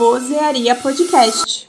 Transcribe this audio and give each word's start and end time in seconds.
Vozearia 0.00 0.74
Podcast. 0.76 1.68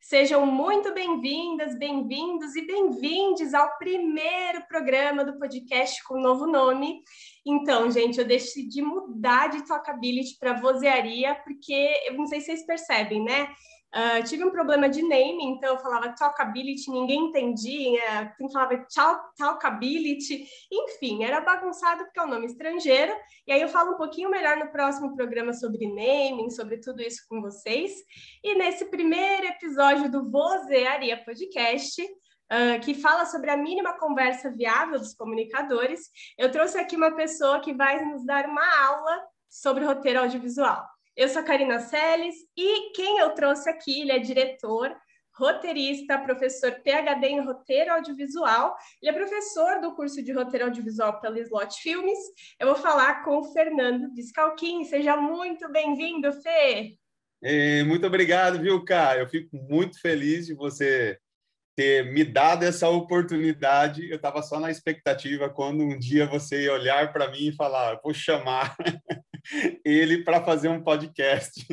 Sejam 0.00 0.46
muito 0.46 0.94
bem-vindas, 0.94 1.78
bem-vindos 1.78 2.56
e 2.56 2.66
bem-vindes 2.66 3.52
ao 3.52 3.76
primeiro 3.76 4.66
programa 4.66 5.22
do 5.26 5.38
podcast 5.38 6.02
com 6.04 6.18
novo 6.18 6.46
nome. 6.46 7.02
Então, 7.46 7.90
gente, 7.90 8.18
eu 8.18 8.24
decidi 8.26 8.80
mudar 8.80 9.48
de 9.48 9.68
talkability 9.68 10.38
para 10.40 10.58
vozearia, 10.58 11.34
porque 11.44 11.92
eu 12.06 12.14
não 12.14 12.26
sei 12.26 12.40
se 12.40 12.46
vocês 12.46 12.64
percebem, 12.64 13.22
né? 13.22 13.50
Uh, 13.94 14.22
tive 14.24 14.44
um 14.44 14.50
problema 14.50 14.86
de 14.86 15.00
name, 15.00 15.44
então 15.44 15.74
eu 15.74 15.80
falava 15.80 16.14
talkability, 16.14 16.90
ninguém 16.90 17.28
entendia, 17.28 18.34
quem 18.36 18.52
falava 18.52 18.86
talkability, 19.34 20.46
enfim, 20.70 21.24
era 21.24 21.40
bagunçado 21.40 22.04
porque 22.04 22.20
é 22.20 22.22
um 22.22 22.28
nome 22.28 22.44
estrangeiro, 22.44 23.14
e 23.46 23.52
aí 23.52 23.62
eu 23.62 23.68
falo 23.68 23.92
um 23.92 23.96
pouquinho 23.96 24.30
melhor 24.30 24.58
no 24.58 24.70
próximo 24.70 25.16
programa 25.16 25.54
sobre 25.54 25.86
naming, 25.86 26.50
sobre 26.50 26.76
tudo 26.80 27.00
isso 27.00 27.22
com 27.30 27.40
vocês, 27.40 27.92
e 28.44 28.54
nesse 28.56 28.84
primeiro 28.90 29.46
episódio 29.46 30.10
do 30.10 30.30
Vozearia 30.30 31.24
Podcast, 31.24 32.02
uh, 32.02 32.80
que 32.82 32.92
fala 32.92 33.24
sobre 33.24 33.50
a 33.50 33.56
mínima 33.56 33.98
conversa 33.98 34.50
viável 34.50 34.98
dos 34.98 35.14
comunicadores, 35.14 36.10
eu 36.36 36.50
trouxe 36.52 36.76
aqui 36.76 36.94
uma 36.94 37.16
pessoa 37.16 37.60
que 37.60 37.72
vai 37.72 38.04
nos 38.04 38.22
dar 38.26 38.44
uma 38.44 38.86
aula 38.86 39.22
sobre 39.48 39.86
roteiro 39.86 40.20
audiovisual. 40.20 40.86
Eu 41.18 41.28
sou 41.28 41.42
a 41.42 41.44
Karina 41.44 41.80
Seles 41.80 42.36
e 42.56 42.92
quem 42.92 43.18
eu 43.18 43.30
trouxe 43.30 43.68
aqui, 43.68 44.02
ele 44.02 44.12
é 44.12 44.20
diretor, 44.20 44.96
roteirista, 45.34 46.16
professor 46.16 46.70
PhD 46.70 47.26
em 47.26 47.44
roteiro 47.44 47.92
audiovisual. 47.92 48.76
Ele 49.02 49.10
é 49.10 49.12
professor 49.12 49.80
do 49.80 49.96
curso 49.96 50.22
de 50.22 50.30
roteiro 50.30 50.66
audiovisual 50.66 51.20
pela 51.20 51.40
Slot 51.40 51.74
Filmes. 51.82 52.20
Eu 52.60 52.68
vou 52.68 52.76
falar 52.76 53.24
com 53.24 53.38
o 53.38 53.52
Fernando 53.52 54.14
Descalquim. 54.14 54.84
Seja 54.84 55.16
muito 55.16 55.68
bem-vindo, 55.72 56.32
Fê. 56.34 56.94
É, 57.42 57.82
muito 57.82 58.06
obrigado, 58.06 58.60
viu, 58.60 58.84
Cá? 58.84 59.16
Eu 59.16 59.28
fico 59.28 59.56
muito 59.56 60.00
feliz 60.00 60.46
de 60.46 60.54
você 60.54 61.18
ter 61.76 62.12
me 62.12 62.22
dado 62.22 62.62
essa 62.62 62.88
oportunidade. 62.88 64.08
Eu 64.08 64.16
estava 64.18 64.40
só 64.40 64.60
na 64.60 64.70
expectativa 64.70 65.50
quando 65.50 65.82
um 65.82 65.98
dia 65.98 66.26
você 66.26 66.62
ia 66.62 66.72
olhar 66.72 67.12
para 67.12 67.28
mim 67.28 67.48
e 67.48 67.56
falar: 67.56 67.98
vou 68.04 68.14
chamar 68.14 68.76
ele 69.84 70.24
para 70.24 70.44
fazer 70.44 70.68
um 70.68 70.82
podcast. 70.82 71.66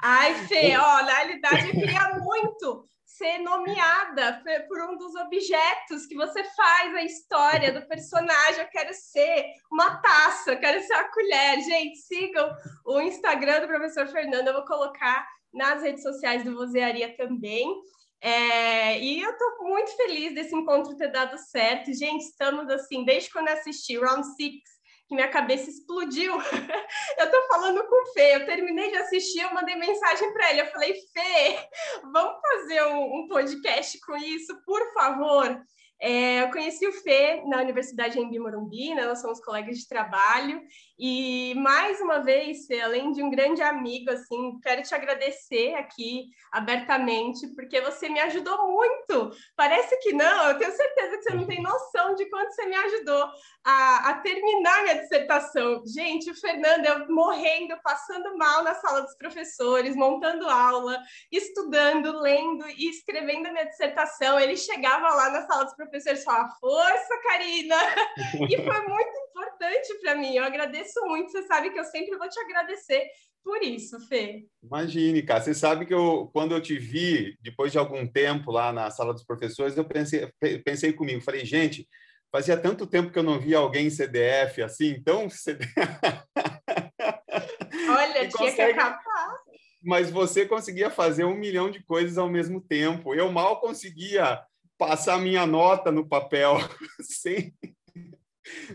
Ai, 0.00 0.34
Fê, 0.46 0.76
ó, 0.78 1.02
na 1.02 1.14
realidade 1.14 1.68
eu 1.68 1.72
queria 1.72 2.18
muito 2.18 2.88
ser 3.04 3.38
nomeada 3.38 4.42
por 4.66 4.82
um 4.90 4.96
dos 4.96 5.14
objetos 5.14 6.06
que 6.06 6.16
você 6.16 6.42
faz 6.42 6.94
a 6.94 7.02
história 7.02 7.72
do 7.72 7.86
personagem. 7.86 8.60
Eu 8.60 8.68
quero 8.68 8.92
ser 8.92 9.46
uma 9.70 9.96
taça, 9.98 10.52
eu 10.52 10.58
quero 10.58 10.82
ser 10.82 10.94
uma 10.94 11.12
colher. 11.12 11.60
Gente, 11.60 11.96
sigam 11.98 12.50
o 12.84 13.00
Instagram 13.00 13.60
do 13.60 13.68
professor 13.68 14.08
Fernando, 14.08 14.48
eu 14.48 14.54
vou 14.54 14.64
colocar 14.64 15.26
nas 15.52 15.82
redes 15.82 16.02
sociais 16.02 16.42
do 16.42 16.54
Vozearia 16.54 17.16
também. 17.16 17.72
É, 18.20 18.98
e 18.98 19.20
eu 19.20 19.30
estou 19.30 19.68
muito 19.68 19.94
feliz 19.96 20.34
desse 20.34 20.54
encontro 20.54 20.96
ter 20.96 21.12
dado 21.12 21.38
certo. 21.38 21.92
Gente, 21.92 22.22
estamos 22.22 22.68
assim, 22.68 23.04
desde 23.04 23.30
quando 23.30 23.48
assisti 23.48 23.96
Round 23.96 24.26
Six 24.34 24.73
que 25.06 25.14
minha 25.14 25.28
cabeça 25.28 25.70
explodiu. 25.70 26.34
eu 27.18 27.30
tô 27.30 27.48
falando 27.48 27.84
com 27.86 28.02
o 28.02 28.12
Fê, 28.12 28.36
eu 28.36 28.46
terminei 28.46 28.90
de 28.90 28.96
assistir, 28.96 29.40
eu 29.40 29.54
mandei 29.54 29.76
mensagem 29.76 30.32
para 30.32 30.50
ele, 30.50 30.62
eu 30.62 30.66
falei, 30.66 30.94
Fê, 31.12 31.68
vamos 32.12 32.40
fazer 32.40 32.82
um, 32.86 33.20
um 33.20 33.28
podcast 33.28 34.00
com 34.00 34.16
isso, 34.16 34.56
por 34.64 34.92
favor. 34.92 35.60
É, 36.00 36.42
eu 36.42 36.50
conheci 36.50 36.86
o 36.86 36.92
Fê 36.92 37.42
na 37.46 37.62
Universidade 37.62 38.18
em 38.18 38.38
Morumbi, 38.38 38.94
né? 38.94 39.06
nós 39.06 39.20
somos 39.20 39.40
colegas 39.40 39.78
de 39.78 39.88
trabalho, 39.88 40.60
e 40.98 41.54
mais 41.56 42.00
uma 42.00 42.18
vez, 42.18 42.66
Fê, 42.66 42.80
além 42.80 43.10
de 43.12 43.22
um 43.22 43.30
grande 43.30 43.62
amigo, 43.62 44.10
assim, 44.10 44.58
quero 44.60 44.82
te 44.82 44.94
agradecer 44.94 45.74
aqui 45.74 46.26
abertamente, 46.52 47.48
porque 47.54 47.80
você 47.80 48.08
me 48.08 48.20
ajudou 48.20 48.70
muito. 48.70 49.30
Parece 49.56 49.98
que 50.00 50.12
não, 50.12 50.50
eu 50.50 50.58
tenho 50.58 50.72
certeza 50.72 51.16
que 51.16 51.22
você 51.22 51.34
não 51.34 51.46
tem 51.46 51.62
noção 51.62 52.14
de 52.14 52.28
quanto 52.28 52.52
você 52.52 52.66
me 52.66 52.76
ajudou 52.76 53.28
a, 53.64 54.10
a 54.10 54.14
terminar 54.20 54.82
minha 54.82 55.00
dissertação. 55.00 55.82
Gente, 55.86 56.30
o 56.30 56.34
Fernando, 56.34 56.84
eu 56.84 57.08
morrendo, 57.08 57.76
passando 57.82 58.36
mal 58.36 58.62
na 58.62 58.74
sala 58.74 59.00
dos 59.00 59.16
professores, 59.16 59.96
montando 59.96 60.48
aula, 60.48 61.00
estudando, 61.32 62.20
lendo 62.20 62.68
e 62.68 62.90
escrevendo 62.90 63.46
a 63.46 63.52
minha 63.52 63.66
dissertação. 63.66 64.38
Ele 64.38 64.56
chegava 64.56 65.08
lá 65.08 65.30
na 65.30 65.46
sala 65.46 65.64
dos 65.64 65.74
professores 65.74 65.93
e 65.96 66.16
falava, 66.16 66.48
força, 66.60 67.20
Karina! 67.22 67.76
e 68.50 68.56
foi 68.56 68.88
muito 68.88 69.18
importante 69.28 69.94
para 70.02 70.14
mim. 70.14 70.36
Eu 70.36 70.44
agradeço 70.44 71.00
muito. 71.06 71.30
Você 71.30 71.42
sabe 71.42 71.70
que 71.70 71.78
eu 71.78 71.84
sempre 71.84 72.16
vou 72.16 72.28
te 72.28 72.38
agradecer 72.40 73.04
por 73.44 73.62
isso, 73.62 74.00
Fê. 74.08 74.46
Imagine, 74.62 75.22
cara. 75.22 75.42
Você 75.42 75.54
sabe 75.54 75.84
que 75.84 75.92
eu, 75.92 76.30
quando 76.32 76.52
eu 76.52 76.62
te 76.62 76.78
vi, 76.78 77.36
depois 77.42 77.70
de 77.70 77.78
algum 77.78 78.06
tempo 78.06 78.50
lá 78.50 78.72
na 78.72 78.90
sala 78.90 79.12
dos 79.12 79.24
professores, 79.24 79.76
eu 79.76 79.84
pensei, 79.84 80.26
pensei 80.64 80.94
comigo, 80.94 81.20
falei, 81.20 81.44
gente, 81.44 81.86
fazia 82.32 82.56
tanto 82.56 82.86
tempo 82.86 83.12
que 83.12 83.18
eu 83.18 83.22
não 83.22 83.38
via 83.38 83.58
alguém 83.58 83.86
em 83.86 83.90
CDF 83.90 84.62
assim, 84.62 84.88
então. 84.88 85.28
Olha, 87.90 88.12
tinha 88.12 88.30
consegue... 88.30 88.56
que 88.56 88.80
acabar. 88.80 89.34
Mas 89.82 90.10
você 90.10 90.46
conseguia 90.46 90.88
fazer 90.88 91.24
um 91.24 91.34
milhão 91.34 91.70
de 91.70 91.84
coisas 91.84 92.16
ao 92.16 92.30
mesmo 92.30 92.62
tempo. 92.62 93.14
Eu 93.14 93.30
mal 93.30 93.60
conseguia 93.60 94.42
passar 94.78 95.18
minha 95.18 95.46
nota 95.46 95.90
no 95.90 96.06
papel 96.06 96.56
sem 97.00 97.54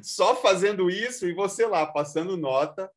só 0.01 0.35
fazendo 0.35 0.89
isso 0.89 1.27
e 1.27 1.33
você 1.33 1.65
lá 1.65 1.85
passando 1.85 2.35
nota 2.35 2.89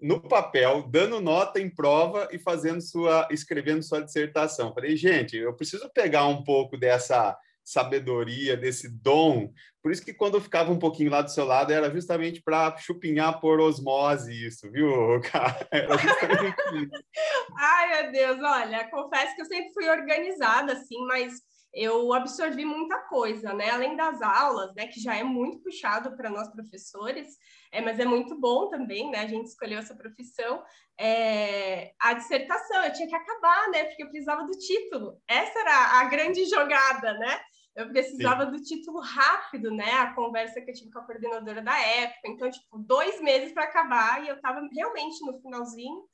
no 0.00 0.20
papel, 0.20 0.82
dando 0.88 1.20
nota 1.20 1.60
em 1.60 1.70
prova 1.70 2.28
e 2.30 2.38
fazendo 2.38 2.80
sua, 2.80 3.26
escrevendo 3.30 3.82
sua 3.82 4.02
dissertação. 4.02 4.74
Falei, 4.74 4.96
gente, 4.96 5.36
eu 5.36 5.54
preciso 5.54 5.88
pegar 5.94 6.26
um 6.26 6.44
pouco 6.44 6.76
dessa 6.76 7.36
sabedoria, 7.64 8.56
desse 8.56 8.88
dom. 8.88 9.52
Por 9.82 9.90
isso 9.90 10.04
que 10.04 10.14
quando 10.14 10.34
eu 10.34 10.40
ficava 10.40 10.70
um 10.70 10.78
pouquinho 10.78 11.10
lá 11.10 11.22
do 11.22 11.30
seu 11.30 11.44
lado, 11.44 11.72
era 11.72 11.90
justamente 11.90 12.40
para 12.40 12.76
chupinhar 12.76 13.40
por 13.40 13.58
osmose 13.58 14.32
isso, 14.46 14.70
viu, 14.70 15.20
cara? 15.32 15.66
Era 15.72 15.96
justamente 15.96 16.56
isso. 16.74 17.04
Ai, 17.58 18.02
meu 18.02 18.12
Deus, 18.12 18.38
olha, 18.40 18.88
confesso 18.90 19.34
que 19.34 19.42
eu 19.42 19.46
sempre 19.46 19.72
fui 19.72 19.88
organizada, 19.88 20.74
assim, 20.74 21.04
mas 21.06 21.32
eu 21.76 22.10
absorvi 22.14 22.64
muita 22.64 22.98
coisa, 23.00 23.52
né? 23.52 23.68
Além 23.68 23.94
das 23.94 24.22
aulas, 24.22 24.74
né, 24.74 24.86
que 24.86 24.98
já 24.98 25.14
é 25.14 25.22
muito 25.22 25.58
puxado 25.58 26.16
para 26.16 26.30
nós 26.30 26.48
professores, 26.48 27.36
é, 27.70 27.82
mas 27.82 28.00
é 28.00 28.06
muito 28.06 28.40
bom 28.40 28.70
também, 28.70 29.10
né? 29.10 29.18
A 29.18 29.26
gente 29.26 29.48
escolheu 29.48 29.78
essa 29.78 29.94
profissão. 29.94 30.62
É, 30.98 31.92
a 32.00 32.14
dissertação, 32.14 32.82
eu 32.82 32.92
tinha 32.94 33.06
que 33.06 33.14
acabar, 33.14 33.70
né? 33.70 33.84
Porque 33.84 34.02
eu 34.02 34.08
precisava 34.08 34.46
do 34.46 34.52
título. 34.52 35.20
Essa 35.28 35.58
era 35.58 36.00
a 36.00 36.04
grande 36.04 36.46
jogada, 36.46 37.12
né? 37.18 37.40
Eu 37.76 37.90
precisava 37.90 38.46
Sim. 38.46 38.52
do 38.52 38.62
título 38.62 39.00
rápido, 39.00 39.70
né? 39.70 39.92
A 39.92 40.14
conversa 40.14 40.62
que 40.62 40.70
eu 40.70 40.74
tive 40.74 40.90
com 40.90 41.00
a 41.00 41.04
coordenadora 41.04 41.60
da 41.60 41.78
época. 41.78 42.28
Então, 42.28 42.50
tipo, 42.50 42.78
dois 42.78 43.20
meses 43.20 43.52
para 43.52 43.64
acabar 43.64 44.24
e 44.24 44.28
eu 44.28 44.36
estava 44.36 44.66
realmente 44.72 45.22
no 45.26 45.38
finalzinho 45.42 46.04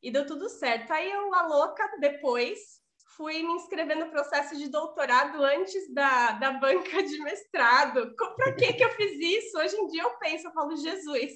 e 0.00 0.12
deu 0.12 0.24
tudo 0.24 0.48
certo. 0.48 0.92
Aí 0.92 1.10
eu, 1.10 1.34
a 1.34 1.42
louca, 1.42 1.82
depois 1.98 2.78
fui 3.18 3.42
me 3.42 3.52
inscrever 3.54 3.96
no 3.96 4.10
processo 4.10 4.56
de 4.56 4.68
doutorado 4.68 5.42
antes 5.42 5.92
da, 5.92 6.32
da 6.32 6.52
banca 6.52 7.02
de 7.02 7.18
mestrado. 7.18 8.14
Para 8.36 8.52
que 8.54 8.72
que 8.72 8.84
eu 8.84 8.90
fiz 8.92 9.18
isso? 9.20 9.58
Hoje 9.58 9.76
em 9.76 9.88
dia 9.88 10.04
eu 10.04 10.16
penso, 10.18 10.46
eu 10.46 10.52
falo, 10.52 10.76
Jesus. 10.76 11.32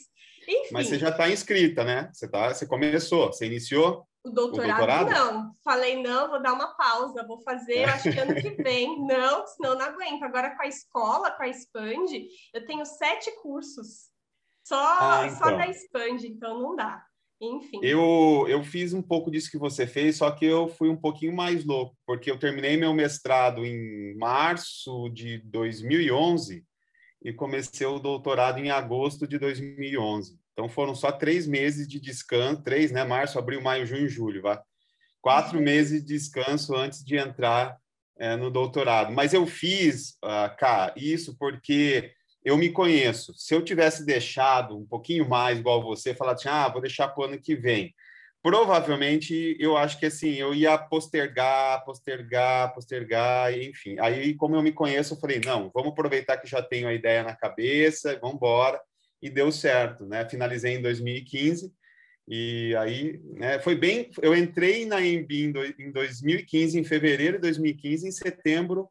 Enfim. 0.49 0.73
Mas 0.73 0.89
você 0.89 0.99
já 0.99 1.11
está 1.11 1.29
inscrita, 1.29 1.85
né? 1.85 2.09
Você, 2.13 2.29
tá, 2.29 2.55
você 2.55 2.67
começou, 2.67 3.27
você 3.27 3.47
iniciou? 3.47 4.07
O 4.25 4.31
doutorado, 4.31 4.69
o 4.69 4.77
doutorado, 4.77 5.11
não. 5.11 5.53
Falei, 5.65 6.01
não, 6.01 6.31
vou 6.31 6.41
dar 6.41 6.53
uma 6.53 6.77
pausa, 6.77 7.27
vou 7.27 7.43
fazer, 7.43 7.85
acho 7.85 8.13
que 8.13 8.19
ano 8.21 8.37
que 8.37 8.51
vem. 8.63 8.97
Não, 9.05 9.45
senão 9.49 9.75
não 9.75 9.85
aguento. 9.85 10.23
Agora 10.23 10.55
com 10.57 10.63
a 10.63 10.69
escola, 10.69 11.33
com 11.33 11.43
a 11.43 11.49
Expand, 11.49 12.07
eu 12.55 12.65
tenho 12.65 12.87
sete 12.87 13.33
cursos. 13.43 14.13
Só, 14.65 14.77
ah, 14.79 15.27
então. 15.27 15.39
só 15.39 15.57
da 15.57 15.67
Expand, 15.67 16.25
então 16.25 16.63
não 16.63 16.77
dá. 16.77 17.05
Enfim. 17.43 17.81
Eu, 17.83 18.47
eu 18.49 18.63
fiz 18.63 18.93
um 18.93 19.03
pouco 19.03 19.29
disso 19.29 19.51
que 19.51 19.59
você 19.59 19.85
fez, 19.85 20.17
só 20.17 20.31
que 20.31 20.45
eu 20.47 20.69
fui 20.69 20.89
um 20.89 20.97
pouquinho 20.97 21.35
mais 21.35 21.65
louco, 21.65 21.97
porque 22.07 22.31
eu 22.31 22.39
terminei 22.39 22.77
meu 22.77 22.95
mestrado 22.95 23.67
em 23.67 24.17
março 24.17 25.09
de 25.09 25.39
2011 25.39 26.65
e 27.21 27.33
comecei 27.33 27.85
o 27.85 27.99
doutorado 27.99 28.59
em 28.59 28.71
agosto 28.71 29.27
de 29.27 29.39
2011. 29.39 30.39
Então 30.53 30.69
foram 30.69 30.95
só 30.95 31.11
três 31.11 31.45
meses 31.45 31.89
de 31.89 31.99
descanso, 31.99 32.63
três, 32.63 32.93
né? 32.93 33.03
Março, 33.03 33.41
abril, 33.41 33.61
maio, 33.61 33.87
junho, 33.87 34.09
julho, 34.09 34.43
vá. 34.43 34.63
Quatro 35.21 35.59
uhum. 35.59 35.65
meses 35.65 36.01
de 36.05 36.15
descanso 36.15 36.77
antes 36.77 37.05
de 37.05 37.17
entrar 37.17 37.77
é, 38.19 38.37
no 38.37 38.51
doutorado. 38.51 39.13
Mas 39.13 39.35
eu 39.35 39.47
fiz, 39.47 40.11
uh, 40.25 40.57
cá, 40.57 40.93
isso 40.97 41.37
porque 41.37 42.13
eu 42.45 42.57
me 42.57 42.71
conheço. 42.71 43.33
Se 43.37 43.55
eu 43.55 43.63
tivesse 43.63 44.05
deixado 44.05 44.77
um 44.77 44.87
pouquinho 44.87 45.29
mais 45.29 45.59
igual 45.59 45.83
você, 45.83 46.15
falar 46.15 46.33
assim, 46.33 46.49
ah, 46.49 46.69
vou 46.69 46.83
deixar 46.83 47.09
para 47.09 47.23
o 47.23 47.25
ano 47.27 47.41
que 47.41 47.55
vem, 47.55 47.95
provavelmente 48.43 49.57
eu 49.61 49.77
acho 49.77 49.99
que 49.99 50.07
assim 50.07 50.35
eu 50.35 50.53
ia 50.53 50.77
postergar, 50.77 51.85
postergar, 51.85 52.75
postergar, 52.75 53.57
enfim. 53.57 53.97
Aí, 54.01 54.35
como 54.35 54.57
eu 54.57 54.63
me 54.63 54.73
conheço, 54.73 55.15
eu 55.15 55.19
falei, 55.19 55.41
não, 55.45 55.71
vamos 55.73 55.93
aproveitar 55.93 56.37
que 56.39 56.49
já 56.49 56.61
tenho 56.61 56.89
a 56.89 56.95
ideia 56.95 57.23
na 57.23 57.37
cabeça, 57.37 58.19
vamos 58.21 58.37
embora. 58.37 58.81
E 59.23 59.31
deu 59.31 59.53
certo, 59.53 60.05
né? 60.05 60.29
Finalizei 60.29 60.75
em 60.75 60.83
2015 60.83 61.73
E 62.27 62.75
aí, 62.77 63.21
né, 63.35 63.61
foi 63.61 63.77
bem. 63.77 64.11
Eu 64.21 64.37
entrei 64.37 64.85
na 64.85 65.01
EMB 65.01 65.33
em 65.79 65.93
2015, 65.93 66.79
em 66.79 66.85
fevereiro 66.85 67.37
de 67.37 67.43
2015, 67.43 68.09
em 68.09 68.11
setembro 68.11 68.89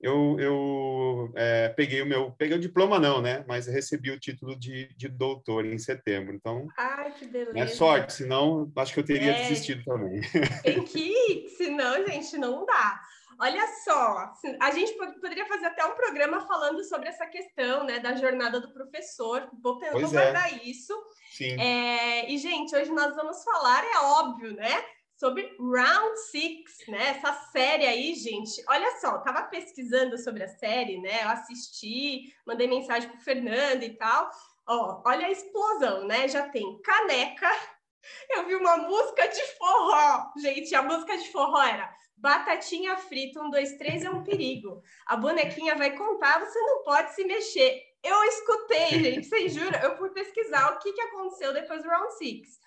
eu, 0.00 0.36
eu 0.38 1.32
é, 1.34 1.68
peguei 1.70 2.00
o 2.02 2.06
meu, 2.06 2.30
peguei 2.32 2.56
o 2.56 2.60
diploma 2.60 3.00
não, 3.00 3.20
né? 3.20 3.44
Mas 3.48 3.66
recebi 3.66 4.10
o 4.10 4.20
título 4.20 4.56
de, 4.56 4.88
de 4.96 5.08
doutor 5.08 5.66
em 5.66 5.78
setembro. 5.78 6.34
Então, 6.34 6.68
Ai, 6.76 7.12
que 7.12 7.26
beleza. 7.26 7.58
É 7.58 7.66
sorte, 7.66 8.12
senão 8.12 8.70
acho 8.76 8.94
que 8.94 9.00
eu 9.00 9.04
teria 9.04 9.32
é, 9.32 9.42
desistido 9.42 9.82
também. 9.84 10.20
Tem 10.62 10.84
que 10.84 11.00
ir, 11.00 11.48
senão, 11.56 12.06
gente, 12.06 12.38
não 12.38 12.64
dá. 12.64 13.00
Olha 13.40 13.64
só, 13.84 14.32
a 14.60 14.70
gente 14.72 14.94
poderia 14.94 15.46
fazer 15.46 15.66
até 15.66 15.84
um 15.84 15.94
programa 15.94 16.40
falando 16.40 16.82
sobre 16.82 17.08
essa 17.08 17.24
questão, 17.26 17.84
né, 17.84 18.00
da 18.00 18.14
jornada 18.16 18.60
do 18.60 18.72
professor. 18.72 19.48
Vou, 19.62 19.78
vou 19.78 20.00
é. 20.00 20.08
guardar 20.08 20.52
é. 20.54 20.64
isso. 20.64 20.92
Sim. 21.30 21.60
É, 21.60 22.28
e, 22.28 22.36
gente, 22.36 22.74
hoje 22.74 22.90
nós 22.90 23.14
vamos 23.14 23.42
falar, 23.44 23.84
é 23.84 23.98
óbvio, 23.98 24.54
né? 24.54 24.84
Sobre 25.18 25.56
Round 25.58 26.16
Six, 26.30 26.86
né? 26.86 27.08
Essa 27.08 27.32
série 27.50 27.86
aí, 27.86 28.14
gente. 28.14 28.62
Olha 28.68 29.00
só, 29.00 29.18
tava 29.18 29.42
pesquisando 29.42 30.16
sobre 30.16 30.44
a 30.44 30.48
série, 30.48 31.00
né? 31.00 31.24
Eu 31.24 31.28
assisti, 31.30 32.32
mandei 32.46 32.68
mensagem 32.68 33.10
pro 33.10 33.20
Fernando 33.20 33.82
e 33.82 33.96
tal. 33.96 34.30
Ó, 34.66 35.02
olha 35.04 35.26
a 35.26 35.30
explosão, 35.30 36.06
né? 36.06 36.28
Já 36.28 36.48
tem 36.48 36.80
caneca. 36.82 37.50
Eu 38.30 38.46
vi 38.46 38.54
uma 38.54 38.76
música 38.76 39.26
de 39.26 39.42
forró. 39.58 40.32
Gente, 40.38 40.74
a 40.74 40.82
música 40.82 41.18
de 41.18 41.30
forró 41.30 41.60
era 41.62 41.92
Batatinha 42.16 42.96
frita, 42.96 43.40
um, 43.40 43.50
dois, 43.50 43.76
três 43.76 44.04
é 44.04 44.10
um 44.10 44.24
perigo. 44.24 44.82
A 45.06 45.16
bonequinha 45.16 45.76
vai 45.76 45.96
contar, 45.96 46.40
você 46.40 46.58
não 46.60 46.82
pode 46.82 47.14
se 47.14 47.24
mexer. 47.24 47.82
Eu 48.02 48.24
escutei, 48.24 48.88
gente, 48.90 49.26
vocês 49.26 49.52
juram? 49.52 49.78
Eu 49.80 49.96
fui 49.96 50.10
pesquisar 50.10 50.72
o 50.72 50.78
que, 50.78 50.92
que 50.92 51.00
aconteceu 51.00 51.52
depois 51.52 51.82
do 51.82 51.88
Round 51.88 52.14
Six 52.14 52.58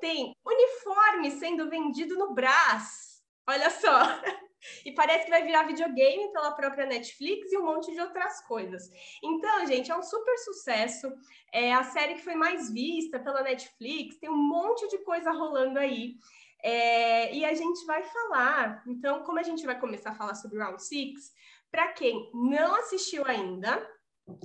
tem 0.00 0.34
uniforme 0.44 1.30
sendo 1.30 1.68
vendido 1.68 2.16
no 2.16 2.34
Brás. 2.34 3.22
Olha 3.48 3.70
só. 3.70 3.88
E 4.84 4.92
parece 4.92 5.24
que 5.24 5.30
vai 5.30 5.44
virar 5.44 5.62
videogame 5.62 6.32
pela 6.32 6.50
própria 6.50 6.84
Netflix 6.84 7.52
e 7.52 7.58
um 7.58 7.64
monte 7.64 7.92
de 7.92 8.00
outras 8.00 8.44
coisas. 8.46 8.90
Então, 9.22 9.64
gente, 9.66 9.90
é 9.90 9.96
um 9.96 10.02
super 10.02 10.36
sucesso. 10.38 11.08
É 11.52 11.72
a 11.72 11.84
série 11.84 12.14
que 12.14 12.24
foi 12.24 12.34
mais 12.34 12.70
vista 12.70 13.20
pela 13.20 13.42
Netflix, 13.42 14.18
tem 14.18 14.28
um 14.28 14.36
monte 14.36 14.88
de 14.88 14.98
coisa 15.04 15.30
rolando 15.30 15.78
aí. 15.78 16.16
É, 16.62 17.32
e 17.32 17.44
a 17.44 17.54
gente 17.54 17.86
vai 17.86 18.02
falar. 18.02 18.82
Então, 18.86 19.22
como 19.22 19.38
a 19.38 19.44
gente 19.44 19.64
vai 19.64 19.78
começar 19.78 20.10
a 20.10 20.14
falar 20.16 20.34
sobre 20.34 20.58
Round 20.58 20.82
Six, 20.82 21.32
para 21.70 21.92
quem 21.92 22.30
não 22.34 22.74
assistiu 22.74 23.24
ainda, 23.26 23.88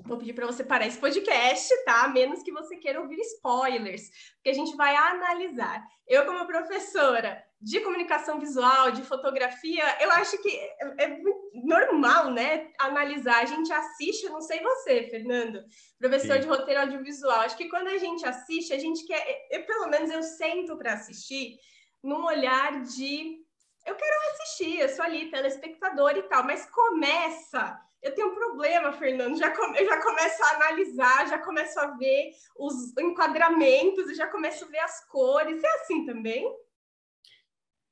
Vou 0.06 0.18
pedir 0.18 0.34
para 0.34 0.46
você 0.46 0.64
parar 0.64 0.88
esse 0.88 0.98
podcast, 0.98 1.70
tá? 1.84 2.04
A 2.04 2.08
menos 2.08 2.42
que 2.42 2.52
você 2.52 2.78
queira 2.78 3.02
ouvir 3.02 3.20
spoilers, 3.20 4.10
porque 4.36 4.50
a 4.50 4.54
gente 4.54 4.76
vai 4.76 4.96
analisar. 4.96 5.84
Eu, 6.08 6.26
como 6.26 6.46
professora 6.46 7.44
de 7.60 7.80
comunicação 7.82 8.40
visual, 8.40 8.92
de 8.92 9.04
fotografia, 9.04 9.84
eu 10.02 10.12
acho 10.12 10.42
que 10.42 10.50
é, 10.50 11.04
é 11.06 11.20
normal, 11.54 12.32
né? 12.32 12.72
Analisar. 12.80 13.42
A 13.42 13.46
gente 13.46 13.72
assiste, 13.72 14.30
não 14.30 14.42
sei 14.42 14.62
você, 14.62 15.04
Fernando, 15.10 15.64
professor 16.00 16.36
Sim. 16.36 16.42
de 16.42 16.48
roteiro 16.48 16.82
audiovisual. 16.82 17.42
Acho 17.42 17.58
que 17.58 17.70
quando 17.70 17.88
a 17.88 17.98
gente 17.98 18.26
assiste, 18.26 18.74
a 18.74 18.80
gente 18.80 19.06
quer, 19.06 19.48
eu, 19.52 19.66
pelo 19.66 19.88
menos 19.88 20.10
eu 20.10 20.24
sento 20.24 20.78
para 20.78 20.94
assistir 20.94 21.58
num 22.02 22.26
olhar 22.26 22.82
de 22.84 23.44
eu 23.86 23.96
quero 23.96 24.16
assistir, 24.32 24.80
eu 24.80 24.88
sou 24.88 25.04
ali 25.04 25.30
telespectador 25.30 26.12
e 26.16 26.24
tal, 26.24 26.44
mas 26.46 26.66
começa 26.70 27.78
eu 28.04 28.14
tenho 28.14 28.28
um 28.28 28.36
problema, 28.36 28.92
Fernando. 28.94 29.38
Já 29.38 29.50
come, 29.56 29.80
eu 29.80 29.86
já 29.86 30.02
começo 30.02 30.44
a 30.44 30.56
analisar, 30.56 31.30
já 31.30 31.38
começo 31.40 31.80
a 31.80 31.88
ver 31.96 32.32
os 32.58 32.96
enquadramentos, 32.98 34.10
eu 34.10 34.16
já 34.16 34.28
começo 34.28 34.66
a 34.66 34.68
ver 34.68 34.80
as 34.80 35.08
cores. 35.08 35.64
É 35.64 35.76
assim 35.76 36.06
também? 36.06 36.46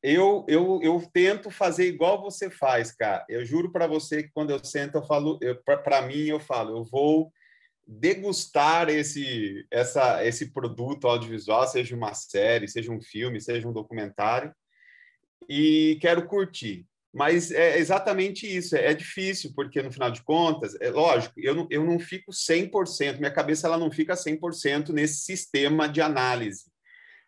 Eu, 0.04 0.46
eu, 0.48 0.80
eu 0.82 1.02
tento 1.14 1.50
fazer 1.50 1.86
igual 1.86 2.22
você 2.22 2.50
faz, 2.50 2.92
cara. 2.92 3.26
Eu 3.30 3.46
juro 3.46 3.72
para 3.72 3.88
você 3.88 4.24
que 4.24 4.32
quando 4.34 4.50
eu 4.50 4.64
sento, 4.64 4.98
eu 4.98 5.04
falo, 5.04 5.40
para 5.84 6.02
mim, 6.02 6.26
eu 6.26 6.40
falo, 6.40 6.78
eu 6.78 6.84
vou 6.84 7.32
degustar 7.88 8.90
esse, 8.90 9.66
essa, 9.70 10.26
esse 10.26 10.52
produto 10.52 11.08
audiovisual, 11.08 11.68
seja 11.68 11.96
uma 11.96 12.14
série, 12.14 12.68
seja 12.68 12.92
um 12.92 13.02
filme, 13.02 13.40
seja 13.40 13.68
um 13.68 13.74
documentário, 13.74 14.54
e 15.48 15.98
quero 16.02 16.26
curtir. 16.26 16.88
Mas 17.14 17.52
é 17.52 17.78
exatamente 17.78 18.48
isso, 18.48 18.76
é 18.76 18.94
difícil, 18.94 19.52
porque 19.54 19.82
no 19.82 19.92
final 19.92 20.10
de 20.10 20.24
contas, 20.24 20.80
é 20.80 20.90
lógico, 20.90 21.34
eu 21.38 21.54
não, 21.54 21.68
eu 21.70 21.84
não 21.84 22.00
fico 22.00 22.32
100%, 22.32 23.18
minha 23.18 23.32
cabeça 23.32 23.68
ela 23.68 23.78
não 23.78 23.92
fica 23.92 24.14
100% 24.14 24.90
nesse 24.90 25.22
sistema 25.22 25.90
de 25.90 26.02
análise. 26.02 26.72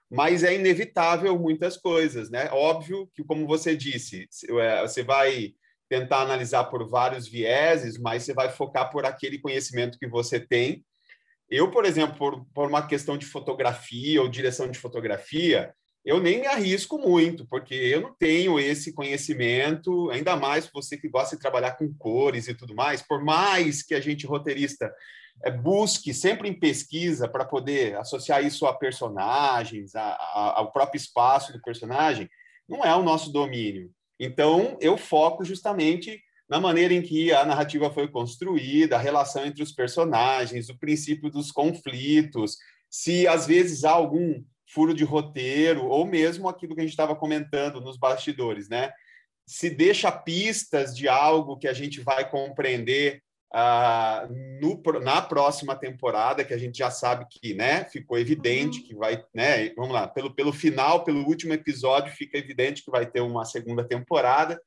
Mas 0.09 0.43
é 0.43 0.55
inevitável 0.55 1.37
muitas 1.37 1.75
coisas, 1.75 2.29
né? 2.29 2.49
Óbvio 2.51 3.09
que, 3.13 3.23
como 3.23 3.47
você 3.47 3.75
disse, 3.75 4.27
é, 4.59 4.81
você 4.81 5.03
vai 5.03 5.53
tentar 5.89 6.21
analisar 6.21 6.65
por 6.65 6.87
vários 6.87 7.27
vieses, 7.27 7.97
mas 7.97 8.23
você 8.23 8.33
vai 8.33 8.49
focar 8.49 8.89
por 8.89 9.05
aquele 9.05 9.37
conhecimento 9.37 9.97
que 9.97 10.07
você 10.07 10.39
tem. 10.39 10.85
Eu, 11.49 11.71
por 11.71 11.83
exemplo, 11.83 12.17
por, 12.17 12.45
por 12.53 12.69
uma 12.69 12.87
questão 12.87 13.17
de 13.17 13.25
fotografia 13.25 14.21
ou 14.21 14.29
direção 14.29 14.69
de 14.69 14.79
fotografia, 14.79 15.73
eu 16.05 16.19
nem 16.19 16.41
me 16.41 16.47
arrisco 16.47 16.97
muito, 16.97 17.45
porque 17.47 17.73
eu 17.73 18.01
não 18.01 18.13
tenho 18.13 18.59
esse 18.59 18.91
conhecimento, 18.93 20.09
ainda 20.09 20.35
mais 20.35 20.69
você 20.73 20.97
que 20.97 21.07
gosta 21.07 21.35
de 21.35 21.41
trabalhar 21.41 21.77
com 21.77 21.93
cores 21.93 22.47
e 22.47 22.53
tudo 22.53 22.75
mais, 22.75 23.01
por 23.01 23.23
mais 23.23 23.81
que 23.81 23.95
a 23.95 24.01
gente 24.01 24.25
roteirista 24.25 24.93
é, 25.43 25.49
busque 25.49 26.13
sempre 26.13 26.49
em 26.49 26.53
pesquisa 26.53 27.27
para 27.27 27.45
poder 27.45 27.95
associar 27.97 28.45
isso 28.45 28.65
a 28.65 28.73
personagens, 28.73 29.95
a, 29.95 30.03
a, 30.03 30.59
ao 30.59 30.71
próprio 30.71 30.97
espaço 30.97 31.53
do 31.53 31.61
personagem, 31.61 32.29
não 32.67 32.83
é 32.83 32.93
o 32.95 33.03
nosso 33.03 33.31
domínio. 33.31 33.89
Então, 34.19 34.77
eu 34.81 34.97
foco 34.97 35.43
justamente 35.43 36.21
na 36.49 36.59
maneira 36.59 36.93
em 36.93 37.01
que 37.01 37.31
a 37.31 37.45
narrativa 37.45 37.89
foi 37.89 38.07
construída, 38.07 38.95
a 38.95 38.99
relação 38.99 39.45
entre 39.45 39.63
os 39.63 39.71
personagens, 39.71 40.69
o 40.69 40.77
princípio 40.77 41.29
dos 41.29 41.51
conflitos, 41.51 42.57
se 42.89 43.27
às 43.27 43.47
vezes 43.47 43.83
há 43.83 43.91
algum 43.91 44.43
furo 44.73 44.93
de 44.93 45.03
roteiro, 45.03 45.85
ou 45.85 46.05
mesmo 46.05 46.49
aquilo 46.49 46.73
que 46.73 46.81
a 46.81 46.83
gente 46.83 46.91
estava 46.91 47.15
comentando 47.15 47.79
nos 47.79 47.97
bastidores, 47.97 48.67
né? 48.67 48.91
Se 49.45 49.69
deixa 49.69 50.11
pistas 50.11 50.95
de 50.95 51.07
algo 51.07 51.57
que 51.57 51.67
a 51.67 51.73
gente 51.73 52.01
vai 52.01 52.29
compreender 52.29 53.21
ah, 53.53 54.27
no, 54.59 54.81
na 54.99 55.21
próxima 55.21 55.75
temporada, 55.75 56.43
que 56.43 56.55
a 56.55 56.57
gente 56.57 56.79
já 56.79 56.89
sabe 56.89 57.27
que, 57.29 57.53
né, 57.53 57.85
ficou 57.85 58.17
evidente 58.17 58.79
uhum. 58.79 58.85
que 58.87 58.95
vai, 58.95 59.23
né, 59.33 59.69
vamos 59.75 59.93
lá, 59.93 60.07
pelo, 60.07 60.33
pelo 60.33 60.51
final, 60.51 61.03
pelo 61.03 61.23
último 61.27 61.53
episódio, 61.53 62.11
fica 62.11 62.37
evidente 62.37 62.83
que 62.83 62.89
vai 62.89 63.05
ter 63.05 63.21
uma 63.21 63.45
segunda 63.45 63.83
temporada. 63.83 64.59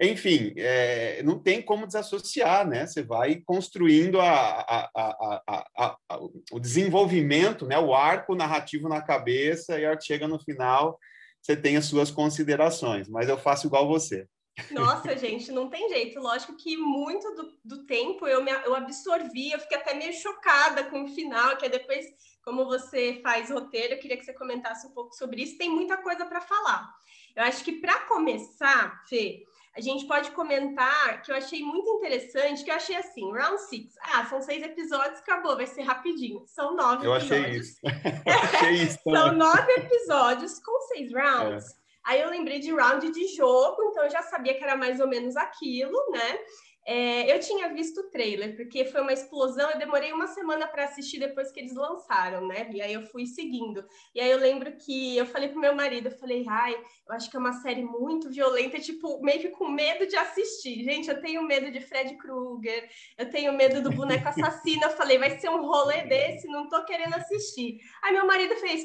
Enfim, 0.00 0.54
é, 0.56 1.22
não 1.22 1.38
tem 1.38 1.60
como 1.60 1.86
desassociar, 1.86 2.66
né? 2.66 2.86
Você 2.86 3.02
vai 3.02 3.42
construindo 3.44 4.18
a, 4.18 4.90
a, 4.96 5.96
a, 6.08 6.18
o 6.50 6.58
desenvolvimento, 6.58 7.66
né? 7.66 7.78
o 7.78 7.94
arco 7.94 8.34
narrativo 8.34 8.88
na 8.88 9.02
cabeça, 9.02 9.78
e 9.78 9.84
a 9.84 9.90
hora 9.90 9.98
que 9.98 10.06
chega 10.06 10.26
no 10.26 10.42
final, 10.42 10.98
você 11.42 11.54
tem 11.54 11.76
as 11.76 11.84
suas 11.84 12.10
considerações, 12.10 13.08
mas 13.10 13.28
eu 13.28 13.36
faço 13.36 13.66
igual 13.66 13.86
você. 13.86 14.26
Nossa, 14.70 15.16
gente, 15.16 15.52
não 15.52 15.68
tem 15.68 15.88
jeito. 15.90 16.18
Lógico 16.18 16.56
que 16.56 16.76
muito 16.76 17.34
do, 17.34 17.58
do 17.64 17.86
tempo 17.86 18.26
eu, 18.26 18.42
me, 18.42 18.50
eu 18.50 18.74
absorvi, 18.74 19.52
eu 19.52 19.60
fiquei 19.60 19.76
até 19.76 19.94
meio 19.94 20.12
chocada 20.14 20.84
com 20.84 21.04
o 21.04 21.08
final, 21.08 21.56
que 21.56 21.66
é 21.66 21.68
depois, 21.68 22.06
como 22.42 22.64
você 22.64 23.20
faz 23.22 23.50
roteiro, 23.50 23.94
eu 23.94 23.98
queria 23.98 24.16
que 24.16 24.24
você 24.24 24.32
comentasse 24.32 24.86
um 24.86 24.90
pouco 24.90 25.14
sobre 25.14 25.42
isso. 25.42 25.58
Tem 25.58 25.70
muita 25.70 25.98
coisa 25.98 26.24
para 26.24 26.40
falar. 26.40 26.90
Eu 27.36 27.44
acho 27.44 27.64
que 27.64 27.80
para 27.80 28.00
começar, 28.06 29.02
Fê, 29.08 29.44
a 29.76 29.80
gente 29.80 30.06
pode 30.06 30.30
comentar 30.32 31.22
que 31.22 31.30
eu 31.30 31.36
achei 31.36 31.62
muito 31.62 31.88
interessante, 31.90 32.64
que 32.64 32.70
eu 32.70 32.74
achei 32.74 32.96
assim, 32.96 33.30
round 33.32 33.60
six. 33.62 33.94
Ah, 34.02 34.26
são 34.26 34.42
seis 34.42 34.62
episódios, 34.62 35.20
acabou, 35.20 35.56
vai 35.56 35.66
ser 35.66 35.82
rapidinho. 35.82 36.42
São 36.46 36.74
nove 36.74 37.06
eu 37.06 37.14
episódios. 37.14 37.78
Achei 37.84 37.92
isso. 38.10 38.56
achei 38.56 38.72
isso 38.82 38.98
são 39.02 39.32
nove 39.32 39.72
episódios 39.72 40.58
com 40.58 40.80
seis 40.88 41.12
rounds. 41.12 41.64
É. 41.64 41.80
Aí 42.04 42.20
eu 42.20 42.30
lembrei 42.30 42.58
de 42.58 42.72
round 42.72 43.10
de 43.12 43.26
jogo, 43.28 43.82
então 43.84 44.04
eu 44.04 44.10
já 44.10 44.22
sabia 44.22 44.54
que 44.54 44.64
era 44.64 44.76
mais 44.76 44.98
ou 45.00 45.06
menos 45.06 45.36
aquilo, 45.36 45.98
né? 46.10 46.38
É, 46.86 47.32
eu 47.32 47.38
tinha 47.40 47.72
visto 47.72 48.00
o 48.00 48.10
trailer, 48.10 48.56
porque 48.56 48.84
foi 48.86 49.00
uma 49.02 49.12
explosão. 49.12 49.70
Eu 49.70 49.78
demorei 49.78 50.12
uma 50.12 50.26
semana 50.26 50.66
para 50.66 50.84
assistir 50.84 51.18
depois 51.18 51.52
que 51.52 51.60
eles 51.60 51.74
lançaram, 51.74 52.46
né? 52.46 52.70
E 52.72 52.80
aí 52.80 52.92
eu 52.92 53.02
fui 53.02 53.26
seguindo. 53.26 53.84
E 54.14 54.20
aí 54.20 54.30
eu 54.30 54.38
lembro 54.38 54.76
que 54.76 55.16
eu 55.16 55.26
falei 55.26 55.48
pro 55.48 55.60
meu 55.60 55.74
marido, 55.74 56.08
eu 56.08 56.18
falei, 56.18 56.44
ai, 56.48 56.74
eu 56.74 57.14
acho 57.14 57.30
que 57.30 57.36
é 57.36 57.40
uma 57.40 57.52
série 57.52 57.84
muito 57.84 58.30
violenta, 58.30 58.78
tipo, 58.80 59.20
meio 59.22 59.40
que 59.40 59.50
com 59.50 59.68
medo 59.68 60.06
de 60.06 60.16
assistir. 60.16 60.82
Gente, 60.82 61.08
eu 61.08 61.20
tenho 61.20 61.42
medo 61.42 61.70
de 61.70 61.80
Fred 61.80 62.16
Krueger, 62.16 62.88
eu 63.18 63.30
tenho 63.30 63.52
medo 63.52 63.82
do 63.82 63.90
boneco 63.90 64.28
assassino. 64.28 64.84
Eu 64.84 64.90
falei, 64.90 65.18
vai 65.18 65.38
ser 65.38 65.50
um 65.50 65.62
rolê 65.62 66.02
desse, 66.02 66.46
não 66.48 66.68
tô 66.68 66.84
querendo 66.84 67.14
assistir. 67.14 67.78
Aí 68.02 68.12
meu 68.12 68.26
marido 68.26 68.56
fez, 68.56 68.84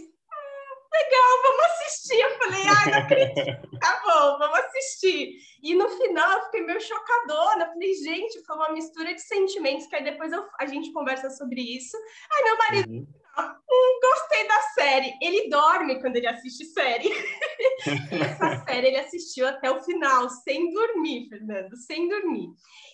legal, 1.04 1.42
vamos 1.44 1.66
assistir. 1.66 2.20
Eu 2.20 2.38
falei, 2.38 2.64
ai, 2.68 2.92
não 2.92 3.00
acredito. 3.00 3.66
Tá 3.86 4.02
bom, 4.04 4.38
vamos 4.40 4.60
assistir. 4.60 5.36
E 5.62 5.76
no 5.76 5.88
final 5.90 6.32
eu 6.32 6.46
fiquei 6.46 6.62
meio 6.62 6.82
chocadona. 6.82 7.68
Falei, 7.68 7.94
gente, 7.94 8.44
foi 8.44 8.56
uma 8.56 8.72
mistura 8.72 9.14
de 9.14 9.22
sentimentos, 9.22 9.86
que 9.88 9.96
aí 9.96 10.04
depois 10.04 10.32
eu, 10.32 10.44
a 10.60 10.66
gente 10.66 10.92
conversa 10.92 11.30
sobre 11.30 11.62
isso. 11.62 11.96
Aí 12.32 12.44
meu 12.44 12.58
marido, 12.58 12.92
uhum. 12.92 13.08
hum, 13.38 14.00
gostei 14.02 14.48
da 14.48 14.62
série. 14.74 15.14
Ele 15.22 15.50
dorme 15.50 16.00
quando 16.02 16.16
ele 16.16 16.28
assiste 16.28 16.66
série. 16.66 17.10
Essa 18.12 18.64
série 18.66 18.88
ele 18.88 18.98
assistiu 18.98 19.48
até 19.48 19.70
o 19.70 19.84
final, 19.84 20.30
sem 20.30 20.72
dormir, 20.74 21.28
Fernando, 21.30 21.76
sem 21.78 22.08
dormir. 22.08 22.50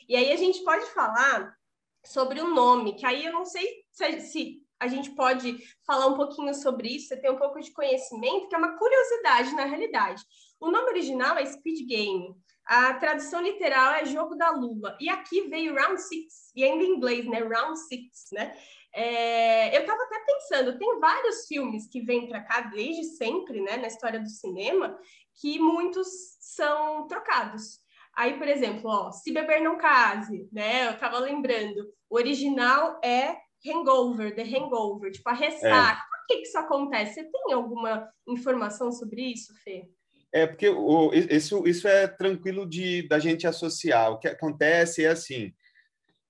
E 0.09 0.15
aí 0.15 0.31
a 0.31 0.35
gente 0.35 0.63
pode 0.63 0.85
falar 0.87 1.55
sobre 2.03 2.41
o 2.41 2.53
nome, 2.53 2.95
que 2.95 3.05
aí 3.05 3.25
eu 3.25 3.31
não 3.31 3.45
sei 3.45 3.67
se, 3.91 4.19
se 4.21 4.61
a 4.81 4.87
gente 4.87 5.11
pode 5.11 5.59
falar 5.85 6.07
um 6.07 6.15
pouquinho 6.15 6.53
sobre 6.55 6.89
isso, 6.95 7.09
você 7.09 7.17
tem 7.17 7.29
um 7.29 7.37
pouco 7.37 7.61
de 7.61 7.71
conhecimento, 7.71 8.49
que 8.49 8.55
é 8.55 8.57
uma 8.57 8.75
curiosidade 8.77 9.55
na 9.55 9.65
realidade. 9.65 10.23
O 10.59 10.71
nome 10.71 10.89
original 10.89 11.37
é 11.37 11.45
Speed 11.45 11.87
Game. 11.87 12.35
A 12.65 12.95
tradução 12.95 13.41
literal 13.41 13.93
é 13.93 14.05
Jogo 14.05 14.35
da 14.35 14.49
Lua. 14.49 14.97
E 14.99 15.07
aqui 15.07 15.41
veio 15.49 15.75
Round 15.75 16.01
Six, 16.01 16.51
e 16.55 16.63
ainda 16.63 16.83
em 16.83 16.95
inglês, 16.95 17.27
né? 17.27 17.39
Round 17.39 17.77
Six, 17.79 18.29
né? 18.33 18.57
É, 18.91 19.77
eu 19.77 19.81
estava 19.81 20.01
até 20.01 20.19
pensando, 20.25 20.79
tem 20.79 20.99
vários 20.99 21.45
filmes 21.45 21.87
que 21.87 22.01
vêm 22.01 22.27
para 22.27 22.41
cá 22.41 22.61
desde 22.61 23.03
sempre, 23.03 23.61
né, 23.61 23.77
na 23.77 23.87
história 23.87 24.19
do 24.19 24.27
cinema, 24.27 24.99
que 25.39 25.59
muitos 25.59 26.07
são 26.39 27.07
trocados. 27.07 27.79
Aí, 28.15 28.37
por 28.37 28.47
exemplo, 28.47 28.89
ó, 28.89 29.11
Se 29.11 29.31
Beber 29.31 29.61
Não 29.61 29.77
Case, 29.77 30.49
né? 30.51 30.87
Eu 30.87 30.93
estava 30.93 31.19
lembrando, 31.19 31.87
o 32.09 32.15
original 32.15 32.99
é 33.03 33.37
hangover, 33.65 34.33
the 34.33 34.43
hangover, 34.43 35.11
tipo 35.11 35.29
a 35.29 35.33
ressaca. 35.33 36.01
É. 36.01 36.11
Por 36.21 36.27
que, 36.27 36.37
que 36.37 36.47
isso 36.47 36.57
acontece? 36.57 37.15
Você 37.15 37.23
tem 37.23 37.53
alguma 37.53 38.09
informação 38.27 38.91
sobre 38.91 39.21
isso, 39.21 39.53
Fê? 39.63 39.89
É 40.33 40.47
porque 40.47 40.69
o, 40.69 41.11
isso, 41.13 41.67
isso 41.67 41.87
é 41.87 42.07
tranquilo 42.07 42.65
de 42.65 43.07
da 43.07 43.19
gente 43.19 43.45
associar. 43.45 44.11
O 44.11 44.17
que 44.17 44.27
acontece 44.27 45.03
é 45.03 45.09
assim. 45.09 45.53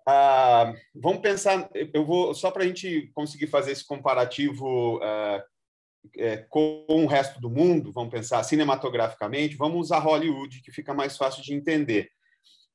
Ah, 0.07 0.73
vamos 0.95 1.21
pensar. 1.21 1.69
Eu 1.93 2.03
vou 2.03 2.33
só 2.33 2.49
para 2.49 2.63
a 2.63 2.67
gente 2.67 3.11
conseguir 3.13 3.47
fazer 3.47 3.71
esse 3.71 3.85
comparativo 3.85 4.99
ah, 5.03 5.43
é, 6.17 6.37
com 6.49 6.85
o 6.89 7.05
resto 7.05 7.39
do 7.39 7.49
mundo. 7.49 7.91
Vamos 7.91 8.11
pensar 8.11 8.41
cinematograficamente. 8.43 9.55
Vamos 9.55 9.81
usar 9.81 9.99
Hollywood, 9.99 10.61
que 10.61 10.71
fica 10.71 10.93
mais 10.93 11.15
fácil 11.15 11.43
de 11.43 11.53
entender. 11.53 12.09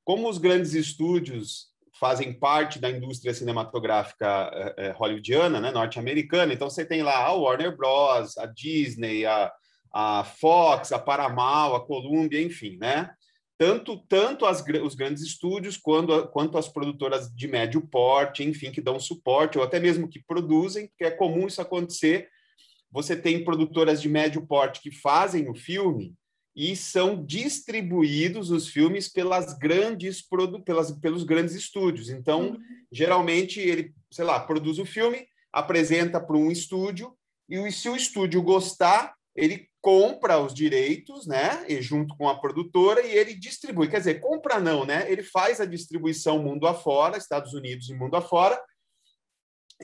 Como 0.05 0.29
os 0.29 0.39
grandes 0.39 0.75
estúdios 0.75 1.75
fazem 1.99 2.39
parte 2.39 2.79
da 2.79 2.91
indústria 2.91 3.33
cinematográfica 3.33 4.75
é, 4.77 4.91
hollywoodiana, 4.91 5.61
né, 5.61 5.71
norte-americana. 5.71 6.53
Então 6.53 6.69
você 6.69 6.85
tem 6.85 7.03
lá 7.03 7.25
a 7.25 7.33
Warner 7.33 7.77
Bros, 7.77 8.37
a 8.39 8.47
Disney, 8.47 9.25
a, 9.25 9.53
a 9.93 10.25
Fox, 10.25 10.93
a 10.93 10.99
Paramount, 10.99 11.75
a 11.75 11.81
Columbia, 11.81 12.41
enfim, 12.43 12.77
né? 12.79 13.11
Tanto 13.59 13.97
tanto 14.07 14.45
as, 14.45 14.63
os 14.83 14.95
grandes 14.95 15.23
estúdios 15.23 15.79
quanto, 15.79 16.29
quanto 16.29 16.59
as 16.59 16.69
produtoras 16.69 17.31
de 17.35 17.49
médio 17.49 17.81
porte, 17.81 18.45
enfim, 18.45 18.71
que 18.71 18.83
dão 18.83 19.01
suporte 19.01 19.57
ou 19.57 19.65
até 19.65 19.81
mesmo 19.81 20.09
que 20.09 20.23
produzem, 20.23 20.89
porque 20.89 21.05
é 21.05 21.11
comum 21.11 21.47
isso 21.47 21.63
acontecer. 21.63 22.29
Você 22.91 23.17
tem 23.17 23.45
produtoras 23.45 24.03
de 24.03 24.09
médio 24.09 24.47
porte 24.47 24.81
que 24.81 24.91
fazem 24.91 25.49
o 25.49 25.55
filme 25.55 26.15
e 26.57 26.75
são 26.75 27.23
distribuídos 27.23 28.51
os 28.51 28.67
filmes 28.67 29.09
pelas 29.09 29.53
grandes 29.59 30.25
pelas, 30.65 30.91
pelos 30.93 31.23
grandes 31.23 31.55
estúdios. 31.55 32.09
Então, 32.09 32.53
uhum. 32.53 32.59
geralmente 32.91 33.61
ele, 33.61 33.95
sei 34.11 34.25
lá, 34.25 34.41
produz 34.41 34.79
o 34.79 34.87
filme, 34.87 35.29
apresenta 35.53 36.19
para 36.19 36.37
um 36.37 36.51
estúdio 36.51 37.15
e 37.47 37.71
se 37.71 37.91
o 37.91 37.95
estúdio 37.95 38.43
gostar, 38.43 39.15
ele 39.35 39.69
compra 39.83 40.41
os 40.41 40.55
direitos, 40.55 41.27
né, 41.27 41.65
e 41.69 41.81
junto 41.83 42.17
com 42.17 42.27
a 42.29 42.41
produtora 42.41 43.03
e 43.03 43.13
ele 43.13 43.35
distribui. 43.35 43.89
Quer 43.89 43.99
dizer, 43.99 44.21
compra 44.21 44.59
não, 44.59 44.85
né? 44.85 45.09
Ele 45.13 45.23
faz 45.23 45.61
a 45.61 45.67
distribuição 45.67 46.43
mundo 46.43 46.67
afora, 46.67 47.19
Estados 47.19 47.53
Unidos 47.53 47.89
e 47.89 47.95
mundo 47.95 48.17
afora. 48.17 48.61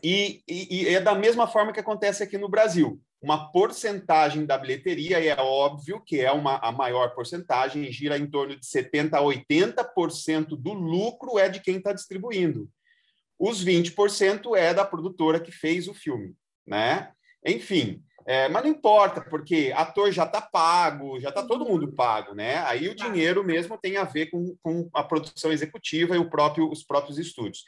E, 0.02 0.42
e, 0.48 0.80
e 0.80 0.88
é 0.88 1.00
da 1.00 1.14
mesma 1.14 1.46
forma 1.46 1.72
que 1.72 1.78
acontece 1.78 2.22
aqui 2.22 2.38
no 2.38 2.48
Brasil 2.48 3.00
uma 3.22 3.52
porcentagem 3.52 4.44
da 4.44 4.58
bilheteria, 4.58 5.20
e 5.20 5.28
é 5.28 5.36
óbvio 5.40 6.02
que 6.04 6.20
é 6.20 6.32
uma, 6.32 6.56
a 6.56 6.72
maior 6.72 7.14
porcentagem, 7.14 7.90
gira 7.92 8.18
em 8.18 8.26
torno 8.26 8.56
de 8.56 8.66
70% 8.66 9.14
a 9.14 9.20
80% 9.20 10.48
do 10.58 10.72
lucro 10.72 11.38
é 11.38 11.48
de 11.48 11.60
quem 11.60 11.76
está 11.76 11.92
distribuindo. 11.92 12.68
Os 13.38 13.64
20% 13.64 14.56
é 14.56 14.74
da 14.74 14.84
produtora 14.84 15.38
que 15.38 15.52
fez 15.52 15.86
o 15.86 15.94
filme, 15.94 16.34
né? 16.66 17.12
Enfim, 17.46 18.02
é, 18.26 18.48
mas 18.48 18.64
não 18.64 18.70
importa, 18.70 19.20
porque 19.20 19.72
ator 19.74 20.10
já 20.10 20.24
está 20.24 20.40
pago, 20.40 21.20
já 21.20 21.28
está 21.28 21.44
todo 21.44 21.64
mundo 21.64 21.92
pago, 21.92 22.34
né? 22.34 22.58
Aí 22.64 22.88
o 22.88 22.94
dinheiro 22.94 23.44
mesmo 23.44 23.78
tem 23.78 23.96
a 23.96 24.04
ver 24.04 24.30
com, 24.30 24.56
com 24.62 24.90
a 24.92 25.02
produção 25.02 25.52
executiva 25.52 26.16
e 26.16 26.24
próprio, 26.28 26.68
os 26.68 26.84
próprios 26.84 27.18
estúdios. 27.18 27.64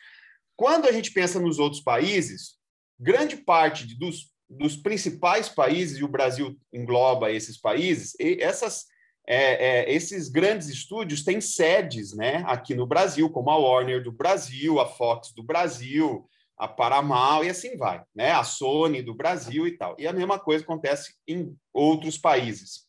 Quando 0.57 0.87
a 0.87 0.93
gente 0.93 1.13
pensa 1.13 1.39
nos 1.39 1.59
outros 1.61 1.83
países, 1.83 2.57
grande 2.99 3.37
parte 3.37 3.97
dos 3.99 4.34
dos 4.49 4.77
principais 4.77 5.49
países, 5.49 5.99
e 5.99 6.05
o 6.05 6.09
Brasil 6.09 6.57
engloba 6.73 7.31
esses 7.31 7.59
países, 7.59 8.15
essas, 8.21 8.85
é, 9.27 9.83
é, 9.83 9.93
esses 9.93 10.29
grandes 10.29 10.69
estúdios 10.69 11.25
têm 11.25 11.41
sedes 11.41 12.15
né, 12.15 12.45
aqui 12.47 12.75
no 12.75 12.87
Brasil, 12.87 13.31
como 13.31 13.51
a 13.51 13.57
Warner 13.57 14.03
do 14.03 14.13
Brasil, 14.13 14.79
a 14.81 14.87
Fox 14.87 15.33
do 15.35 15.43
Brasil, 15.43 16.29
a 16.57 16.69
Paramount 16.69 17.45
e 17.45 17.51
assim 17.51 17.77
vai, 17.77 18.03
né? 18.15 18.31
a 18.33 18.45
Sony 18.45 19.03
do 19.03 19.15
Brasil 19.15 19.67
e 19.67 19.77
tal. 19.77 19.97
E 19.99 20.07
a 20.07 20.13
mesma 20.13 20.39
coisa 20.39 20.63
acontece 20.63 21.15
em 21.27 21.55
outros 21.73 22.17
países. 22.17 22.85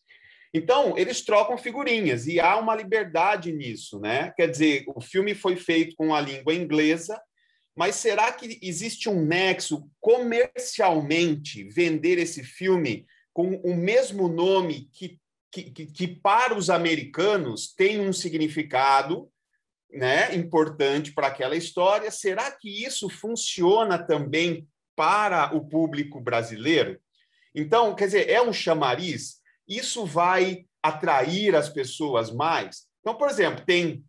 Então, 0.53 0.97
eles 0.97 1.21
trocam 1.21 1.57
figurinhas 1.57 2.27
e 2.27 2.39
há 2.39 2.57
uma 2.57 2.75
liberdade 2.75 3.51
nisso, 3.51 3.99
né? 3.99 4.31
Quer 4.37 4.49
dizer, 4.49 4.85
o 4.87 5.01
filme 5.01 5.35
foi 5.35 5.57
feito 5.57 5.95
com 5.97 6.15
a 6.15 6.21
língua 6.21 6.53
inglesa, 6.53 7.19
mas 7.75 7.95
será 7.95 8.31
que 8.31 8.57
existe 8.61 9.09
um 9.09 9.25
nexo 9.25 9.89
comercialmente 9.99 11.63
vender 11.65 12.17
esse 12.17 12.43
filme 12.43 13.05
com 13.33 13.55
o 13.55 13.75
mesmo 13.75 14.29
nome 14.29 14.89
que, 14.93 15.19
que, 15.51 15.85
que 15.85 16.07
para 16.07 16.57
os 16.57 16.69
americanos 16.69 17.73
tem 17.73 17.99
um 17.99 18.13
significado 18.13 19.29
né, 19.91 20.33
importante 20.35 21.11
para 21.13 21.27
aquela 21.27 21.55
história? 21.55 22.09
Será 22.09 22.49
que 22.49 22.85
isso 22.85 23.09
funciona 23.09 23.99
também 23.99 24.65
para 24.95 25.53
o 25.53 25.67
público 25.67 26.21
brasileiro? 26.21 26.97
Então, 27.53 27.93
quer 27.93 28.05
dizer, 28.05 28.29
é 28.29 28.41
um 28.41 28.53
chamariz? 28.53 29.41
Isso 29.67 30.05
vai 30.05 30.65
atrair 30.81 31.55
as 31.55 31.67
pessoas 31.67 32.31
mais? 32.31 32.85
Então, 33.01 33.15
por 33.15 33.29
exemplo, 33.29 33.65
tem, 33.65 34.05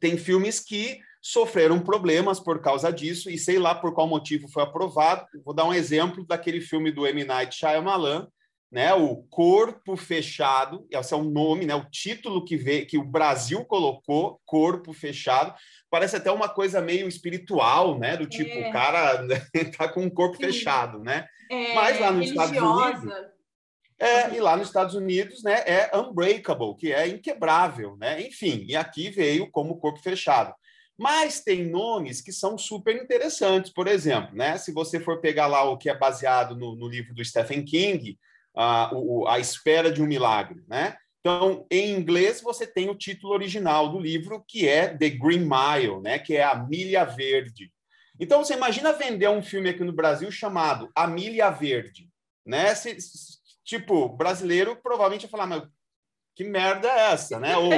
tem 0.00 0.16
filmes 0.16 0.58
que 0.58 1.00
sofreram 1.20 1.80
problemas 1.80 2.40
por 2.40 2.60
causa 2.60 2.92
disso, 2.92 3.30
e 3.30 3.38
sei 3.38 3.58
lá 3.58 3.74
por 3.74 3.92
qual 3.92 4.06
motivo 4.06 4.48
foi 4.48 4.62
aprovado. 4.62 5.26
Vou 5.44 5.54
dar 5.54 5.64
um 5.64 5.74
exemplo 5.74 6.24
daquele 6.26 6.60
filme 6.60 6.90
do 6.90 7.06
M. 7.06 7.24
Night 7.24 7.54
Shyamalan, 7.54 8.28
né, 8.70 8.92
o 8.92 9.16
Corpo 9.30 9.96
Fechado, 9.96 10.86
esse 10.90 11.14
é 11.14 11.16
o 11.16 11.24
nome, 11.24 11.64
né, 11.64 11.74
o 11.74 11.88
título 11.90 12.44
que, 12.44 12.56
vê, 12.56 12.84
que 12.84 12.98
o 12.98 13.04
Brasil 13.04 13.64
colocou, 13.64 14.40
Corpo 14.44 14.92
Fechado, 14.92 15.54
parece 15.90 16.16
até 16.16 16.30
uma 16.30 16.48
coisa 16.48 16.80
meio 16.80 17.08
espiritual, 17.08 17.98
né, 17.98 18.16
do 18.16 18.26
tipo, 18.26 18.50
é. 18.50 18.68
o 18.68 18.72
cara 18.72 19.26
tá 19.76 19.88
com 19.88 20.02
um 20.02 20.10
corpo 20.10 20.36
Sim. 20.36 20.44
fechado, 20.44 20.98
né? 20.98 21.26
É, 21.50 21.74
Mas 21.74 21.98
lá 21.98 22.12
nos 22.12 22.26
Estados 22.26 22.56
Unidos... 22.56 23.38
É, 24.00 24.32
e 24.32 24.38
lá 24.38 24.56
nos 24.56 24.68
Estados 24.68 24.94
Unidos, 24.94 25.42
né, 25.42 25.64
é 25.66 25.90
unbreakable, 25.96 26.76
que 26.76 26.92
é 26.92 27.08
inquebrável, 27.08 27.96
né? 27.96 28.22
Enfim, 28.22 28.64
e 28.68 28.76
aqui 28.76 29.10
veio 29.10 29.50
como 29.50 29.80
corpo 29.80 29.98
fechado. 29.98 30.54
Mas 30.98 31.40
tem 31.40 31.64
nomes 31.64 32.20
que 32.20 32.32
são 32.32 32.58
super 32.58 32.96
interessantes. 32.96 33.72
Por 33.72 33.86
exemplo, 33.86 34.34
né, 34.34 34.58
se 34.58 34.72
você 34.72 34.98
for 34.98 35.20
pegar 35.20 35.46
lá 35.46 35.62
o 35.62 35.78
que 35.78 35.88
é 35.88 35.96
baseado 35.96 36.56
no, 36.56 36.74
no 36.74 36.88
livro 36.88 37.14
do 37.14 37.24
Stephen 37.24 37.64
King, 37.64 38.18
a, 38.54 38.90
o, 38.92 39.28
a 39.28 39.38
Espera 39.38 39.92
de 39.92 40.02
um 40.02 40.06
Milagre. 40.06 40.64
Né? 40.66 40.96
Então, 41.20 41.66
em 41.70 41.92
inglês, 41.92 42.40
você 42.40 42.66
tem 42.66 42.90
o 42.90 42.96
título 42.96 43.32
original 43.32 43.90
do 43.90 44.00
livro, 44.00 44.44
que 44.46 44.68
é 44.68 44.88
The 44.88 45.10
Green 45.10 45.46
Mile, 45.48 46.00
né, 46.02 46.18
que 46.18 46.36
é 46.36 46.42
A 46.42 46.56
Milha 46.56 47.04
Verde. 47.04 47.72
Então, 48.18 48.42
você 48.42 48.54
imagina 48.54 48.92
vender 48.92 49.28
um 49.28 49.42
filme 49.42 49.68
aqui 49.68 49.84
no 49.84 49.92
Brasil 49.92 50.30
chamado 50.32 50.90
A 50.96 51.06
Milha 51.06 51.50
Verde. 51.50 52.08
Né? 52.44 52.74
Se, 52.74 52.96
tipo, 53.64 54.08
brasileiro 54.08 54.74
provavelmente 54.82 55.22
vai 55.22 55.30
falar, 55.30 55.46
mas 55.46 55.62
que 56.34 56.42
merda 56.42 56.88
é 56.88 57.12
essa? 57.12 57.38
Né? 57.38 57.56
Ou 57.56 57.70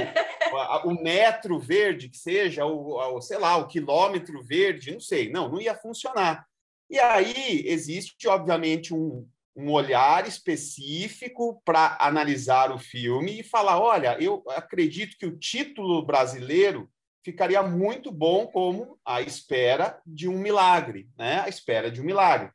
o 0.84 1.02
metro 1.02 1.58
verde 1.58 2.08
que 2.08 2.18
seja, 2.18 2.64
ou, 2.64 3.20
sei 3.20 3.38
lá, 3.38 3.56
o 3.56 3.66
quilômetro 3.66 4.42
verde, 4.42 4.92
não 4.92 5.00
sei. 5.00 5.30
Não, 5.30 5.48
não 5.48 5.60
ia 5.60 5.74
funcionar. 5.74 6.46
E 6.88 6.98
aí 6.98 7.62
existe, 7.66 8.26
obviamente, 8.26 8.92
um, 8.92 9.26
um 9.54 9.70
olhar 9.70 10.26
específico 10.26 11.60
para 11.64 11.96
analisar 12.00 12.72
o 12.72 12.78
filme 12.78 13.40
e 13.40 13.44
falar: 13.44 13.80
olha, 13.80 14.16
eu 14.20 14.42
acredito 14.48 15.16
que 15.16 15.26
o 15.26 15.38
título 15.38 16.04
brasileiro 16.04 16.90
ficaria 17.24 17.62
muito 17.62 18.10
bom 18.10 18.46
como 18.46 18.98
A 19.04 19.20
Espera 19.20 20.00
de 20.06 20.28
um 20.28 20.38
Milagre, 20.38 21.08
né? 21.16 21.40
A 21.40 21.48
Espera 21.48 21.90
de 21.90 22.00
um 22.00 22.04
Milagre. 22.04 22.50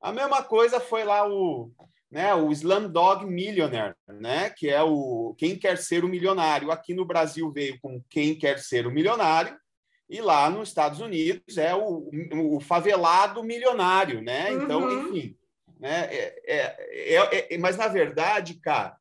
A 0.00 0.12
mesma 0.12 0.42
coisa 0.42 0.80
foi 0.80 1.04
lá 1.04 1.28
o 1.28 1.70
né, 2.10 2.34
o 2.34 2.50
Slumdog 2.50 3.24
Millionaire, 3.24 3.94
né, 4.08 4.50
que 4.50 4.68
é 4.68 4.82
o 4.82 5.34
Quem 5.38 5.56
Quer 5.56 5.78
Ser 5.78 6.04
o 6.04 6.08
Milionário. 6.08 6.70
Aqui 6.70 6.92
no 6.92 7.04
Brasil 7.04 7.50
veio 7.52 7.78
com 7.80 8.02
Quem 8.10 8.34
Quer 8.34 8.58
Ser 8.58 8.86
o 8.86 8.90
Milionário, 8.90 9.56
e 10.10 10.20
lá 10.20 10.50
nos 10.50 10.68
Estados 10.68 11.00
Unidos 11.00 11.56
é 11.56 11.72
o, 11.72 12.10
o 12.34 12.60
favelado 12.60 13.44
milionário, 13.44 14.20
né? 14.20 14.52
Então, 14.52 14.82
uhum. 14.82 15.06
enfim, 15.06 15.36
né? 15.78 16.08
É, 16.10 16.42
é, 16.46 17.16
é, 17.16 17.54
é, 17.54 17.58
mas, 17.58 17.76
na 17.76 17.86
verdade, 17.86 18.54
cara, 18.54 18.96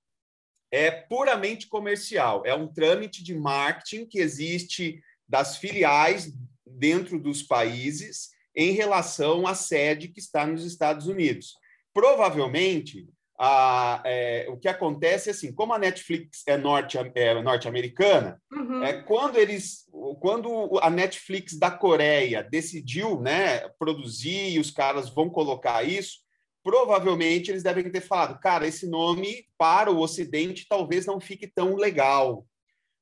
é 0.72 0.92
puramente 0.92 1.68
comercial. 1.68 2.44
É 2.46 2.54
um 2.54 2.68
trâmite 2.68 3.24
de 3.24 3.34
marketing 3.34 4.06
que 4.06 4.20
existe 4.20 5.02
das 5.28 5.58
filiais 5.58 6.32
dentro 6.64 7.20
dos 7.20 7.42
países 7.42 8.30
em 8.56 8.72
relação 8.72 9.48
à 9.48 9.56
sede 9.56 10.10
que 10.10 10.20
está 10.20 10.46
nos 10.46 10.64
Estados 10.64 11.08
Unidos. 11.08 11.56
Provavelmente, 11.94 13.08
a, 13.40 14.02
é, 14.06 14.48
o 14.50 14.58
que 14.58 14.68
acontece 14.68 15.30
é 15.30 15.32
assim, 15.32 15.54
como 15.54 15.74
a 15.74 15.80
Netflix 15.80 16.44
é, 16.46 16.58
norte, 16.58 16.98
é 17.16 17.42
norte-americana, 17.42 18.42
uhum. 18.52 18.84
é, 18.84 19.02
quando 19.02 19.38
eles, 19.38 19.86
quando 20.20 20.78
a 20.82 20.90
Netflix 20.90 21.58
da 21.58 21.72
Coreia 21.72 22.44
decidiu 22.44 23.22
né, 23.22 23.70
produzir 23.80 24.50
e 24.50 24.60
os 24.60 24.72
caras 24.72 25.10
vão 25.10 25.30
colocar 25.30 25.84
isso, 25.84 26.20
provavelmente 26.62 27.50
eles 27.50 27.64
devem 27.64 27.90
ter 27.90 28.02
falado, 28.02 28.40
cara, 28.40 28.68
esse 28.68 28.88
nome 28.88 29.46
para 29.58 29.90
o 29.90 30.00
Ocidente 30.00 30.68
talvez 30.68 31.06
não 31.06 31.20
fique 31.20 31.48
tão 31.48 31.76
legal. 31.76 32.46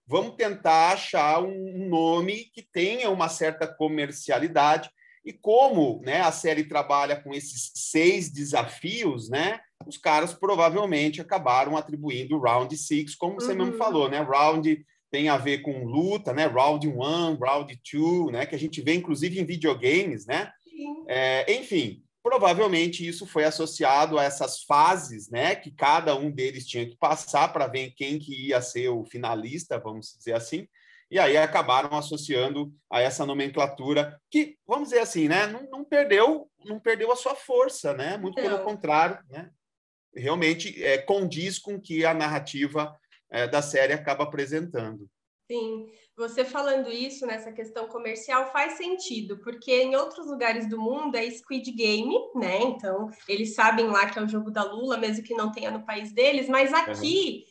Vamos 0.05 0.35
tentar 0.35 0.93
achar 0.93 1.43
um 1.43 1.89
nome 1.89 2.45
que 2.53 2.61
tenha 2.61 3.09
uma 3.09 3.27
certa 3.27 3.67
comercialidade. 3.67 4.89
E 5.27 5.33
como 5.33 5.99
né, 6.05 6.21
a 6.21 6.31
série 6.31 6.63
trabalha 6.63 7.21
com 7.21 7.33
esses 7.33 7.69
seis 7.75 8.31
desafios, 8.31 9.29
né, 9.29 9.59
os 9.85 9.97
caras 9.97 10.33
provavelmente 10.33 11.19
acabaram 11.19 11.75
atribuindo 11.75 12.37
o 12.37 12.39
Round 12.39 12.75
Six, 12.77 13.13
como 13.13 13.35
você 13.35 13.51
uhum. 13.51 13.57
mesmo 13.57 13.73
falou, 13.73 14.09
né? 14.09 14.21
Round 14.21 14.85
tem 15.11 15.27
a 15.27 15.35
ver 15.35 15.59
com 15.59 15.83
luta, 15.83 16.33
né? 16.33 16.45
Round 16.45 16.87
one, 16.87 17.37
Round 17.41 17.77
two, 17.83 18.31
né? 18.31 18.45
Que 18.45 18.55
a 18.55 18.59
gente 18.59 18.81
vê 18.81 18.93
inclusive 18.93 19.37
em 19.37 19.45
videogames, 19.45 20.25
né? 20.25 20.49
É, 21.09 21.53
enfim, 21.53 22.01
provavelmente 22.23 23.05
isso 23.05 23.25
foi 23.25 23.43
associado 23.43 24.17
a 24.17 24.23
essas 24.23 24.63
fases, 24.63 25.29
né, 25.29 25.55
que 25.55 25.71
cada 25.71 26.15
um 26.15 26.29
deles 26.29 26.67
tinha 26.67 26.85
que 26.85 26.95
passar 26.95 27.51
para 27.51 27.67
ver 27.67 27.93
quem 27.95 28.19
que 28.19 28.49
ia 28.49 28.61
ser 28.61 28.89
o 28.89 29.03
finalista, 29.03 29.79
vamos 29.79 30.15
dizer 30.17 30.33
assim, 30.33 30.67
e 31.09 31.17
aí 31.17 31.37
acabaram 31.37 31.97
associando 31.97 32.73
a 32.89 33.01
essa 33.01 33.25
nomenclatura 33.25 34.19
que, 34.29 34.57
vamos 34.67 34.89
dizer 34.89 35.01
assim, 35.01 35.27
né, 35.27 35.47
não, 35.47 35.63
não 35.69 35.83
perdeu, 35.85 36.49
não 36.65 36.79
perdeu 36.79 37.11
a 37.11 37.15
sua 37.15 37.35
força, 37.35 37.93
né, 37.93 38.17
muito 38.17 38.35
não. 38.35 38.43
pelo 38.43 38.63
contrário, 38.63 39.19
né, 39.29 39.49
realmente 40.13 40.83
é, 40.83 40.97
condiz 40.97 41.57
com 41.59 41.79
que 41.79 42.05
a 42.05 42.13
narrativa 42.13 42.95
é, 43.29 43.47
da 43.47 43.61
série 43.61 43.93
acaba 43.93 44.23
apresentando. 44.23 45.09
Sim, 45.49 45.87
você 46.17 46.43
falando 46.43 46.91
isso 46.91 47.25
nessa 47.25 47.53
questão 47.53 47.87
comercial 47.87 48.51
faz 48.51 48.73
sentido, 48.73 49.37
porque 49.37 49.71
em 49.83 49.95
outros 49.95 50.27
lugares 50.27 50.67
do 50.67 50.77
mundo 50.77 51.15
é 51.15 51.29
Squid 51.29 51.71
Game, 51.71 52.13
né? 52.35 52.59
Então, 52.63 53.09
eles 53.29 53.55
sabem 53.55 53.87
lá 53.87 54.09
que 54.09 54.19
é 54.19 54.21
o 54.21 54.27
jogo 54.27 54.51
da 54.51 54.63
Lula, 54.63 54.97
mesmo 54.97 55.23
que 55.23 55.33
não 55.33 55.51
tenha 55.51 55.71
no 55.71 55.85
país 55.85 56.11
deles, 56.11 56.49
mas 56.49 56.73
aqui. 56.73 57.45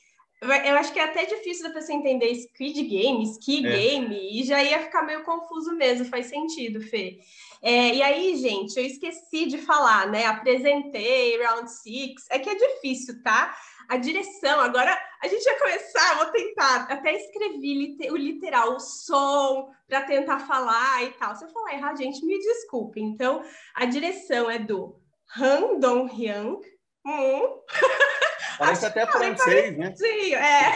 Eu 0.46 0.76
acho 0.76 0.92
que 0.92 0.98
é 0.98 1.04
até 1.04 1.24
difícil 1.24 1.64
da 1.64 1.74
pessoa 1.74 1.96
entender 1.96 2.34
Squid 2.34 2.82
Game, 2.82 3.24
Ski 3.24 3.66
é. 3.66 3.70
Game, 3.70 4.40
e 4.40 4.44
já 4.44 4.62
ia 4.62 4.82
ficar 4.82 5.02
meio 5.02 5.22
confuso 5.24 5.74
mesmo, 5.76 6.06
faz 6.06 6.26
sentido, 6.26 6.80
Fê. 6.80 7.18
É, 7.62 7.94
e 7.94 8.02
aí, 8.02 8.36
gente, 8.36 8.76
eu 8.76 8.84
esqueci 8.84 9.46
de 9.46 9.58
falar, 9.58 10.10
né? 10.10 10.26
Apresentei 10.26 11.42
Round 11.42 11.70
Six, 11.70 12.26
é 12.30 12.38
que 12.38 12.50
é 12.50 12.54
difícil, 12.54 13.22
tá? 13.22 13.56
a 13.88 13.96
direção. 13.96 14.60
Agora 14.60 14.96
a 15.22 15.28
gente 15.28 15.44
vai 15.44 15.58
começar, 15.58 16.16
vou 16.16 16.26
tentar, 16.26 16.86
até 16.90 17.14
escrevi 17.14 17.96
o 18.10 18.16
literal, 18.16 18.74
o 18.74 18.80
som, 18.80 19.70
para 19.88 20.02
tentar 20.02 20.40
falar 20.40 21.04
e 21.04 21.10
tal. 21.12 21.34
Se 21.34 21.44
eu 21.44 21.48
falar 21.48 21.74
errado, 21.74 21.98
gente, 21.98 22.24
me 22.24 22.38
desculpe. 22.38 23.00
Então, 23.00 23.42
a 23.74 23.84
direção 23.84 24.50
é 24.50 24.58
do 24.58 25.00
Han 25.38 25.78
Dong-hyun. 25.78 26.60
Hum. 27.06 27.60
Parece 28.58 28.86
até 28.86 29.06
francês, 29.06 29.76
né? 29.76 29.94
Sim, 29.94 30.34
é. 30.34 30.72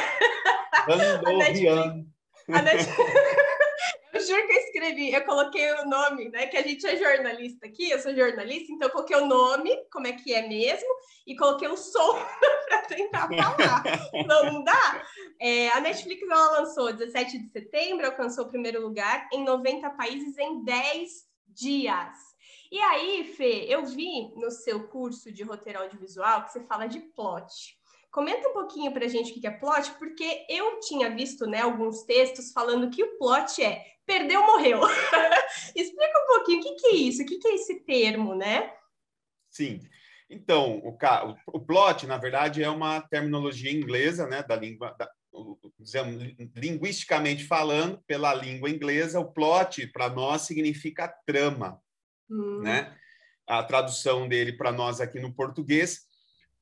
Han 0.89 1.21
Dong-hyun. 1.23 2.07
A 2.53 2.63
Netflix... 2.63 3.11
Eu 4.13 4.21
juro 4.27 4.47
que 4.47 4.53
eu 4.53 4.59
escrevi, 4.59 5.13
eu 5.13 5.25
coloquei 5.25 5.73
o 5.73 5.89
nome, 5.89 6.29
né? 6.31 6.47
Que 6.47 6.57
a 6.57 6.63
gente 6.63 6.85
é 6.85 6.97
jornalista 6.97 7.67
aqui, 7.67 7.91
eu 7.91 7.99
sou 8.01 8.15
jornalista, 8.15 8.73
então 8.73 8.89
eu 8.89 8.93
coloquei 8.93 9.17
o 9.17 9.27
nome, 9.27 9.71
como 9.91 10.07
é 10.09 10.13
que 10.13 10.35
é 10.35 10.47
mesmo, 10.47 10.89
e 11.27 11.37
coloquei 11.37 11.69
o 11.69 11.77
som 11.77 12.19
para 12.69 12.83
tentar 12.83 13.29
falar. 13.29 13.83
não, 14.27 14.53
não 14.53 14.65
dá? 14.65 15.07
É, 15.41 15.69
a 15.71 15.81
Netflix 15.81 16.23
ela 16.29 16.61
lançou 16.61 16.93
17 16.93 17.39
de 17.39 17.49
setembro, 17.51 18.05
alcançou 18.05 18.45
o 18.45 18.49
primeiro 18.49 18.83
lugar 18.83 19.29
em 19.33 19.45
90 19.45 19.89
países 19.91 20.37
em 20.37 20.65
10 20.65 21.09
dias. 21.47 22.30
E 22.71 22.79
aí, 22.79 23.25
Fê, 23.37 23.67
eu 23.69 23.85
vi 23.85 24.33
no 24.37 24.51
seu 24.51 24.87
curso 24.89 25.33
de 25.33 25.43
roteiro 25.43 25.81
audiovisual 25.81 26.45
que 26.45 26.53
você 26.53 26.65
fala 26.67 26.87
de 26.87 27.01
plot. 27.01 27.77
Comenta 28.13 28.49
um 28.49 28.53
pouquinho 28.53 28.93
para 28.93 29.07
a 29.07 29.09
gente 29.09 29.33
o 29.33 29.41
que 29.41 29.47
é 29.47 29.51
plot, 29.51 29.93
porque 29.99 30.47
eu 30.49 30.79
tinha 30.81 31.15
visto 31.15 31.47
né, 31.47 31.61
alguns 31.61 32.03
textos 32.05 32.53
falando 32.53 32.91
que 32.91 33.03
o 33.03 33.19
plot 33.19 33.63
é 33.63 33.85
perdeu, 34.07 34.45
morreu. 34.45 34.81
Explica 35.75 36.23
um 36.23 36.27
pouquinho 36.27 36.61
o 36.61 36.77
que, 36.77 36.87
é 36.89 36.95
isso, 36.95 37.23
o 37.23 37.27
que, 37.27 37.39
que 37.39 37.49
é 37.49 37.55
esse 37.55 37.81
termo, 37.81 38.35
né? 38.35 38.73
Sim. 39.49 39.81
Então, 40.29 40.79
o, 40.79 40.97
o 41.47 41.61
plot, 41.61 42.07
na 42.07 42.19
verdade, 42.19 42.63
é 42.63 42.69
uma 42.69 43.01
terminologia 43.01 43.73
inglesa, 43.73 44.27
né, 44.27 44.43
da 44.43 44.55
língua, 44.55 44.95
da, 44.97 45.11
dizemos, 45.79 46.23
linguisticamente 46.55 47.45
falando, 47.45 48.01
pela 48.07 48.35
língua 48.35 48.71
inglesa, 48.71 49.21
o 49.21 49.33
plot 49.33 49.87
para 49.89 50.09
nós 50.09 50.43
significa 50.43 51.13
trama, 51.27 51.81
hum. 52.31 52.61
né? 52.63 52.97
A 53.47 53.63
tradução 53.63 54.29
dele 54.29 54.53
para 54.53 54.71
nós 54.71 55.01
aqui 55.01 55.19
no 55.19 55.35
português 55.35 56.09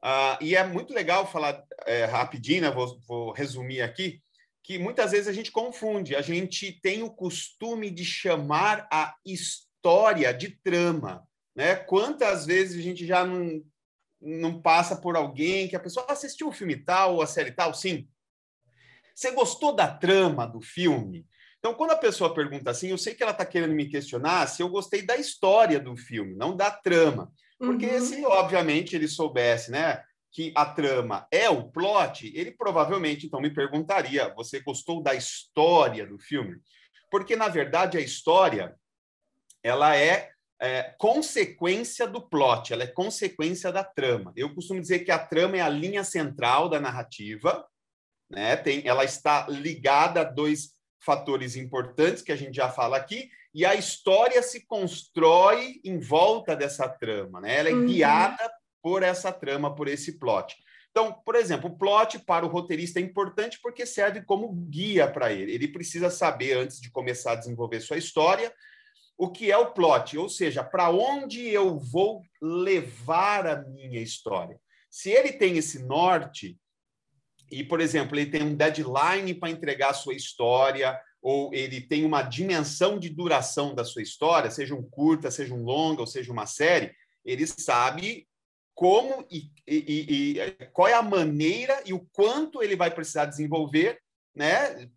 Uh, 0.02 0.38
e 0.40 0.54
é 0.54 0.64
muito 0.64 0.94
legal 0.94 1.30
falar 1.30 1.64
é, 1.84 2.04
rapidinho, 2.04 2.62
né? 2.62 2.70
vou, 2.70 3.00
vou 3.00 3.32
resumir 3.32 3.82
aqui, 3.82 4.22
que 4.62 4.78
muitas 4.78 5.10
vezes 5.10 5.26
a 5.26 5.32
gente 5.32 5.50
confunde, 5.50 6.14
a 6.14 6.22
gente 6.22 6.72
tem 6.80 7.02
o 7.02 7.10
costume 7.10 7.90
de 7.90 8.04
chamar 8.04 8.86
a 8.92 9.16
história 9.26 10.32
de 10.32 10.50
trama. 10.62 11.26
Né? 11.54 11.74
Quantas 11.74 12.46
vezes 12.46 12.78
a 12.78 12.82
gente 12.82 13.04
já 13.04 13.24
não, 13.24 13.60
não 14.20 14.62
passa 14.62 14.94
por 14.94 15.16
alguém 15.16 15.66
que 15.66 15.74
a 15.74 15.80
pessoa 15.80 16.06
assistiu 16.08 16.48
o 16.48 16.52
filme 16.52 16.76
tal, 16.76 17.20
a 17.20 17.26
série 17.26 17.50
tal? 17.50 17.74
Sim. 17.74 18.08
Você 19.12 19.32
gostou 19.32 19.74
da 19.74 19.92
trama 19.92 20.46
do 20.46 20.60
filme? 20.60 21.26
Então, 21.58 21.74
quando 21.74 21.90
a 21.90 21.96
pessoa 21.96 22.34
pergunta 22.34 22.70
assim, 22.70 22.88
eu 22.88 22.98
sei 22.98 23.14
que 23.14 23.22
ela 23.22 23.32
está 23.32 23.44
querendo 23.44 23.74
me 23.74 23.88
questionar 23.88 24.46
se 24.46 24.62
eu 24.62 24.68
gostei 24.68 25.02
da 25.02 25.16
história 25.16 25.80
do 25.80 25.96
filme, 25.96 26.34
não 26.34 26.56
da 26.56 26.70
trama. 26.70 27.32
Porque 27.58 27.86
uhum. 27.86 28.00
se, 28.00 28.24
obviamente, 28.24 28.94
ele 28.94 29.08
soubesse, 29.08 29.70
né, 29.70 30.00
que 30.30 30.52
a 30.54 30.64
trama 30.64 31.26
é 31.30 31.48
o 31.48 31.68
plot, 31.68 32.30
ele 32.34 32.52
provavelmente 32.52 33.26
então 33.26 33.40
me 33.40 33.52
perguntaria: 33.52 34.32
você 34.34 34.60
gostou 34.60 35.02
da 35.02 35.14
história 35.14 36.06
do 36.06 36.18
filme? 36.18 36.56
Porque 37.10 37.34
na 37.34 37.48
verdade 37.48 37.96
a 37.96 38.00
história 38.00 38.76
ela 39.62 39.96
é, 39.96 40.30
é, 40.60 40.94
consequência 40.98 42.06
do 42.06 42.20
plot, 42.20 42.72
ela 42.72 42.84
é 42.84 42.86
consequência 42.86 43.72
da 43.72 43.82
trama. 43.82 44.32
Eu 44.36 44.54
costumo 44.54 44.80
dizer 44.80 45.00
que 45.00 45.10
a 45.10 45.18
trama 45.18 45.56
é 45.56 45.60
a 45.60 45.68
linha 45.68 46.04
central 46.04 46.68
da 46.68 46.78
narrativa, 46.78 47.66
né? 48.30 48.56
Tem, 48.56 48.86
ela 48.86 49.04
está 49.04 49.48
ligada 49.48 50.20
a 50.20 50.24
dois 50.24 50.77
fatores 51.00 51.56
importantes 51.56 52.22
que 52.22 52.32
a 52.32 52.36
gente 52.36 52.54
já 52.54 52.68
fala 52.68 52.96
aqui, 52.96 53.30
e 53.54 53.64
a 53.64 53.74
história 53.74 54.42
se 54.42 54.66
constrói 54.66 55.80
em 55.84 55.98
volta 55.98 56.54
dessa 56.54 56.88
trama, 56.88 57.40
né? 57.40 57.56
Ela 57.58 57.70
é 57.70 57.72
uhum. 57.72 57.86
guiada 57.86 58.50
por 58.82 59.02
essa 59.02 59.32
trama, 59.32 59.74
por 59.74 59.88
esse 59.88 60.18
plot. 60.18 60.56
Então, 60.90 61.12
por 61.24 61.34
exemplo, 61.34 61.70
o 61.70 61.78
plot 61.78 62.18
para 62.20 62.44
o 62.44 62.48
roteirista 62.48 62.98
é 62.98 63.02
importante 63.02 63.58
porque 63.62 63.86
serve 63.86 64.22
como 64.22 64.52
guia 64.52 65.10
para 65.10 65.32
ele. 65.32 65.52
Ele 65.52 65.68
precisa 65.68 66.10
saber, 66.10 66.56
antes 66.56 66.80
de 66.80 66.90
começar 66.90 67.32
a 67.32 67.36
desenvolver 67.36 67.80
sua 67.80 67.98
história, 67.98 68.52
o 69.16 69.30
que 69.30 69.50
é 69.50 69.56
o 69.56 69.72
plot, 69.72 70.16
ou 70.16 70.28
seja, 70.28 70.62
para 70.62 70.90
onde 70.90 71.48
eu 71.48 71.78
vou 71.78 72.22
levar 72.40 73.46
a 73.46 73.62
minha 73.62 74.00
história. 74.00 74.58
Se 74.90 75.10
ele 75.10 75.32
tem 75.32 75.56
esse 75.58 75.80
norte, 75.80 76.56
e, 77.50 77.64
por 77.64 77.80
exemplo, 77.80 78.16
ele 78.18 78.30
tem 78.30 78.42
um 78.42 78.54
deadline 78.54 79.34
para 79.34 79.50
entregar 79.50 79.90
a 79.90 79.94
sua 79.94 80.14
história, 80.14 80.98
ou 81.20 81.52
ele 81.52 81.80
tem 81.80 82.04
uma 82.04 82.22
dimensão 82.22 82.98
de 82.98 83.08
duração 83.08 83.74
da 83.74 83.84
sua 83.84 84.02
história, 84.02 84.50
seja 84.50 84.74
um 84.74 84.82
curta, 84.82 85.30
seja 85.30 85.54
um 85.54 85.62
longa, 85.62 86.00
ou 86.00 86.06
seja 86.06 86.32
uma 86.32 86.46
série, 86.46 86.94
ele 87.24 87.46
sabe 87.46 88.28
como 88.74 89.26
e, 89.28 89.50
e, 89.66 90.38
e, 90.38 90.66
qual 90.72 90.86
é 90.86 90.94
a 90.94 91.02
maneira 91.02 91.82
e 91.84 91.92
o 91.92 92.06
quanto 92.12 92.62
ele 92.62 92.76
vai 92.76 92.90
precisar 92.90 93.24
desenvolver, 93.24 93.98
né? 94.34 94.88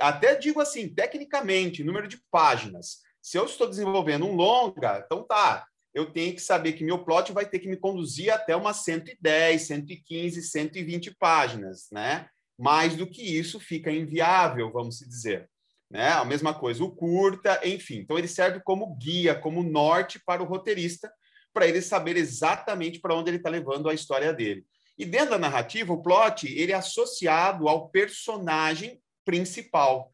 Até 0.00 0.34
digo 0.34 0.60
assim, 0.60 0.92
tecnicamente, 0.92 1.84
número 1.84 2.08
de 2.08 2.20
páginas. 2.30 2.98
Se 3.22 3.38
eu 3.38 3.44
estou 3.44 3.68
desenvolvendo 3.68 4.26
um 4.26 4.34
longa, 4.34 5.02
então 5.04 5.22
tá, 5.22 5.64
eu 5.94 6.12
tenho 6.12 6.34
que 6.34 6.40
saber 6.40 6.72
que 6.74 6.84
meu 6.84 7.04
plot 7.04 7.32
vai 7.32 7.46
ter 7.46 7.58
que 7.58 7.68
me 7.68 7.76
conduzir 7.76 8.30
até 8.30 8.54
umas 8.54 8.84
110, 8.84 9.62
115, 9.62 10.42
120 10.42 11.14
páginas, 11.16 11.88
né? 11.90 12.28
Mais 12.58 12.96
do 12.96 13.06
que 13.06 13.22
isso 13.22 13.58
fica 13.58 13.90
inviável, 13.90 14.70
vamos 14.72 14.98
dizer 14.98 15.48
né? 15.90 16.10
A 16.10 16.24
mesma 16.24 16.52
coisa, 16.52 16.84
o 16.84 16.90
curta, 16.90 17.60
enfim. 17.64 17.96
Então 17.98 18.18
ele 18.18 18.28
serve 18.28 18.60
como 18.60 18.94
guia, 18.96 19.34
como 19.34 19.62
norte 19.62 20.20
para 20.24 20.42
o 20.42 20.46
roteirista, 20.46 21.12
para 21.52 21.66
ele 21.66 21.80
saber 21.80 22.16
exatamente 22.16 23.00
para 23.00 23.14
onde 23.14 23.30
ele 23.30 23.38
está 23.38 23.48
levando 23.48 23.88
a 23.88 23.94
história 23.94 24.32
dele. 24.32 24.64
E 24.98 25.04
dentro 25.04 25.30
da 25.30 25.38
narrativa, 25.38 25.92
o 25.92 26.02
plot 26.02 26.46
ele 26.46 26.72
é 26.72 26.74
associado 26.74 27.68
ao 27.68 27.88
personagem 27.88 29.00
principal. 29.24 30.12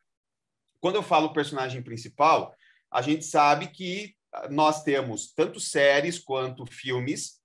Quando 0.80 0.96
eu 0.96 1.02
falo 1.02 1.32
personagem 1.32 1.82
principal, 1.82 2.54
a 2.90 3.02
gente 3.02 3.24
sabe 3.24 3.68
que 3.68 4.14
nós 4.50 4.82
temos 4.82 5.32
tanto 5.32 5.60
séries 5.60 6.18
quanto 6.18 6.66
filmes 6.66 7.42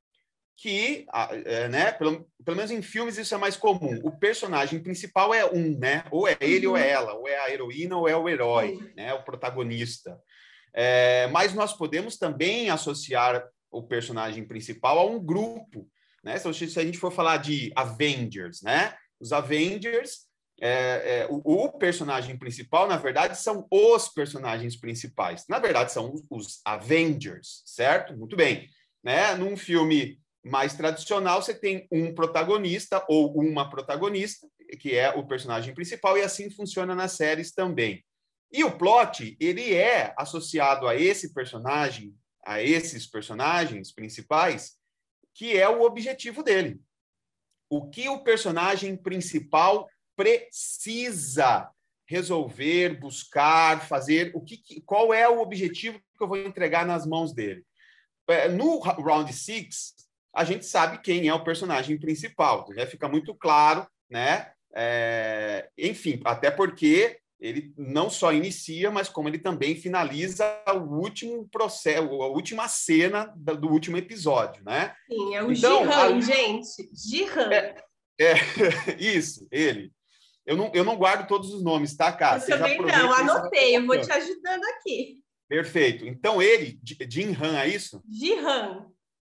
que, 0.62 1.06
é, 1.46 1.70
né, 1.70 1.92
pelo, 1.94 2.28
pelo 2.44 2.58
menos 2.58 2.70
em 2.70 2.82
filmes 2.82 3.18
isso 3.18 3.34
é 3.34 3.38
mais 3.38 3.56
comum. 3.56 3.98
O 4.04 4.12
personagem 4.12 4.84
principal 4.84 5.34
é 5.34 5.46
um, 5.46 5.78
né? 5.78 6.04
Ou 6.12 6.28
é 6.28 6.38
ele 6.42 6.68
ou 6.68 6.76
é 6.76 6.82
uhum. 6.82 6.90
ela, 6.90 7.14
ou 7.14 7.28
é 7.28 7.38
a 7.38 7.50
heroína 7.50 7.96
ou 7.96 8.10
é 8.10 8.16
o 8.16 8.28
herói, 8.28 8.78
né? 8.96 9.14
O 9.14 9.24
protagonista. 9.24 10.20
É, 10.74 11.28
mas 11.28 11.54
nós 11.54 11.74
podemos 11.74 12.18
também 12.18 12.70
associar 12.70 13.48
o 13.72 13.84
personagem 13.84 14.44
principal 14.44 15.00
a 15.00 15.06
um 15.06 15.24
grupo, 15.24 15.88
né? 16.24 16.38
Se 16.38 16.48
a 16.48 16.84
gente 16.84 16.98
for 16.98 17.12
falar 17.12 17.38
de 17.38 17.72
Avengers, 17.76 18.62
né? 18.62 18.94
Os 19.18 19.32
Avengers, 19.32 20.29
é, 20.62 21.22
é, 21.22 21.28
o, 21.30 21.66
o, 21.66 21.72
personagem 21.72 22.38
principal, 22.38 22.88
na 22.88 22.98
verdade, 22.98 23.38
são 23.38 23.66
os 23.72 24.10
personagens 24.10 24.76
principais. 24.76 25.46
Na 25.48 25.60
verdade, 25.60 25.92
são 25.92 26.14
os, 26.30 26.60
Avengers, 26.66 27.64
certo? 27.66 28.16
Muito 28.18 28.36
bem. 28.36 28.70
Né? 29.04 29.36
Num 29.36 29.56
filme 29.56 30.20
mais 30.44 30.76
tradicional, 30.76 31.42
você 31.42 31.54
tem 31.54 31.88
um 31.92 32.14
protagonista 32.14 33.04
ou 33.08 33.34
uma 33.40 33.70
protagonista, 33.70 34.48
que 34.80 34.96
é 34.96 35.10
o 35.10 35.26
personagem 35.26 35.74
principal, 35.74 36.18
e 36.18 36.22
assim 36.22 36.50
funciona 36.50 36.94
nas 36.94 37.14
séries 37.14 37.54
também. 37.54 38.04
E 38.52 38.64
o 38.64 38.78
plot, 38.78 39.38
ele 39.40 39.74
é 39.74 40.14
associado 40.18 40.88
a 40.88 40.96
esse 40.96 41.34
personagem, 41.34 42.16
a 42.46 42.62
esses 42.62 43.06
personagens 43.06 43.92
principais, 43.92 44.78
que 45.34 45.58
é 45.58 45.70
o 45.70 45.84
objetivo 45.84 46.44
dele. 46.44 46.82
O 47.70 47.88
que 47.90 48.10
o 48.10 48.24
personagem 48.24 48.98
principal 48.98 49.88
precisa 50.20 51.72
resolver, 52.06 53.00
buscar, 53.00 53.88
fazer, 53.88 54.32
o 54.36 54.42
que, 54.42 54.82
qual 54.82 55.14
é 55.14 55.30
o 55.30 55.40
objetivo 55.40 55.98
que 56.18 56.24
eu 56.24 56.28
vou 56.28 56.36
entregar 56.36 56.86
nas 56.86 57.06
mãos 57.06 57.34
dele. 57.34 57.64
É, 58.28 58.50
no 58.50 58.80
round 58.80 59.32
six, 59.32 59.94
a 60.36 60.44
gente 60.44 60.66
sabe 60.66 61.02
quem 61.02 61.30
é 61.30 61.34
o 61.34 61.44
personagem 61.44 61.98
principal. 61.98 62.68
Já 62.76 62.86
fica 62.86 63.08
muito 63.08 63.34
claro, 63.34 63.88
né? 64.10 64.52
É, 64.76 65.70
enfim, 65.78 66.20
até 66.26 66.52
porque 66.52 67.18
ele 67.40 67.74
não 67.78 68.10
só 68.10 68.34
inicia, 68.34 68.92
mas 68.92 69.08
como 69.08 69.30
ele 69.30 69.40
também 69.40 69.74
finaliza 69.74 70.46
o 70.68 70.98
último 70.98 71.48
processo, 71.48 72.22
a 72.22 72.28
última 72.28 72.68
cena 72.68 73.34
do 73.38 73.70
último 73.70 73.96
episódio, 73.96 74.62
né? 74.66 74.94
Sim, 75.08 75.36
é 75.36 75.42
o 75.42 75.50
então, 75.50 75.86
Jihan, 75.86 76.18
a... 76.18 76.20
gente. 76.20 76.90
Jihan. 76.94 77.50
É, 77.54 77.76
é, 78.20 78.34
isso, 79.00 79.48
ele. 79.50 79.94
Eu 80.50 80.58
não, 80.58 80.72
eu 80.74 80.84
não 80.84 80.98
guardo 80.98 81.28
todos 81.28 81.54
os 81.54 81.64
nomes, 81.64 81.96
tá, 81.96 82.12
Cássia? 82.12 82.56
Eu 82.56 82.58
também 82.58 82.82
não, 82.82 83.14
anotei, 83.14 83.78
eu 83.78 83.86
vou 83.86 84.02
te 84.02 84.12
ajudando 84.12 84.64
aqui. 84.64 85.24
Perfeito. 85.48 86.08
Então, 86.08 86.42
ele, 86.42 86.80
Jin 86.84 87.38
Han, 87.40 87.56
é 87.60 87.68
isso? 87.68 88.04
Jihan. 88.10 88.88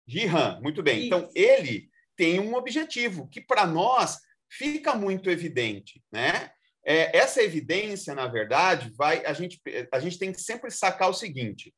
Jihan, 0.07 0.59
muito 0.61 0.83
bem. 0.83 1.07
Então, 1.07 1.21
isso. 1.21 1.31
Então, 1.31 1.43
ele 1.43 1.89
tem 2.15 2.39
um 2.39 2.53
objetivo 2.53 3.27
que, 3.29 3.41
para 3.41 3.65
nós, 3.65 4.19
fica 4.47 4.93
muito 4.93 5.27
evidente, 5.31 6.03
né? 6.11 6.51
É, 6.85 7.17
essa 7.17 7.41
evidência, 7.41 8.13
na 8.13 8.27
verdade, 8.27 8.91
vai 8.95 9.25
a 9.25 9.33
gente, 9.33 9.59
a 9.91 9.99
gente 9.99 10.19
tem 10.19 10.31
que 10.31 10.39
sempre 10.39 10.69
sacar 10.69 11.09
o 11.09 11.15
seguinte: 11.15 11.73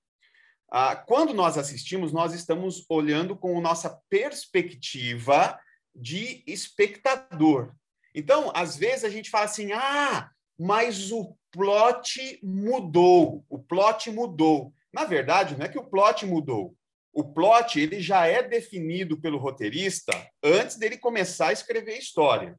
ah, 0.69 0.97
quando 0.97 1.33
nós 1.33 1.57
assistimos, 1.57 2.11
nós 2.11 2.33
estamos 2.33 2.85
olhando 2.89 3.37
com 3.37 3.61
nossa 3.61 3.97
perspectiva 4.09 5.57
de 5.95 6.43
espectador. 6.45 7.73
Então, 8.13 8.51
às 8.55 8.75
vezes 8.75 9.03
a 9.03 9.09
gente 9.09 9.29
fala 9.29 9.45
assim: 9.45 9.71
ah, 9.71 10.29
mas 10.57 11.11
o 11.11 11.35
plot 11.51 12.39
mudou, 12.43 13.45
o 13.49 13.59
plot 13.59 14.11
mudou. 14.11 14.73
Na 14.93 15.05
verdade, 15.05 15.55
não 15.57 15.65
é 15.65 15.69
que 15.69 15.79
o 15.79 15.85
plot 15.85 16.25
mudou. 16.25 16.75
O 17.11 17.23
plot 17.23 17.79
ele 17.79 17.99
já 17.99 18.27
é 18.27 18.43
definido 18.43 19.19
pelo 19.19 19.37
roteirista 19.37 20.11
antes 20.43 20.77
dele 20.77 20.97
começar 20.97 21.47
a 21.47 21.53
escrever 21.53 21.93
a 21.93 21.99
história. 21.99 22.57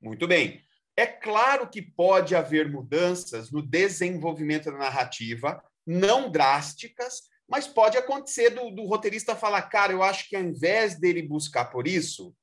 Muito 0.00 0.26
bem. 0.26 0.60
É 0.96 1.06
claro 1.06 1.68
que 1.68 1.82
pode 1.82 2.34
haver 2.34 2.70
mudanças 2.70 3.50
no 3.50 3.62
desenvolvimento 3.62 4.70
da 4.70 4.78
narrativa, 4.78 5.62
não 5.86 6.30
drásticas, 6.30 7.22
mas 7.48 7.66
pode 7.66 7.96
acontecer 7.96 8.50
do, 8.50 8.70
do, 8.70 8.86
roteirista 8.86 9.36
falar, 9.36 9.62
cara, 9.62 9.92
eu 9.92 10.02
acho 10.02 10.28
que 10.28 10.34
ao 10.34 10.42
invés 10.42 10.98
dele 10.98 11.22
buscar 11.22 11.66
por 11.66 11.86
isso, 11.86 12.34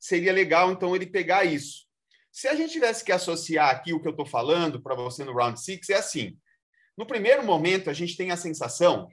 seria 0.00 0.32
legal 0.32 0.72
então 0.72 0.96
ele 0.96 1.06
pegar 1.06 1.44
isso. 1.44 1.86
Se 2.32 2.48
a 2.48 2.54
gente 2.54 2.72
tivesse 2.72 3.04
que 3.04 3.12
associar 3.12 3.70
aqui 3.70 3.92
o 3.92 4.00
que 4.00 4.08
eu 4.08 4.12
estou 4.12 4.26
falando 4.26 4.80
para 4.82 4.94
você 4.94 5.24
no 5.24 5.34
Round 5.34 5.60
Six, 5.60 5.90
é 5.90 5.96
assim. 5.96 6.36
No 6.96 7.06
primeiro 7.06 7.44
momento, 7.44 7.90
a 7.90 7.92
gente 7.92 8.16
tem 8.16 8.30
a 8.30 8.36
sensação 8.36 9.08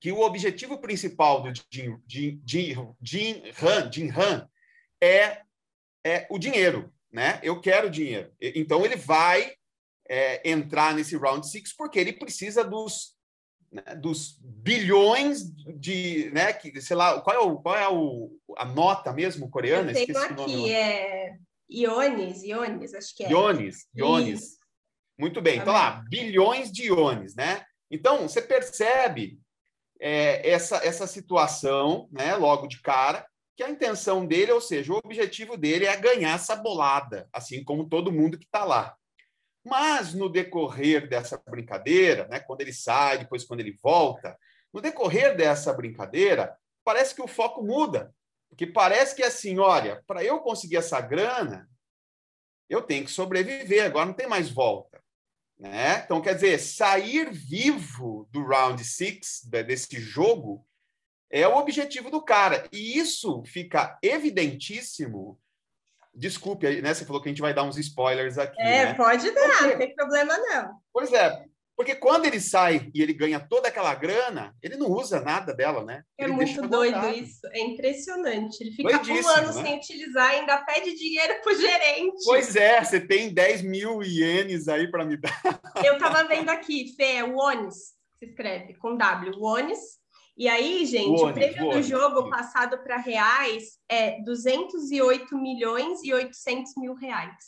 que 0.00 0.12
o 0.12 0.20
objetivo 0.20 0.80
principal 0.80 1.42
do 1.42 1.52
Jin, 1.70 1.98
Jin, 2.06 2.40
Jin, 2.46 2.94
Jin 3.02 3.42
Han, 3.60 3.92
Jin 3.92 4.10
Han 4.10 4.48
é, 5.02 5.42
é 6.04 6.26
o 6.30 6.38
dinheiro 6.38 6.92
né? 7.12 7.40
Eu 7.42 7.60
quero 7.60 7.90
dinheiro. 7.90 8.32
Então 8.40 8.84
ele 8.84 8.96
vai 8.96 9.52
é, 10.08 10.48
entrar 10.48 10.94
nesse 10.94 11.16
round 11.16 11.46
six 11.48 11.74
porque 11.74 11.98
ele 11.98 12.12
precisa 12.12 12.64
dos 12.64 13.16
né, 13.70 13.82
dos 13.96 14.38
bilhões 14.40 15.44
de, 15.54 16.30
né, 16.32 16.52
que 16.52 16.80
sei 16.80 16.96
lá, 16.96 17.20
qual 17.20 17.36
é 17.36 17.38
o 17.38 17.56
qual 17.58 17.76
é 17.76 17.88
o, 17.88 18.30
a 18.56 18.64
nota 18.64 19.12
mesmo 19.12 19.48
coreana? 19.48 19.92
Eu 19.92 20.06
tenho 20.06 20.18
aqui 20.18 20.72
é 20.72 21.36
iones, 21.68 22.42
iones, 22.42 22.94
acho 22.94 23.14
que 23.14 23.24
é. 23.24 23.30
Iones, 23.30 23.86
iones. 23.94 24.58
Muito 25.18 25.40
bem. 25.40 25.58
Então 25.58 25.72
lá, 25.72 26.02
bilhões 26.08 26.72
de 26.72 26.86
iones, 26.86 27.34
né? 27.34 27.64
Então 27.90 28.28
você 28.28 28.42
percebe 28.42 29.38
é, 30.00 30.50
essa 30.50 30.76
essa 30.78 31.06
situação, 31.06 32.08
né, 32.10 32.34
logo 32.34 32.66
de 32.66 32.80
cara 32.80 33.24
que 33.56 33.62
a 33.62 33.68
intenção 33.68 34.24
dele, 34.24 34.52
ou 34.52 34.60
seja, 34.60 34.90
o 34.90 34.96
objetivo 34.96 35.54
dele 35.54 35.84
é 35.84 35.94
ganhar 35.94 36.34
essa 36.34 36.56
bolada, 36.56 37.28
assim 37.30 37.62
como 37.62 37.88
todo 37.88 38.10
mundo 38.10 38.38
que 38.38 38.46
está 38.46 38.64
lá. 38.64 38.96
Mas 39.64 40.14
no 40.14 40.28
decorrer 40.28 41.08
dessa 41.08 41.42
brincadeira, 41.48 42.26
né, 42.28 42.40
quando 42.40 42.62
ele 42.62 42.72
sai, 42.72 43.18
depois 43.18 43.44
quando 43.44 43.60
ele 43.60 43.78
volta, 43.82 44.38
no 44.72 44.80
decorrer 44.80 45.36
dessa 45.36 45.72
brincadeira, 45.72 46.56
parece 46.84 47.14
que 47.14 47.22
o 47.22 47.28
foco 47.28 47.62
muda. 47.62 48.14
Porque 48.48 48.66
parece 48.66 49.14
que 49.14 49.22
assim, 49.22 49.58
olha, 49.58 50.02
para 50.06 50.24
eu 50.24 50.40
conseguir 50.40 50.76
essa 50.76 51.00
grana, 51.00 51.68
eu 52.68 52.82
tenho 52.82 53.04
que 53.04 53.10
sobreviver, 53.10 53.84
agora 53.84 54.06
não 54.06 54.12
tem 54.12 54.26
mais 54.26 54.50
volta. 54.50 55.02
Né? 55.58 56.02
Então, 56.04 56.22
quer 56.22 56.34
dizer, 56.34 56.58
sair 56.58 57.30
vivo 57.30 58.26
do 58.30 58.42
round 58.42 58.82
six, 58.82 59.42
desse 59.44 60.00
jogo, 60.00 60.66
é 61.30 61.46
o 61.46 61.56
objetivo 61.56 62.10
do 62.10 62.22
cara. 62.22 62.66
E 62.72 62.98
isso 62.98 63.42
fica 63.44 63.98
evidentíssimo. 64.02 65.38
Desculpe, 66.14 66.80
né? 66.80 66.92
Você 66.92 67.04
falou 67.04 67.22
que 67.22 67.28
a 67.28 67.32
gente 67.32 67.40
vai 67.40 67.54
dar 67.54 67.62
uns 67.62 67.78
spoilers 67.78 68.36
aqui. 68.38 68.60
É, 68.60 68.86
né? 68.86 68.94
pode 68.94 69.30
dar, 69.30 69.58
porque... 69.58 69.66
não 69.66 69.78
tem 69.78 69.94
problema 69.94 70.36
não. 70.38 70.74
Pois 70.92 71.12
é, 71.12 71.44
porque 71.80 71.94
quando 71.94 72.26
ele 72.26 72.38
sai 72.40 72.90
e 72.94 73.00
ele 73.00 73.14
ganha 73.14 73.40
toda 73.40 73.68
aquela 73.68 73.94
grana, 73.94 74.54
ele 74.62 74.76
não 74.76 74.88
usa 74.88 75.18
nada 75.18 75.54
dela, 75.54 75.82
né? 75.82 76.02
É 76.18 76.24
ele 76.24 76.34
muito 76.34 76.60
doido 76.68 77.08
isso, 77.08 77.40
é 77.54 77.60
impressionante. 77.60 78.60
Ele 78.60 78.72
fica 78.72 79.00
um 79.00 79.28
ano 79.28 79.54
né? 79.54 79.62
sem 79.62 79.78
utilizar, 79.78 80.28
ainda 80.28 80.58
pede 80.58 80.94
dinheiro 80.94 81.40
pro 81.42 81.54
gerente. 81.54 82.22
Pois 82.26 82.54
é, 82.54 82.84
você 82.84 83.00
tem 83.00 83.32
10 83.32 83.62
mil 83.62 84.02
ienes 84.02 84.68
aí 84.68 84.90
para 84.90 85.06
me 85.06 85.16
dar. 85.16 85.40
Eu 85.82 85.96
tava 85.96 86.24
vendo 86.24 86.50
aqui, 86.50 86.92
Fê, 86.98 87.14
é 87.14 87.24
o 87.24 87.38
Onis, 87.38 87.94
se 88.18 88.26
escreve 88.26 88.74
com 88.74 88.98
W, 88.98 89.32
o 89.38 89.46
Onis 89.46 89.99
e 90.40 90.48
aí, 90.48 90.86
gente, 90.86 91.22
o, 91.22 91.34
prêmio 91.34 91.68
do 91.68 91.82
jogo 91.82 92.30
passado 92.30 92.78
para 92.78 92.96
reais 92.96 93.78
é 93.86 94.22
208 94.22 95.36
milhões 95.36 96.02
e 96.02 96.14
800 96.14 96.72
mil 96.78 96.94
reais. 96.94 97.44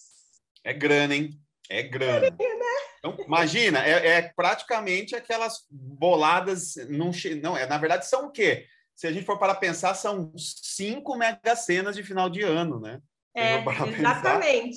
É 0.63 0.75
grana, 0.75 1.15
hein? 1.15 1.31
É 1.71 1.83
grana. 1.83 2.27
É, 2.27 2.31
né? 2.31 2.67
Então, 2.99 3.17
imagina, 3.27 3.83
é, 3.83 4.09
é, 4.09 4.23
praticamente 4.37 5.17
aquelas 5.17 5.65
boladas. 5.71 6.75
Não, 6.91 7.11
não, 7.43 7.57
é, 7.57 7.65
na 7.67 7.79
verdade, 7.79 8.07
são 8.07 8.27
o 8.27 8.31
quê? 8.31 8.67
Se 8.95 9.07
a 9.07 9.11
gente 9.11 9.25
for 9.25 9.39
para 9.39 9.55
pensar, 9.55 9.95
são 9.95 10.31
cinco 10.37 11.17
mega 11.17 11.57
cenas 11.57 11.97
de 11.97 12.03
final 12.03 12.29
de 12.29 12.43
ano, 12.43 12.79
né? 12.79 13.01
É, 13.35 13.55
exatamente. 13.89 14.77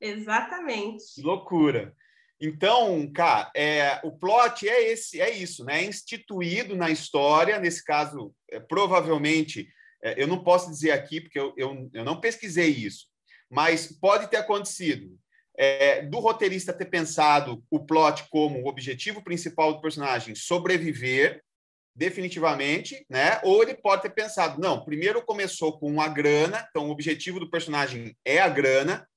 Exatamente. 0.00 1.02
Que 1.16 1.22
loucura. 1.22 1.95
Então, 2.40 3.10
cara, 3.12 3.50
é, 3.56 3.98
o 4.04 4.12
plot 4.12 4.68
é 4.68 4.92
esse, 4.92 5.20
é 5.20 5.30
isso, 5.30 5.64
né? 5.64 5.82
É 5.82 5.86
instituído 5.86 6.76
na 6.76 6.90
história, 6.90 7.58
nesse 7.58 7.82
caso, 7.82 8.34
é, 8.50 8.60
provavelmente, 8.60 9.68
é, 10.02 10.22
eu 10.22 10.26
não 10.26 10.44
posso 10.44 10.70
dizer 10.70 10.90
aqui 10.90 11.20
porque 11.20 11.38
eu, 11.38 11.54
eu, 11.56 11.90
eu, 11.94 12.04
não 12.04 12.20
pesquisei 12.20 12.68
isso, 12.68 13.06
mas 13.50 13.86
pode 13.86 14.28
ter 14.28 14.36
acontecido 14.36 15.18
é, 15.56 16.02
do 16.02 16.18
roteirista 16.18 16.74
ter 16.74 16.84
pensado 16.84 17.64
o 17.70 17.80
plot 17.80 18.26
como 18.28 18.60
o 18.60 18.68
objetivo 18.68 19.24
principal 19.24 19.72
do 19.72 19.80
personagem 19.80 20.34
sobreviver, 20.34 21.42
definitivamente, 21.94 23.06
né? 23.08 23.40
Ou 23.42 23.62
ele 23.62 23.74
pode 23.74 24.02
ter 24.02 24.10
pensado, 24.10 24.60
não, 24.60 24.84
primeiro 24.84 25.24
começou 25.24 25.78
com 25.78 25.98
a 25.98 26.08
grana, 26.08 26.66
então 26.68 26.88
o 26.88 26.90
objetivo 26.90 27.40
do 27.40 27.50
personagem 27.50 28.14
é 28.22 28.38
a 28.38 28.48
grana, 28.50 29.08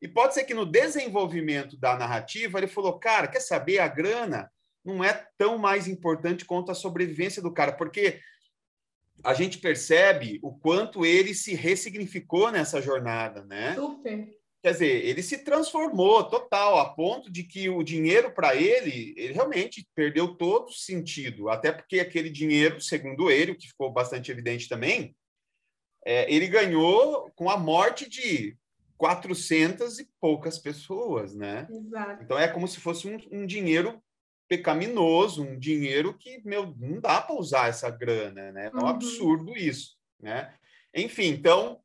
e 0.00 0.06
pode 0.06 0.34
ser 0.34 0.44
que 0.44 0.54
no 0.54 0.66
desenvolvimento 0.66 1.76
da 1.76 1.96
narrativa 1.96 2.58
ele 2.58 2.66
falou, 2.66 2.98
cara, 2.98 3.28
quer 3.28 3.40
saber, 3.40 3.78
a 3.78 3.88
grana 3.88 4.50
não 4.84 5.02
é 5.02 5.26
tão 5.36 5.58
mais 5.58 5.88
importante 5.88 6.44
quanto 6.44 6.70
a 6.70 6.74
sobrevivência 6.74 7.42
do 7.42 7.52
cara, 7.52 7.72
porque 7.72 8.20
a 9.24 9.34
gente 9.34 9.58
percebe 9.58 10.38
o 10.42 10.52
quanto 10.52 11.04
ele 11.04 11.34
se 11.34 11.54
ressignificou 11.54 12.50
nessa 12.50 12.80
jornada, 12.80 13.44
né? 13.44 13.74
Super. 13.74 14.36
Quer 14.62 14.72
dizer, 14.72 15.04
ele 15.04 15.22
se 15.22 15.38
transformou 15.38 16.24
total, 16.24 16.78
a 16.78 16.92
ponto 16.92 17.30
de 17.30 17.44
que 17.44 17.68
o 17.68 17.82
dinheiro 17.82 18.32
para 18.32 18.56
ele, 18.56 19.14
ele 19.16 19.32
realmente 19.32 19.86
perdeu 19.94 20.34
todo 20.36 20.72
sentido. 20.72 21.48
Até 21.48 21.70
porque 21.70 22.00
aquele 22.00 22.28
dinheiro, 22.28 22.80
segundo 22.80 23.30
ele, 23.30 23.52
o 23.52 23.56
que 23.56 23.68
ficou 23.68 23.92
bastante 23.92 24.30
evidente 24.30 24.68
também, 24.68 25.16
é, 26.04 26.32
ele 26.32 26.48
ganhou 26.48 27.30
com 27.36 27.48
a 27.48 27.56
morte 27.56 28.08
de 28.08 28.56
400 28.96 29.98
e 29.98 30.08
poucas 30.20 30.58
pessoas, 30.58 31.34
né? 31.34 31.66
Exato. 31.70 32.22
Então 32.22 32.38
é 32.38 32.48
como 32.48 32.66
se 32.66 32.80
fosse 32.80 33.08
um, 33.08 33.18
um 33.30 33.46
dinheiro 33.46 34.02
pecaminoso, 34.48 35.42
um 35.42 35.58
dinheiro 35.58 36.16
que, 36.16 36.40
meu, 36.44 36.74
não 36.78 37.00
dá 37.00 37.20
para 37.20 37.36
usar 37.36 37.68
essa 37.68 37.90
grana, 37.90 38.52
né? 38.52 38.70
É 38.72 38.76
um 38.76 38.80
uhum. 38.80 38.88
absurdo 38.88 39.56
isso, 39.56 39.96
né? 40.20 40.54
Enfim, 40.94 41.28
então, 41.28 41.80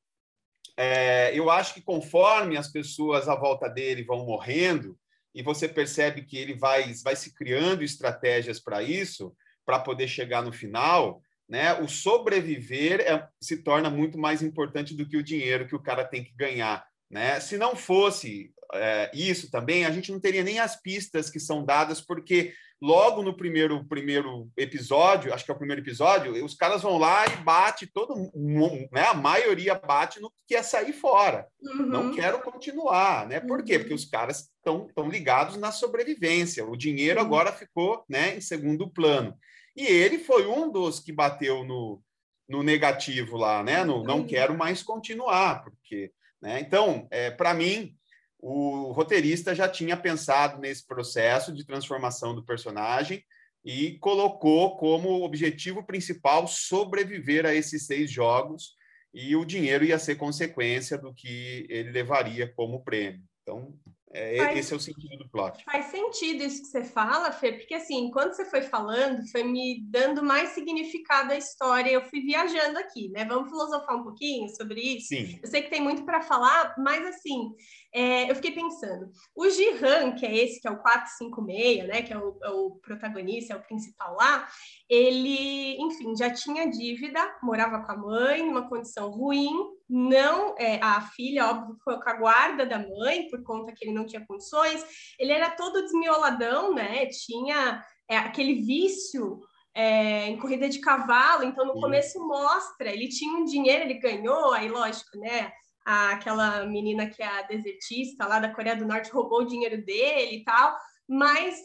é, 0.78 1.38
eu 1.38 1.50
acho 1.50 1.74
que 1.74 1.82
conforme 1.82 2.58
as 2.58 2.72
pessoas 2.72 3.28
à 3.28 3.36
volta 3.36 3.68
dele 3.68 4.04
vão 4.04 4.26
morrendo, 4.26 4.98
e 5.34 5.42
você 5.42 5.68
percebe 5.68 6.24
que 6.24 6.38
ele 6.38 6.54
vai, 6.54 6.94
vai 7.04 7.16
se 7.16 7.34
criando 7.34 7.84
estratégias 7.84 8.60
para 8.60 8.84
isso, 8.84 9.34
para 9.66 9.80
poder 9.80 10.08
chegar 10.08 10.42
no 10.44 10.52
final, 10.52 11.22
né? 11.48 11.74
O 11.82 11.88
sobreviver 11.88 13.02
é, 13.02 13.28
se 13.42 13.58
torna 13.58 13.90
muito 13.90 14.18
mais 14.18 14.42
importante 14.42 14.96
do 14.96 15.08
que 15.08 15.18
o 15.18 15.24
dinheiro 15.24 15.68
que 15.68 15.76
o 15.76 15.82
cara 15.82 16.06
tem 16.06 16.24
que 16.24 16.34
ganhar, 16.34 16.86
né? 17.12 17.40
Se 17.40 17.58
não 17.58 17.76
fosse 17.76 18.54
é, 18.74 19.12
isso 19.14 19.52
também, 19.52 19.86
a 19.86 19.92
gente 19.92 20.12
não 20.12 20.20
teria 20.20 20.44
nem 20.44 20.60
as 20.60 20.82
pistas 20.82 21.30
que 21.30 21.40
são 21.40 21.66
dadas, 21.66 22.00
porque 22.00 22.54
logo 22.82 23.22
no 23.22 23.38
primeiro, 23.38 23.86
primeiro 23.86 24.50
episódio, 24.58 25.34
acho 25.34 25.46
que 25.46 25.52
é 25.52 25.54
o 25.54 25.58
primeiro 25.58 25.82
episódio, 25.82 26.44
os 26.44 26.56
caras 26.56 26.82
vão 26.82 26.98
lá 26.98 27.26
e 27.28 27.44
bate 27.44 27.86
todo 27.86 28.32
mundo, 28.34 28.88
né? 28.92 29.04
A 29.08 29.14
maioria 29.14 29.76
bate 29.76 30.20
no 30.20 30.32
que 30.32 30.56
quer 30.56 30.64
sair 30.64 30.94
fora. 30.94 31.48
Uhum. 31.62 31.86
Não 31.86 32.12
quero 32.12 32.42
continuar, 32.42 33.28
né? 33.28 33.40
Por 33.40 33.60
uhum. 33.60 33.66
quê? 33.66 33.78
Porque 33.78 33.94
os 33.94 34.06
caras 34.06 34.50
estão 34.58 34.88
tão 34.96 35.10
ligados 35.10 35.58
na 35.58 35.72
sobrevivência. 35.72 36.66
O 36.66 36.76
dinheiro 36.76 37.20
uhum. 37.20 37.26
agora 37.26 37.52
ficou 37.52 38.04
né, 38.10 38.36
em 38.36 38.42
segundo 38.42 38.90
plano. 38.90 39.38
E 39.76 39.86
ele 39.86 40.18
foi 40.18 40.48
um 40.48 40.72
dos 40.72 41.00
que 41.00 41.12
bateu 41.12 41.64
no, 41.64 42.02
no 42.50 42.64
negativo 42.64 43.38
lá, 43.38 43.64
né? 43.64 43.84
No 43.84 44.04
não 44.04 44.26
quero 44.26 44.58
mais 44.58 44.82
continuar, 44.82 45.64
porque. 45.64 46.12
Né? 46.42 46.60
Então, 46.60 47.08
é, 47.12 47.30
para 47.30 47.54
mim, 47.54 47.96
o 48.40 48.92
roteirista 48.92 49.54
já 49.54 49.70
tinha 49.70 49.96
pensado 49.96 50.60
nesse 50.60 50.86
processo 50.86 51.54
de 51.54 51.66
transformação 51.66 52.34
do 52.34 52.44
personagem 52.44 53.24
e 53.64 53.98
colocou 54.00 54.76
como 54.78 55.24
objetivo 55.24 55.86
principal 55.86 56.48
sobreviver 56.48 57.46
a 57.46 57.54
esses 57.54 57.86
seis 57.86 58.10
jogos 58.10 58.76
e 59.14 59.36
o 59.36 59.46
dinheiro 59.46 59.84
ia 59.84 60.00
ser 60.00 60.16
consequência 60.16 60.98
do 60.98 61.14
que 61.14 61.68
ele 61.70 61.92
levaria 61.92 62.52
como 62.54 62.84
prêmio. 62.84 63.22
Então, 63.44 63.78
é, 64.14 64.38
faz, 64.38 64.60
esse 64.60 64.74
é 64.74 64.76
o 64.76 64.80
sentido 64.80 65.18
do 65.18 65.30
plot. 65.30 65.64
Faz 65.64 65.86
sentido 65.86 66.44
isso 66.44 66.62
que 66.62 66.68
você 66.68 66.84
fala, 66.84 67.32
Fê, 67.32 67.54
porque 67.54 67.74
assim, 67.74 68.12
quando 68.12 68.34
você 68.34 68.46
foi 68.46 68.62
falando, 68.62 69.26
foi 69.32 69.44
me 69.44 69.82
dando 69.86 70.24
mais 70.24 70.50
significado 70.50 71.32
à 71.32 71.38
história. 71.38 71.92
Eu 71.92 72.04
fui 72.04 72.22
viajando 72.22 72.78
aqui, 72.80 73.10
né? 73.10 73.26
Vamos 73.26 73.50
filosofar 73.50 73.96
um 73.96 74.04
pouquinho 74.04 74.50
sobre 74.50 74.82
isso? 74.82 75.08
Sim. 75.08 75.40
Eu 75.42 75.50
sei 75.50 75.62
que 75.62 75.70
tem 75.70 75.82
muito 75.82 76.04
para 76.04 76.22
falar, 76.22 76.76
mas 76.78 77.06
assim, 77.06 77.54
é, 77.94 78.32
eu 78.32 78.36
fiquei 78.36 78.52
pensando, 78.52 79.12
o 79.36 79.50
Jihan, 79.50 80.14
que 80.14 80.26
é 80.26 80.34
esse, 80.34 80.62
que 80.62 80.68
é 80.68 80.72
o 80.72 80.82
456, 80.82 81.88
né, 81.88 82.02
que 82.02 82.14
é 82.14 82.18
o, 82.18 82.38
é 82.42 82.50
o, 82.50 82.72
protagonista, 82.82 83.54
é 83.54 83.58
o 83.58 83.64
principal 83.64 84.16
lá, 84.16 84.48
ele, 84.90 85.76
enfim, 85.78 86.16
já 86.16 86.34
tinha 86.34 86.70
dívida, 86.70 87.20
morava 87.44 87.84
com 87.86 87.92
a 87.92 87.98
mãe, 87.98 88.46
numa 88.46 88.70
condição 88.70 89.10
ruim, 89.10 89.54
não, 89.94 90.56
é, 90.58 90.80
a 90.82 91.02
filha, 91.02 91.50
óbvio, 91.50 91.76
foi 91.84 92.02
com 92.02 92.10
a 92.10 92.14
guarda 92.14 92.66
da 92.66 92.80
mãe, 92.80 93.28
por 93.28 93.44
conta 93.44 93.74
que 93.74 93.84
ele 93.84 93.94
não 93.94 94.06
tinha 94.06 94.26
condições, 94.26 94.86
ele 95.20 95.34
era 95.34 95.50
todo 95.50 95.82
desmioladão, 95.82 96.74
né, 96.74 97.08
tinha 97.08 97.84
é, 98.10 98.18
aquele 98.18 98.62
vício 98.62 99.42
é, 99.76 100.28
em 100.28 100.38
corrida 100.38 100.70
de 100.70 100.80
cavalo, 100.80 101.44
então 101.44 101.66
no 101.66 101.74
Sim. 101.74 101.82
começo 101.82 102.26
mostra, 102.26 102.90
ele 102.90 103.10
tinha 103.10 103.38
um 103.38 103.44
dinheiro, 103.44 103.84
ele 103.84 103.96
ganhou, 103.96 104.54
aí 104.54 104.70
lógico, 104.70 105.18
né, 105.18 105.52
a, 105.86 106.12
aquela 106.12 106.66
menina 106.66 107.10
que 107.10 107.22
é 107.22 107.28
a 107.28 107.42
desertista 107.42 108.26
lá 108.26 108.40
da 108.40 108.54
Coreia 108.54 108.78
do 108.78 108.88
Norte 108.88 109.12
roubou 109.12 109.42
o 109.42 109.46
dinheiro 109.46 109.84
dele 109.84 110.38
e 110.38 110.44
tal, 110.46 110.78
mas 111.06 111.60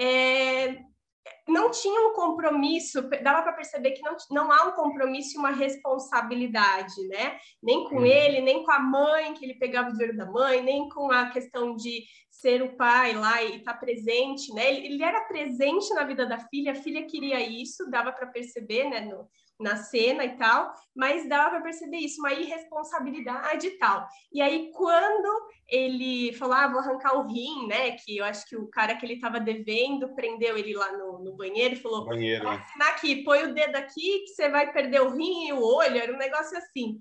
é, 0.00 0.78
não 1.48 1.70
tinha 1.70 2.08
um 2.08 2.12
compromisso, 2.12 3.02
dava 3.22 3.42
para 3.42 3.54
perceber 3.54 3.92
que 3.92 4.02
não, 4.02 4.16
não 4.30 4.52
há 4.52 4.64
um 4.64 4.72
compromisso 4.72 5.36
e 5.36 5.38
uma 5.38 5.50
responsabilidade, 5.50 7.06
né? 7.08 7.38
Nem 7.62 7.84
com 7.84 7.96
uhum. 7.96 8.06
ele, 8.06 8.40
nem 8.40 8.62
com 8.62 8.70
a 8.70 8.78
mãe, 8.78 9.34
que 9.34 9.44
ele 9.44 9.54
pegava 9.54 9.88
o 9.88 9.92
dinheiro 9.92 10.16
da 10.16 10.26
mãe, 10.26 10.62
nem 10.62 10.88
com 10.88 11.10
a 11.10 11.30
questão 11.30 11.74
de 11.74 12.04
ser 12.30 12.62
o 12.62 12.76
pai 12.76 13.14
lá 13.14 13.42
e 13.42 13.56
estar 13.56 13.72
tá 13.72 13.78
presente, 13.78 14.52
né? 14.54 14.68
Ele, 14.68 14.86
ele, 14.86 15.02
era 15.02 15.22
presente 15.22 15.92
na 15.94 16.04
vida 16.04 16.26
da 16.26 16.38
filha, 16.38 16.72
a 16.72 16.76
filha 16.76 17.04
queria 17.06 17.40
isso, 17.40 17.90
dava 17.90 18.12
para 18.12 18.26
perceber, 18.26 18.88
né? 18.88 19.00
No, 19.00 19.28
na 19.58 19.76
cena 19.76 20.24
e 20.24 20.36
tal, 20.36 20.72
mas 20.94 21.28
dava 21.28 21.50
para 21.50 21.62
perceber 21.62 21.98
isso, 21.98 22.20
uma 22.20 22.32
irresponsabilidade 22.32 23.66
e 23.66 23.78
tal. 23.78 24.06
E 24.32 24.40
aí, 24.40 24.70
quando 24.72 25.48
ele 25.68 26.32
falou, 26.34 26.54
ah, 26.54 26.68
vou 26.68 26.80
arrancar 26.80 27.18
o 27.18 27.26
rim, 27.26 27.66
né? 27.66 27.92
Que 27.92 28.18
eu 28.18 28.24
acho 28.24 28.46
que 28.46 28.56
o 28.56 28.68
cara 28.68 28.94
que 28.94 29.04
ele 29.04 29.14
estava 29.14 29.40
devendo 29.40 30.14
prendeu 30.14 30.56
ele 30.56 30.74
lá 30.74 30.92
no, 30.96 31.18
no 31.18 31.36
banheiro 31.36 31.74
e 31.74 31.80
falou: 31.80 32.06
banheiro, 32.06 32.48
assinar 32.48 32.88
aqui, 32.90 33.24
põe 33.24 33.44
o 33.44 33.54
dedo 33.54 33.76
aqui 33.76 34.20
que 34.20 34.28
você 34.28 34.48
vai 34.48 34.72
perder 34.72 35.02
o 35.02 35.10
rim 35.10 35.48
e 35.48 35.52
o 35.52 35.62
olho, 35.62 35.98
era 35.98 36.12
um 36.12 36.18
negócio 36.18 36.56
assim. 36.56 36.98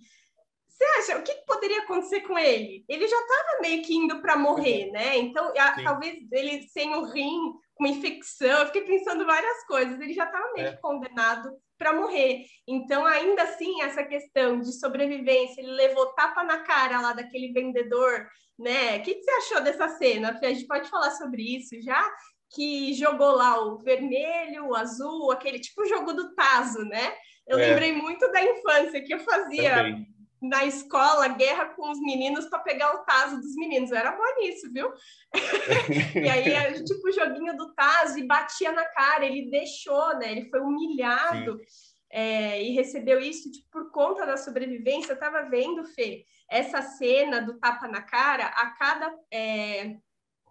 Você 0.67 0.83
acha, 0.99 1.17
o 1.17 1.23
que, 1.23 1.33
poderia 1.47 1.81
acontecer 1.81 2.21
com 2.21 2.37
ele? 2.37 2.85
Ele 2.87 3.07
já 3.07 3.19
estava 3.19 3.61
meio 3.61 3.81
que 3.81 3.95
indo 3.95 4.21
para 4.21 4.37
morrer, 4.37 4.91
né? 4.91 5.17
Então, 5.17 5.51
a, 5.57 5.83
talvez 5.83 6.19
ele 6.31 6.67
sem 6.67 6.93
o 6.93 7.05
rim, 7.05 7.53
com 7.73 7.87
infecção, 7.87 8.59
eu 8.59 8.65
fiquei 8.67 8.83
pensando 8.83 9.25
várias 9.25 9.65
coisas, 9.65 9.99
ele 9.99 10.13
já 10.13 10.25
estava 10.25 10.53
meio 10.53 10.67
é. 10.67 10.71
que 10.73 10.81
condenado 10.81 11.51
para 11.77 11.93
morrer. 11.93 12.45
Então, 12.67 13.05
ainda 13.05 13.43
assim, 13.43 13.81
essa 13.81 14.03
questão 14.03 14.59
de 14.59 14.77
sobrevivência, 14.79 15.61
ele 15.61 15.71
levou 15.71 16.13
tapa 16.13 16.43
na 16.43 16.59
cara 16.59 17.01
lá 17.01 17.13
daquele 17.13 17.53
vendedor, 17.53 18.27
né? 18.57 18.97
O 18.97 19.01
que, 19.03 19.15
que 19.15 19.23
você 19.23 19.31
achou 19.31 19.61
dessa 19.61 19.87
cena? 19.89 20.37
A 20.41 20.47
gente 20.47 20.67
pode 20.67 20.89
falar 20.89 21.11
sobre 21.11 21.43
isso 21.43 21.79
já? 21.81 22.03
Que 22.49 22.93
jogou 22.93 23.31
lá 23.31 23.63
o 23.63 23.77
vermelho, 23.77 24.67
o 24.67 24.75
azul, 24.75 25.31
aquele 25.31 25.59
tipo 25.59 25.85
jogo 25.85 26.13
do 26.13 26.33
Tazo, 26.33 26.83
né? 26.85 27.13
Eu 27.47 27.59
é. 27.59 27.67
lembrei 27.67 27.93
muito 27.93 28.29
da 28.31 28.41
infância 28.41 29.03
que 29.03 29.13
eu 29.13 29.19
fazia 29.19 29.75
Também. 29.75 30.16
Na 30.41 30.65
escola 30.65 31.27
guerra 31.29 31.65
com 31.65 31.89
os 31.89 31.99
meninos 31.99 32.45
para 32.45 32.59
pegar 32.59 32.95
o 32.95 33.03
Tazo 33.03 33.37
dos 33.37 33.55
meninos. 33.55 33.91
Eu 33.91 33.97
era 33.97 34.11
boa 34.11 34.35
nisso, 34.35 34.71
viu? 34.71 34.91
e 36.15 36.29
aí, 36.29 36.83
tipo, 36.83 37.07
o 37.07 37.11
joguinho 37.11 37.55
do 37.57 37.73
Tazo 37.73 38.19
e 38.19 38.27
batia 38.27 38.71
na 38.71 38.85
cara. 38.85 39.25
Ele 39.25 39.49
deixou, 39.49 40.17
né? 40.17 40.31
Ele 40.31 40.49
foi 40.49 40.59
humilhado. 40.59 41.59
É, 42.09 42.63
e 42.63 42.71
recebeu 42.71 43.19
isso 43.19 43.51
tipo, 43.51 43.67
por 43.69 43.91
conta 43.91 44.25
da 44.25 44.37
sobrevivência. 44.37 45.11
Eu 45.11 45.15
estava 45.15 45.49
vendo, 45.49 45.83
Fê, 45.83 46.23
essa 46.49 46.81
cena 46.81 47.41
do 47.41 47.59
tapa 47.59 47.87
na 47.87 48.01
cara, 48.01 48.45
a 48.47 48.69
cada 48.71 49.13
é, 49.31 49.97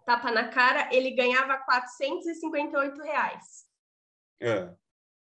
tapa 0.05 0.31
na 0.31 0.49
cara, 0.49 0.87
ele 0.91 1.11
ganhava 1.11 1.57
458 1.57 3.01
reais. 3.01 3.65
É 4.39 4.69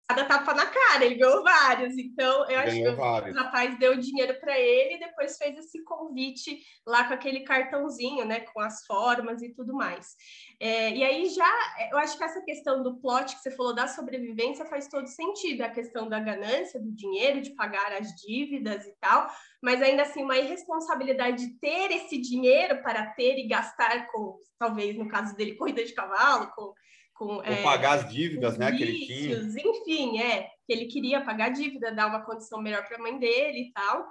cada 0.09 0.25
tapa 0.25 0.55
na 0.55 0.65
cara, 0.65 1.05
ele 1.05 1.15
ganhou 1.15 1.43
vários. 1.43 1.95
Então, 1.95 2.49
eu 2.49 2.59
acho 2.59 2.71
ganhou 2.71 2.93
que 2.93 2.99
vários. 2.99 3.35
o 3.35 3.39
rapaz 3.39 3.77
deu 3.77 3.95
dinheiro 3.95 4.39
para 4.39 4.59
ele 4.59 4.95
e 4.95 4.99
depois 4.99 5.37
fez 5.37 5.55
esse 5.59 5.83
convite 5.83 6.59
lá 6.85 7.03
com 7.03 7.13
aquele 7.13 7.41
cartãozinho, 7.41 8.25
né, 8.25 8.39
com 8.39 8.59
as 8.59 8.83
formas 8.87 9.43
e 9.43 9.53
tudo 9.53 9.71
mais. 9.71 10.15
É, 10.59 10.95
e 10.95 11.03
aí 11.03 11.29
já, 11.29 11.51
eu 11.91 11.99
acho 11.99 12.17
que 12.17 12.23
essa 12.23 12.41
questão 12.41 12.81
do 12.81 12.99
plot 12.99 13.35
que 13.35 13.41
você 13.41 13.51
falou 13.51 13.75
da 13.75 13.87
sobrevivência 13.87 14.65
faz 14.65 14.87
todo 14.87 15.05
sentido, 15.05 15.61
a 15.61 15.69
questão 15.69 16.09
da 16.09 16.19
ganância, 16.19 16.81
do 16.81 16.91
dinheiro, 16.91 17.39
de 17.39 17.51
pagar 17.51 17.93
as 17.93 18.07
dívidas 18.15 18.87
e 18.87 18.95
tal, 18.99 19.27
mas 19.61 19.79
ainda 19.79 20.01
assim 20.01 20.23
uma 20.23 20.37
irresponsabilidade 20.37 21.45
de 21.45 21.59
ter 21.59 21.91
esse 21.91 22.19
dinheiro 22.19 22.81
para 22.81 23.05
ter 23.11 23.37
e 23.37 23.47
gastar 23.47 24.07
com, 24.07 24.39
talvez 24.57 24.97
no 24.97 25.07
caso 25.07 25.35
dele, 25.35 25.55
corrida 25.55 25.85
de 25.85 25.93
cavalo, 25.93 26.51
com 26.55 26.73
com 27.19 27.43
é, 27.43 27.61
pagar 27.61 27.99
as 27.99 28.09
dívidas, 28.09 28.57
né, 28.57 28.71
que 28.71 28.81
ele 28.81 29.05
tinha. 29.05 29.35
Enfim, 29.35 30.21
é, 30.21 30.43
que 30.65 30.71
ele 30.71 30.85
queria 30.85 31.19
pagar 31.19 31.47
a 31.47 31.49
dívida, 31.49 31.91
dar 31.91 32.07
uma 32.07 32.23
condição 32.23 32.61
melhor 32.61 32.87
para 32.87 32.95
a 32.95 33.01
mãe 33.01 33.19
dele 33.19 33.67
e 33.67 33.71
tal. 33.73 34.07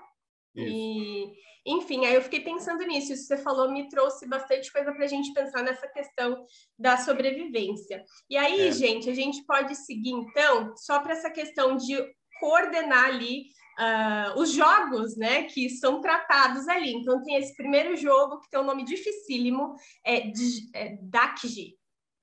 E, 0.55 1.33
enfim, 1.67 2.05
aí 2.05 2.15
eu 2.15 2.23
fiquei 2.23 2.41
pensando 2.41 2.85
nisso. 2.85 3.13
Isso 3.13 3.27
que 3.27 3.35
você 3.35 3.43
falou 3.43 3.73
me 3.73 3.89
trouxe 3.89 4.29
bastante 4.29 4.71
coisa 4.71 4.93
para 4.93 5.05
a 5.05 5.09
gente 5.09 5.33
pensar 5.33 5.63
nessa 5.63 5.89
questão 5.89 6.45
da 6.79 6.99
sobrevivência. 6.99 8.05
E 8.29 8.37
aí, 8.37 8.69
é. 8.69 8.73
gente, 8.73 9.09
a 9.09 9.15
gente 9.15 9.43
pode 9.47 9.75
seguir, 9.75 10.11
então, 10.11 10.75
só 10.77 11.01
para 11.01 11.13
essa 11.15 11.31
questão 11.31 11.77
de 11.77 11.97
coordenar 12.41 13.07
ali 13.07 13.47
uh, 13.79 14.39
os 14.39 14.53
jogos, 14.53 15.17
né, 15.17 15.45
que 15.45 15.71
são 15.71 16.03
tratados 16.03 16.69
ali. 16.69 16.93
Então, 16.93 17.23
tem 17.23 17.37
esse 17.37 17.57
primeiro 17.57 17.97
jogo 17.97 18.41
que 18.41 18.51
tem 18.51 18.61
um 18.61 18.65
nome 18.65 18.85
dificílimo, 18.85 19.75
é, 20.05 20.31
é 20.75 20.99
Dakji, 21.01 21.78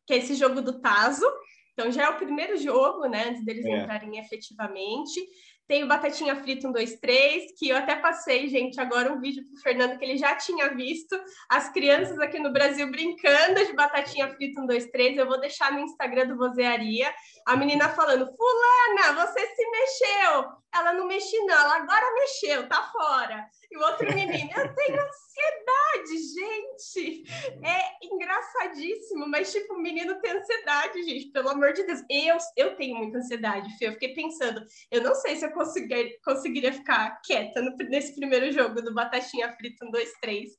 que 0.06 0.14
é 0.14 0.18
esse 0.18 0.36
jogo 0.36 0.62
do 0.62 0.80
Tazo. 0.80 1.26
Então, 1.74 1.92
já 1.92 2.04
é 2.04 2.10
o 2.10 2.18
primeiro 2.18 2.58
jogo, 2.58 3.06
né, 3.06 3.30
antes 3.30 3.44
deles 3.44 3.66
é. 3.66 3.82
entrarem 3.82 4.18
efetivamente. 4.18 5.20
Tem 5.68 5.84
o 5.84 5.88
Batatinha 5.88 6.36
Frita 6.36 6.68
1, 6.68 6.72
2, 6.72 7.00
3, 7.00 7.58
que 7.58 7.70
eu 7.70 7.78
até 7.78 7.96
passei, 7.96 8.48
gente, 8.48 8.80
agora 8.80 9.12
um 9.12 9.20
vídeo 9.20 9.44
para 9.44 9.58
o 9.58 9.62
Fernando 9.62 9.98
que 9.98 10.06
ele 10.06 10.18
já 10.18 10.36
tinha 10.36 10.70
visto. 10.76 11.20
As 11.50 11.70
crianças 11.70 12.20
aqui 12.20 12.38
no 12.40 12.54
Brasil 12.54 12.90
brincando 12.92 13.66
de 13.66 13.74
Batatinha 13.74 14.32
Frita 14.36 14.62
1, 14.62 14.68
2, 14.68 14.92
3. 14.92 15.18
Eu 15.18 15.26
vou 15.26 15.40
deixar 15.40 15.74
no 15.74 15.80
Instagram 15.80 16.28
do 16.28 16.38
Vozearia. 16.38 17.12
A 17.48 17.58
menina 17.58 17.90
falando, 17.90 18.28
fulana, 18.28 19.26
você 19.26 19.40
se 19.40 19.70
mexeu. 19.72 20.46
Ela 20.74 20.94
não 20.94 21.08
mexe 21.08 21.38
não, 21.46 21.56
ela 21.56 21.78
agora 21.78 22.14
mexeu, 22.14 22.70
tá 22.70 22.84
fora. 22.92 23.48
E 23.76 23.78
o 23.78 23.82
outro 23.82 24.08
menino, 24.08 24.50
eu 24.56 24.74
tenho 24.74 24.98
ansiedade, 25.02 26.18
gente. 26.34 27.24
É 27.62 28.06
engraçadíssimo, 28.06 29.28
mas 29.28 29.52
tipo, 29.52 29.74
o 29.74 29.82
menino 29.82 30.18
tem 30.22 30.32
ansiedade, 30.32 31.04
gente, 31.04 31.32
pelo 31.32 31.50
amor 31.50 31.74
de 31.74 31.84
Deus. 31.84 32.00
Eu, 32.10 32.38
eu 32.56 32.76
tenho 32.78 32.96
muita 32.96 33.18
ansiedade, 33.18 33.78
Fê. 33.78 33.88
Eu 33.88 33.94
fiquei 33.94 34.14
pensando, 34.14 34.66
eu 34.90 35.04
não 35.04 35.14
sei 35.14 35.36
se 35.36 35.46
eu 35.46 35.52
conseguir, 35.52 36.18
conseguiria 36.24 36.72
ficar 36.72 37.20
quieta 37.26 37.62
no, 37.62 37.76
nesse 37.90 38.16
primeiro 38.16 38.50
jogo 38.50 38.82
do 38.82 38.94
Batatinha 38.94 39.54
Frita 39.58 39.86
1, 39.86 39.92
2, 39.92 40.14
3 40.22 40.50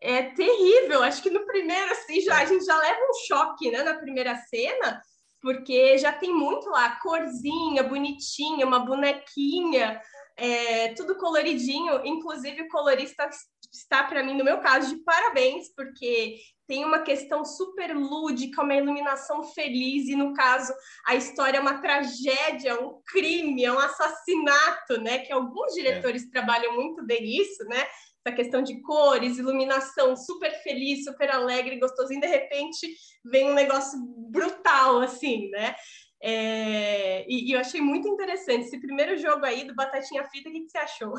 é 0.00 0.22
terrível. 0.30 1.02
Acho 1.02 1.20
que 1.20 1.30
no 1.30 1.44
primeiro, 1.44 1.90
assim, 1.90 2.20
já, 2.20 2.38
a 2.38 2.44
gente 2.44 2.64
já 2.64 2.76
leva 2.76 3.00
um 3.00 3.26
choque, 3.26 3.72
né, 3.72 3.82
na 3.82 3.94
primeira 3.94 4.36
cena, 4.36 5.02
porque 5.40 5.98
já 5.98 6.12
tem 6.12 6.32
muito 6.32 6.70
lá, 6.70 6.96
corzinha, 7.00 7.82
bonitinha, 7.82 8.64
uma 8.64 8.78
bonequinha, 8.78 10.00
é, 10.36 10.94
tudo 10.94 11.16
coloridinho. 11.16 12.04
Inclusive, 12.04 12.62
o 12.62 12.68
colorista 12.68 13.28
está, 13.72 14.04
para 14.04 14.22
mim, 14.22 14.36
no 14.36 14.44
meu 14.44 14.60
caso, 14.60 14.94
de 14.94 15.02
parabéns, 15.02 15.72
porque 15.74 16.36
tem 16.66 16.84
uma 16.84 17.00
questão 17.00 17.44
super 17.44 17.94
lúdica, 17.94 18.62
uma 18.62 18.74
iluminação 18.74 19.42
feliz, 19.42 20.08
e 20.08 20.16
no 20.16 20.32
caso, 20.32 20.72
a 21.06 21.14
história 21.14 21.58
é 21.58 21.60
uma 21.60 21.80
tragédia, 21.80 22.80
um 22.80 23.00
crime, 23.06 23.64
é 23.64 23.72
um 23.72 23.78
assassinato, 23.78 25.00
né? 25.00 25.18
Que 25.18 25.32
alguns 25.32 25.72
é. 25.72 25.82
diretores 25.82 26.24
é. 26.24 26.30
trabalham 26.30 26.74
muito 26.74 27.04
bem 27.04 27.24
isso, 27.24 27.64
né? 27.64 27.86
essa 28.24 28.34
questão 28.34 28.62
de 28.62 28.80
cores, 28.82 29.36
iluminação, 29.36 30.16
super 30.16 30.52
feliz, 30.62 31.04
super 31.04 31.28
alegre, 31.30 31.78
gostosinho, 31.78 32.20
de 32.20 32.26
repente 32.26 32.88
vem 33.24 33.50
um 33.50 33.54
negócio 33.54 33.98
brutal, 34.30 35.00
assim, 35.00 35.50
né? 35.50 35.74
É, 36.22 37.28
e, 37.28 37.50
e, 37.50 37.52
eu 37.52 37.58
achei 37.58 37.80
muito 37.80 38.06
interessante 38.06 38.66
esse 38.66 38.78
primeiro 38.78 39.18
jogo 39.18 39.44
aí 39.44 39.64
do 39.64 39.74
Batatinha 39.74 40.24
Frita, 40.24 40.48
o 40.48 40.52
que, 40.52 40.60
que 40.60 40.70
você 40.70 40.78
achou? 40.78 41.14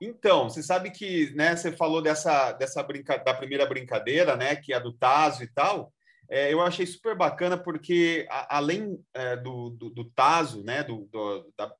Então, 0.00 0.48
você 0.48 0.62
sabe 0.62 0.90
que 0.90 1.30
né, 1.34 1.54
você 1.54 1.70
falou 1.70 2.00
dessa, 2.00 2.52
dessa 2.52 2.82
brinca... 2.82 3.18
da 3.18 3.34
primeira 3.34 3.66
brincadeira, 3.66 4.34
né, 4.34 4.56
que 4.56 4.72
é 4.72 4.76
a 4.76 4.80
do 4.80 4.94
Tazo 4.94 5.44
e 5.44 5.46
tal. 5.46 5.92
É, 6.26 6.50
eu 6.50 6.62
achei 6.62 6.86
super 6.86 7.14
bacana 7.14 7.58
porque, 7.58 8.26
a, 8.30 8.56
além 8.56 8.98
é, 9.12 9.36
do, 9.36 9.68
do, 9.68 9.90
do, 9.90 10.04
Tazo, 10.12 10.64
né, 10.64 10.82
do, 10.82 11.06
do, 11.12 11.52
da, 11.54 11.70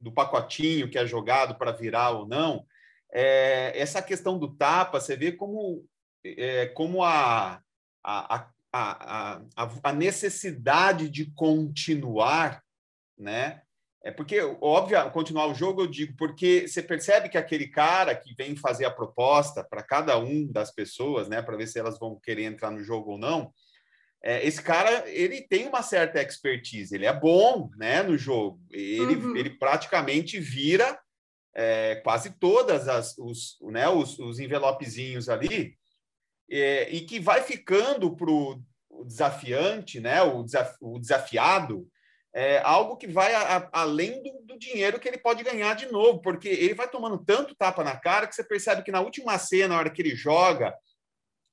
do 0.00 0.10
pacotinho 0.10 0.90
que 0.90 0.98
é 0.98 1.06
jogado 1.06 1.54
para 1.54 1.70
virar 1.70 2.10
ou 2.10 2.26
não, 2.26 2.66
é, 3.12 3.72
essa 3.78 4.00
questão 4.02 4.38
do 4.38 4.54
tapa, 4.56 5.00
você 5.00 5.16
vê 5.16 5.32
como, 5.32 5.84
é, 6.24 6.66
como 6.66 7.02
a, 7.02 7.60
a, 8.02 8.48
a, 8.72 9.42
a, 9.82 9.92
necessidade 9.92 11.08
de 11.08 11.30
continuar, 11.32 12.62
né? 13.18 13.62
É 14.02 14.10
porque, 14.10 14.40
óbvio, 14.62 15.10
continuar 15.10 15.46
o 15.46 15.54
jogo, 15.54 15.82
eu 15.82 15.86
digo, 15.86 16.14
porque 16.16 16.66
você 16.66 16.82
percebe 16.82 17.28
que 17.28 17.36
aquele 17.36 17.68
cara 17.68 18.14
que 18.14 18.34
vem 18.34 18.56
fazer 18.56 18.86
a 18.86 18.90
proposta 18.90 19.62
para 19.62 19.82
cada 19.82 20.18
um 20.18 20.50
das 20.50 20.72
pessoas, 20.72 21.28
né, 21.28 21.42
para 21.42 21.56
ver 21.56 21.66
se 21.66 21.78
elas 21.78 21.98
vão 21.98 22.18
querer 22.18 22.44
entrar 22.44 22.70
no 22.70 22.82
jogo 22.82 23.12
ou 23.12 23.18
não, 23.18 23.52
é, 24.22 24.46
esse 24.46 24.62
cara 24.62 25.06
ele 25.06 25.42
tem 25.42 25.66
uma 25.66 25.82
certa 25.82 26.20
expertise, 26.20 26.94
ele 26.94 27.04
é 27.04 27.12
bom, 27.12 27.70
né, 27.76 28.02
no 28.02 28.16
jogo, 28.16 28.58
ele, 28.70 29.16
uhum. 29.16 29.36
ele 29.36 29.50
praticamente 29.50 30.40
vira 30.40 30.98
é, 31.54 31.96
quase 31.96 32.30
todas 32.38 32.88
as 32.88 33.18
os, 33.18 33.58
né, 33.62 33.86
os, 33.88 34.18
os 34.18 34.38
envelopezinhos 34.38 35.28
ali 35.28 35.78
é, 36.50 36.88
e 36.90 37.02
que 37.02 37.20
vai 37.20 37.42
ficando 37.42 38.14
para 38.14 38.30
o 38.30 38.60
desafiante, 39.04 40.00
né, 40.00 40.20
o, 40.22 40.42
desaf, 40.42 40.76
o 40.80 40.98
desafiado, 40.98 41.88
é 42.34 42.58
algo 42.58 42.96
que 42.96 43.06
vai 43.06 43.34
a, 43.34 43.56
a, 43.56 43.68
além 43.72 44.22
do, 44.22 44.42
do, 44.44 44.58
dinheiro 44.58 45.00
que 45.00 45.08
ele 45.08 45.18
pode 45.18 45.42
ganhar 45.42 45.74
de 45.74 45.86
novo, 45.86 46.20
porque 46.20 46.48
ele 46.48 46.74
vai 46.74 46.88
tomando 46.88 47.18
tanto 47.18 47.54
tapa 47.54 47.82
na 47.82 47.96
cara 47.96 48.26
que 48.26 48.34
você 48.34 48.44
percebe 48.44 48.82
que 48.82 48.92
na 48.92 49.00
última 49.00 49.36
cena, 49.38 49.68
na 49.68 49.78
hora 49.78 49.90
que 49.90 50.02
ele 50.02 50.14
joga 50.14 50.74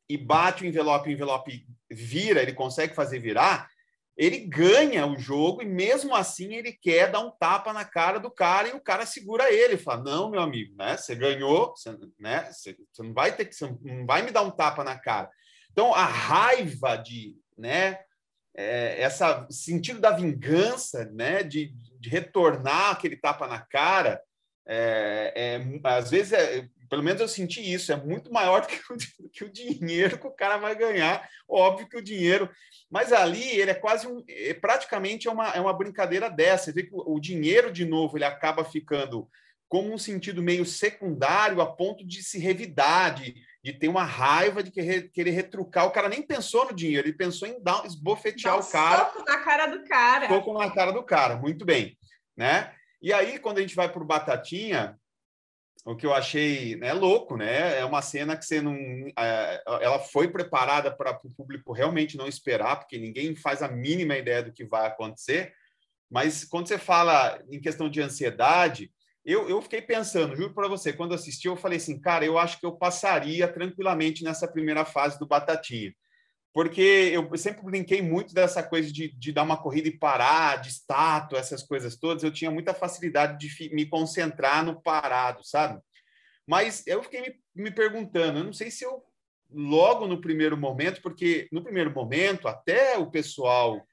e 0.09 0.17
bate 0.17 0.63
o 0.63 0.67
envelope, 0.67 1.09
o 1.09 1.11
envelope 1.11 1.65
vira, 1.89 2.41
ele 2.41 2.53
consegue 2.53 2.93
fazer 2.93 3.19
virar, 3.19 3.69
ele 4.17 4.39
ganha 4.39 5.05
o 5.05 5.17
jogo 5.17 5.61
e 5.61 5.65
mesmo 5.65 6.15
assim 6.15 6.55
ele 6.55 6.73
quer 6.73 7.11
dar 7.11 7.19
um 7.19 7.29
tapa 7.29 7.71
na 7.71 7.85
cara 7.85 8.19
do 8.19 8.31
cara 8.31 8.67
e 8.67 8.73
o 8.73 8.81
cara 8.81 9.05
segura 9.05 9.53
ele, 9.53 9.77
fala: 9.77 10.03
"Não, 10.03 10.31
meu 10.31 10.41
amigo, 10.41 10.75
né? 10.75 10.97
Você 10.97 11.13
ganhou, 11.13 11.75
você, 11.75 11.95
né? 12.19 12.51
Você, 12.51 12.75
você 12.91 13.03
não 13.03 13.13
vai 13.13 13.35
ter 13.35 13.45
que 13.45 13.55
não 13.61 14.05
vai 14.05 14.23
me 14.23 14.31
dar 14.31 14.41
um 14.41 14.51
tapa 14.51 14.83
na 14.83 14.97
cara". 14.97 15.29
Então 15.71 15.93
a 15.93 16.05
raiva 16.05 16.95
de, 16.95 17.35
né, 17.55 17.99
é, 18.55 18.99
essa 18.99 19.47
sentido 19.51 19.99
da 19.99 20.09
vingança, 20.09 21.05
né, 21.05 21.43
de, 21.43 21.71
de 21.99 22.09
retornar 22.09 22.91
aquele 22.91 23.15
tapa 23.15 23.47
na 23.47 23.59
cara, 23.59 24.19
é, 24.67 25.33
é, 25.35 25.79
às 25.83 26.09
vezes, 26.09 26.33
é, 26.33 26.67
pelo 26.89 27.03
menos 27.03 27.21
eu 27.21 27.27
senti 27.27 27.61
isso, 27.73 27.91
é 27.91 27.95
muito 27.95 28.31
maior 28.31 28.61
do 28.61 28.67
que 28.67 28.79
o, 28.93 29.29
que 29.29 29.43
o 29.43 29.51
dinheiro 29.51 30.17
que 30.17 30.27
o 30.27 30.31
cara 30.31 30.57
vai 30.57 30.75
ganhar. 30.75 31.27
Óbvio 31.47 31.87
que 31.87 31.97
o 31.97 32.01
dinheiro 32.01 32.49
mas 32.89 33.11
ali 33.11 33.59
ele 33.59 33.71
é 33.71 33.75
quase 33.75 34.07
um, 34.07 34.23
é, 34.27 34.53
praticamente 34.53 35.27
é 35.27 35.31
uma, 35.31 35.49
é 35.49 35.59
uma 35.59 35.73
brincadeira 35.73 36.29
dessa. 36.29 36.65
Você 36.65 36.73
vê 36.73 36.83
que 36.83 36.93
o, 36.93 37.15
o 37.15 37.19
dinheiro, 37.19 37.71
de 37.71 37.85
novo, 37.85 38.17
ele 38.17 38.23
acaba 38.23 38.63
ficando 38.63 39.29
como 39.67 39.93
um 39.93 39.97
sentido 39.97 40.41
meio 40.41 40.65
secundário 40.65 41.59
a 41.59 41.65
ponto 41.65 42.05
de 42.05 42.23
se 42.23 42.39
revidar, 42.39 43.15
de, 43.15 43.35
de 43.61 43.73
ter 43.73 43.89
uma 43.89 44.05
raiva 44.05 44.63
de 44.63 44.71
querer, 44.71 45.11
querer 45.11 45.31
retrucar. 45.31 45.85
O 45.85 45.91
cara 45.91 46.07
nem 46.07 46.21
pensou 46.21 46.65
no 46.65 46.73
dinheiro, 46.73 47.07
ele 47.07 47.17
pensou 47.17 47.47
em 47.47 47.61
dar, 47.61 47.85
esbofetear 47.85 48.53
Dá 48.53 48.61
um 48.61 48.65
o 48.65 48.71
cara. 48.71 49.05
Soco 49.05 49.25
na 49.25 49.37
cara 49.39 49.65
do 49.67 49.83
cara. 49.83 50.27
Soco 50.29 50.53
na 50.53 50.71
cara 50.71 50.91
do 50.91 51.03
cara, 51.03 51.35
muito 51.35 51.65
bem. 51.65 51.97
Né? 52.37 52.73
E 53.01 53.11
aí, 53.11 53.37
quando 53.37 53.57
a 53.57 53.61
gente 53.61 53.75
vai 53.75 53.91
para 53.91 54.01
o 54.01 54.05
Batatinha, 54.05 54.97
o 55.87 55.95
que 55.95 56.05
eu 56.05 56.13
achei 56.13 56.75
né, 56.75 56.91
louco, 56.91 57.37
né? 57.37 57.79
É 57.79 57.85
uma 57.85 58.01
cena 58.01 58.35
que 58.35 58.45
você 58.45 58.61
não. 58.61 58.75
É, 59.17 59.63
ela 59.81 59.99
foi 59.99 60.27
preparada 60.27 60.91
para 60.91 61.17
o 61.23 61.31
público 61.31 61.71
realmente 61.71 62.17
não 62.17 62.27
esperar, 62.27 62.75
porque 62.75 62.97
ninguém 62.97 63.33
faz 63.37 63.63
a 63.63 63.69
mínima 63.69 64.17
ideia 64.17 64.43
do 64.43 64.51
que 64.51 64.65
vai 64.65 64.85
acontecer. 64.85 65.53
Mas 66.11 66.43
quando 66.43 66.67
você 66.67 66.77
fala 66.77 67.41
em 67.49 67.61
questão 67.61 67.89
de 67.89 68.01
ansiedade, 68.01 68.91
eu, 69.23 69.49
eu 69.49 69.61
fiquei 69.61 69.81
pensando, 69.81 70.35
juro 70.35 70.53
para 70.53 70.67
você, 70.67 70.91
quando 70.91 71.13
assisti, 71.13 71.47
eu 71.47 71.55
falei 71.55 71.77
assim, 71.77 71.99
cara, 71.99 72.25
eu 72.25 72.37
acho 72.37 72.59
que 72.59 72.65
eu 72.65 72.73
passaria 72.73 73.47
tranquilamente 73.47 74.25
nessa 74.25 74.47
primeira 74.47 74.83
fase 74.83 75.17
do 75.17 75.25
Batatinha 75.25 75.93
porque 76.57 76.81
eu 76.81 77.37
sempre 77.37 77.61
brinquei 77.61 78.01
muito 78.01 78.33
dessa 78.33 78.63
coisa 78.63 78.91
de, 78.91 79.09
de 79.09 79.31
dar 79.31 79.43
uma 79.43 79.61
corrida 79.61 79.89
e 79.89 79.95
parar, 79.95 80.55
de 80.55 80.69
estátua, 80.69 81.37
essas 81.37 81.61
coisas 81.61 81.95
todas. 81.95 82.23
Eu 82.23 82.33
tinha 82.33 82.49
muita 82.49 82.73
facilidade 82.73 83.37
de 83.37 83.75
me 83.75 83.85
concentrar 83.85 84.65
no 84.65 84.81
parado, 84.81 85.45
sabe? 85.45 85.79
Mas 86.47 86.81
eu 86.87 87.03
fiquei 87.03 87.21
me, 87.21 87.39
me 87.55 87.69
perguntando, 87.69 88.39
eu 88.39 88.43
não 88.43 88.53
sei 88.53 88.71
se 88.71 88.83
eu 88.83 89.03
logo 89.51 90.07
no 90.07 90.19
primeiro 90.19 90.57
momento, 90.57 90.99
porque 90.99 91.47
no 91.51 91.63
primeiro 91.63 91.93
momento 91.93 92.47
até 92.47 92.97
o 92.97 93.11
pessoal, 93.11 93.85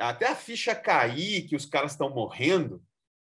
até 0.00 0.26
a 0.26 0.34
ficha 0.34 0.74
cair 0.74 1.46
que 1.46 1.54
os 1.54 1.66
caras 1.66 1.92
estão 1.92 2.10
morrendo, 2.10 2.82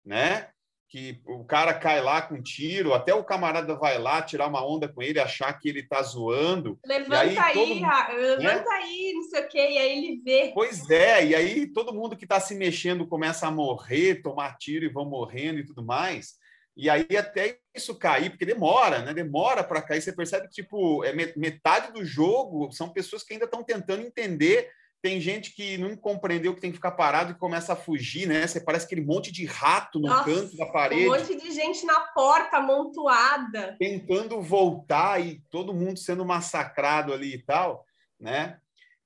né? 0.05 0.51
Que 0.89 1.21
o 1.27 1.45
cara 1.45 1.75
cai 1.75 2.01
lá 2.01 2.23
com 2.23 2.41
tiro, 2.41 2.95
até 2.95 3.13
o 3.13 3.25
camarada 3.25 3.75
vai 3.75 3.99
lá 3.99 4.23
tirar 4.23 4.47
uma 4.47 4.65
onda 4.65 4.89
com 4.89 5.03
ele, 5.03 5.19
achar 5.19 5.53
que 5.55 5.69
ele 5.69 5.83
tá 5.83 6.01
zoando. 6.01 6.79
Levanta 6.87 7.21
aí, 7.21 7.39
aí 7.39 7.57
mundo, 7.57 7.89
levanta 8.15 8.71
né? 8.71 8.77
aí, 8.77 9.13
não 9.15 9.23
sei 9.23 9.41
o 9.41 9.49
quê, 9.49 9.59
e 9.59 9.79
aí 9.79 9.99
ele 9.99 10.23
vê. 10.25 10.53
Pois 10.55 10.89
é, 10.89 11.27
e 11.27 11.35
aí 11.35 11.67
todo 11.67 11.93
mundo 11.93 12.17
que 12.17 12.25
está 12.25 12.39
se 12.39 12.55
mexendo 12.55 13.07
começa 13.07 13.47
a 13.47 13.51
morrer, 13.51 14.23
tomar 14.23 14.57
tiro 14.59 14.85
e 14.85 14.93
vão 14.93 15.05
morrendo 15.05 15.59
e 15.59 15.67
tudo 15.67 15.85
mais. 15.85 16.35
E 16.77 16.91
aí 16.91 17.07
até 17.17 17.59
isso 17.75 17.99
cair, 17.99 18.31
porque 18.31 18.45
demora, 18.45 19.01
né? 19.01 19.15
Demora 19.15 19.65
para 19.65 19.81
cair. 19.81 20.03
Você 20.03 20.13
percebe 20.13 20.47
que 20.47 20.63
tipo, 20.63 21.03
é 21.05 21.13
metade 21.35 21.91
do 21.93 22.05
jogo 22.05 22.71
são 22.71 22.93
pessoas 22.93 23.23
que 23.23 23.33
ainda 23.33 23.47
estão 23.47 23.65
tentando 23.65 24.03
entender 24.03 24.71
tem 25.03 25.21
gente 25.21 25.55
que 25.55 25.79
não 25.79 25.97
compreendeu 25.97 26.55
que 26.55 26.61
tem 26.61 26.71
que 26.71 26.77
ficar 26.77 26.93
parado 26.93 27.33
e 27.33 27.39
começa 27.39 27.73
a 27.73 27.77
fugir, 27.77 28.27
né? 28.27 28.47
Você 28.47 28.61
parece 28.61 28.87
aquele 28.87 29.03
monte 29.03 29.31
de 29.31 29.45
rato 29.45 30.01
no 30.01 30.09
Nossa, 30.09 30.25
canto 30.25 30.57
da 30.57 30.67
parede. 30.67 31.09
Um 31.09 31.13
monte 31.13 31.37
de 31.37 31.53
gente 31.53 31.85
na 31.85 32.01
porta 32.01 32.57
amontoada. 32.57 33.77
Tentando 33.79 34.41
voltar 34.41 35.25
e 35.25 35.41
todo 35.51 35.75
mundo 35.75 35.99
sendo 35.99 36.25
massacrado 36.25 37.13
ali 37.13 37.35
e 37.35 37.43
tal, 37.43 37.85
né? 38.19 38.59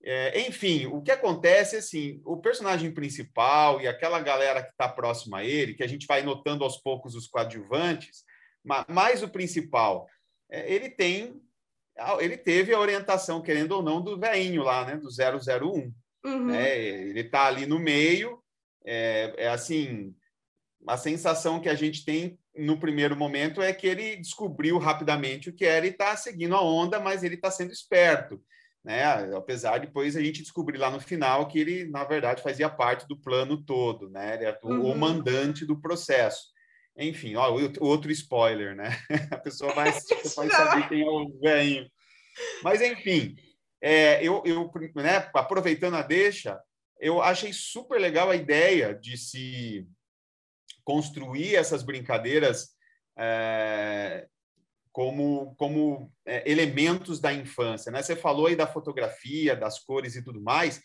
É, 0.03 0.41
enfim, 0.49 0.87
o 0.87 1.03
que 1.03 1.11
acontece 1.11 1.77
é 1.77 1.79
assim, 1.81 2.23
o 2.25 2.39
personagem 2.39 2.91
principal 2.91 3.81
e 3.81 3.87
aquela 3.87 4.19
galera 4.21 4.63
que 4.63 4.71
está 4.71 4.89
próxima 4.89 5.39
a 5.39 5.45
ele, 5.45 5.75
que 5.75 5.83
a 5.83 5.87
gente 5.87 6.07
vai 6.07 6.23
notando 6.23 6.65
aos 6.65 6.79
poucos 6.79 7.15
os 7.15 7.27
coadjuvantes, 7.27 8.25
mais 8.89 9.23
o 9.23 9.29
principal, 9.29 10.07
é, 10.51 10.73
ele 10.73 10.89
tem 10.89 11.41
ele 12.21 12.37
teve 12.37 12.73
a 12.73 12.81
orientação, 12.81 13.43
querendo 13.43 13.73
ou 13.73 13.83
não, 13.83 14.01
do 14.01 14.19
veinho 14.19 14.63
lá, 14.63 14.85
né? 14.85 14.97
Do 14.97 15.09
001. 15.09 15.93
Uhum. 16.25 16.47
Né? 16.47 16.79
Ele 16.79 17.21
está 17.21 17.47
ali 17.47 17.67
no 17.67 17.79
meio. 17.79 18.43
É, 18.85 19.35
é 19.37 19.49
assim, 19.49 20.15
a 20.87 20.97
sensação 20.97 21.61
que 21.61 21.69
a 21.69 21.75
gente 21.75 22.05
tem 22.05 22.39
no 22.57 22.79
primeiro 22.79 23.17
momento 23.17 23.63
é 23.63 23.73
que 23.73 23.87
ele 23.87 24.17
descobriu 24.17 24.79
rapidamente 24.79 25.49
o 25.49 25.53
que 25.53 25.65
era 25.65 25.87
e 25.87 25.91
está 25.91 26.17
seguindo 26.17 26.55
a 26.55 26.63
onda, 26.63 26.99
mas 26.99 27.23
ele 27.23 27.37
está 27.37 27.51
sendo 27.51 27.73
esperto. 27.73 28.43
Né? 28.83 29.05
Apesar 29.37 29.79
de 29.79 29.87
depois 29.87 30.17
a 30.17 30.23
gente 30.23 30.43
descobrir 30.43 30.79
lá 30.79 30.91
no 30.91 31.01
final 31.01 31.47
que 31.47 31.59
ele, 31.59 31.85
na 31.85 32.05
verdade, 32.05 32.43
fazia 32.43 32.69
parte 32.69 33.07
do 33.07 33.17
plano 33.17 33.63
todo, 33.63 34.09
né? 34.09 34.35
Ele 34.35 34.45
é 34.47 34.59
uhum. 34.63 34.93
o 34.93 34.97
mandante 34.97 35.67
do 35.67 35.79
processo. 35.79 36.49
Enfim, 37.01 37.35
ó, 37.35 37.51
outro 37.81 38.13
spoiler, 38.13 38.77
né? 38.77 38.91
A 39.33 39.39
pessoa 39.39 39.75
vai, 39.75 39.91
vai 40.37 40.51
saber 40.51 40.89
quem 40.89 41.03
é 41.03 41.09
o 41.09 41.41
velhinho. 41.41 41.91
Mas, 42.63 42.83
enfim, 42.83 43.37
é, 43.83 44.23
eu, 44.23 44.43
eu 44.45 44.71
né, 44.95 45.31
aproveitando 45.35 45.97
a 45.97 46.03
deixa, 46.03 46.61
eu 47.01 47.23
achei 47.23 47.53
super 47.53 47.99
legal 47.99 48.31
a 48.31 48.37
ideia 48.37 48.95
de 48.95 49.17
se 49.17 49.87
construir 50.85 51.57
essas 51.57 51.83
brincadeiras 51.83 52.71
é, 53.19 54.27
como, 54.93 55.55
como 55.57 56.13
é, 56.27 56.49
elementos 56.51 57.19
da 57.19 57.33
infância. 57.33 57.91
Né? 57.91 58.03
Você 58.03 58.15
falou 58.15 58.47
aí 58.47 58.57
da 58.57 58.67
fotografia, 58.67 59.57
das 59.57 59.79
cores 59.79 60.15
e 60.17 60.23
tudo 60.23 60.41
mais. 60.41 60.83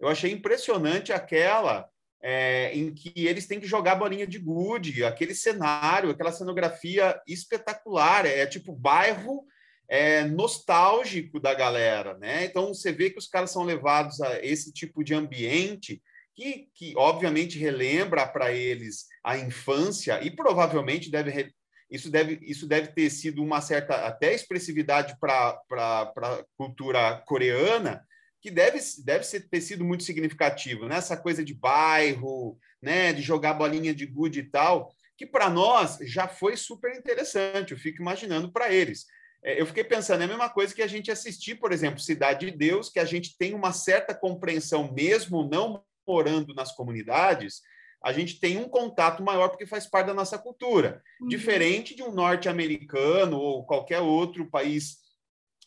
Eu 0.00 0.08
achei 0.08 0.32
impressionante 0.32 1.12
aquela 1.12 1.88
é, 2.22 2.72
em 2.74 2.92
que 2.92 3.26
eles 3.26 3.46
têm 3.46 3.60
que 3.60 3.66
jogar 3.66 3.94
bolinha 3.94 4.26
de 4.26 4.38
gude, 4.38 5.04
aquele 5.04 5.34
cenário, 5.34 6.10
aquela 6.10 6.32
cenografia 6.32 7.20
espetacular, 7.26 8.26
é 8.26 8.44
tipo 8.46 8.72
bairro 8.72 9.44
é, 9.88 10.24
nostálgico 10.24 11.40
da 11.40 11.54
galera, 11.54 12.16
né? 12.18 12.44
Então 12.44 12.68
você 12.68 12.92
vê 12.92 13.10
que 13.10 13.18
os 13.18 13.28
caras 13.28 13.50
são 13.50 13.62
levados 13.62 14.20
a 14.20 14.44
esse 14.44 14.72
tipo 14.72 15.02
de 15.02 15.14
ambiente 15.14 16.02
que, 16.34 16.68
que 16.74 16.94
obviamente 16.96 17.58
relembra 17.58 18.26
para 18.26 18.52
eles 18.52 19.06
a 19.24 19.38
infância 19.38 20.22
e 20.22 20.30
provavelmente 20.30 21.10
deve 21.10 21.52
isso 21.90 22.10
deve 22.10 22.38
isso 22.42 22.66
deve 22.66 22.88
ter 22.88 23.08
sido 23.08 23.42
uma 23.42 23.62
certa 23.62 24.06
até 24.06 24.34
expressividade 24.34 25.16
para 25.18 25.58
a 25.70 26.44
cultura 26.56 27.22
coreana 27.26 28.06
que 28.40 28.50
deve, 28.50 28.78
deve 29.04 29.24
ser, 29.24 29.48
ter 29.48 29.60
sido 29.60 29.84
muito 29.84 30.04
significativo, 30.04 30.86
né? 30.86 30.96
Essa 30.96 31.16
coisa 31.16 31.44
de 31.44 31.54
bairro, 31.54 32.58
né? 32.80 33.12
De 33.12 33.22
jogar 33.22 33.54
bolinha 33.54 33.94
de 33.94 34.06
gude 34.06 34.40
e 34.40 34.44
tal, 34.44 34.92
que 35.16 35.26
para 35.26 35.50
nós 35.50 35.98
já 36.02 36.28
foi 36.28 36.56
super 36.56 36.96
interessante. 36.96 37.72
Eu 37.72 37.78
fico 37.78 38.00
imaginando 38.00 38.52
para 38.52 38.72
eles. 38.72 39.06
É, 39.42 39.60
eu 39.60 39.66
fiquei 39.66 39.84
pensando, 39.84 40.20
é 40.20 40.24
a 40.24 40.28
mesma 40.28 40.48
coisa 40.48 40.74
que 40.74 40.82
a 40.82 40.86
gente 40.86 41.10
assistir, 41.10 41.56
por 41.56 41.72
exemplo, 41.72 42.00
Cidade 42.00 42.50
de 42.50 42.56
Deus, 42.56 42.88
que 42.88 42.98
a 42.98 43.04
gente 43.04 43.36
tem 43.36 43.54
uma 43.54 43.72
certa 43.72 44.14
compreensão, 44.14 44.92
mesmo 44.92 45.48
não 45.48 45.84
morando 46.06 46.54
nas 46.54 46.74
comunidades, 46.74 47.60
a 48.02 48.12
gente 48.12 48.38
tem 48.40 48.56
um 48.58 48.68
contato 48.68 49.22
maior 49.22 49.48
porque 49.48 49.66
faz 49.66 49.86
parte 49.86 50.06
da 50.06 50.14
nossa 50.14 50.38
cultura. 50.38 51.02
Uhum. 51.20 51.28
Diferente 51.28 51.94
de 51.94 52.02
um 52.02 52.12
norte-americano 52.12 53.38
ou 53.38 53.66
qualquer 53.66 54.00
outro 54.00 54.48
país 54.48 54.98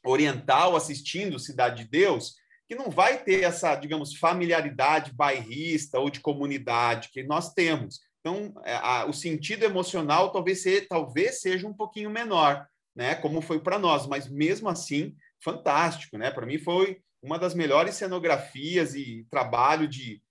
oriental 0.04 0.76
assistindo 0.76 1.40
Cidade 1.40 1.84
de 1.84 1.90
Deus, 1.90 2.36
que 2.72 2.76
não 2.76 2.90
vai 2.90 3.22
ter 3.22 3.44
essa, 3.44 3.76
digamos, 3.76 4.16
familiaridade 4.16 5.12
bairrista 5.12 6.00
ou 6.00 6.10
de 6.10 6.22
comunidade 6.22 7.10
que 7.12 7.22
nós 7.22 7.54
temos. 7.54 8.00
Então, 8.22 8.54
é, 8.64 8.74
a, 8.76 9.06
o 9.06 9.12
sentido 9.12 9.66
emocional 9.66 10.32
talvez, 10.32 10.64
talvez 10.88 11.42
seja 11.42 11.68
um 11.68 11.74
pouquinho 11.74 12.10
menor, 12.10 12.66
né? 12.96 13.16
Como 13.16 13.42
foi 13.42 13.60
para 13.60 13.78
nós, 13.78 14.08
mas 14.08 14.30
mesmo 14.30 14.70
assim, 14.70 15.14
fantástico, 15.44 16.18
né? 16.18 16.32
Para 16.32 16.46
mim 16.46 16.58
foi 16.58 17.02
uma 17.22 17.38
das 17.38 17.54
melhores 17.54 17.96
cenografias 17.96 18.96
e 18.96 19.28
trabalho 19.30 19.86
de, 19.86 20.22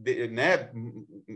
de, 0.00 0.28
né? 0.28 0.70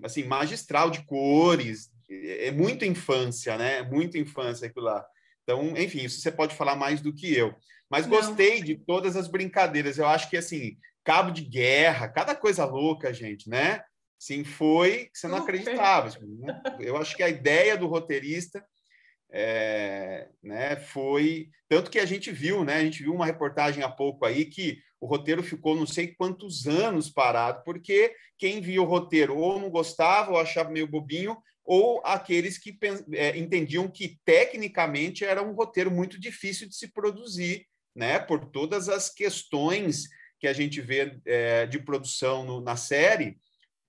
Assim, 0.05 0.23
magistral 0.23 0.89
de 0.89 1.05
cores. 1.05 1.91
É 2.09 2.53
muito 2.53 2.85
infância, 2.85 3.59
né? 3.59 3.83
Muito 3.83 4.17
infância 4.17 4.69
aquilo 4.69 4.87
lá. 4.87 5.05
Então, 5.43 5.77
enfim, 5.77 6.05
isso 6.05 6.21
você 6.21 6.31
pode 6.31 6.55
falar 6.55 6.77
mais 6.77 7.01
do 7.01 7.13
que 7.13 7.35
eu. 7.35 7.53
Mas 7.91 8.07
Não. 8.07 8.17
gostei 8.17 8.63
de 8.63 8.77
todas 8.77 9.17
as 9.17 9.29
brincadeiras. 9.29 9.99
Eu 9.99 10.07
acho 10.07 10.29
que, 10.29 10.37
assim, 10.37 10.77
cabo 11.05 11.31
de 11.31 11.43
guerra, 11.43 12.09
cada 12.09 12.35
coisa 12.35 12.65
louca, 12.65 13.13
gente, 13.13 13.49
né? 13.49 13.83
Sim, 14.19 14.43
foi 14.43 15.07
que 15.07 15.19
você 15.19 15.29
não 15.29 15.39
acreditava. 15.39 16.09
Assim, 16.09 16.39
né? 16.39 16.63
Eu 16.81 16.97
acho 16.97 17.15
que 17.15 17.23
a 17.23 17.29
ideia 17.29 17.77
do 17.77 17.87
roteirista 17.87 18.65
é, 19.31 20.29
né, 20.43 20.77
foi 20.77 21.51
tanto 21.69 21.91
que 21.91 21.99
a 21.99 22.07
gente 22.07 22.31
viu, 22.31 22.65
né? 22.65 22.77
A 22.77 22.85
gente 22.85 23.03
viu 23.03 23.13
uma 23.13 23.27
reportagem 23.27 23.83
há 23.83 23.89
pouco 23.89 24.25
aí 24.25 24.45
que 24.45 24.79
o 25.01 25.07
roteiro 25.07 25.43
ficou 25.43 25.75
não 25.75 25.87
sei 25.87 26.15
quantos 26.15 26.67
anos 26.67 27.11
parado, 27.11 27.63
porque 27.65 28.15
quem 28.39 28.61
via 28.61 28.81
o 28.81 28.87
roteiro 28.87 29.37
ou 29.37 29.61
não 29.61 29.69
gostava 29.69 30.31
ou 30.31 30.39
achava 30.39 30.71
meio 30.71 30.87
bobinho, 30.87 31.37
ou 31.65 32.01
aqueles 32.05 32.59
que 32.59 32.79
é, 33.13 33.37
entendiam 33.37 33.89
que 33.89 34.19
tecnicamente 34.25 35.25
era 35.25 35.43
um 35.43 35.53
roteiro 35.53 35.91
muito 35.91 36.19
difícil 36.19 36.69
de 36.69 36.77
se 36.77 36.93
produzir, 36.93 37.67
né, 37.95 38.19
por 38.19 38.47
todas 38.47 38.89
as 38.89 39.09
questões 39.09 40.09
que 40.41 40.47
a 40.47 40.53
gente 40.53 40.81
vê 40.81 41.19
é, 41.25 41.67
de 41.67 41.79
produção 41.79 42.45
no, 42.45 42.61
na 42.61 42.77
série, 42.77 43.39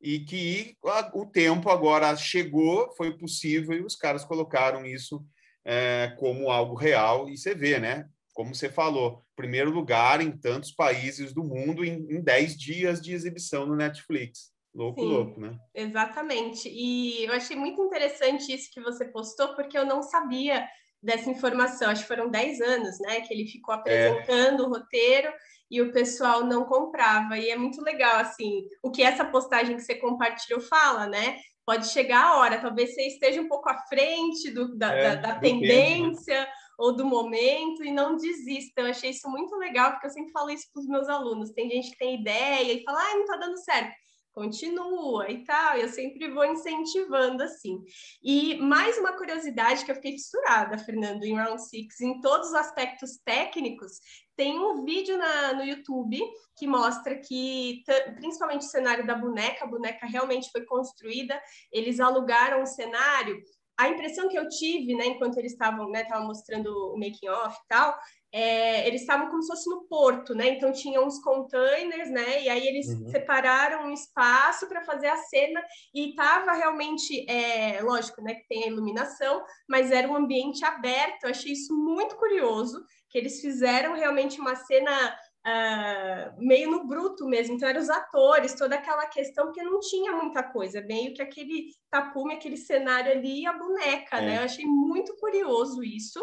e 0.02 0.20
que 0.20 0.78
a, 0.86 1.12
o 1.14 1.26
tempo 1.26 1.70
agora 1.70 2.16
chegou, 2.16 2.94
foi 2.96 3.18
possível, 3.18 3.74
e 3.74 3.84
os 3.84 3.96
caras 3.96 4.24
colocaram 4.24 4.86
isso 4.86 5.26
é, 5.66 6.16
como 6.20 6.52
algo 6.52 6.76
real, 6.76 7.28
e 7.30 7.38
você 7.38 7.56
vê, 7.56 7.80
né? 7.80 8.08
Como 8.34 8.54
você 8.54 8.70
falou, 8.70 9.24
primeiro 9.36 9.72
lugar 9.72 10.22
em 10.22 10.32
tantos 10.32 10.72
países 10.72 11.34
do 11.34 11.44
mundo 11.44 11.84
em 11.84 12.22
10 12.22 12.58
dias 12.58 13.02
de 13.02 13.14
exibição 13.14 13.66
no 13.66 13.76
Netflix. 13.76 14.54
Louco, 14.76 15.00
Sim, 15.00 15.08
louco, 15.08 15.40
né? 15.40 15.58
Exatamente. 15.74 16.70
E 16.70 17.24
eu 17.24 17.32
achei 17.32 17.56
muito 17.56 17.82
interessante 17.82 18.54
isso 18.54 18.70
que 18.72 18.82
você 18.82 19.06
postou, 19.06 19.56
porque 19.56 19.78
eu 19.78 19.86
não 19.86 20.04
sabia 20.04 20.68
dessa 21.06 21.30
informação. 21.30 21.90
Acho 21.90 22.02
que 22.02 22.08
foram 22.08 22.30
10 22.30 22.62
anos, 22.62 23.00
né? 23.00 23.22
Que 23.22 23.34
ele 23.34 23.48
ficou 23.48 23.74
é. 23.76 23.78
apresentando 23.78 24.64
é. 24.64 24.66
o 24.66 24.70
roteiro 24.70 25.32
e 25.70 25.82
o 25.82 25.92
pessoal 25.92 26.44
não 26.44 26.66
comprava. 26.66 27.38
E 27.38 27.50
é 27.50 27.56
muito 27.56 27.82
legal, 27.82 28.18
assim, 28.18 28.68
o 28.84 28.92
que 28.92 29.04
essa 29.04 29.24
postagem 29.24 29.76
que 29.76 29.84
você 29.84 29.96
compartilhou 29.96 30.60
fala, 30.62 31.08
né? 31.08 31.38
Pode 31.66 31.88
chegar 31.88 32.24
a 32.24 32.38
hora, 32.38 32.62
talvez 32.62 32.94
você 32.94 33.08
esteja 33.08 33.42
um 33.42 33.48
pouco 33.48 33.70
à 33.70 33.78
frente 33.88 34.52
do, 34.52 34.78
da, 34.78 34.94
é, 34.94 35.16
da, 35.16 35.34
da 35.34 35.40
tendência. 35.40 36.36
Tempo, 36.36 36.50
né? 36.50 36.66
ou 36.78 36.94
do 36.94 37.06
momento 37.06 37.86
e 37.86 37.90
não 37.90 38.18
desista. 38.18 38.82
Eu 38.82 38.88
achei 38.88 39.12
isso 39.12 39.30
muito 39.30 39.56
legal, 39.56 39.92
porque 39.92 40.08
eu 40.08 40.12
sempre 40.12 40.34
falo 40.34 40.50
isso 40.50 40.68
para 40.74 40.82
os 40.82 40.88
meus 40.88 41.08
alunos. 41.08 41.52
Tem 41.52 41.70
gente 41.70 41.92
que 41.92 41.98
tem 41.98 42.20
ideia 42.20 42.74
e 42.74 42.84
fala, 42.84 43.00
ah, 43.00 43.14
não 43.14 43.22
está 43.22 43.38
dando 43.38 43.58
certo 43.64 43.96
continua 44.36 45.32
e 45.32 45.44
tal. 45.46 45.78
Eu 45.78 45.88
sempre 45.88 46.30
vou 46.30 46.46
incentivando 46.46 47.42
assim. 47.42 47.82
E 48.22 48.58
mais 48.58 48.98
uma 48.98 49.14
curiosidade 49.14 49.86
que 49.86 49.90
eu 49.90 49.96
fiquei 49.96 50.12
fissurada, 50.12 50.78
Fernando, 50.78 51.24
em 51.24 51.36
Round 51.36 51.66
Six, 51.66 52.02
em 52.02 52.20
todos 52.20 52.50
os 52.50 52.54
aspectos 52.54 53.18
técnicos, 53.24 53.94
tem 54.36 54.60
um 54.60 54.84
vídeo 54.84 55.18
na, 55.18 55.54
no 55.54 55.64
YouTube 55.64 56.22
que 56.58 56.68
mostra 56.68 57.18
que, 57.18 57.82
principalmente 58.18 58.66
o 58.66 58.70
cenário 58.70 59.08
da 59.08 59.16
boneca, 59.16 59.64
a 59.64 59.70
boneca 59.70 60.06
realmente 60.06 60.52
foi 60.52 60.66
construída, 60.66 61.42
eles 61.72 62.02
alugaram 62.02 62.62
um 62.62 62.66
cenário 62.66 63.42
a 63.78 63.90
impressão 63.90 64.30
que 64.30 64.38
eu 64.38 64.48
tive, 64.48 64.96
né, 64.96 65.06
enquanto 65.06 65.38
eles 65.38 65.52
estavam, 65.52 65.90
né, 65.90 66.04
estavam 66.04 66.28
mostrando 66.28 66.70
o 66.94 66.98
making 66.98 67.28
off 67.28 67.58
e 67.58 67.68
tal, 67.68 67.98
é, 68.38 68.86
eles 68.86 69.00
estavam 69.00 69.30
como 69.30 69.42
se 69.42 69.48
fosse 69.48 69.70
no 69.70 69.84
porto, 69.84 70.36
né? 70.36 70.50
Então 70.50 70.70
tinham 70.74 71.08
uns 71.08 71.20
containers, 71.20 72.12
né? 72.12 72.44
E 72.44 72.50
aí 72.50 72.68
eles 72.68 72.86
uhum. 72.88 73.08
separaram 73.08 73.86
um 73.86 73.94
espaço 73.94 74.68
para 74.68 74.84
fazer 74.84 75.08
a 75.08 75.16
cena 75.16 75.64
e 75.94 76.10
estava 76.10 76.52
realmente, 76.52 77.26
é, 77.30 77.82
lógico, 77.82 78.22
né? 78.22 78.34
Que 78.36 78.46
tem 78.50 78.66
a 78.66 78.68
iluminação, 78.68 79.42
mas 79.70 79.90
era 79.90 80.06
um 80.06 80.18
ambiente 80.18 80.66
aberto. 80.66 81.24
Eu 81.24 81.30
achei 81.30 81.54
isso 81.54 81.74
muito 81.74 82.18
curioso, 82.18 82.84
que 83.10 83.18
eles 83.18 83.40
fizeram 83.40 83.96
realmente 83.96 84.38
uma 84.42 84.56
cena 84.56 85.18
Uh, 85.48 86.34
meio 86.40 86.72
no 86.72 86.88
bruto 86.88 87.28
mesmo, 87.28 87.54
então 87.54 87.70
eram 87.70 87.80
os 87.80 87.88
atores, 87.88 88.56
toda 88.56 88.74
aquela 88.74 89.06
questão, 89.06 89.46
porque 89.46 89.62
não 89.62 89.80
tinha 89.80 90.12
muita 90.12 90.42
coisa, 90.42 90.82
meio 90.82 91.14
que 91.14 91.22
aquele 91.22 91.68
tapume, 91.88 92.34
aquele 92.34 92.58
cenário 92.58 93.12
ali 93.12 93.42
e 93.42 93.46
a 93.46 93.54
boneca, 93.54 94.18
é. 94.18 94.22
né? 94.26 94.38
Eu 94.40 94.42
achei 94.42 94.66
muito 94.66 95.16
curioso 95.18 95.84
isso. 95.84 96.20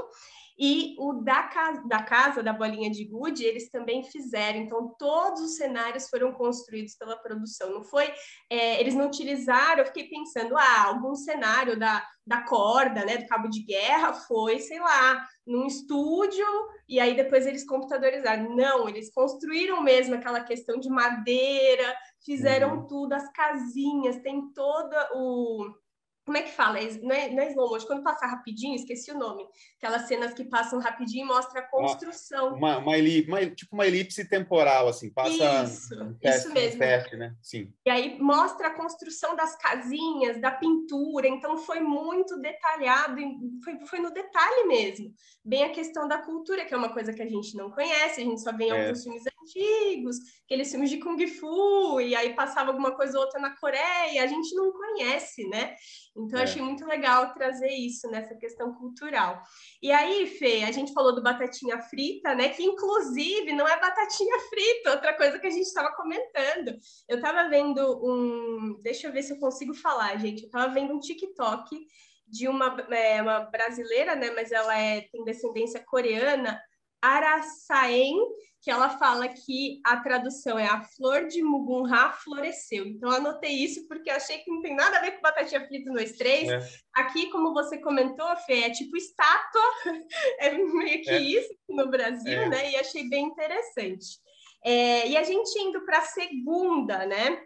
E 0.59 0.95
o 0.99 1.15
da 1.15 1.45
casa, 1.45 1.83
da 1.89 2.03
casa, 2.03 2.43
da 2.43 2.53
bolinha 2.53 2.91
de 2.91 3.05
gude, 3.05 3.45
eles 3.45 3.71
também 3.71 4.05
fizeram. 4.05 4.59
Então, 4.59 4.95
todos 4.99 5.41
os 5.41 5.57
cenários 5.57 6.09
foram 6.09 6.33
construídos 6.33 6.95
pela 6.95 7.17
produção. 7.17 7.71
Não 7.71 7.83
foi, 7.83 8.13
é, 8.51 8.81
eles 8.81 8.95
não 8.95 9.07
utilizaram. 9.07 9.81
Eu 9.81 9.87
fiquei 9.87 10.09
pensando, 10.09 10.57
ah, 10.57 10.85
algum 10.87 11.15
cenário 11.15 11.79
da, 11.79 12.07
da 12.27 12.43
corda, 12.43 13.05
né, 13.05 13.19
do 13.19 13.27
cabo 13.27 13.49
de 13.49 13.63
guerra, 13.63 14.13
foi, 14.13 14.59
sei 14.59 14.79
lá, 14.79 15.27
num 15.47 15.67
estúdio 15.67 16.47
e 16.89 17.01
aí 17.01 17.17
depois 17.17 17.47
eles 17.47 17.67
computadorizaram. 17.67 18.55
Não, 18.55 18.89
eles 18.89 19.13
construíram 19.13 19.83
mesmo 19.83 20.15
aquela 20.15 20.41
questão 20.41 20.79
de 20.79 20.89
madeira, 20.89 21.97
fizeram 22.25 22.77
uhum. 22.77 22.87
tudo, 22.87 23.13
as 23.15 23.31
casinhas, 23.33 24.19
tem 24.19 24.53
todo 24.53 24.95
o 25.15 25.82
como 26.25 26.39
é 26.39 26.43
que 26.43 26.53
fala? 26.53 26.79
Não 27.03 27.15
é, 27.15 27.31
não 27.31 27.43
é 27.43 27.49
slow 27.51 27.69
motion, 27.69 27.87
quando 27.87 28.05
passa 28.05 28.27
rapidinho, 28.27 28.77
esqueci 28.77 29.11
o 29.11 29.19
nome. 29.19 29.45
Aquelas 29.77 30.07
cenas 30.07 30.33
que 30.33 30.45
passam 30.45 30.79
rapidinho 30.79 31.25
e 31.25 31.29
mostra 31.29 31.61
a 31.61 31.69
construção. 31.69 32.55
Uma, 32.55 32.79
uma, 32.79 32.97
elipse, 32.97 33.29
uma, 33.29 33.47
tipo 33.47 33.75
uma 33.75 33.87
elipse 33.87 34.29
temporal, 34.29 34.87
assim, 34.87 35.11
passa. 35.11 35.65
Isso, 35.65 36.01
um 36.01 36.15
teste, 36.15 36.47
isso 36.47 36.55
mesmo. 36.55 36.77
Um 36.77 36.79
teste, 36.79 37.17
né? 37.17 37.35
Sim. 37.43 37.73
E 37.85 37.91
aí 37.91 38.19
mostra 38.21 38.69
a 38.69 38.75
construção 38.75 39.35
das 39.35 39.57
casinhas, 39.57 40.41
da 40.41 40.53
pintura, 40.53 41.27
então 41.27 41.59
foi 41.59 41.81
muito 41.81 42.39
detalhado, 42.41 43.21
foi, 43.65 43.79
foi 43.87 43.99
no 43.99 44.13
detalhe 44.13 44.69
mesmo. 44.69 45.13
Bem 45.45 45.65
a 45.65 45.71
questão 45.71 46.07
da 46.07 46.19
cultura, 46.19 46.65
que 46.65 46.73
é 46.73 46.77
uma 46.77 46.93
coisa 46.93 47.13
que 47.13 47.23
a 47.23 47.29
gente 47.29 47.57
não 47.57 47.69
conhece, 47.73 48.21
a 48.21 48.25
gente 48.25 48.41
só 48.41 48.57
vê 48.57 48.67
em 48.67 48.71
é. 48.71 48.81
alguns 48.81 49.03
filmes 49.03 49.25
antigos, 49.43 50.17
aqueles 50.45 50.71
filmes 50.71 50.89
de 50.89 50.99
Kung 50.99 51.27
Fu, 51.27 52.01
e 52.01 52.15
aí 52.15 52.33
passava 52.35 52.71
alguma 52.71 52.93
coisa 52.93 53.19
ou 53.19 53.25
outra 53.25 53.41
na 53.41 53.57
Coreia, 53.57 54.23
a 54.23 54.27
gente 54.27 54.55
não 54.55 54.71
conhece, 54.73 55.49
né? 55.49 55.75
Então, 56.17 56.39
é. 56.39 56.43
achei 56.43 56.61
muito 56.61 56.85
legal 56.85 57.33
trazer 57.33 57.71
isso 57.71 58.09
nessa 58.11 58.35
questão 58.35 58.75
cultural. 58.75 59.43
E 59.83 59.91
aí, 59.91 60.27
Fê, 60.27 60.63
a 60.65 60.71
gente 60.71 60.93
falou 60.93 61.15
do 61.15 61.23
batatinha 61.23 61.81
frita, 61.83 62.35
né? 62.35 62.51
Que 62.51 62.63
inclusive 62.63 63.53
não 63.53 63.67
é 63.67 63.81
batatinha 63.81 64.39
frita, 64.41 64.91
outra 64.91 65.17
coisa 65.17 65.39
que 65.39 65.47
a 65.47 65.51
gente 65.51 65.67
estava 65.67 65.95
comentando. 65.97 66.77
Eu 67.09 67.17
estava 67.17 67.49
vendo 67.49 67.81
um. 68.05 68.81
Deixa 68.83 69.07
eu 69.07 69.13
ver 69.13 69.23
se 69.23 69.33
eu 69.33 69.39
consigo 69.39 69.75
falar, 69.75 70.19
gente. 70.19 70.43
Eu 70.43 70.47
estava 70.47 70.73
vendo 70.73 70.93
um 70.93 71.01
TikTok 71.01 71.87
de 72.27 72.49
uma, 72.49 72.77
é, 72.91 73.21
uma 73.23 73.41
brasileira, 73.41 74.15
né? 74.15 74.31
Mas 74.31 74.53
ela 74.53 74.77
é, 74.77 75.03
tem 75.13 75.25
descendência 75.25 75.83
coreana, 75.85 76.61
Arasaen, 77.03 78.17
que 78.63 78.71
ela 78.71 78.91
fala 78.91 79.27
que 79.27 79.81
a 79.85 79.97
tradução 79.97 80.57
é 80.57 80.67
a 80.67 80.83
flor 80.83 81.27
de 81.27 81.43
Mugunra 81.43 82.13
floresceu. 82.13 82.87
Então, 82.87 83.11
anotei 83.11 83.53
isso 83.53 83.89
porque 83.89 84.09
achei 84.09 84.39
que 84.39 84.51
não 84.51 84.63
tem 84.63 84.77
nada 84.77 84.99
a 84.99 85.01
ver 85.01 85.13
com 85.13 85.21
batatinha 85.21 85.67
frita 85.67 85.91
no 85.91 85.97
3. 85.97 86.49
É. 86.49 86.61
Aqui, 86.95 87.29
como 87.31 87.53
você 87.53 87.79
comentou, 87.79 88.37
Fê, 88.47 88.63
é 88.63 88.71
tipo 88.71 88.97
estátua, 88.97 89.63
é 90.39 90.53
meio 90.53 91.03
que 91.03 91.11
é. 91.11 91.19
isso 91.19 91.53
no 91.69 91.91
Brasil, 91.91 92.41
é. 92.41 92.49
né? 92.49 92.71
E 92.71 92.77
achei 92.77 93.09
bem 93.09 93.27
interessante. 93.27 94.21
É, 94.65 95.09
e 95.09 95.17
a 95.17 95.25
gente 95.25 95.59
indo 95.59 95.85
para 95.85 95.99
a 95.99 96.03
segunda, 96.03 97.05
né? 97.05 97.43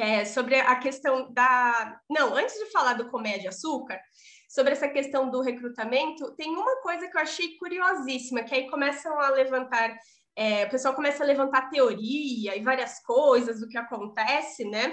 É, 0.00 0.24
sobre 0.24 0.56
a 0.56 0.76
questão 0.76 1.32
da. 1.32 2.00
Não, 2.08 2.34
antes 2.34 2.54
de 2.54 2.70
falar 2.70 2.94
do 2.94 3.08
Comédia 3.10 3.50
Açúcar, 3.50 4.00
sobre 4.48 4.72
essa 4.72 4.88
questão 4.88 5.30
do 5.30 5.40
recrutamento, 5.40 6.34
tem 6.36 6.54
uma 6.54 6.80
coisa 6.82 7.08
que 7.08 7.16
eu 7.16 7.20
achei 7.20 7.56
curiosíssima, 7.58 8.42
que 8.42 8.54
aí 8.54 8.70
começam 8.70 9.18
a 9.20 9.30
levantar 9.30 9.96
é, 10.36 10.66
o 10.66 10.70
pessoal 10.70 10.94
começa 10.94 11.24
a 11.24 11.26
levantar 11.26 11.70
teoria 11.70 12.54
e 12.54 12.62
várias 12.62 13.02
coisas 13.02 13.58
do 13.58 13.68
que 13.68 13.78
acontece, 13.78 14.68
né? 14.68 14.92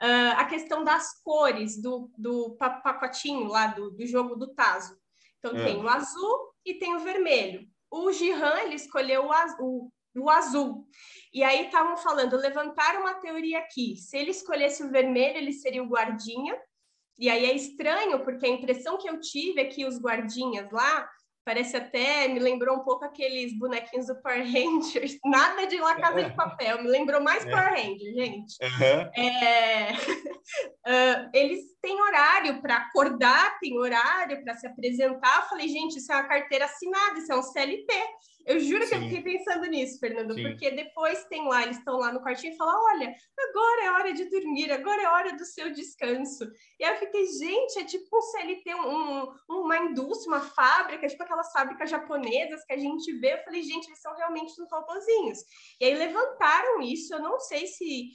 Uh, 0.00 0.36
a 0.36 0.44
questão 0.44 0.84
das 0.84 1.20
cores 1.22 1.80
do, 1.82 2.10
do 2.16 2.56
pacotinho 2.58 3.48
lá 3.48 3.68
do, 3.68 3.90
do 3.90 4.06
jogo 4.06 4.36
do 4.36 4.54
Tazo. 4.54 4.96
Então, 5.38 5.56
é. 5.56 5.64
tem 5.64 5.82
o 5.82 5.88
azul 5.88 6.54
e 6.64 6.74
tem 6.74 6.94
o 6.94 7.00
vermelho. 7.00 7.66
O 7.90 8.12
Gihan, 8.12 8.56
ele 8.60 8.76
escolheu 8.76 9.26
o 9.26 9.32
azul, 9.32 9.92
o 10.16 10.30
azul. 10.30 10.86
E 11.32 11.42
aí 11.42 11.66
estavam 11.66 11.96
falando, 11.96 12.36
levantaram 12.36 13.00
uma 13.00 13.14
teoria 13.14 13.58
aqui. 13.58 13.96
Se 13.96 14.16
ele 14.16 14.30
escolhesse 14.30 14.82
o 14.82 14.90
vermelho, 14.90 15.36
ele 15.36 15.52
seria 15.52 15.82
o 15.82 15.88
guardinha. 15.88 16.56
E 17.18 17.28
aí 17.30 17.44
é 17.44 17.54
estranho, 17.54 18.24
porque 18.24 18.46
a 18.46 18.50
impressão 18.50 18.98
que 18.98 19.08
eu 19.08 19.20
tive 19.20 19.60
é 19.60 19.66
que 19.66 19.84
os 19.84 20.00
guardinhas 20.00 20.70
lá 20.70 21.08
Parece 21.44 21.76
até, 21.76 22.26
me 22.26 22.38
lembrou 22.40 22.78
um 22.78 22.82
pouco 22.82 23.04
aqueles 23.04 23.56
bonequinhos 23.58 24.06
do 24.06 24.16
Power 24.22 24.42
Rangers. 24.42 25.18
Nada 25.26 25.66
de 25.66 25.76
La 25.76 25.94
Casa 25.96 26.24
de 26.24 26.34
Papel, 26.34 26.82
me 26.82 26.88
lembrou 26.88 27.20
mais 27.20 27.44
é. 27.44 27.50
Power 27.50 27.68
Rangers, 27.68 28.14
gente. 28.14 28.56
Uhum. 28.62 29.22
É... 29.22 29.92
uh, 29.92 31.30
eles 31.34 31.60
têm 31.82 32.00
horário 32.00 32.62
para 32.62 32.76
acordar, 32.76 33.58
tem 33.60 33.78
horário 33.78 34.42
para 34.42 34.54
se 34.54 34.66
apresentar. 34.66 35.42
Eu 35.42 35.48
falei, 35.50 35.68
gente, 35.68 35.98
isso 35.98 36.10
é 36.10 36.16
uma 36.16 36.28
carteira 36.28 36.64
assinada, 36.64 37.18
isso 37.18 37.30
é 37.30 37.36
um 37.36 37.42
CLT. 37.42 37.92
Eu 38.46 38.60
juro 38.60 38.84
Sim. 38.84 38.88
que 38.88 38.94
eu 38.94 39.00
fiquei 39.02 39.22
pensando 39.22 39.66
nisso, 39.66 39.98
Fernando, 39.98 40.34
Sim. 40.34 40.42
porque 40.42 40.70
depois 40.70 41.24
tem 41.24 41.48
lá, 41.48 41.62
eles 41.62 41.78
estão 41.78 41.96
lá 41.96 42.12
no 42.12 42.20
quartinho 42.20 42.52
e 42.52 42.56
falam: 42.56 42.78
olha, 42.92 43.14
agora 43.38 43.84
é 43.84 43.90
hora 43.92 44.12
de 44.12 44.24
dormir, 44.28 44.70
agora 44.70 45.02
é 45.02 45.08
hora 45.08 45.36
do 45.36 45.44
seu 45.44 45.72
descanso. 45.72 46.44
E 46.78 46.84
aí 46.84 46.94
eu 46.94 46.98
fiquei, 46.98 47.26
gente, 47.26 47.78
é 47.78 47.84
tipo 47.84 48.16
um 48.16 48.20
CLT, 48.20 48.74
um, 48.74 49.34
uma 49.48 49.78
indústria, 49.78 50.34
uma 50.34 50.40
fábrica, 50.40 51.06
tipo 51.06 51.22
aquelas 51.22 51.50
fábricas 51.52 51.88
japonesas 51.88 52.64
que 52.64 52.72
a 52.72 52.78
gente 52.78 53.12
vê. 53.18 53.34
Eu 53.34 53.44
falei, 53.44 53.62
gente, 53.62 53.86
eles 53.86 54.00
são 54.00 54.14
realmente 54.14 54.60
uns 54.60 54.70
robozinhos. 54.70 55.38
E 55.80 55.86
aí 55.86 55.94
levantaram 55.94 56.82
isso, 56.82 57.14
eu 57.14 57.20
não 57.20 57.38
sei 57.38 57.66
se 57.66 58.10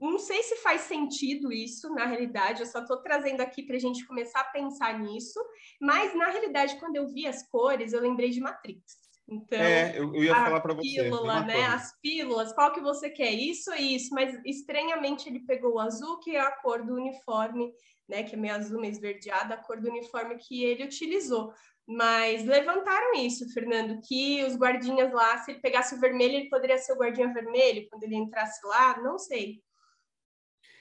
não 0.00 0.18
sei 0.18 0.42
se 0.44 0.56
faz 0.56 0.82
sentido 0.82 1.52
isso 1.52 1.92
na 1.92 2.06
realidade, 2.06 2.60
eu 2.60 2.66
só 2.66 2.80
estou 2.80 3.02
trazendo 3.02 3.40
aqui 3.40 3.64
para 3.64 3.74
a 3.74 3.80
gente 3.80 4.06
começar 4.06 4.40
a 4.40 4.44
pensar 4.44 4.96
nisso, 5.00 5.40
mas 5.80 6.14
na 6.14 6.30
realidade, 6.30 6.78
quando 6.78 6.94
eu 6.94 7.08
vi 7.08 7.26
as 7.26 7.42
cores, 7.48 7.92
eu 7.92 8.00
lembrei 8.00 8.30
de 8.30 8.40
Matrix. 8.40 9.07
Então, 9.30 9.58
é, 9.58 9.98
eu, 9.98 10.14
eu 10.14 10.24
ia 10.24 10.34
falar 10.34 10.60
para 10.60 10.72
você. 10.72 11.02
Pílula, 11.02 11.42
né? 11.42 11.66
As 11.66 11.92
pílulas, 12.00 12.52
qual 12.54 12.72
que 12.72 12.80
você 12.80 13.10
quer? 13.10 13.30
Isso 13.30 13.70
e 13.74 13.96
isso, 13.96 14.14
mas 14.14 14.34
estranhamente 14.44 15.28
ele 15.28 15.40
pegou 15.40 15.74
o 15.74 15.78
azul, 15.78 16.18
que 16.18 16.34
é 16.34 16.40
a 16.40 16.50
cor 16.50 16.82
do 16.82 16.94
uniforme, 16.94 17.70
né? 18.08 18.22
Que 18.22 18.34
é 18.34 18.38
meio 18.38 18.54
azul, 18.54 18.80
meio 18.80 18.90
esverdeada, 18.90 19.54
a 19.54 19.58
cor 19.58 19.78
do 19.80 19.90
uniforme 19.90 20.36
que 20.36 20.64
ele 20.64 20.84
utilizou. 20.84 21.52
Mas 21.86 22.44
levantaram 22.44 23.14
isso, 23.14 23.52
Fernando, 23.52 24.00
que 24.00 24.42
os 24.44 24.56
guardinhas 24.56 25.12
lá, 25.12 25.36
se 25.38 25.50
ele 25.50 25.60
pegasse 25.60 25.94
o 25.94 26.00
vermelho, 26.00 26.36
ele 26.36 26.48
poderia 26.48 26.78
ser 26.78 26.92
o 26.92 26.98
guardinha 26.98 27.32
vermelho 27.32 27.86
quando 27.90 28.04
ele 28.04 28.16
entrasse 28.16 28.66
lá, 28.66 28.98
não 29.02 29.18
sei. 29.18 29.62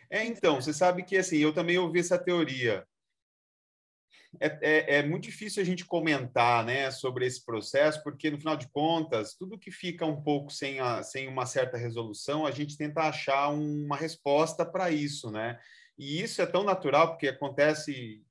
É, 0.10 0.24
então, 0.24 0.62
você 0.62 0.72
sabe 0.72 1.04
que 1.04 1.18
assim, 1.18 1.38
eu 1.38 1.54
também 1.54 1.78
ouvi 1.78 2.00
essa 2.00 2.18
teoria 2.18 2.88
é, 4.39 4.59
é, 4.61 4.95
é, 4.97 5.03
muito 5.03 5.23
difícil 5.23 5.61
a 5.61 5.65
gente 5.65 5.85
comentar 5.85 6.65
né, 6.65 6.91
sobre 6.91 7.25
esse 7.25 7.43
processo, 7.45 8.01
porque, 8.03 8.29
no 8.29 8.38
final 8.38 8.55
de 8.55 8.67
contas, 8.69 9.35
tudo 9.35 9.57
que 9.57 9.71
fica 9.71 10.05
um 10.05 10.21
pouco 10.21 10.51
sem, 10.51 10.79
a, 10.79 11.03
sem 11.03 11.27
uma 11.27 11.45
certa 11.45 11.77
resolução, 11.77 12.45
a 12.45 12.51
gente 12.51 12.77
tenta 12.77 13.01
achar 13.01 13.49
uma 13.49 13.95
resposta 13.95 14.65
para 14.65 14.91
isso. 14.91 15.31
Né? 15.31 15.59
E 15.97 16.21
isso 16.21 16.41
é 16.41 16.45
tão 16.45 16.63
natural, 16.63 17.09
porque 17.09 17.27
acontece. 17.27 18.23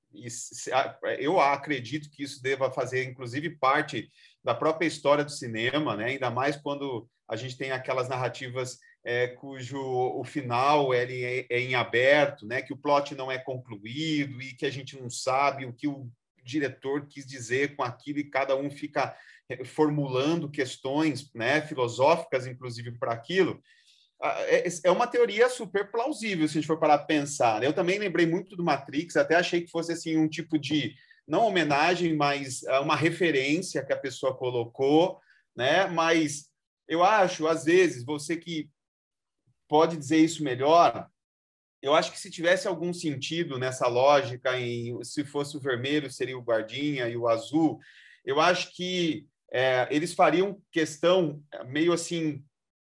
Eu 1.19 1.39
acredito 1.39 2.09
que 2.11 2.23
isso 2.23 2.43
deva 2.43 2.71
fazer, 2.71 3.05
inclusive, 3.05 3.51
parte 3.51 4.11
da 4.43 4.55
própria 4.55 4.87
história 4.87 5.25
do 5.25 5.31
cinema, 5.31 5.97
né? 5.97 6.07
ainda 6.07 6.31
mais 6.31 6.57
quando 6.57 7.07
a 7.29 7.37
gente 7.37 7.57
tem 7.57 7.73
aquelas 7.73 8.09
narrativas 8.09 8.79
é, 9.07 9.29
cujo 9.29 9.81
o 9.81 10.25
final 10.25 10.93
ele 10.93 11.23
é, 11.23 11.47
é, 11.49 11.61
em 11.61 11.77
aberto, 11.77 12.45
né? 12.45 12.61
que 12.61 12.73
o 12.73 12.77
plot 12.77 13.15
não 13.15 13.31
é 13.31 13.39
concluído 13.39 14.43
e 14.43 14.53
que 14.53 14.67
a 14.67 14.71
gente 14.71 15.01
não 15.01 15.09
sabe 15.09 15.65
o 15.65 15.73
que 15.73 15.87
o 15.87 16.11
diretor 16.43 17.07
quis 17.07 17.25
dizer 17.25 17.77
com 17.77 17.85
aquilo 17.85 18.19
e 18.19 18.29
cada 18.29 18.57
um 18.57 18.69
fica 18.69 19.17
é, 19.49 19.65
formulando 19.65 20.51
questões 20.51 21.33
né, 21.33 21.61
filosóficas, 21.61 22.49
inclusive, 22.49 22.99
para 22.99 23.13
aquilo. 23.13 23.63
Ah, 24.21 24.43
é, 24.49 24.65
é 24.83 24.91
uma 24.91 25.07
teoria 25.07 25.49
super 25.49 25.89
plausível, 25.89 26.49
se 26.49 26.59
a 26.59 26.61
gente 26.61 26.67
for 26.67 26.81
parar 26.81 26.99
para 26.99 27.07
pensar. 27.07 27.63
Eu 27.63 27.73
também 27.73 28.01
lembrei 28.01 28.27
muito 28.27 28.57
do 28.57 28.65
Matrix, 28.65 29.17
até 29.17 29.37
achei 29.37 29.61
que 29.61 29.71
fosse 29.71 29.93
assim 29.93 30.17
um 30.17 30.29
tipo 30.29 30.59
de, 30.59 30.97
não 31.29 31.47
homenagem, 31.47 32.17
mas 32.17 32.65
ah, 32.65 32.81
uma 32.81 32.97
referência 32.97 33.85
que 33.85 33.93
a 33.93 33.99
pessoa 33.99 34.37
colocou, 34.37 35.21
né? 35.57 35.87
Mas 35.87 36.49
eu 36.89 37.05
acho, 37.05 37.47
às 37.47 37.65
vezes, 37.65 38.05
você 38.05 38.37
que 38.37 38.69
pode 39.69 39.97
dizer 39.97 40.19
isso 40.19 40.43
melhor. 40.43 41.09
Eu 41.83 41.95
acho 41.95 42.11
que 42.11 42.19
se 42.19 42.31
tivesse 42.31 42.67
algum 42.67 42.93
sentido 42.93 43.59
nessa 43.59 43.87
lógica, 43.87 44.59
em 44.59 45.03
se 45.05 45.25
fosse 45.25 45.57
o 45.57 45.61
vermelho 45.61 46.11
seria 46.11 46.37
o 46.37 46.43
guardinha 46.43 47.09
e 47.09 47.17
o 47.17 47.29
azul, 47.29 47.79
eu 48.25 48.41
acho 48.41 48.75
que 48.75 49.27
é, 49.53 49.87
eles 49.91 50.13
fariam 50.15 50.61
questão 50.73 51.43
meio 51.67 51.93
assim 51.93 52.43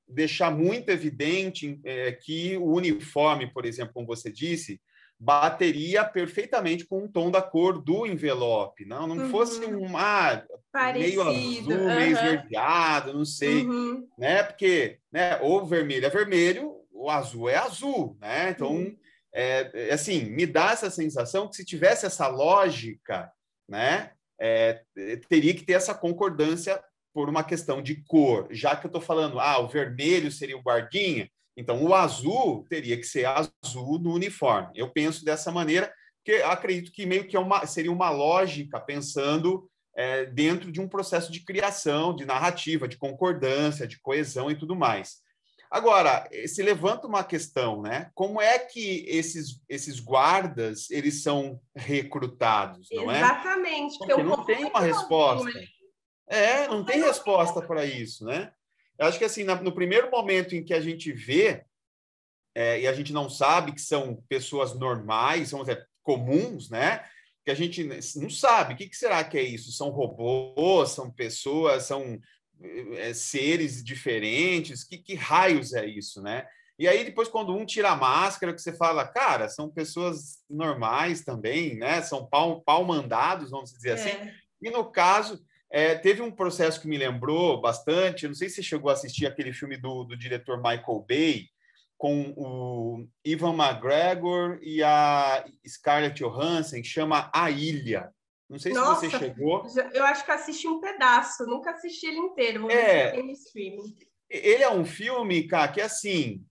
deixar 0.08 0.52
muito 0.52 0.90
evidente 0.90 1.80
é, 1.84 2.12
que 2.12 2.58
o 2.58 2.72
uniforme, 2.72 3.52
por 3.52 3.66
exemplo, 3.66 3.94
como 3.94 4.08
você 4.08 4.32
disse, 4.32 4.80
bateria 5.20 6.04
perfeitamente 6.04 6.86
com 6.86 7.06
o 7.06 7.10
tom 7.10 7.32
da 7.32 7.42
cor 7.42 7.82
do 7.82 8.06
envelope, 8.06 8.86
não, 8.86 9.08
não 9.08 9.18
uhum. 9.18 9.30
fosse 9.30 9.66
um 9.66 9.98
ah, 9.98 10.46
meio 10.94 11.22
azul, 11.22 11.72
uhum. 11.72 11.96
meio 11.96 12.12
esverdeado, 12.12 13.14
não 13.14 13.26
sei, 13.26 13.66
uhum. 13.66 14.08
né? 14.18 14.44
Porque, 14.44 15.00
né, 15.12 15.38
ou 15.42 15.66
vermelho 15.66 16.06
é 16.06 16.10
vermelho, 16.10 16.76
o 16.92 17.10
azul 17.10 17.50
é 17.50 17.56
azul, 17.56 18.18
né? 18.20 18.50
Então, 18.50 18.72
uhum. 18.74 18.98
é, 19.34 19.72
é, 19.74 19.94
assim, 19.94 20.26
me 20.26 20.46
dá 20.46 20.72
essa 20.72 20.90
sensação 20.90 21.48
que 21.48 21.56
se 21.56 21.66
tivesse 21.66 22.06
essa 22.06 22.28
lógica, 22.28 23.32
né? 23.68 24.12
é, 24.40 24.84
teria 25.30 25.54
que 25.54 25.64
ter 25.64 25.74
essa 25.74 25.94
concordância 25.94 26.82
por 27.14 27.30
uma 27.30 27.44
questão 27.44 27.82
de 27.82 28.04
cor. 28.04 28.48
Já 28.52 28.76
que 28.76 28.86
eu 28.86 28.90
estou 28.90 29.02
falando, 29.02 29.40
ah, 29.40 29.60
o 29.60 29.68
vermelho 29.68 30.32
seria 30.32 30.58
o 30.58 30.62
guardinha, 30.62 31.30
então 31.56 31.82
o 31.84 31.94
azul 31.94 32.66
teria 32.70 32.98
que 32.98 33.06
ser 33.06 33.26
azul 33.26 34.00
no 34.00 34.14
uniforme. 34.14 34.72
Eu 34.76 34.90
penso 34.90 35.24
dessa 35.24 35.52
maneira, 35.52 35.92
porque 36.18 36.42
acredito 36.42 36.92
que 36.92 37.06
meio 37.06 37.26
que 37.28 37.38
é 37.38 37.40
uma, 37.40 37.66
seria 37.66 37.92
uma 37.92 38.10
lógica 38.10 38.80
pensando 38.80 39.70
é, 39.96 40.26
dentro 40.26 40.72
de 40.72 40.82
um 40.82 40.88
processo 40.88 41.32
de 41.32 41.40
criação, 41.40 42.16
de 42.16 42.26
narrativa, 42.26 42.88
de 42.88 42.98
concordância, 42.98 43.88
de 43.88 44.00
coesão 44.00 44.52
e 44.52 44.56
tudo 44.56 44.76
mais. 44.76 45.24
Agora, 45.72 46.30
se 46.48 46.62
levanta 46.62 47.08
uma 47.08 47.24
questão, 47.24 47.82
né? 47.82 48.12
Como 48.14 48.42
é 48.42 48.60
que 48.60 49.06
esses, 49.08 49.62
esses 49.68 50.00
guardas 50.00 50.90
eles 50.92 51.24
são 51.24 51.60
recrutados, 51.76 52.88
não 52.92 53.12
é? 53.12 53.18
Exatamente. 53.18 53.98
Porque 53.98 54.24
não 54.24 54.46
tem 54.46 54.66
uma 54.66 54.80
resposta. 54.80 55.50
É, 56.28 56.68
não 56.68 56.84
tem 56.84 57.02
resposta 57.02 57.62
para 57.62 57.86
isso, 57.86 58.26
né? 58.26 58.52
Eu 58.98 59.08
acho 59.08 59.18
que 59.18 59.26
assim, 59.26 59.44
no 59.44 59.74
primeiro 59.74 60.10
momento 60.10 60.56
em 60.56 60.64
que 60.64 60.74
a 60.74 60.80
gente 60.80 61.12
vê 61.12 61.66
é, 62.54 62.80
e 62.80 62.88
a 62.88 62.94
gente 62.94 63.12
não 63.12 63.30
sabe 63.30 63.74
que 63.74 63.82
são 63.82 64.24
pessoas 64.30 64.74
normais, 64.74 65.50
são 65.50 65.62
é, 65.64 65.86
comuns, 66.02 66.70
né? 66.70 67.04
Que 67.46 67.52
a 67.52 67.56
gente 67.56 67.84
não 67.84 68.30
sabe. 68.30 68.74
O 68.74 68.78
que, 68.78 68.90
que 68.90 68.98
será 68.98 69.24
que 69.24 69.38
é 69.38 69.44
isso? 69.44 69.72
São 69.72 69.90
robôs? 69.90 70.90
São 70.90 71.12
pessoas? 71.12 71.84
São 71.84 72.20
é, 72.98 73.14
seres 73.14 73.84
diferentes, 73.84 74.84
que, 74.84 74.98
que 74.98 75.14
raios 75.16 75.74
é 75.74 75.86
isso, 75.86 76.22
né? 76.22 76.48
E 76.78 76.88
aí, 76.88 77.06
depois, 77.06 77.30
quando 77.30 77.56
um 77.56 77.66
tira 77.66 77.92
a 77.92 77.96
máscara, 77.96 78.54
que 78.54 78.62
você 78.62 78.74
fala, 78.74 79.08
cara, 79.08 79.48
são 79.48 79.70
pessoas 79.70 80.44
normais 80.50 81.24
também, 81.24 81.78
né? 81.78 82.02
São 82.02 82.26
pau, 82.26 82.62
pau 82.62 82.84
mandados, 82.84 83.52
vamos 83.52 83.72
dizer 83.72 83.92
assim. 83.92 84.10
é. 84.10 84.22
assim. 84.22 84.32
E 84.62 84.70
no 84.70 84.84
caso, 84.92 85.42
é, 85.70 85.96
teve 85.96 86.22
um 86.22 86.32
processo 86.32 86.82
que 86.82 86.88
me 86.88 86.98
lembrou 86.98 87.62
bastante. 87.62 88.28
Não 88.28 88.36
sei 88.36 88.50
se 88.50 88.56
você 88.56 88.64
chegou 88.64 88.90
a 88.90 88.94
assistir 88.94 89.26
aquele 89.26 89.54
filme 89.54 89.78
do, 89.78 90.04
do 90.04 90.18
diretor 90.18 90.58
Michael 90.58 91.06
Bay, 91.08 91.50
com 91.98 92.34
o 92.36 93.08
Ivan 93.24 93.56
McGregor 93.56 94.60
e 94.62 94.84
a 94.84 95.46
Scarlett 95.68 96.22
Johansson, 96.22 96.78
que 96.78 96.84
chama 96.84 97.30
A 97.34 97.50
Ilha. 97.50 98.14
Não 98.50 98.60
sei 98.60 98.74
Nossa, 98.74 99.02
se 99.02 99.10
você 99.10 99.18
chegou. 99.18 99.66
Eu 99.94 100.04
acho 100.06 100.24
que 100.24 100.32
assisti 100.32 100.68
um 100.68 100.80
pedaço, 100.80 101.46
nunca 101.46 101.72
assisti 101.72 102.08
ele 102.08 102.20
inteiro. 102.20 102.62
Vou 102.62 102.72
é, 102.72 103.12
ver 103.12 103.32
streaming. 103.32 103.96
Ele 104.30 104.64
é 104.64 104.72
um 104.72 104.86
filme, 104.86 105.48
cara, 105.48 105.72
que 105.72 105.82
é 105.82 105.86
assim, 105.86 106.46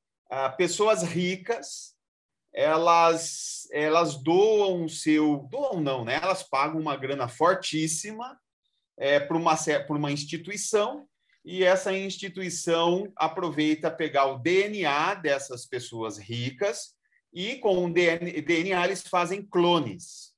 pessoas 0.57 1.03
ricas, 1.03 1.95
elas 2.53 3.68
elas 3.72 4.22
doam 4.22 4.84
o 4.84 4.88
seu, 4.88 5.49
doam 5.51 5.80
não, 5.80 6.05
né? 6.05 6.20
Elas 6.22 6.42
pagam 6.42 6.80
uma 6.80 6.97
grana 6.97 7.28
fortíssima 7.28 8.38
é, 8.97 9.18
para 9.18 9.36
uma 9.36 9.57
para 9.57 9.97
uma 9.97 10.12
instituição 10.12 11.09
e 11.45 11.62
essa 11.62 11.92
instituição 11.92 13.12
aproveita 13.14 13.90
pegar 13.90 14.26
o 14.26 14.38
DNA 14.38 15.14
dessas 15.16 15.66
pessoas 15.66 16.16
ricas 16.16 16.95
e 17.32 17.57
com 17.57 17.84
o 17.84 17.92
DNA 17.92 18.84
eles 18.84 19.03
fazem 19.03 19.42
clones. 19.42 20.32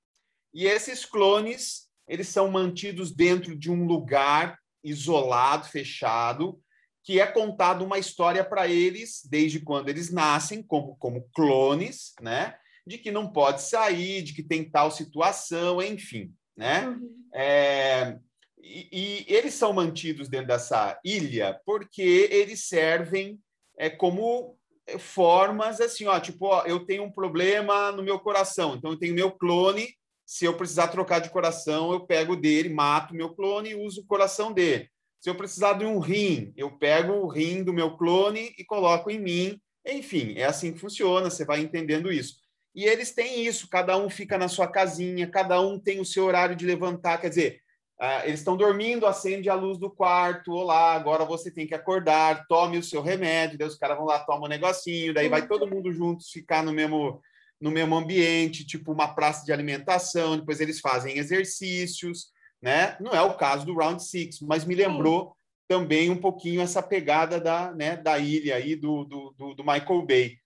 E 0.52 0.66
esses 0.66 1.04
clones, 1.04 1.88
eles 2.08 2.28
são 2.28 2.50
mantidos 2.50 3.12
dentro 3.12 3.54
de 3.54 3.70
um 3.70 3.84
lugar 3.84 4.58
isolado, 4.82 5.68
fechado, 5.68 6.58
que 7.04 7.20
é 7.20 7.26
contado 7.26 7.84
uma 7.84 7.98
história 7.98 8.44
para 8.44 8.66
eles 8.66 9.20
desde 9.30 9.60
quando 9.60 9.88
eles 9.88 10.10
nascem, 10.10 10.60
como, 10.62 10.96
como 10.96 11.28
clones, 11.32 12.14
né? 12.20 12.56
De 12.84 12.98
que 12.98 13.12
não 13.12 13.30
pode 13.30 13.62
sair, 13.62 14.22
de 14.22 14.32
que 14.32 14.42
tem 14.42 14.68
tal 14.68 14.90
situação, 14.90 15.80
enfim, 15.80 16.34
né? 16.56 16.88
Uhum. 16.88 17.28
É, 17.32 18.18
e, 18.66 19.24
eles 19.28 19.54
são 19.54 19.72
mantidos 19.72 20.28
dentro 20.28 20.48
dessa 20.48 20.98
ilha 21.04 21.60
porque 21.64 22.28
eles 22.30 22.64
servem 22.64 23.38
é, 23.78 23.88
como 23.88 24.58
formas 24.98 25.80
assim, 25.80 26.06
ó, 26.06 26.18
tipo, 26.20 26.46
ó, 26.46 26.64
eu 26.64 26.84
tenho 26.84 27.04
um 27.04 27.10
problema 27.10 27.90
no 27.92 28.02
meu 28.02 28.18
coração, 28.18 28.76
então 28.76 28.92
eu 28.92 28.98
tenho 28.98 29.14
meu 29.14 29.32
clone 29.32 29.94
se 30.26 30.44
eu 30.44 30.56
precisar 30.56 30.88
trocar 30.88 31.20
de 31.20 31.30
coração, 31.30 31.92
eu 31.92 32.00
pego 32.00 32.34
dele, 32.34 32.68
mato 32.68 33.14
meu 33.14 33.32
clone 33.32 33.70
e 33.70 33.74
uso 33.76 34.00
o 34.00 34.06
coração 34.06 34.52
dele. 34.52 34.90
Se 35.20 35.30
eu 35.30 35.36
precisar 35.36 35.74
de 35.74 35.84
um 35.84 36.00
rim, 36.00 36.52
eu 36.56 36.70
pego 36.76 37.12
o 37.12 37.28
rim 37.28 37.62
do 37.62 37.72
meu 37.72 37.96
clone 37.96 38.52
e 38.58 38.64
coloco 38.64 39.08
em 39.08 39.20
mim. 39.20 39.60
Enfim, 39.86 40.34
é 40.36 40.44
assim 40.44 40.72
que 40.72 40.80
funciona, 40.80 41.30
você 41.30 41.44
vai 41.44 41.60
entendendo 41.60 42.12
isso. 42.12 42.38
E 42.74 42.84
eles 42.84 43.12
têm 43.12 43.46
isso, 43.46 43.68
cada 43.70 43.96
um 43.96 44.10
fica 44.10 44.36
na 44.36 44.48
sua 44.48 44.66
casinha, 44.66 45.30
cada 45.30 45.60
um 45.60 45.78
tem 45.78 46.00
o 46.00 46.04
seu 46.04 46.24
horário 46.24 46.56
de 46.56 46.66
levantar, 46.66 47.18
quer 47.18 47.28
dizer, 47.28 47.60
uh, 48.00 48.24
eles 48.24 48.40
estão 48.40 48.56
dormindo, 48.56 49.06
acende 49.06 49.48
a 49.48 49.54
luz 49.54 49.78
do 49.78 49.90
quarto, 49.90 50.52
olá, 50.52 50.94
agora 50.94 51.24
você 51.24 51.50
tem 51.50 51.66
que 51.66 51.74
acordar, 51.74 52.46
tome 52.46 52.78
o 52.78 52.82
seu 52.82 53.02
remédio, 53.02 53.58
daí 53.58 53.68
os 53.68 53.76
caras 53.76 53.96
vão 53.96 54.06
lá, 54.06 54.18
tomam 54.20 54.44
um 54.44 54.48
negocinho, 54.48 55.14
daí 55.14 55.28
vai 55.28 55.46
todo 55.46 55.66
mundo 55.66 55.92
juntos 55.92 56.30
ficar 56.30 56.62
no 56.62 56.72
mesmo 56.72 57.20
no 57.60 57.70
mesmo 57.70 57.96
ambiente, 57.96 58.66
tipo 58.66 58.92
uma 58.92 59.14
praça 59.14 59.44
de 59.44 59.52
alimentação, 59.52 60.36
depois 60.36 60.60
eles 60.60 60.78
fazem 60.78 61.16
exercícios, 61.16 62.26
né? 62.60 62.96
Não 63.00 63.12
é 63.12 63.22
o 63.22 63.34
caso 63.34 63.64
do 63.64 63.74
Round 63.74 64.02
Six, 64.02 64.40
mas 64.40 64.64
me 64.64 64.74
lembrou 64.74 65.28
Sim. 65.28 65.32
também 65.66 66.10
um 66.10 66.20
pouquinho 66.20 66.60
essa 66.60 66.82
pegada 66.82 67.40
da, 67.40 67.72
né, 67.72 67.96
da 67.96 68.18
ilha 68.18 68.56
aí 68.56 68.76
do, 68.76 69.04
do, 69.04 69.34
do, 69.38 69.54
do 69.54 69.64
Michael 69.64 70.02
Bay. 70.06 70.36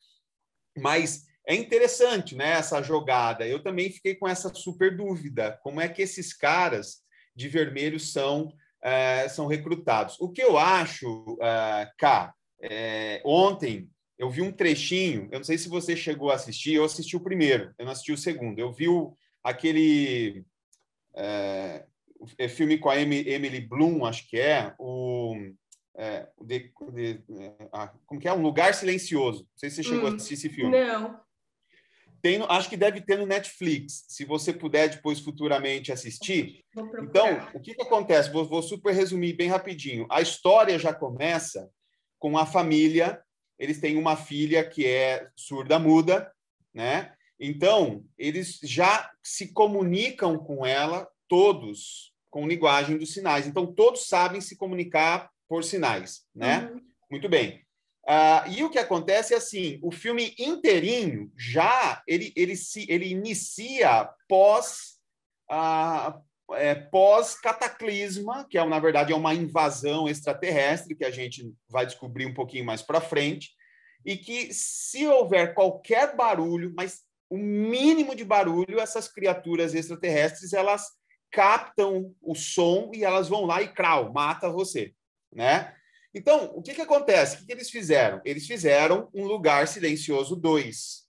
Mas 0.79 1.27
é 1.47 1.55
interessante, 1.55 2.37
né, 2.37 2.53
essa 2.53 2.81
jogada. 2.81 3.47
Eu 3.47 3.63
também 3.63 3.91
fiquei 3.91 4.15
com 4.15 4.29
essa 4.29 4.53
super 4.55 4.97
dúvida, 4.97 5.59
como 5.63 5.81
é 5.81 5.89
que 5.89 6.03
esses 6.03 6.33
caras 6.33 7.03
de 7.41 7.49
vermelho 7.49 7.99
são 7.99 8.53
é, 8.83 9.29
são 9.29 9.47
recrutados. 9.47 10.17
O 10.21 10.29
que 10.29 10.43
eu 10.43 10.59
acho, 10.59 11.39
é, 11.41 11.91
Cá, 11.99 12.35
é, 12.63 13.23
ontem 13.25 13.89
eu 14.19 14.31
vi 14.31 14.43
um 14.43 14.53
trechinho, 14.53 15.29
eu 15.33 15.39
não 15.39 15.45
sei 15.45 15.57
se 15.57 15.69
você 15.69 15.97
chegou 15.97 16.31
a 16.31 16.35
assistir, 16.35 16.75
eu 16.75 16.85
assisti 16.85 17.17
o 17.17 17.21
primeiro, 17.21 17.75
eu 17.79 17.85
não 17.85 17.93
assisti 17.93 18.13
o 18.13 18.19
segundo. 18.19 18.59
Eu 18.59 18.73
vi 18.73 18.89
o, 18.89 19.17
aquele 19.43 20.45
é, 21.15 21.85
é 22.39 22.49
filme 22.49 22.79
com 22.79 22.91
a 22.91 22.99
Emily 22.99 23.61
Bloom, 23.61 24.05
acho 24.05 24.29
que 24.29 24.39
é, 24.39 24.75
o. 24.79 25.35
É, 25.97 26.29
de, 26.41 26.73
de, 26.93 27.21
ah, 27.73 27.93
como 28.07 28.21
que 28.21 28.29
é? 28.29 28.33
Um 28.33 28.43
Lugar 28.43 28.73
Silencioso. 28.75 29.41
Não 29.41 29.59
sei 29.59 29.69
se 29.69 29.77
você 29.77 29.83
chegou 29.83 30.09
hum, 30.09 30.13
a 30.13 30.17
assistir 30.17 30.35
esse 30.35 30.49
filme. 30.49 30.71
Não. 30.71 31.21
Tem, 32.23 32.45
acho 32.49 32.69
que 32.69 32.77
deve 32.77 33.01
ter 33.01 33.19
no 33.19 33.27
Netflix, 33.27 34.05
se 34.09 34.25
você 34.25 34.53
puder 34.53 34.89
depois 34.89 35.21
futuramente 35.21 35.91
assistir. 35.91 36.65
Então, 37.03 37.49
o 37.55 37.61
que, 37.61 37.75
que 37.75 37.83
acontece? 37.83 38.31
Vou, 38.31 38.45
vou 38.45 38.63
super 38.63 38.95
resumir 38.95 39.33
bem 39.33 39.49
rapidinho. 39.49 40.07
A 40.11 40.21
história 40.21 40.79
já 40.79 40.93
começa 40.93 41.71
com 42.19 42.37
a 42.37 42.45
família 42.45 43.23
eles 43.61 43.79
têm 43.79 43.99
uma 43.99 44.17
filha 44.17 44.67
que 44.67 44.87
é 44.87 45.29
surda-muda, 45.37 46.33
né? 46.73 47.13
Então, 47.39 48.03
eles 48.17 48.59
já 48.63 49.11
se 49.23 49.53
comunicam 49.53 50.39
com 50.39 50.65
ela, 50.65 51.07
todos, 51.29 52.15
com 52.31 52.49
linguagem 52.49 52.97
dos 52.97 53.13
sinais. 53.13 53.47
Então, 53.47 53.67
todos 53.67 54.09
sabem 54.09 54.41
se 54.41 54.57
comunicar 54.57 55.31
por 55.47 55.63
sinais, 55.63 56.25
né? 56.35 56.71
Uhum. 56.73 56.81
Muito 57.11 57.29
bem. 57.29 57.63
Uh, 58.11 58.51
e 58.51 58.65
o 58.65 58.71
que 58.71 58.79
acontece 58.79 59.35
é 59.35 59.37
assim, 59.37 59.79
o 59.85 59.93
filme 59.93 60.35
inteirinho 60.37 61.31
já 61.39 62.03
ele, 62.09 62.33
ele, 62.35 62.57
se, 62.57 62.85
ele 62.91 63.09
inicia 63.09 64.11
pós 64.29 64.99
uh, 65.49 66.21
é, 66.57 66.75
pós-cataclisma, 66.75 68.49
que 68.51 68.59
é, 68.59 68.65
na 68.65 68.81
verdade 68.81 69.13
é 69.13 69.17
uma 69.17 69.33
invasão 69.33 70.09
extraterrestre, 70.09 70.97
que 70.97 71.05
a 71.05 71.11
gente 71.13 71.55
vai 71.69 71.87
descobrir 71.87 72.27
um 72.27 72.35
pouquinho 72.35 72.65
mais 72.65 72.83
para 72.83 73.01
frente, 73.01 73.51
e 74.05 74.17
que 74.17 74.53
se 74.53 75.07
houver 75.07 75.55
qualquer 75.55 76.17
barulho, 76.17 76.73
mas 76.77 77.03
o 77.29 77.39
mínimo 77.39 78.17
de 78.17 78.25
barulho, 78.25 78.81
essas 78.81 79.07
criaturas 79.07 79.73
extraterrestres, 79.73 80.53
elas 80.53 80.89
captam 81.31 82.13
o 82.21 82.35
som 82.35 82.91
e 82.93 83.05
elas 83.05 83.29
vão 83.29 83.45
lá 83.45 83.63
e 83.63 83.69
crau, 83.69 84.13
mata 84.13 84.51
você, 84.51 84.93
né? 85.33 85.77
Então, 86.13 86.53
o 86.55 86.63
que, 86.63 86.75
que 86.75 86.81
acontece? 86.81 87.37
O 87.37 87.39
que, 87.41 87.47
que 87.47 87.53
eles 87.53 87.71
fizeram? 87.71 88.21
Eles 88.25 88.47
fizeram 88.47 89.09
um 89.15 89.25
lugar 89.27 89.69
silencioso 89.69 90.35
2. 90.35 91.09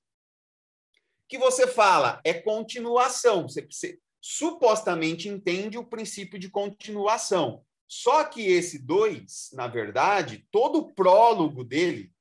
Que 1.27 1.37
você 1.37 1.65
fala, 1.65 2.21
é 2.23 2.33
continuação. 2.33 3.43
Você, 3.43 3.61
você, 3.63 3.99
supostamente 4.21 5.27
entende 5.27 5.77
o 5.77 5.85
princípio 5.85 6.37
de 6.37 6.49
continuação. 6.49 7.65
Só 7.87 8.23
que 8.23 8.45
esse 8.47 8.77
2, 8.79 9.49
na 9.53 9.67
verdade, 9.67 10.47
todo 10.51 10.77
o 10.79 10.93
prólogo 10.93 11.63
dele, 11.63 12.13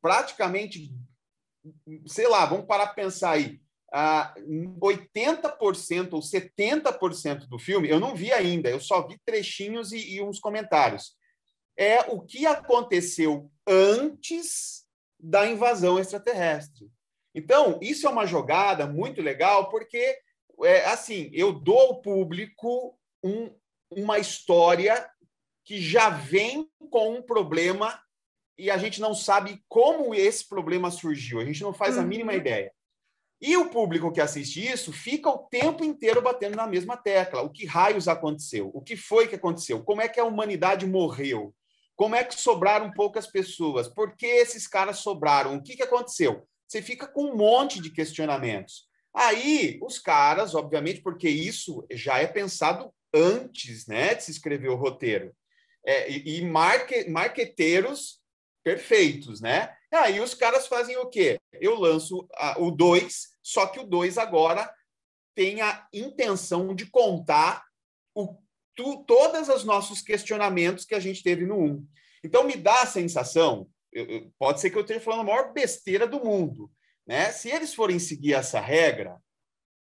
praticamente, 0.00 0.94
sei 2.06 2.28
lá, 2.28 2.46
vamos 2.46 2.66
parar 2.66 2.86
para 2.86 2.94
pensar 2.94 3.32
aí, 3.32 3.60
uh, 3.92 4.80
80% 4.80 6.12
ou 6.14 6.20
70% 6.20 7.48
do 7.48 7.58
filme, 7.58 7.88
eu 7.88 8.00
não 8.00 8.14
vi 8.14 8.32
ainda, 8.32 8.70
eu 8.70 8.80
só 8.80 9.06
vi 9.06 9.18
trechinhos 9.26 9.92
e, 9.92 10.14
e 10.14 10.22
uns 10.22 10.38
comentários. 10.38 11.16
É 11.76 12.00
o 12.12 12.20
que 12.20 12.46
aconteceu 12.46 13.50
antes 13.66 14.84
da 15.18 15.46
invasão 15.46 15.98
extraterrestre. 15.98 16.90
Então, 17.34 17.78
isso 17.80 18.06
é 18.06 18.10
uma 18.10 18.26
jogada 18.26 18.86
muito 18.86 19.22
legal, 19.22 19.70
porque 19.70 20.18
é, 20.64 20.84
assim, 20.86 21.30
eu 21.32 21.52
dou 21.52 21.78
ao 21.78 22.02
público 22.02 22.98
um, 23.22 23.50
uma 23.90 24.18
história 24.18 25.08
que 25.64 25.80
já 25.80 26.10
vem 26.10 26.68
com 26.90 27.14
um 27.14 27.22
problema 27.22 28.00
e 28.58 28.70
a 28.70 28.76
gente 28.76 29.00
não 29.00 29.14
sabe 29.14 29.62
como 29.68 30.14
esse 30.14 30.46
problema 30.46 30.90
surgiu, 30.90 31.40
a 31.40 31.44
gente 31.44 31.62
não 31.62 31.72
faz 31.72 31.96
a 31.96 32.02
mínima 32.02 32.32
uhum. 32.32 32.38
ideia. 32.38 32.72
E 33.40 33.56
o 33.56 33.70
público 33.70 34.12
que 34.12 34.20
assiste 34.20 34.64
isso 34.64 34.92
fica 34.92 35.28
o 35.28 35.38
tempo 35.38 35.82
inteiro 35.82 36.22
batendo 36.22 36.54
na 36.54 36.66
mesma 36.66 36.96
tecla. 36.96 37.42
O 37.42 37.50
que 37.50 37.66
raios 37.66 38.06
aconteceu? 38.06 38.70
O 38.72 38.80
que 38.80 38.94
foi 38.96 39.26
que 39.26 39.34
aconteceu? 39.34 39.82
Como 39.82 40.00
é 40.00 40.08
que 40.08 40.20
a 40.20 40.24
humanidade 40.24 40.86
morreu? 40.86 41.52
Como 41.96 42.14
é 42.14 42.24
que 42.24 42.40
sobraram 42.40 42.92
poucas 42.92 43.26
pessoas? 43.26 43.88
Por 43.88 44.16
que 44.16 44.26
esses 44.26 44.66
caras 44.66 44.98
sobraram? 44.98 45.56
O 45.56 45.62
que, 45.62 45.76
que 45.76 45.82
aconteceu? 45.82 46.46
Você 46.66 46.80
fica 46.80 47.06
com 47.06 47.26
um 47.26 47.36
monte 47.36 47.80
de 47.80 47.90
questionamentos. 47.90 48.88
Aí, 49.14 49.78
os 49.82 49.98
caras, 49.98 50.54
obviamente, 50.54 51.02
porque 51.02 51.28
isso 51.28 51.86
já 51.90 52.18
é 52.18 52.26
pensado 52.26 52.92
antes 53.14 53.86
né, 53.86 54.14
de 54.14 54.24
se 54.24 54.30
escrever 54.30 54.70
o 54.70 54.76
roteiro. 54.76 55.34
É, 55.84 56.10
e 56.10 56.38
e 56.38 56.44
marque, 56.46 57.10
marqueteiros 57.10 58.22
perfeitos, 58.64 59.40
né? 59.40 59.74
Aí 59.92 60.20
os 60.20 60.32
caras 60.34 60.66
fazem 60.66 60.96
o 60.96 61.06
quê? 61.06 61.38
Eu 61.52 61.78
lanço 61.78 62.26
a, 62.34 62.58
o 62.58 62.70
2, 62.70 63.28
só 63.42 63.66
que 63.66 63.80
o 63.80 63.84
2 63.84 64.16
agora 64.16 64.72
tem 65.34 65.60
a 65.60 65.86
intenção 65.92 66.74
de 66.74 66.86
contar 66.86 67.64
o, 68.14 68.36
tu, 68.74 69.04
todos 69.04 69.48
os 69.48 69.64
nossos 69.64 70.00
questionamentos 70.00 70.84
que 70.84 70.94
a 70.94 71.00
gente 71.00 71.22
teve 71.22 71.46
no 71.46 71.56
1. 71.56 71.64
Um. 71.64 71.86
Então, 72.24 72.44
me 72.44 72.56
dá 72.56 72.82
a 72.82 72.86
sensação, 72.86 73.68
eu, 73.92 74.06
eu, 74.06 74.32
pode 74.38 74.60
ser 74.60 74.70
que 74.70 74.76
eu 74.76 74.82
esteja 74.82 75.00
falando 75.00 75.20
a 75.20 75.24
maior 75.24 75.52
besteira 75.52 76.06
do 76.06 76.24
mundo, 76.24 76.70
né? 77.06 77.30
Se 77.32 77.50
eles 77.50 77.74
forem 77.74 77.98
seguir 77.98 78.34
essa 78.34 78.60
regra, 78.60 79.18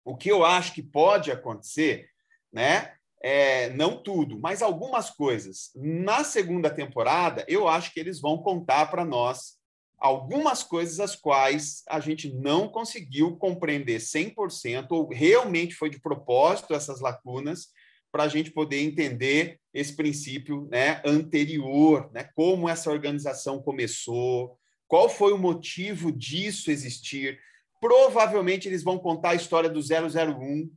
o 0.04 0.16
que 0.16 0.30
eu 0.30 0.44
acho 0.44 0.74
que 0.74 0.82
pode 0.82 1.30
acontecer, 1.30 2.08
né? 2.52 2.94
É, 3.24 3.70
não 3.70 4.02
tudo, 4.02 4.40
mas 4.40 4.62
algumas 4.62 5.10
coisas. 5.10 5.70
Na 5.76 6.24
segunda 6.24 6.68
temporada, 6.68 7.44
eu 7.46 7.68
acho 7.68 7.92
que 7.92 8.00
eles 8.00 8.20
vão 8.20 8.38
contar 8.38 8.90
para 8.90 9.04
nós 9.04 9.60
algumas 10.02 10.64
coisas 10.64 10.98
as 10.98 11.14
quais 11.14 11.84
a 11.88 12.00
gente 12.00 12.32
não 12.34 12.68
conseguiu 12.68 13.36
compreender 13.36 14.00
100%, 14.00 14.88
ou 14.90 15.08
realmente 15.08 15.76
foi 15.76 15.88
de 15.88 16.00
propósito 16.00 16.74
essas 16.74 17.00
lacunas, 17.00 17.68
para 18.12 18.24
a 18.24 18.28
gente 18.28 18.50
poder 18.50 18.80
entender 18.80 19.58
esse 19.72 19.96
princípio 19.96 20.68
né, 20.70 21.00
anterior, 21.04 22.10
né, 22.12 22.28
como 22.34 22.68
essa 22.68 22.90
organização 22.90 23.62
começou, 23.62 24.58
qual 24.86 25.08
foi 25.08 25.32
o 25.32 25.38
motivo 25.38 26.12
disso 26.12 26.70
existir. 26.70 27.40
Provavelmente 27.80 28.68
eles 28.68 28.84
vão 28.84 28.98
contar 28.98 29.30
a 29.30 29.34
história 29.34 29.70
do 29.70 29.80
001, 29.80 30.70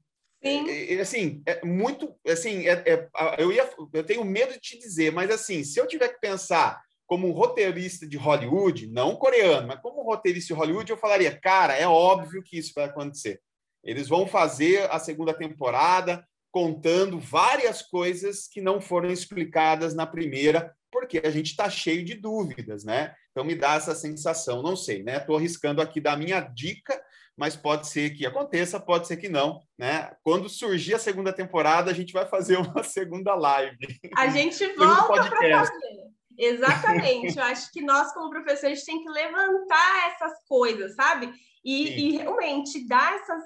Sim. 0.45 0.69
É, 0.69 0.93
é, 0.93 1.01
assim, 1.01 1.41
é 1.45 1.65
muito, 1.65 2.15
assim, 2.27 2.67
é, 2.67 2.83
é, 2.85 3.09
eu 3.39 3.51
ia, 3.51 3.67
eu 3.91 4.03
tenho 4.03 4.23
medo 4.23 4.53
de 4.53 4.59
te 4.59 4.77
dizer, 4.77 5.11
mas 5.11 5.31
assim, 5.31 5.63
se 5.63 5.79
eu 5.79 5.87
tiver 5.87 6.09
que 6.09 6.19
pensar 6.19 6.81
como 7.07 7.27
um 7.27 7.31
roteirista 7.31 8.07
de 8.07 8.15
Hollywood, 8.15 8.87
não 8.87 9.15
coreano, 9.15 9.67
mas 9.67 9.81
como 9.81 10.01
um 10.01 10.05
roteirista 10.05 10.53
de 10.53 10.59
Hollywood, 10.59 10.91
eu 10.91 10.97
falaria, 10.97 11.35
cara, 11.39 11.75
é 11.75 11.87
óbvio 11.87 12.43
que 12.43 12.57
isso 12.57 12.73
vai 12.75 12.85
acontecer. 12.85 13.41
Eles 13.83 14.07
vão 14.07 14.27
fazer 14.27 14.89
a 14.91 14.99
segunda 14.99 15.33
temporada 15.33 16.23
contando 16.55 17.19
várias 17.19 17.81
coisas 17.81 18.47
que 18.47 18.61
não 18.61 18.79
foram 18.79 19.11
explicadas 19.11 19.93
na 19.93 20.07
primeira, 20.07 20.73
porque 20.89 21.21
a 21.21 21.29
gente 21.29 21.47
está 21.47 21.69
cheio 21.69 22.05
de 22.05 22.13
dúvidas, 22.13 22.85
né? 22.85 23.13
Então 23.29 23.43
me 23.43 23.55
dá 23.55 23.73
essa 23.73 23.93
sensação, 23.93 24.63
não 24.63 24.73
sei, 24.73 25.03
né? 25.03 25.17
Estou 25.17 25.35
arriscando 25.35 25.81
aqui 25.81 25.99
dar 25.99 26.17
minha 26.17 26.39
dica, 26.39 26.97
mas 27.35 27.57
pode 27.57 27.89
ser 27.89 28.11
que 28.11 28.25
aconteça, 28.25 28.79
pode 28.79 29.05
ser 29.05 29.17
que 29.17 29.27
não, 29.27 29.59
né? 29.77 30.15
Quando 30.23 30.47
surgir 30.47 30.93
a 30.93 30.99
segunda 30.99 31.33
temporada, 31.33 31.91
a 31.91 31.93
gente 31.93 32.13
vai 32.13 32.25
fazer 32.25 32.55
uma 32.71 32.83
segunda 32.83 33.35
live. 33.35 33.99
A 34.15 34.29
gente 34.29 34.65
volta 34.77 35.29
para 35.29 35.59
fazer. 35.59 36.05
Exatamente. 36.37 37.37
Eu 37.37 37.43
acho 37.43 37.69
que 37.69 37.81
nós, 37.81 38.13
como 38.13 38.29
professores, 38.29 38.85
tem 38.85 39.03
que 39.03 39.09
levantar 39.09 40.13
essas 40.13 40.41
coisas, 40.47 40.95
sabe? 40.95 41.33
E, 41.65 42.13
e, 42.13 42.17
realmente 42.17 42.87
dar 42.87 43.13
essas. 43.15 43.43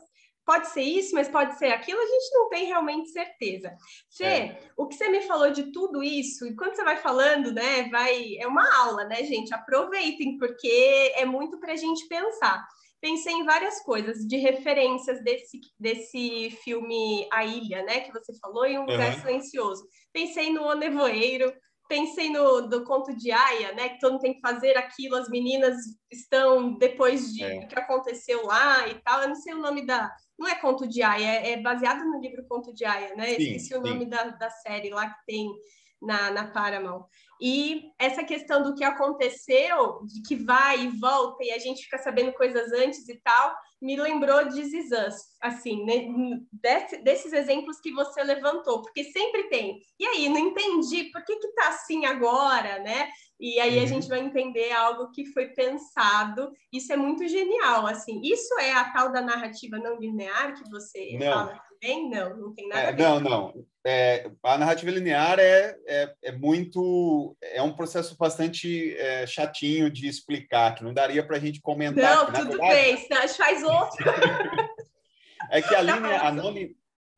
Pode 0.49 0.69
ser 0.69 0.81
isso, 0.81 1.13
mas 1.13 1.29
pode 1.29 1.59
ser 1.59 1.67
aquilo, 1.67 2.01
a 2.01 2.07
gente 2.07 2.33
não 2.33 2.49
tem 2.49 2.65
realmente 2.65 3.11
certeza. 3.11 3.71
Fê, 4.17 4.23
é. 4.23 4.59
o 4.75 4.87
que 4.87 4.95
você 4.95 5.07
me 5.07 5.21
falou 5.21 5.51
de 5.51 5.71
tudo 5.71 6.01
isso, 6.01 6.47
e 6.47 6.55
quando 6.55 6.75
você 6.75 6.83
vai 6.83 6.97
falando, 6.97 7.53
né, 7.53 7.87
vai. 7.91 8.35
É 8.39 8.47
uma 8.47 8.67
aula, 8.79 9.03
né, 9.03 9.23
gente? 9.25 9.53
Aproveitem, 9.53 10.39
porque 10.39 11.13
é 11.15 11.23
muito 11.23 11.59
para 11.59 11.73
a 11.73 11.75
gente 11.75 12.07
pensar 12.07 12.65
pensei 13.01 13.33
em 13.33 13.45
várias 13.45 13.81
coisas, 13.81 14.27
de 14.27 14.37
referências 14.37 15.23
desse, 15.23 15.59
desse 15.79 16.51
filme 16.63 17.27
A 17.31 17.45
Ilha, 17.45 17.81
né, 17.83 18.01
que 18.01 18.11
você 18.11 18.37
falou, 18.39 18.65
e 18.65 18.77
Um 18.77 18.81
Lugar 18.81 19.13
uhum. 19.13 19.21
Silencioso. 19.21 19.87
Pensei 20.11 20.51
no 20.51 20.63
O 20.63 20.73
Nevoeiro, 20.73 21.53
pensei 21.89 22.29
no 22.29 22.61
do 22.61 22.83
conto 22.83 23.13
de 23.15 23.31
Aya, 23.31 23.73
né, 23.73 23.89
que 23.89 23.99
todo 23.99 24.13
mundo 24.13 24.21
tem 24.21 24.35
que 24.35 24.41
fazer 24.41 24.77
aquilo, 24.77 25.15
as 25.15 25.27
meninas 25.27 25.75
estão 26.09 26.77
depois 26.77 27.33
de 27.33 27.43
é. 27.43 27.65
que 27.65 27.77
aconteceu 27.77 28.45
lá 28.45 28.87
e 28.87 28.93
tal. 29.01 29.21
Eu 29.21 29.29
não 29.29 29.35
sei 29.35 29.53
o 29.55 29.61
nome 29.61 29.85
da. 29.85 30.09
Não 30.37 30.47
é 30.47 30.55
conto 30.55 30.87
de 30.87 31.01
Aya, 31.01 31.27
é, 31.27 31.51
é 31.53 31.61
baseado 31.61 32.05
no 32.05 32.21
livro 32.21 32.45
Conto 32.47 32.73
de 32.73 32.85
Aya, 32.85 33.15
né? 33.15 33.25
Sim, 33.29 33.41
Esqueci 33.41 33.75
o 33.75 33.81
nome 33.81 34.05
da, 34.05 34.23
da 34.25 34.49
série 34.49 34.91
lá 34.91 35.09
que 35.09 35.25
tem 35.25 35.49
na, 36.01 36.31
na 36.31 36.47
Paramount. 36.47 37.05
E 37.41 37.81
essa 37.97 38.23
questão 38.23 38.61
do 38.61 38.75
que 38.75 38.83
aconteceu, 38.83 40.05
de 40.05 40.21
que 40.21 40.35
vai 40.35 40.85
e 40.85 40.99
volta 40.99 41.43
e 41.43 41.51
a 41.51 41.57
gente 41.57 41.83
fica 41.83 41.97
sabendo 41.97 42.31
coisas 42.33 42.71
antes 42.71 43.09
e 43.09 43.19
tal, 43.21 43.55
me 43.81 43.95
lembrou 43.95 44.47
de 44.49 44.61
Us, 44.61 45.15
assim, 45.41 45.85
né? 45.85 46.07
Desse, 46.51 46.97
desses 47.03 47.33
exemplos 47.33 47.79
que 47.79 47.91
você 47.91 48.23
levantou, 48.23 48.81
porque 48.81 49.03
sempre 49.05 49.43
tem. 49.43 49.79
E 49.99 50.05
aí, 50.05 50.29
não 50.29 50.37
entendi, 50.37 51.05
por 51.11 51.23
que 51.23 51.35
que 51.37 51.53
tá 51.53 51.69
assim 51.69 52.05
agora, 52.05 52.79
né? 52.79 53.09
E 53.39 53.57
aí 53.59 53.77
uhum. 53.77 53.83
a 53.83 53.85
gente 53.85 54.09
vai 54.09 54.19
entender 54.19 54.71
algo 54.73 55.11
que 55.11 55.25
foi 55.27 55.47
pensado. 55.49 56.51
Isso 56.73 56.91
é 56.91 56.97
muito 56.97 57.25
genial, 57.27 57.87
assim. 57.87 58.19
Isso 58.21 58.53
é 58.59 58.73
a 58.73 58.91
tal 58.91 59.13
da 59.13 59.21
narrativa 59.21 59.77
não 59.77 59.97
linear 59.97 60.53
que 60.55 60.69
você 60.69 61.17
não. 61.17 61.31
fala 61.31 61.61
também? 61.69 62.09
Não, 62.09 62.37
não 62.37 62.53
tem 62.53 62.67
nada 62.67 62.81
é, 62.81 62.87
a 62.87 62.91
ver. 62.91 63.01
Não, 63.01 63.19
não. 63.21 63.65
É, 63.85 64.29
a 64.43 64.57
narrativa 64.57 64.91
linear 64.91 65.39
é, 65.39 65.75
é, 65.87 66.13
é, 66.23 66.31
muito. 66.33 67.35
É 67.41 67.61
um 67.61 67.73
processo 67.73 68.15
bastante 68.17 68.95
é, 68.97 69.25
chatinho 69.25 69.89
de 69.89 70.07
explicar, 70.07 70.75
que 70.75 70.83
não 70.83 70.93
daria 70.93 71.23
para 71.23 71.37
a 71.37 71.39
gente 71.39 71.61
comentar. 71.61 72.15
Não, 72.15 72.25
tudo 72.25 72.49
verdade... 72.49 72.73
bem, 72.73 72.97
senão 72.97 73.21
a 73.21 73.27
gente 73.27 73.37
faz 73.37 73.63
outro. 73.63 74.05
é 75.49 75.61
que 75.61 75.73
a, 75.73 75.81
linha, 75.81 76.21
a, 76.21 76.29
é, 76.29 76.69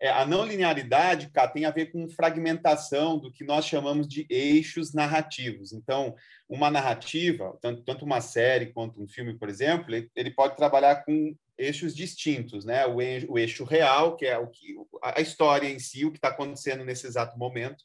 a 0.09 0.25
não 0.25 0.45
linearidade 0.45 1.29
cá, 1.29 1.47
tem 1.47 1.65
a 1.65 1.71
ver 1.71 1.91
com 1.91 2.09
fragmentação 2.09 3.19
do 3.19 3.31
que 3.31 3.43
nós 3.43 3.65
chamamos 3.65 4.07
de 4.07 4.25
eixos 4.29 4.93
narrativos. 4.93 5.73
Então, 5.73 6.15
uma 6.49 6.71
narrativa, 6.71 7.57
tanto, 7.61 7.83
tanto 7.83 8.03
uma 8.03 8.19
série 8.19 8.73
quanto 8.73 9.01
um 9.01 9.07
filme, 9.07 9.37
por 9.37 9.47
exemplo, 9.47 9.93
ele, 9.93 10.09
ele 10.15 10.31
pode 10.31 10.55
trabalhar 10.55 11.05
com 11.05 11.35
eixos 11.57 11.95
distintos, 11.95 12.65
né? 12.65 12.87
O 12.87 12.99
eixo, 12.99 13.27
o 13.29 13.37
eixo 13.37 13.63
real, 13.63 14.15
que 14.15 14.25
é 14.25 14.37
o 14.37 14.47
que 14.47 14.75
a 15.03 15.21
história 15.21 15.67
em 15.67 15.77
si, 15.77 16.03
o 16.03 16.11
que 16.11 16.17
está 16.17 16.29
acontecendo 16.29 16.83
nesse 16.83 17.05
exato 17.05 17.37
momento, 17.37 17.83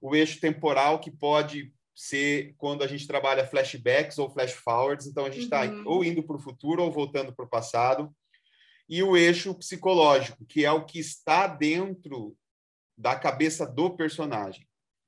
o 0.00 0.14
eixo 0.14 0.40
temporal, 0.40 1.00
que 1.00 1.10
pode 1.10 1.72
ser 1.94 2.54
quando 2.56 2.82
a 2.82 2.86
gente 2.86 3.06
trabalha 3.06 3.46
flashbacks 3.46 4.18
ou 4.18 4.30
flash 4.30 4.52
forwards, 4.52 5.06
então 5.06 5.26
a 5.26 5.30
gente 5.30 5.44
está 5.44 5.64
uhum. 5.64 5.82
ou 5.84 6.04
indo 6.04 6.22
para 6.22 6.36
o 6.36 6.40
futuro 6.40 6.82
ou 6.82 6.90
voltando 6.90 7.34
para 7.34 7.44
o 7.44 7.48
passado, 7.48 8.14
e 8.90 9.04
o 9.04 9.16
eixo 9.16 9.54
psicológico, 9.54 10.44
que 10.44 10.64
é 10.64 10.72
o 10.72 10.84
que 10.84 10.98
está 10.98 11.46
dentro 11.46 12.36
da 12.98 13.14
cabeça 13.14 13.64
do 13.64 13.96
personagem, 13.96 14.66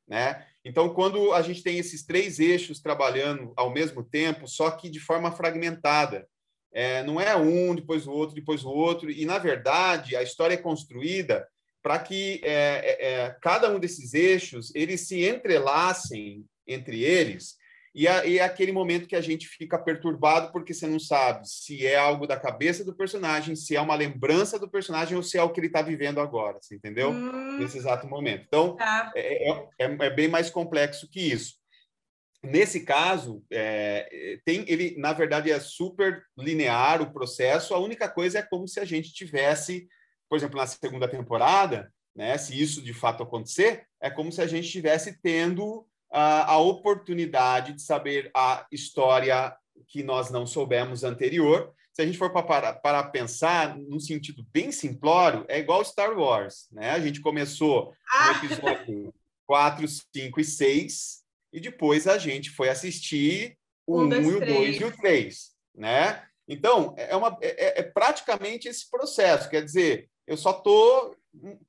né? 0.09 0.47
Então, 0.65 0.95
quando 0.95 1.33
a 1.33 1.43
gente 1.43 1.65
tem 1.65 1.79
esses 1.79 2.07
três 2.07 2.39
eixos 2.39 2.81
trabalhando 2.81 3.53
ao 3.57 3.73
mesmo 3.73 4.05
tempo, 4.05 4.47
só 4.47 4.71
que 4.71 4.89
de 4.89 5.01
forma 5.01 5.33
fragmentada, 5.33 6.29
é, 6.73 7.03
não 7.03 7.21
é 7.21 7.37
um, 7.37 7.75
depois 7.75 8.07
o 8.07 8.13
outro, 8.13 8.37
depois 8.37 8.65
o 8.65 8.71
outro. 8.71 9.11
E, 9.11 9.27
na 9.27 9.39
verdade, 9.39 10.15
a 10.15 10.23
história 10.23 10.55
é 10.55 10.59
construída 10.59 11.47
para 11.83 11.99
que 11.99 12.41
é, 12.45 12.51
é, 12.55 13.07
é, 13.11 13.37
cada 13.43 13.69
um 13.69 13.81
desses 13.81 14.15
eixos 14.15 14.73
eles 14.75 15.09
se 15.09 15.29
entrelacem 15.29 16.47
entre 16.67 17.03
eles 17.03 17.57
e, 17.95 18.09
a, 18.09 18.25
e 18.25 18.39
é 18.39 18.43
aquele 18.43 18.73
momento 18.73 19.07
que 19.07 19.17
a 19.17 19.21
gente 19.21 19.47
fica 19.47 19.79
perturbado 19.79 20.51
porque 20.51 20.73
você 20.73 20.87
não 20.87 20.99
sabe 20.99 21.47
se 21.47 21.87
é 21.87 21.97
algo 21.97 22.27
da 22.27 22.39
cabeça 22.39 22.83
do 22.83 22.95
personagem, 22.95 23.55
se 23.55 23.77
é 23.77 23.81
uma 23.81 23.95
lembrança 23.95 24.59
do 24.59 24.69
personagem 24.69 25.17
ou 25.17 25.23
se 25.23 25.37
é 25.37 25.43
o 25.43 25.51
que 25.51 25.61
ele 25.61 25.67
está 25.67 25.83
vivendo 25.83 26.19
agora, 26.19 26.59
você 26.61 26.75
entendeu? 26.75 27.11
Hum, 27.11 27.59
Nesse 27.59 27.77
exato 27.77 28.07
momento. 28.07 28.45
Então, 28.47 28.77
tá. 28.77 29.13
é, 29.15 29.53
é, 29.53 29.69
é, 29.79 30.11
bem 30.11 30.27
mais 30.27 30.49
complexo 30.49 31.09
que 31.11 31.21
isso. 31.21 31.61
Nesse 32.43 32.81
caso, 32.81 33.45
é, 33.53 34.39
tem 34.45 34.65
ele 34.67 34.97
na 34.99 35.13
verdade 35.13 35.51
é 35.51 35.61
super 35.61 36.25
linear 36.37 37.03
o 37.03 37.13
processo. 37.13 37.75
A 37.75 37.79
única 37.79 38.09
coisa 38.09 38.39
é 38.39 38.43
como 38.43 38.67
se 38.67 38.81
a 38.81 38.85
gente 38.85 39.13
tivesse, 39.13 39.87
por 40.29 40.37
exemplo, 40.37 40.57
na 40.57 40.67
segunda 40.67 41.07
temporada, 41.07 41.93
né? 42.17 42.37
Se 42.39 42.61
isso 42.61 42.83
de 42.83 42.93
fato 42.93 43.23
acontecer, 43.23 43.87
é 44.01 44.11
como 44.11 44.33
se 44.33 44.41
a 44.41 44.47
gente 44.47 44.65
estivesse 44.65 45.21
tendo 45.23 45.87
a, 46.13 46.53
a 46.53 46.59
oportunidade 46.59 47.73
de 47.73 47.83
saber 47.83 48.31
a 48.35 48.67
história 48.71 49.57
que 49.89 50.03
nós 50.03 50.31
não 50.31 50.47
soubemos 50.47 51.03
anterior, 51.03 51.73
se 51.93 52.01
a 52.01 52.07
gente 52.07 52.19
for 52.19 52.31
para, 52.31 52.73
para 52.73 53.03
pensar 53.05 53.77
num 53.77 54.01
sentido 54.01 54.47
bem 54.53 54.73
simplório, 54.73 55.45
é 55.49 55.59
igual 55.59 55.85
Star 55.85 56.17
Wars, 56.19 56.67
né? 56.71 56.91
A 56.91 57.01
gente 57.01 57.21
começou 57.21 57.93
ah. 58.11 58.33
no 58.33 58.47
episódio 58.47 59.15
4, 59.47 59.87
5 59.89 60.41
e 60.41 60.45
6, 60.45 61.23
e 61.53 61.61
depois 61.61 62.07
a 62.07 62.17
gente 62.17 62.51
foi 62.51 62.71
assistir 62.71 63.59
o 63.87 64.01
1, 64.01 64.03
um, 64.03 64.05
um, 64.05 64.37
o 64.37 64.41
2 64.41 64.81
e 64.81 64.85
o 64.85 64.97
3, 64.97 65.51
né? 65.75 66.23
Então, 66.49 66.95
é, 66.97 67.15
uma, 67.15 67.37
é, 67.43 67.81
é 67.81 67.83
praticamente 67.83 68.69
esse 68.69 68.91
processo, 68.91 69.51
quer 69.51 69.63
dizer, 69.63 70.09
eu 70.27 70.37
só 70.37 70.51
estou 70.53 71.15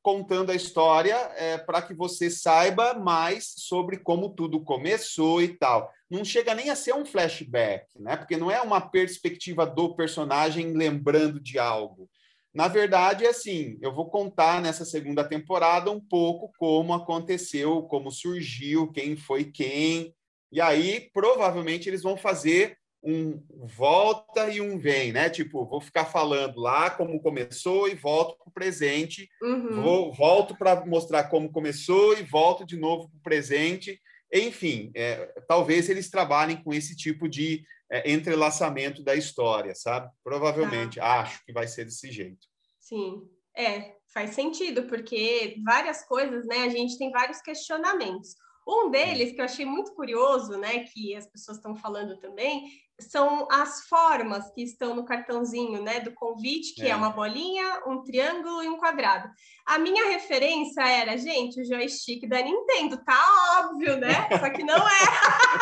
contando 0.02 0.52
a 0.52 0.56
história 0.56 1.16
é, 1.36 1.58
para 1.58 1.82
que 1.82 1.94
você 1.94 2.30
saiba 2.30 2.94
mais 2.94 3.54
sobre 3.58 3.98
como 3.98 4.30
tudo 4.30 4.62
começou 4.62 5.42
e 5.42 5.50
tal. 5.50 5.92
Não 6.10 6.26
chega 6.26 6.54
nem 6.54 6.70
a 6.70 6.76
ser 6.76 6.94
um 6.94 7.06
flashback, 7.06 7.88
né? 8.00 8.18
Porque 8.18 8.38
não 8.38 8.52
é 8.52 8.62
uma 8.62 8.82
perspectiva 8.82 9.66
do 9.66 9.96
personagem 9.96 10.74
lembrando 10.74 11.40
de 11.40 11.58
algo. 11.58 12.10
Na 12.54 12.68
verdade, 12.68 13.26
é 13.26 13.30
assim, 13.30 13.80
eu 13.82 13.92
vou 13.92 14.10
contar 14.10 14.62
nessa 14.62 14.86
segunda 14.86 15.24
temporada 15.24 15.90
um 15.90 16.00
pouco 16.00 16.52
como 16.58 16.94
aconteceu, 16.94 17.82
como 17.84 18.12
surgiu, 18.12 18.92
quem 18.92 19.16
foi 19.16 19.46
quem. 19.46 20.14
E 20.52 20.62
aí, 20.62 21.10
provavelmente, 21.12 21.90
eles 21.90 22.04
vão 22.04 22.16
fazer 22.16 22.78
um 23.04 23.44
volta 23.66 24.50
e 24.50 24.62
um 24.62 24.78
vem, 24.78 25.12
né? 25.12 25.30
Tipo, 25.30 25.66
vou 25.66 25.82
ficar 25.82 26.06
falando 26.06 26.60
lá 26.60 26.90
como 26.90 27.22
começou 27.22 27.90
e 27.90 27.96
volto 27.96 28.38
para 28.38 28.50
o 28.50 28.54
presente, 28.54 29.30
uhum. 29.42 29.82
vou, 29.82 30.14
volto 30.14 30.56
para 30.58 30.86
mostrar 30.86 31.26
como 31.26 31.52
começou 31.52 32.18
e 32.18 32.24
volto 32.24 32.66
de 32.66 32.78
novo 32.78 33.10
para 33.10 33.18
o 33.18 33.22
presente. 33.22 34.02
Enfim, 34.32 34.92
é, 34.96 35.26
talvez 35.48 35.90
eles 35.90 36.10
trabalhem 36.10 36.64
com 36.64 36.74
esse 36.74 36.96
tipo 36.96 37.28
de 37.28 37.64
é, 37.92 38.12
entrelaçamento 38.12 39.04
da 39.04 39.16
história, 39.16 39.76
sabe? 39.76 40.10
Provavelmente, 40.24 41.00
ah. 41.00 41.22
acho 41.22 41.44
que 41.46 41.54
vai 41.54 41.68
ser 41.68 41.86
desse 41.86 42.12
jeito. 42.12 42.48
Sim, 42.80 43.22
é, 43.56 43.96
faz 44.14 44.32
sentido, 44.32 44.84
porque 44.84 45.58
várias 45.64 46.06
coisas, 46.08 46.46
né? 46.46 46.64
A 46.64 46.70
gente 46.70 46.98
tem 46.98 47.12
vários 47.12 47.42
questionamentos. 47.42 48.36
Um 48.68 48.90
deles 48.90 49.34
que 49.34 49.42
eu 49.42 49.46
achei 49.46 49.66
muito 49.66 49.94
curioso, 49.94 50.58
né, 50.58 50.80
que 50.80 51.16
as 51.16 51.26
pessoas 51.26 51.58
estão 51.58 51.76
falando 51.76 52.18
também, 52.18 52.70
são 53.00 53.48
as 53.52 53.88
formas 53.88 54.52
que 54.52 54.62
estão 54.62 54.96
no 54.96 55.06
cartãozinho, 55.06 55.82
né, 55.82 56.00
do 56.00 56.14
convite, 56.14 56.74
que 56.76 56.84
é. 56.84 56.90
é. 56.90 56.96
uma 56.96 57.10
bolinha, 57.10 57.82
um 57.88 58.04
triângulo 58.04 58.64
e 58.64 58.70
um 58.70 58.78
quadrado. 58.78 59.30
A 59.66 59.78
minha 59.80 60.06
referência 60.10 60.82
era, 60.82 61.18
gente, 61.18 61.60
o 61.60 61.66
joystick 61.66 62.28
da 62.28 62.42
Nintendo, 62.42 62.98
tá 63.04 63.62
óbvio, 63.62 63.98
né? 63.98 64.30
Só 64.40 64.50
que 64.50 64.64
não 64.64 64.78
é. 64.78 65.04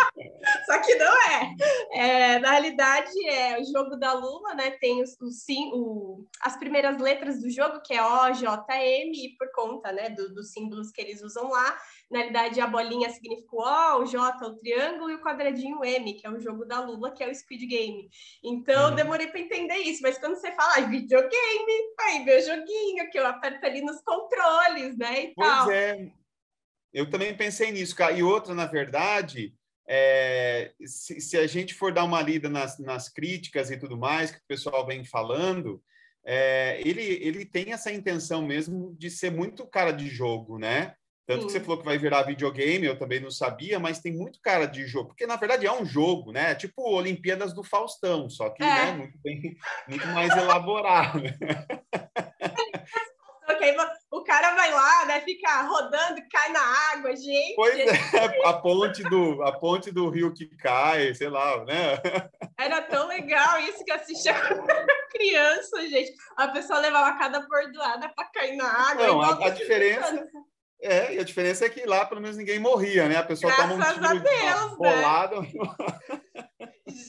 Só 0.71 0.79
que 0.79 0.95
não 0.95 1.21
é. 1.21 1.55
é. 1.91 2.39
Na 2.39 2.51
realidade, 2.51 3.11
é 3.27 3.59
o 3.59 3.65
jogo 3.65 3.97
da 3.97 4.13
Lula, 4.13 4.53
né? 4.53 4.71
Tem 4.71 5.01
os, 5.01 5.19
os, 5.19 5.43
o, 5.73 6.25
as 6.41 6.57
primeiras 6.57 6.97
letras 6.97 7.41
do 7.41 7.49
jogo, 7.49 7.81
que 7.81 7.93
é 7.93 8.01
O, 8.01 8.31
J, 8.31 8.65
M, 8.73 9.11
e 9.13 9.35
por 9.35 9.51
conta, 9.51 9.91
né, 9.91 10.09
do, 10.09 10.33
dos 10.33 10.51
símbolos 10.53 10.91
que 10.91 11.01
eles 11.01 11.21
usam 11.21 11.49
lá, 11.49 11.77
na 12.09 12.19
realidade, 12.19 12.61
a 12.61 12.67
bolinha 12.67 13.09
significa 13.09 13.53
o 13.53 13.59
O, 13.59 14.03
o 14.03 14.05
J, 14.05 14.45
o 14.45 14.55
triângulo, 14.55 15.11
e 15.11 15.15
o 15.15 15.21
quadradinho 15.21 15.83
M, 15.83 16.13
que 16.13 16.25
é 16.25 16.29
o 16.29 16.39
jogo 16.39 16.65
da 16.65 16.79
Lula, 16.79 17.11
que 17.11 17.23
é 17.23 17.29
o 17.29 17.35
Squid 17.35 17.65
Game. 17.65 18.09
Então, 18.41 18.89
uhum. 18.89 18.95
demorei 18.95 19.27
para 19.27 19.41
entender 19.41 19.77
isso, 19.77 20.01
mas 20.01 20.17
quando 20.17 20.35
você 20.35 20.53
fala 20.53 20.75
ah, 20.77 20.81
videogame, 20.81 21.73
aí 21.99 22.23
meu 22.23 22.39
joguinho, 22.41 23.09
que 23.11 23.19
eu 23.19 23.27
aperto 23.27 23.65
ali 23.65 23.81
nos 23.81 24.01
controles, 24.01 24.97
né? 24.97 25.25
E 25.25 25.33
pois 25.35 25.49
tal. 25.49 25.71
é. 25.71 26.11
Eu 26.93 27.09
também 27.09 27.35
pensei 27.35 27.71
nisso, 27.71 27.95
cara. 27.95 28.11
E 28.11 28.21
outra, 28.21 28.53
na 28.53 28.65
verdade, 28.65 29.53
é, 29.93 30.71
se, 30.85 31.19
se, 31.19 31.37
a 31.37 31.45
gente 31.45 31.73
for 31.73 31.91
dar 31.91 32.05
uma 32.05 32.21
lida 32.21 32.47
nas, 32.47 32.79
nas, 32.79 33.09
críticas 33.09 33.69
e 33.69 33.75
tudo 33.75 33.97
mais 33.97 34.31
que 34.31 34.37
o 34.37 34.47
pessoal 34.47 34.87
vem 34.87 35.03
falando, 35.03 35.83
é, 36.25 36.79
ele, 36.85 37.01
ele 37.01 37.43
tem 37.43 37.73
essa 37.73 37.91
intenção 37.91 38.41
mesmo 38.41 38.95
de 38.97 39.09
ser 39.09 39.33
muito 39.33 39.67
cara 39.67 39.91
de 39.91 40.07
jogo, 40.07 40.57
né? 40.57 40.93
Tanto 41.27 41.41
Sim. 41.41 41.47
que 41.47 41.51
você 41.51 41.59
falou 41.59 41.77
que 41.77 41.83
vai 41.83 41.97
virar 41.97 42.23
videogame, 42.23 42.87
eu 42.87 42.97
também 42.97 43.19
não 43.19 43.29
sabia, 43.29 43.79
mas 43.79 43.99
tem 43.99 44.13
muito 44.13 44.39
cara 44.41 44.65
de 44.65 44.87
jogo, 44.87 45.09
porque 45.09 45.27
na 45.27 45.35
verdade 45.35 45.67
é 45.67 45.73
um 45.73 45.85
jogo, 45.85 46.31
né? 46.31 46.55
Tipo 46.55 46.89
Olimpíadas 46.89 47.53
do 47.53 47.61
Faustão, 47.61 48.29
só 48.29 48.49
que 48.49 48.63
é. 48.63 48.65
né, 48.65 48.91
muito, 48.93 49.19
bem, 49.21 49.57
muito 49.89 50.07
mais 50.07 50.33
elaborado. 50.37 51.21
o 54.11 54.23
cara 54.23 54.55
vai 54.55 54.71
lá, 54.71 55.05
né? 55.05 55.21
Fica 55.21 55.61
rodando, 55.61 56.21
cai 56.31 56.51
na 56.51 56.61
água, 56.91 57.15
gente. 57.15 57.55
Pois 57.55 57.77
é, 57.77 57.89
a 58.45 58.53
ponte 58.53 59.03
do, 59.03 59.41
a 59.43 59.51
ponte 59.51 59.91
do 59.91 60.09
rio 60.09 60.33
que 60.33 60.45
cai, 60.57 61.13
sei 61.13 61.29
lá, 61.29 61.63
né? 61.65 62.01
Era 62.57 62.81
tão 62.81 63.07
legal 63.07 63.59
isso 63.59 63.83
que 63.83 63.91
eu 63.91 63.95
assistia 63.95 64.33
quando 64.47 64.69
era 64.69 65.07
criança, 65.09 65.87
gente. 65.87 66.13
A 66.37 66.47
pessoa 66.47 66.79
levava 66.79 67.17
cada 67.17 67.39
bordoada 67.41 68.09
para 68.09 68.25
cair 68.25 68.55
na 68.55 68.67
água. 68.67 69.07
Não, 69.07 69.21
a, 69.21 69.45
a 69.45 69.49
diferença. 69.49 70.27
É, 70.81 71.13
e 71.13 71.19
a 71.19 71.23
diferença 71.23 71.65
é 71.65 71.69
que 71.69 71.85
lá 71.85 72.05
pelo 72.05 72.21
menos 72.21 72.35
ninguém 72.35 72.59
morria, 72.59 73.07
né? 73.07 73.17
A 73.17 73.23
pessoa 73.23 73.53
Graças 73.55 73.71
toma 73.71 73.87
um 73.87 73.93
tiro 73.93 74.05
a 74.07 74.13
Deus. 74.13 74.79
Né? 74.79 76.20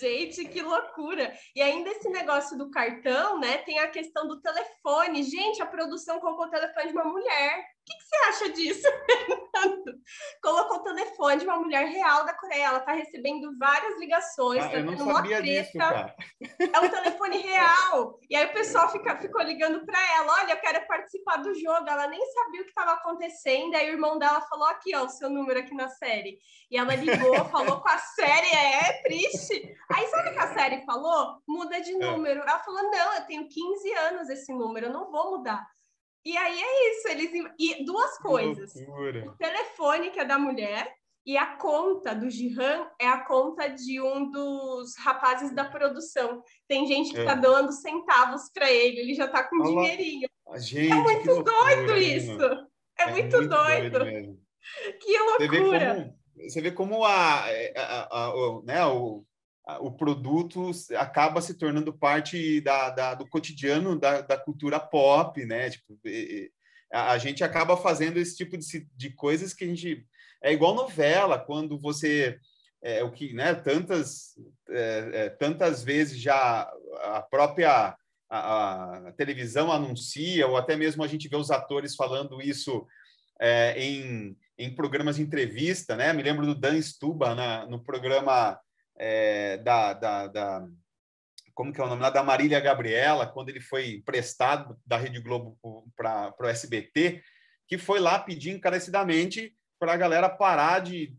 Gente, 0.02 0.44
que 0.46 0.60
loucura! 0.60 1.32
E 1.54 1.62
ainda 1.62 1.88
esse 1.90 2.08
negócio 2.08 2.58
do 2.58 2.68
cartão, 2.72 3.38
né? 3.38 3.58
Tem 3.58 3.78
a 3.78 3.86
questão 3.86 4.26
do 4.26 4.40
telefone. 4.40 5.22
Gente, 5.22 5.62
a 5.62 5.66
produção 5.66 6.18
colocou 6.18 6.46
o 6.46 6.50
telefone 6.50 6.88
de 6.88 6.92
uma 6.92 7.04
mulher. 7.04 7.64
O 7.82 7.84
que, 7.84 7.98
que 7.98 8.04
você 8.04 8.16
acha 8.28 8.52
disso, 8.52 8.82
Fernando? 9.52 10.00
Colocou 10.40 10.76
o 10.78 10.82
telefone 10.84 11.38
de 11.38 11.44
uma 11.44 11.58
mulher 11.58 11.84
real 11.86 12.24
da 12.24 12.32
Coreia. 12.32 12.66
Ela 12.66 12.78
está 12.78 12.92
recebendo 12.92 13.58
várias 13.58 13.98
ligações, 13.98 14.62
ah, 14.62 14.68
tá 14.68 14.74
tendo 14.74 15.02
uma 15.02 15.20
treta. 15.20 15.42
Disso, 15.42 15.78
é 15.78 16.80
um 16.80 16.88
telefone 16.88 17.38
real. 17.38 18.20
E 18.30 18.36
aí 18.36 18.46
o 18.46 18.52
pessoal 18.52 18.88
fica, 18.90 19.16
ficou 19.16 19.42
ligando 19.42 19.84
para 19.84 19.98
ela: 20.14 20.32
olha, 20.42 20.52
eu 20.52 20.60
quero 20.60 20.86
participar 20.86 21.38
do 21.38 21.52
jogo. 21.54 21.88
Ela 21.88 22.06
nem 22.06 22.24
sabia 22.32 22.60
o 22.60 22.64
que 22.64 22.70
estava 22.70 22.92
acontecendo. 22.92 23.74
Aí 23.74 23.90
o 23.90 23.94
irmão 23.94 24.16
dela 24.16 24.40
falou: 24.42 24.66
aqui, 24.68 24.94
ó, 24.94 25.04
o 25.04 25.08
seu 25.08 25.28
número 25.28 25.58
aqui 25.58 25.74
na 25.74 25.88
série. 25.88 26.38
E 26.70 26.78
ela 26.78 26.94
ligou, 26.94 27.34
falou 27.50 27.80
com 27.80 27.88
a 27.88 27.98
série, 27.98 28.46
é, 28.46 28.90
é 28.90 29.02
triste. 29.02 29.76
Aí 29.92 30.06
sabe 30.06 30.30
o 30.30 30.32
que 30.34 30.38
a 30.38 30.54
série 30.54 30.84
falou? 30.86 31.42
Muda 31.48 31.80
de 31.80 31.92
é. 31.92 31.98
número. 31.98 32.42
Ela 32.42 32.60
falou: 32.60 32.82
não, 32.92 33.14
eu 33.14 33.26
tenho 33.26 33.48
15 33.48 33.92
anos 33.94 34.28
esse 34.28 34.52
número, 34.52 34.86
eu 34.86 34.92
não 34.92 35.10
vou 35.10 35.38
mudar. 35.38 35.66
E 36.24 36.36
aí 36.36 36.60
é 36.60 36.90
isso, 36.90 37.08
eles 37.08 37.30
e 37.58 37.84
duas 37.84 38.18
coisas. 38.18 38.72
O 39.26 39.36
telefone 39.36 40.10
que 40.10 40.20
é 40.20 40.24
da 40.24 40.38
mulher 40.38 40.92
e 41.24 41.36
a 41.36 41.56
conta 41.56 42.14
do 42.14 42.28
Jihan 42.30 42.86
é 43.00 43.06
a 43.06 43.24
conta 43.24 43.68
de 43.68 44.00
um 44.00 44.30
dos 44.30 44.96
rapazes 44.98 45.54
da 45.54 45.64
produção. 45.64 46.42
Tem 46.68 46.86
gente 46.86 47.12
que 47.12 47.20
é. 47.20 47.24
tá 47.24 47.34
dando 47.34 47.72
centavos 47.72 48.50
para 48.52 48.70
ele, 48.70 49.00
ele 49.00 49.14
já 49.14 49.28
tá 49.28 49.42
com 49.44 49.56
Olha 49.56 49.66
dinheirinho. 49.66 50.28
Gente, 50.56 50.92
é 50.92 50.96
muito 50.96 51.30
loucura, 51.30 51.76
doido 51.76 51.96
isso. 51.96 52.42
É, 52.98 53.04
é 53.04 53.10
muito, 53.10 53.36
muito, 53.36 53.48
doido. 53.48 53.98
doido 53.98 54.42
que 55.00 55.18
loucura. 55.18 55.38
Você 55.38 55.50
vê 55.50 55.60
como, 55.60 56.48
você 56.48 56.60
vê 56.60 56.72
como 56.72 57.04
a, 57.04 57.44
a, 57.44 58.08
a, 58.10 58.28
a 58.28 58.62
né, 58.64 58.86
o, 58.86 59.24
o 59.80 59.92
produto 59.92 60.70
acaba 60.96 61.40
se 61.40 61.54
tornando 61.54 61.92
parte 61.92 62.60
da, 62.60 62.90
da 62.90 63.14
do 63.14 63.26
cotidiano 63.28 63.98
da, 63.98 64.20
da, 64.20 64.36
cultura 64.36 64.80
pop, 64.80 65.44
né? 65.46 65.70
Tipo, 65.70 65.98
a, 66.92 67.16
gente 67.18 67.44
acaba 67.44 67.76
fazendo 67.76 68.18
esse 68.18 68.36
tipo 68.36 68.58
de, 68.58 68.88
de 68.96 69.10
coisas 69.10 69.54
que 69.54 69.64
a 69.64 69.66
gente 69.68 70.04
é 70.42 70.52
igual 70.52 70.74
novela, 70.74 71.38
quando 71.38 71.78
você 71.78 72.38
é, 72.82 73.04
o 73.04 73.12
que, 73.12 73.32
né? 73.32 73.54
Tantas 73.54 74.32
é, 74.68 75.10
é, 75.12 75.28
tantas 75.30 75.84
vezes 75.84 76.20
já 76.20 76.68
a 77.04 77.22
própria 77.22 77.96
a, 78.28 79.08
a, 79.08 79.12
televisão 79.12 79.70
anuncia 79.70 80.46
ou 80.48 80.56
até 80.56 80.74
mesmo 80.74 81.04
a 81.04 81.06
gente 81.06 81.28
vê 81.28 81.36
os 81.36 81.52
atores 81.52 81.94
falando 81.94 82.42
isso 82.42 82.84
é, 83.40 83.80
em, 83.80 84.36
em 84.58 84.74
programas 84.74 85.16
de 85.16 85.22
entrevista, 85.22 85.94
né? 85.94 86.12
Me 86.12 86.22
lembro 86.22 86.44
do 86.44 86.54
Dan 86.54 86.82
Stuba 86.82 87.34
na, 87.36 87.64
no 87.66 87.78
programa 87.78 88.58
é, 88.96 89.58
da, 89.58 89.92
da, 89.92 90.26
da, 90.26 90.68
como 91.54 91.72
que 91.72 91.80
é 91.80 91.84
o 91.84 91.88
nome 91.88 92.02
lá, 92.02 92.10
da 92.10 92.22
Marília 92.22 92.60
Gabriela, 92.60 93.26
quando 93.26 93.48
ele 93.48 93.60
foi 93.60 93.96
emprestado 93.96 94.78
da 94.86 94.96
Rede 94.96 95.20
Globo 95.20 95.58
para 95.96 96.34
o 96.40 96.46
SBT, 96.46 97.22
que 97.66 97.78
foi 97.78 98.00
lá 98.00 98.18
pedir 98.18 98.50
encarecidamente 98.50 99.54
para 99.78 99.92
a 99.92 99.96
galera 99.96 100.28
parar 100.28 100.80
de 100.80 101.16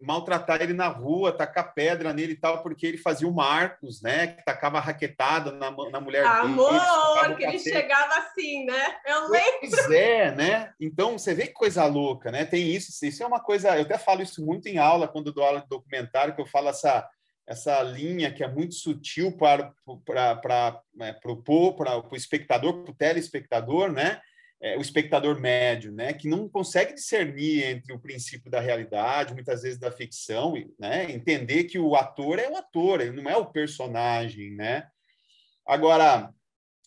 maltratar 0.00 0.60
ele 0.60 0.72
na 0.72 0.88
rua, 0.88 1.32
tacar 1.32 1.72
pedra 1.74 2.12
nele 2.12 2.32
e 2.32 2.36
tal, 2.36 2.62
porque 2.62 2.86
ele 2.86 2.98
fazia 2.98 3.26
o 3.26 3.34
Marcos, 3.34 4.02
né? 4.02 4.28
Que 4.28 4.44
tacava 4.44 4.80
raquetada 4.80 5.52
na, 5.52 5.70
na 5.70 6.00
mulher 6.00 6.24
Amor, 6.24 6.72
dele. 6.72 6.84
Amor, 6.84 7.36
que 7.36 7.44
ele 7.44 7.58
chegava 7.58 8.18
assim, 8.18 8.64
né? 8.64 8.96
Eu 9.06 9.28
lembro. 9.30 9.60
Pois 9.70 9.90
é, 9.90 10.30
né? 10.32 10.72
Então, 10.80 11.18
você 11.18 11.34
vê 11.34 11.46
que 11.46 11.52
coisa 11.52 11.84
louca, 11.86 12.30
né? 12.30 12.44
Tem 12.44 12.68
isso, 12.68 12.92
isso 13.04 13.22
é 13.22 13.26
uma 13.26 13.40
coisa... 13.40 13.76
Eu 13.76 13.82
até 13.82 13.98
falo 13.98 14.22
isso 14.22 14.44
muito 14.44 14.68
em 14.68 14.78
aula, 14.78 15.08
quando 15.08 15.32
dou 15.32 15.44
aula 15.44 15.60
de 15.60 15.68
documentário, 15.68 16.34
que 16.34 16.40
eu 16.40 16.46
falo 16.46 16.68
essa 16.68 17.08
essa 17.46 17.82
linha 17.82 18.32
que 18.32 18.42
é 18.42 18.48
muito 18.48 18.74
sutil 18.74 19.36
para, 19.36 19.72
para, 20.04 20.36
para, 20.36 20.80
né, 20.94 21.12
para 21.12 21.30
o 21.30 22.16
espectador, 22.16 22.82
para 22.82 22.92
o 22.92 22.96
telespectador, 22.96 23.92
né? 23.92 24.20
É, 24.64 24.78
o 24.78 24.80
espectador 24.80 25.38
médio, 25.38 25.92
né? 25.92 26.14
Que 26.14 26.26
não 26.26 26.48
consegue 26.48 26.94
discernir 26.94 27.64
entre 27.64 27.92
o 27.92 27.98
princípio 28.00 28.50
da 28.50 28.60
realidade, 28.60 29.34
muitas 29.34 29.60
vezes 29.60 29.78
da 29.78 29.92
ficção, 29.92 30.54
né? 30.78 31.12
Entender 31.12 31.64
que 31.64 31.78
o 31.78 31.94
ator 31.94 32.38
é 32.38 32.48
o 32.48 32.56
ator, 32.56 33.02
ele 33.02 33.20
não 33.20 33.30
é 33.30 33.36
o 33.36 33.52
personagem, 33.52 34.52
né? 34.54 34.88
Agora, 35.66 36.32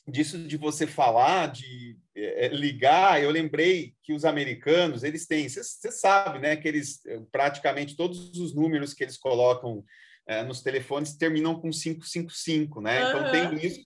disso 0.07 0.39
de 0.39 0.57
você 0.57 0.87
falar, 0.87 1.51
de 1.51 1.95
é, 2.15 2.47
ligar, 2.47 3.21
eu 3.21 3.29
lembrei 3.29 3.93
que 4.01 4.11
os 4.11 4.25
americanos, 4.25 5.03
eles 5.03 5.27
têm, 5.27 5.47
você 5.47 5.91
sabe, 5.91 6.39
né, 6.39 6.55
que 6.55 6.67
eles, 6.67 7.01
praticamente 7.31 7.95
todos 7.95 8.35
os 8.39 8.55
números 8.55 8.95
que 8.95 9.03
eles 9.03 9.17
colocam 9.17 9.85
é, 10.27 10.41
nos 10.41 10.63
telefones 10.63 11.15
terminam 11.15 11.53
com 11.53 11.69
555, 11.69 12.81
né? 12.81 13.03
Uhum. 13.03 13.09
Então 13.09 13.31
tem 13.31 13.65
isso. 13.65 13.85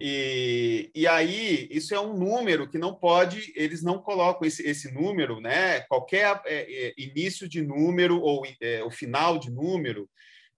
E, 0.00 0.90
e 0.94 1.06
aí, 1.06 1.68
isso 1.70 1.94
é 1.94 2.00
um 2.00 2.16
número 2.16 2.68
que 2.68 2.78
não 2.78 2.94
pode, 2.94 3.52
eles 3.56 3.82
não 3.82 3.98
colocam 3.98 4.46
esse, 4.46 4.62
esse 4.66 4.92
número, 4.92 5.40
né? 5.40 5.80
Qualquer 5.82 6.40
é, 6.46 6.86
é, 6.88 6.94
início 6.96 7.48
de 7.48 7.62
número 7.62 8.20
ou 8.20 8.46
é, 8.60 8.82
o 8.84 8.90
final 8.90 9.38
de 9.38 9.50
número, 9.50 10.08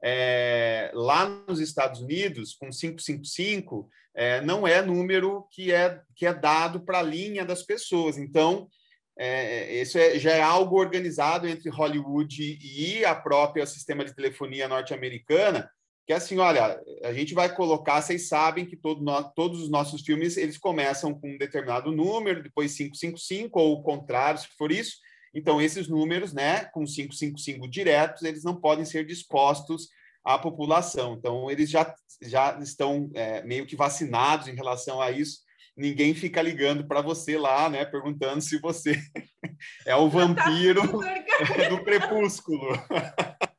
é, 0.02 0.90
lá 0.94 1.28
nos 1.48 1.60
Estados 1.60 2.00
Unidos, 2.00 2.54
com 2.54 2.70
555, 2.70 3.88
é, 4.14 4.40
não 4.40 4.66
é 4.66 4.82
número 4.82 5.46
que 5.50 5.72
é, 5.72 6.00
que 6.14 6.26
é 6.26 6.34
dado 6.34 6.80
para 6.80 6.98
a 6.98 7.02
linha 7.02 7.44
das 7.44 7.62
pessoas. 7.62 8.18
Então, 8.18 8.68
é, 9.18 9.80
isso 9.82 9.98
é, 9.98 10.18
já 10.18 10.32
é 10.32 10.42
algo 10.42 10.78
organizado 10.78 11.46
entre 11.46 11.68
Hollywood 11.68 12.58
e 12.62 13.04
a 13.04 13.14
própria 13.14 13.66
sistema 13.66 14.04
de 14.04 14.14
telefonia 14.14 14.68
norte-americana, 14.68 15.70
que 16.10 16.14
é 16.14 16.16
assim, 16.16 16.38
olha, 16.38 16.82
a 17.04 17.12
gente 17.12 17.34
vai 17.34 17.54
colocar, 17.54 18.02
vocês 18.02 18.26
sabem 18.26 18.66
que 18.66 18.76
todo 18.76 19.00
no, 19.00 19.22
todos 19.32 19.62
os 19.62 19.70
nossos 19.70 20.02
filmes, 20.02 20.36
eles 20.36 20.58
começam 20.58 21.14
com 21.14 21.30
um 21.30 21.38
determinado 21.38 21.92
número, 21.92 22.42
depois 22.42 22.76
555, 22.76 23.60
ou 23.60 23.74
o 23.74 23.82
contrário, 23.84 24.40
se 24.40 24.48
for 24.58 24.72
isso. 24.72 24.96
Então, 25.32 25.62
esses 25.62 25.86
números, 25.86 26.32
né, 26.32 26.64
com 26.64 26.84
555 26.84 27.70
diretos, 27.70 28.24
eles 28.24 28.42
não 28.42 28.56
podem 28.56 28.84
ser 28.84 29.06
dispostos 29.06 29.86
à 30.24 30.36
população. 30.36 31.14
Então, 31.14 31.48
eles 31.48 31.70
já, 31.70 31.94
já 32.20 32.58
estão 32.60 33.08
é, 33.14 33.44
meio 33.44 33.64
que 33.64 33.76
vacinados 33.76 34.48
em 34.48 34.56
relação 34.56 35.00
a 35.00 35.12
isso. 35.12 35.38
Ninguém 35.76 36.12
fica 36.12 36.42
ligando 36.42 36.88
para 36.88 37.00
você 37.00 37.38
lá, 37.38 37.68
né, 37.70 37.84
perguntando 37.84 38.40
se 38.40 38.58
você 38.58 39.00
é 39.86 39.94
o 39.94 40.10
vampiro 40.10 40.82
do 41.70 41.84
crepúsculo. 41.84 42.66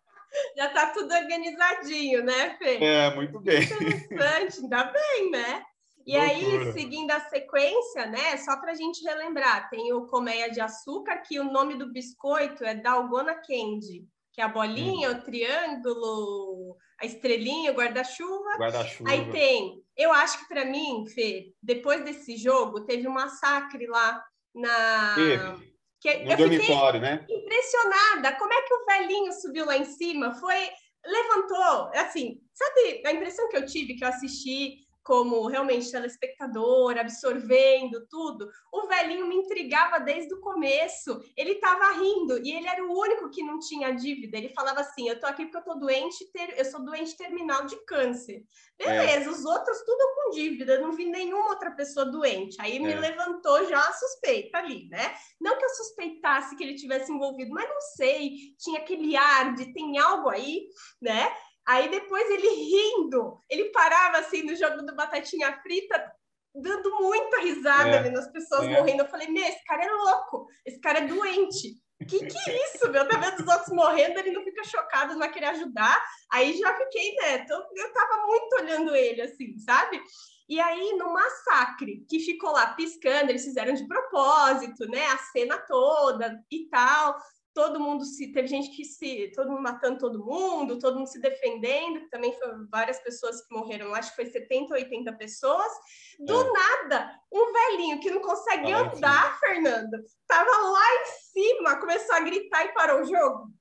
tudo 1.02 1.14
organizadinho, 1.14 2.24
né, 2.24 2.56
Fê? 2.58 2.78
É, 2.84 3.16
muito 3.16 3.39
bem. 3.39 3.64
Interessante, 3.64 4.62
ainda 4.62 4.84
bem, 4.84 5.32
né? 5.32 5.64
E 6.06 6.18
Loucura. 6.18 6.64
aí, 6.64 6.74
seguindo 6.74 7.12
a 7.12 7.20
sequência, 7.20 8.08
né, 8.08 8.38
só 8.38 8.58
para 8.60 8.72
a 8.72 8.76
gente 8.76 9.04
relembrar, 9.04 9.70
tem 9.70 9.93
o 9.93 10.08
colmeia 10.08 10.49
de 10.49 10.60
açúcar, 10.60 11.18
que 11.18 11.39
o 11.39 11.43
nome 11.43 11.76
do 11.76 11.91
biscoito 11.91 12.66
é 12.66 12.74
Dalgona 12.74 13.36
Candy, 13.36 14.08
que 14.34 14.41
é 14.41 14.43
a 14.43 14.47
bolinha, 14.47 15.12
hum. 15.12 15.14
o 15.14 15.22
triângulo, 15.22 16.78
a 16.99 17.06
estrelinha, 17.06 17.72
o 17.72 17.76
guarda-chuva. 17.76 18.58
Guarda-chuva. 18.58 19.12
Aí 19.12 19.30
tem, 19.32 19.84
eu 19.95 20.12
acho 20.12 20.39
que 20.39 20.47
para 20.47 20.66
mim, 20.66 21.06
Fê, 21.08 21.54
depois 21.62 22.04
desse 22.04 22.36
jogo, 22.36 22.86
teve 22.86 23.08
um 23.08 23.14
massacre 23.14 23.86
lá 23.86 24.24
na... 24.56 25.14
Teve 25.14 25.72
que 26.02 26.24
no 26.24 26.36
dormitório, 26.36 26.99
né? 26.99 27.24
Impressionada. 27.30 28.36
Como 28.36 28.52
é 28.52 28.62
que 28.64 28.74
o 28.74 28.86
velhinho 28.86 29.32
subiu 29.34 29.66
lá 29.66 29.78
em 29.78 29.86
cima? 29.86 30.34
Foi. 30.34 30.70
Levantou, 31.06 31.91
assim, 31.95 32.41
sabe 32.54 33.02
a 33.06 33.12
impressão 33.12 33.49
que 33.49 33.58
eu 33.58 33.66
tive 33.66 33.95
que 33.95 34.04
eu 34.04 34.08
assisti 34.10 34.86
como 35.04 35.47
realmente 35.47 35.91
telespectador, 35.91 36.97
absorvendo 36.97 38.06
tudo, 38.08 38.49
o 38.72 38.88
velhinho 38.88 39.28
me 39.28 39.36
intrigava 39.36 39.99
desde 39.99 40.34
o 40.34 40.39
começo. 40.39 41.20
Ele 41.36 41.54
estava 41.54 41.93
rindo 41.93 42.38
e 42.45 42.52
ele 42.52 42.68
era 42.68 42.84
o 42.86 42.97
único 42.97 43.30
que 43.30 43.43
não 43.43 43.60
tinha 43.60 43.91
dívida. 43.91 44.38
Ele 44.38 44.49
falava 44.49 44.82
assim: 44.82 45.10
Eu 45.10 45.20
tô 45.20 45.26
aqui 45.26 45.45
porque 45.45 45.58
eu 45.58 45.74
tô 45.74 45.80
doente, 45.80 46.32
ter... 46.32 46.58
eu 46.58 46.66
sou 46.66 46.84
doente 46.84 47.18
terminal 47.18 47.66
de 47.66 47.76
câncer. 47.86 48.43
Beleza, 48.78 49.30
é. 49.30 49.30
os 49.30 49.45
outros 49.45 49.80
tudo 49.84 50.16
com 50.16 50.32
dívida, 50.32 50.74
eu 50.74 50.82
não 50.82 50.91
vi 50.91 51.06
nenhuma 51.06 51.49
outra 51.49 51.72
pessoa 51.72 52.06
doente. 52.06 52.58
Aí 52.60 52.80
me 52.80 52.91
é. 52.91 52.99
levantou 52.99 53.68
já 53.68 53.80
a 53.80 53.93
suspeita 53.93 54.58
ali, 54.58 54.88
né? 54.89 55.14
Não 55.39 55.58
que 55.58 55.66
eu 55.66 55.70
suspeitasse 55.70 56.56
que 56.56 56.64
ele 56.64 56.76
tivesse 56.76 57.12
envolvido, 57.12 57.52
mas 57.52 57.70
não 57.70 57.82
sei, 57.95 58.56
tinha 58.58 58.80
aquele 58.80 59.16
ar 59.16 59.54
de 59.54 59.74
tem 59.74 59.97
algo 59.99 60.30
aí, 60.30 60.68
né? 61.02 61.32
Aí 61.68 61.89
depois 61.89 62.30
ele 62.30 62.47
rindo, 62.47 63.39
ele 63.49 63.66
parava 63.72 64.18
assim 64.18 64.43
no 64.43 64.55
jogo 64.55 64.82
do 64.84 64.95
Batatinha 64.95 65.59
Frita, 65.62 66.12
dando 66.53 66.99
muita 66.99 67.39
risada 67.39 67.89
é, 67.89 68.32
pessoas 68.32 68.64
é. 68.64 68.78
morrendo. 68.80 69.03
Eu 69.03 69.09
falei, 69.09 69.28
meu, 69.28 69.43
esse 69.43 69.64
cara 69.64 69.84
é 69.84 69.91
louco, 69.91 70.47
esse 70.66 70.80
cara 70.80 70.99
é 70.99 71.07
doente. 71.07 71.76
Que 72.07 72.26
que 72.26 72.49
é 72.49 72.64
isso, 72.66 72.89
meu? 72.89 73.07
Tá 73.07 73.18
vendo 73.18 73.41
os 73.41 73.47
outros 73.47 73.70
morrendo, 73.70 74.18
ele 74.18 74.32
não 74.32 74.43
fica 74.43 74.64
chocado, 74.64 75.12
não 75.12 75.20
vai 75.20 75.32
querer 75.32 75.47
ajudar. 75.47 76.03
Aí 76.32 76.57
já 76.57 76.76
fiquei, 76.76 77.14
né? 77.16 77.45
Eu 77.47 77.93
tava 77.93 78.26
muito 78.26 78.55
olhando 78.55 78.95
ele, 78.95 79.22
assim, 79.22 79.55
sabe? 79.59 80.01
E 80.49 80.59
aí, 80.59 80.93
no 80.97 81.14
massacre, 81.14 82.03
que 82.09 82.20
ficou 82.20 82.51
lá 82.51 82.74
piscando, 82.74 83.30
eles 83.30 83.45
fizeram 83.45 83.74
de 83.74 83.88
propósito, 83.88 84.88
né? 84.88 85.05
A 85.05 85.18
cena 85.20 85.59
toda 85.59 86.43
e 86.51 86.68
tal 86.70 87.16
todo 87.54 87.80
mundo 87.80 88.06
se 88.06 88.32
teve 88.32 88.47
gente 88.47 88.70
que 88.76 88.86
se 88.86 89.32
todo 89.36 89.49
mundo 89.49 89.62
matando 89.62 89.99
todo 89.99 90.24
mundo, 90.24 90.80
todo 90.80 90.97
mundo 90.97 91.08
se 91.08 91.20
defendendo, 91.20 92.08
também 92.10 92.38
foram 92.39 92.68
várias 92.70 92.99
pessoas 92.99 93.45
que 93.45 93.54
morreram, 93.54 93.93
acho 93.93 94.10
que 94.12 94.16
foi 94.18 94.26
70, 94.26 94.74
80 94.74 95.14
pessoas. 95.14 95.72
Do 96.20 96.41
é. 96.41 96.52
nada, 96.52 97.20
um 97.32 97.52
velhinho 97.52 97.99
que 97.99 98.12
não 98.12 98.22
consegue 98.22 98.72
andar, 98.72 99.39
Fernando, 99.39 100.04
tava 100.28 100.49
lá 100.49 100.88
em 100.93 101.06
cima, 101.34 101.80
começou 101.80 102.16
a 102.16 102.22
gritar 102.22 102.66
e 102.66 102.74
parou 102.74 103.02
o 103.02 103.06
jogo. 103.06 103.52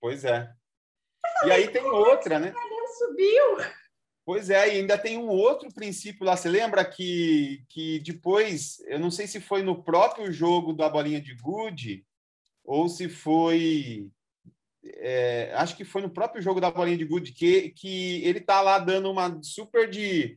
Pois 0.00 0.24
é. 0.24 0.48
e 1.46 1.50
aí 1.50 1.68
tem 1.68 1.84
outra, 1.84 2.38
né? 2.38 2.50
O 2.50 2.60
velhinho 2.60 2.86
subiu. 2.98 3.72
Pois 4.24 4.50
é, 4.50 4.68
e 4.68 4.78
ainda 4.78 4.96
tem 4.96 5.18
um 5.18 5.28
outro 5.28 5.68
princípio 5.74 6.24
lá. 6.24 6.36
Você 6.36 6.48
lembra 6.48 6.84
que, 6.84 7.64
que 7.68 7.98
depois, 8.00 8.78
eu 8.86 9.00
não 9.00 9.10
sei 9.10 9.26
se 9.26 9.40
foi 9.40 9.62
no 9.62 9.82
próprio 9.82 10.32
jogo 10.32 10.72
da 10.72 10.88
bolinha 10.88 11.20
de 11.20 11.34
gude, 11.34 12.06
ou 12.64 12.88
se 12.88 13.08
foi. 13.08 14.08
É, 14.84 15.52
acho 15.54 15.76
que 15.76 15.84
foi 15.84 16.02
no 16.02 16.10
próprio 16.10 16.42
jogo 16.42 16.60
da 16.60 16.70
bolinha 16.70 16.96
de 16.96 17.04
gude 17.04 17.32
que, 17.32 17.70
que 17.70 18.22
ele 18.24 18.40
tá 18.40 18.60
lá 18.60 18.78
dando 18.78 19.10
uma 19.10 19.40
super 19.42 19.88
de 19.88 20.36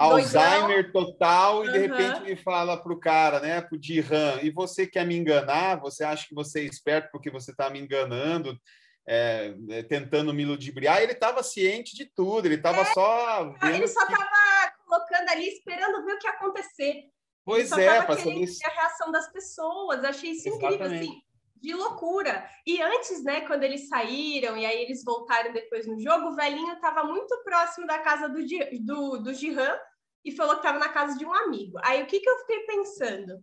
Alzheimer 0.00 0.90
total 0.92 1.64
e 1.64 1.66
uhum. 1.66 1.72
de 1.72 1.78
repente 1.78 2.22
ele 2.22 2.36
fala 2.36 2.82
pro 2.82 2.98
cara, 2.98 3.38
né, 3.40 3.60
pro 3.60 3.78
Diran, 3.78 4.40
e 4.42 4.50
você 4.50 4.86
quer 4.86 5.06
me 5.06 5.14
enganar? 5.14 5.78
Você 5.80 6.02
acha 6.02 6.26
que 6.26 6.34
você 6.34 6.60
é 6.60 6.64
esperto 6.64 7.10
porque 7.12 7.30
você 7.30 7.50
está 7.50 7.68
me 7.68 7.78
enganando, 7.78 8.58
é, 9.06 9.54
é, 9.68 9.82
tentando 9.82 10.32
me 10.32 10.44
ludibriar? 10.44 11.02
Ele 11.02 11.12
estava 11.12 11.42
ciente 11.42 11.94
de 11.94 12.06
tudo, 12.06 12.46
ele 12.46 12.54
estava 12.54 12.80
é, 12.80 12.84
só. 12.86 13.54
Ele 13.62 13.86
só 13.86 14.02
estava 14.02 14.24
que... 14.24 14.84
colocando 14.86 15.28
ali, 15.30 15.48
esperando 15.48 16.04
ver 16.04 16.14
o 16.14 16.18
que 16.18 16.26
ia 16.26 16.32
acontecer. 16.32 17.04
Pois 17.50 17.72
é, 17.72 18.02
para 18.02 18.16
saber 18.16 18.48
a 18.64 18.68
reação 18.68 19.10
das 19.10 19.32
pessoas. 19.32 20.04
Achei 20.04 20.30
isso 20.30 20.48
Exatamente. 20.48 20.74
incrível, 20.74 20.98
assim, 20.98 21.22
de 21.56 21.74
loucura. 21.74 22.48
E 22.66 22.80
antes, 22.80 23.22
né, 23.24 23.42
quando 23.42 23.64
eles 23.64 23.88
saíram 23.88 24.56
e 24.56 24.64
aí 24.64 24.82
eles 24.82 25.02
voltaram 25.04 25.52
depois 25.52 25.86
no 25.86 25.98
jogo, 26.00 26.28
o 26.28 26.36
velhinho 26.36 26.74
estava 26.74 27.04
muito 27.04 27.36
próximo 27.42 27.86
da 27.86 27.98
casa 27.98 28.28
do, 28.28 28.40
do, 28.80 29.18
do 29.18 29.34
Jihan 29.34 29.76
e 30.24 30.32
falou 30.32 30.54
que 30.54 30.60
estava 30.60 30.78
na 30.78 30.88
casa 30.88 31.18
de 31.18 31.24
um 31.24 31.34
amigo. 31.34 31.78
Aí 31.82 32.02
o 32.02 32.06
que, 32.06 32.20
que 32.20 32.28
eu 32.28 32.38
fiquei 32.38 32.60
pensando? 32.60 33.42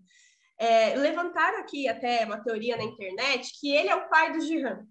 É, 0.58 0.96
levantaram 0.96 1.60
aqui 1.60 1.88
até 1.88 2.26
uma 2.26 2.42
teoria 2.42 2.78
na 2.78 2.84
internet 2.84 3.52
que 3.60 3.76
ele 3.76 3.90
é 3.90 3.96
o 3.96 4.10
pai 4.10 4.32
do 4.32 4.42
Jihan. 4.42 4.88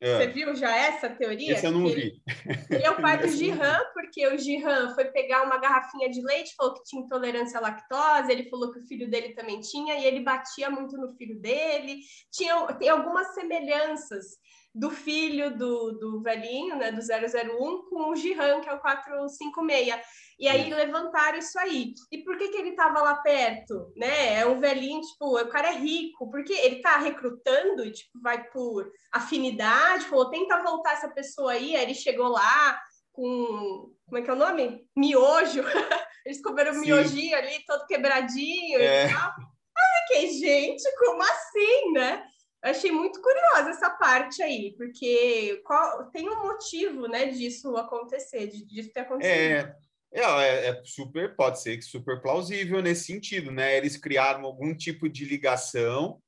É. 0.00 0.16
Você 0.16 0.26
viu 0.28 0.54
já 0.54 0.74
essa 0.74 1.10
teoria? 1.10 1.52
Esse 1.52 1.66
eu 1.66 1.72
não 1.72 1.86
ele, 1.86 1.94
vi. 2.00 2.22
Ele 2.70 2.84
é 2.84 2.90
o 2.90 3.00
pai 3.00 3.18
do 3.18 3.28
Jihan, 3.36 3.78
porque 4.10 4.26
o 4.26 4.36
Jihan 4.36 4.92
foi 4.94 5.04
pegar 5.06 5.44
uma 5.44 5.56
garrafinha 5.56 6.10
de 6.10 6.20
leite, 6.20 6.54
falou 6.56 6.74
que 6.74 6.82
tinha 6.82 7.02
intolerância 7.02 7.58
à 7.58 7.62
lactose, 7.62 8.32
ele 8.32 8.50
falou 8.50 8.72
que 8.72 8.80
o 8.80 8.86
filho 8.86 9.08
dele 9.08 9.34
também 9.34 9.60
tinha, 9.60 9.98
e 9.98 10.04
ele 10.04 10.20
batia 10.20 10.68
muito 10.68 10.96
no 10.96 11.16
filho 11.16 11.40
dele. 11.40 12.00
Tinha, 12.32 12.66
tem 12.74 12.88
algumas 12.88 13.32
semelhanças 13.34 14.26
do 14.74 14.90
filho 14.90 15.56
do, 15.56 15.92
do 15.92 16.22
velhinho, 16.22 16.76
né, 16.76 16.92
do 16.92 17.00
001, 17.00 17.88
com 17.88 18.10
o 18.10 18.16
Jihan, 18.16 18.60
que 18.60 18.68
é 18.68 18.74
o 18.74 18.80
456. 18.80 19.94
E 20.38 20.48
aí 20.48 20.72
levantaram 20.72 21.38
isso 21.38 21.58
aí. 21.58 21.92
E 22.10 22.18
por 22.18 22.36
que, 22.36 22.48
que 22.48 22.56
ele 22.56 22.70
estava 22.70 23.00
lá 23.00 23.14
perto? 23.16 23.92
Né? 23.96 24.40
É 24.40 24.46
um 24.46 24.58
velhinho, 24.58 25.00
tipo, 25.00 25.38
o 25.38 25.48
cara 25.48 25.68
é 25.68 25.76
rico, 25.76 26.30
porque 26.30 26.52
ele 26.52 26.76
está 26.76 26.98
recrutando 26.98 27.84
e 27.84 27.92
tipo, 27.92 28.20
vai 28.20 28.42
por 28.50 28.90
afinidade, 29.12 30.06
falou, 30.06 30.30
tenta 30.30 30.62
voltar 30.62 30.94
essa 30.94 31.08
pessoa 31.08 31.52
aí, 31.52 31.76
aí 31.76 31.82
ele 31.82 31.94
chegou 31.94 32.28
lá 32.28 32.80
com. 33.12 33.92
Como 34.10 34.18
é 34.18 34.22
que 34.22 34.30
é 34.30 34.32
o 34.32 34.36
nome? 34.36 34.84
Miojo. 34.96 35.62
Eles 36.26 36.42
comeram 36.42 36.74
Sim. 36.74 36.80
miojinho 36.80 37.36
ali, 37.36 37.64
todo 37.64 37.86
quebradinho 37.86 38.80
é. 38.80 39.06
e 39.06 39.12
tal. 39.12 39.30
Ai, 39.30 40.06
que 40.08 40.32
gente, 40.32 40.82
como 40.98 41.22
assim, 41.22 41.92
né? 41.92 42.24
Eu 42.62 42.70
achei 42.72 42.90
muito 42.90 43.22
curiosa 43.22 43.70
essa 43.70 43.88
parte 43.88 44.42
aí, 44.42 44.74
porque 44.76 45.62
qual, 45.64 46.10
tem 46.10 46.28
um 46.28 46.42
motivo, 46.42 47.06
né, 47.06 47.26
disso 47.26 47.76
acontecer, 47.76 48.48
disso 48.48 48.92
ter 48.92 49.00
acontecido. 49.00 49.32
É, 49.32 49.76
é, 50.12 50.66
é, 50.66 50.82
super, 50.84 51.36
pode 51.36 51.62
ser 51.62 51.76
que 51.76 51.84
super 51.84 52.20
plausível 52.20 52.82
nesse 52.82 53.04
sentido, 53.04 53.52
né? 53.52 53.76
Eles 53.76 53.96
criaram 53.96 54.44
algum 54.44 54.74
tipo 54.74 55.08
de 55.08 55.24
ligação 55.24 56.20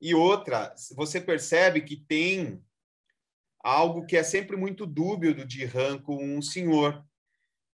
e 0.00 0.12
outra, 0.12 0.74
você 0.96 1.20
percebe 1.20 1.82
que 1.82 1.96
tem 1.96 2.60
algo 3.62 4.04
que 4.04 4.16
é 4.16 4.22
sempre 4.24 4.56
muito 4.56 4.84
dúbio 4.84 5.34
do 5.34 5.46
Diran 5.46 5.98
com 6.02 6.16
um 6.16 6.42
senhor, 6.42 7.02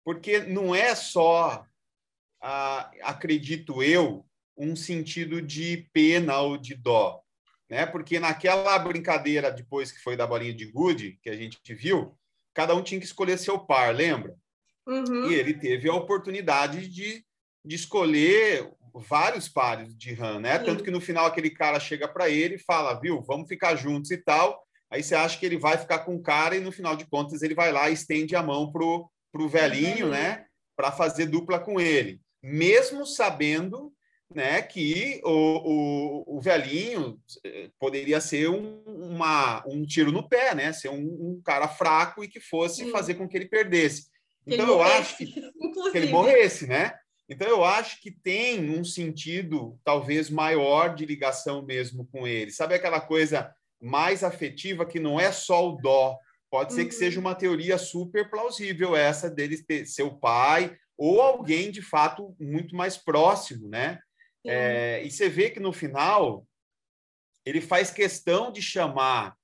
porque 0.06 0.38
não 0.38 0.72
é 0.72 0.94
só, 0.94 1.66
ah, 2.40 2.92
acredito 3.02 3.82
eu, 3.82 4.24
um 4.56 4.76
sentido 4.76 5.42
de 5.42 5.88
pena 5.92 6.38
ou 6.38 6.56
de 6.56 6.76
dó, 6.76 7.20
né? 7.68 7.84
Porque 7.84 8.20
naquela 8.20 8.78
brincadeira 8.78 9.50
depois 9.50 9.90
que 9.90 10.00
foi 10.00 10.16
da 10.16 10.24
bolinha 10.24 10.54
de 10.54 10.64
gude 10.66 11.18
que 11.20 11.28
a 11.28 11.34
gente 11.34 11.74
viu, 11.74 12.16
cada 12.54 12.72
um 12.72 12.84
tinha 12.84 13.00
que 13.00 13.04
escolher 13.04 13.36
seu 13.36 13.58
par, 13.58 13.92
lembra? 13.92 14.36
Uhum. 14.86 15.28
E 15.28 15.34
ele 15.34 15.54
teve 15.54 15.88
a 15.88 15.94
oportunidade 15.94 16.86
de, 16.86 17.26
de 17.64 17.74
escolher 17.74 18.72
vários 18.94 19.48
pares 19.48 19.92
de 19.96 20.14
RAM, 20.14 20.38
né? 20.38 20.60
Sim. 20.60 20.66
Tanto 20.66 20.84
que 20.84 20.90
no 20.92 21.00
final 21.00 21.26
aquele 21.26 21.50
cara 21.50 21.80
chega 21.80 22.06
para 22.06 22.30
ele 22.30 22.54
e 22.54 22.64
fala, 22.64 22.94
viu, 22.94 23.20
vamos 23.22 23.48
ficar 23.48 23.74
juntos 23.74 24.12
e 24.12 24.18
tal. 24.18 24.64
Aí 24.88 25.02
você 25.02 25.16
acha 25.16 25.36
que 25.36 25.44
ele 25.44 25.58
vai 25.58 25.76
ficar 25.76 25.98
com 26.04 26.14
o 26.14 26.22
cara 26.22 26.54
e 26.56 26.60
no 26.60 26.70
final 26.70 26.94
de 26.94 27.06
contas 27.06 27.42
ele 27.42 27.56
vai 27.56 27.72
lá 27.72 27.90
e 27.90 27.94
estende 27.94 28.36
a 28.36 28.42
mão 28.42 28.70
pro, 28.70 29.10
pro 29.32 29.48
velhinho, 29.48 30.08
né? 30.08 30.46
Para 30.76 30.92
fazer 30.92 31.26
dupla 31.26 31.58
com 31.58 31.80
ele, 31.80 32.20
mesmo 32.42 33.06
sabendo 33.06 33.92
né, 34.34 34.60
que 34.60 35.20
o, 35.24 35.30
o, 35.30 36.36
o 36.36 36.40
velhinho 36.40 37.18
eh, 37.44 37.70
poderia 37.78 38.20
ser 38.20 38.50
um, 38.50 38.82
uma, 38.84 39.64
um 39.66 39.86
tiro 39.86 40.10
no 40.10 40.28
pé, 40.28 40.54
né, 40.54 40.72
ser 40.72 40.88
um, 40.88 40.98
um 40.98 41.40
cara 41.44 41.68
fraco 41.68 42.24
e 42.24 42.28
que 42.28 42.40
fosse 42.40 42.90
fazer 42.90 43.14
com 43.14 43.28
que 43.28 43.36
ele 43.36 43.48
perdesse. 43.48 44.08
Que 44.44 44.54
então, 44.54 44.66
eu 44.66 44.82
acho 44.82 45.16
que, 45.16 45.26
que, 45.92 45.96
ele 45.98 46.10
morresse, 46.10 46.66
né? 46.66 46.92
Então, 47.28 47.48
eu 47.48 47.64
acho 47.64 48.00
que 48.00 48.10
tem 48.10 48.70
um 48.70 48.84
sentido 48.84 49.78
talvez 49.84 50.30
maior 50.30 50.94
de 50.94 51.04
ligação 51.04 51.64
mesmo 51.64 52.06
com 52.06 52.26
ele. 52.26 52.52
Sabe 52.52 52.74
aquela 52.74 53.00
coisa 53.00 53.52
mais 53.80 54.22
afetiva 54.22 54.86
que 54.86 55.00
não 55.00 55.18
é 55.18 55.32
só 55.32 55.68
o 55.68 55.76
dó? 55.76 56.16
Pode 56.50 56.72
ser 56.72 56.82
uhum. 56.82 56.88
que 56.88 56.94
seja 56.94 57.20
uma 57.20 57.34
teoria 57.34 57.76
super 57.76 58.30
plausível 58.30 58.94
essa 58.94 59.28
dele 59.28 59.62
ter 59.62 59.86
seu 59.86 60.16
pai 60.16 60.76
ou 60.96 61.20
alguém 61.20 61.70
de 61.70 61.82
fato 61.82 62.34
muito 62.40 62.74
mais 62.74 62.96
próximo, 62.96 63.68
né? 63.68 63.98
É, 64.46 65.02
e 65.04 65.10
você 65.10 65.28
vê 65.28 65.50
que 65.50 65.58
no 65.58 65.72
final 65.72 66.46
ele 67.44 67.60
faz 67.60 67.90
questão 67.90 68.50
de 68.50 68.62
chamar 68.62 69.36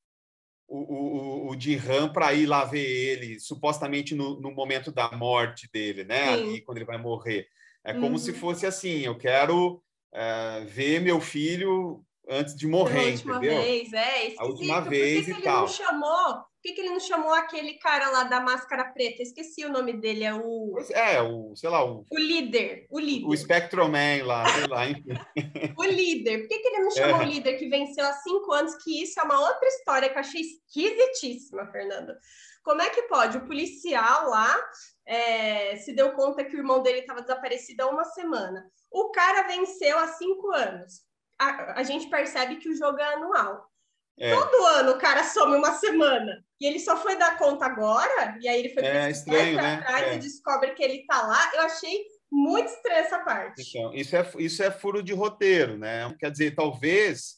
o, 0.68 0.78
o, 0.78 1.50
o 1.50 1.57
Dirham 1.57 2.12
para 2.12 2.32
ir 2.32 2.46
lá 2.46 2.64
ver 2.64 2.86
ele, 2.86 3.38
supostamente 3.38 4.14
no, 4.14 4.40
no 4.40 4.53
momento 4.53 4.90
da 4.90 5.11
morte 5.11 5.68
dele, 5.72 6.05
né? 6.05 6.30
Ali, 6.32 6.62
quando 6.62 6.78
ele 6.78 6.86
vai 6.86 6.98
morrer. 6.98 7.46
É 7.84 7.92
como 7.92 8.12
uhum. 8.12 8.18
se 8.18 8.32
fosse 8.32 8.64
assim: 8.64 9.00
eu 9.00 9.18
quero 9.18 9.82
é, 10.14 10.64
ver 10.64 11.00
meu 11.00 11.20
filho 11.20 12.05
antes 12.28 12.55
de 12.55 12.66
morrer, 12.66 13.09
a 13.09 13.11
última 13.11 13.36
entendeu? 13.36 13.62
Vez, 13.62 13.92
é, 13.92 14.34
a 14.38 14.44
última 14.44 14.80
vez 14.80 15.28
e 15.28 15.42
tal. 15.42 15.62
Não 15.62 15.68
chamou 15.68 16.44
que, 16.62 16.72
que 16.72 16.80
ele 16.80 16.90
não 16.90 17.00
chamou 17.00 17.34
aquele 17.34 17.74
cara 17.74 18.08
lá 18.08 18.22
da 18.24 18.40
máscara 18.40 18.84
preta? 18.84 19.20
Esqueci 19.20 19.64
o 19.64 19.72
nome 19.72 19.94
dele, 19.94 20.22
é 20.22 20.32
o. 20.32 20.78
É, 20.92 21.20
o, 21.20 21.54
sei 21.56 21.68
lá, 21.68 21.84
o. 21.84 22.06
O 22.08 22.18
líder. 22.18 22.86
O 22.88 23.00
líder. 23.00 23.26
O 23.26 23.36
Spectroman 23.36 24.24
lá, 24.24 24.48
sei 24.48 24.66
lá, 24.68 24.88
enfim. 24.88 25.10
o 25.76 25.84
líder. 25.84 26.38
Por 26.38 26.48
que, 26.48 26.58
que 26.60 26.68
ele 26.68 26.84
não 26.84 26.90
chamou 26.92 27.20
é. 27.20 27.24
o 27.24 27.28
líder 27.28 27.58
que 27.58 27.68
venceu 27.68 28.04
há 28.04 28.12
cinco 28.12 28.52
anos? 28.52 28.76
Que 28.76 29.02
isso 29.02 29.18
é 29.18 29.24
uma 29.24 29.40
outra 29.40 29.68
história 29.68 30.08
que 30.08 30.14
eu 30.14 30.20
achei 30.20 30.40
esquisitíssima, 30.40 31.66
Fernando. 31.72 32.14
Como 32.62 32.80
é 32.80 32.90
que 32.90 33.02
pode? 33.02 33.38
O 33.38 33.46
policial 33.46 34.30
lá 34.30 34.56
é, 35.04 35.76
se 35.78 35.92
deu 35.92 36.12
conta 36.12 36.44
que 36.44 36.54
o 36.54 36.58
irmão 36.60 36.80
dele 36.80 37.00
estava 37.00 37.22
desaparecido 37.22 37.82
há 37.82 37.86
uma 37.88 38.04
semana. 38.04 38.64
O 38.88 39.10
cara 39.10 39.48
venceu 39.48 39.98
há 39.98 40.06
cinco 40.06 40.52
anos. 40.52 41.00
A, 41.40 41.80
a 41.80 41.82
gente 41.82 42.08
percebe 42.08 42.56
que 42.56 42.68
o 42.68 42.76
jogo 42.76 43.00
é 43.00 43.14
anual. 43.14 43.71
É. 44.18 44.34
Todo 44.34 44.66
ano 44.66 44.92
o 44.92 44.98
cara 44.98 45.24
some 45.24 45.56
uma 45.56 45.72
semana. 45.74 46.44
E 46.60 46.66
ele 46.66 46.78
só 46.78 46.96
foi 46.96 47.16
dar 47.16 47.38
conta 47.38 47.66
agora, 47.66 48.38
e 48.40 48.48
aí 48.48 48.60
ele 48.60 48.68
foi 48.68 48.84
é, 48.84 49.10
estranho, 49.10 49.56
né? 49.56 49.74
atrás 49.74 50.08
é. 50.08 50.14
e 50.14 50.18
descobre 50.18 50.72
que 50.74 50.82
ele 50.82 51.04
tá 51.06 51.22
lá. 51.22 51.50
Eu 51.54 51.62
achei 51.62 52.04
muito 52.30 52.68
estranha 52.68 53.00
essa 53.00 53.18
parte. 53.18 53.62
Então, 53.68 53.92
isso 53.92 54.16
é, 54.16 54.30
isso 54.38 54.62
é 54.62 54.70
furo 54.70 55.02
de 55.02 55.12
roteiro, 55.12 55.76
né? 55.76 56.14
Quer 56.18 56.30
dizer, 56.30 56.54
talvez 56.54 57.36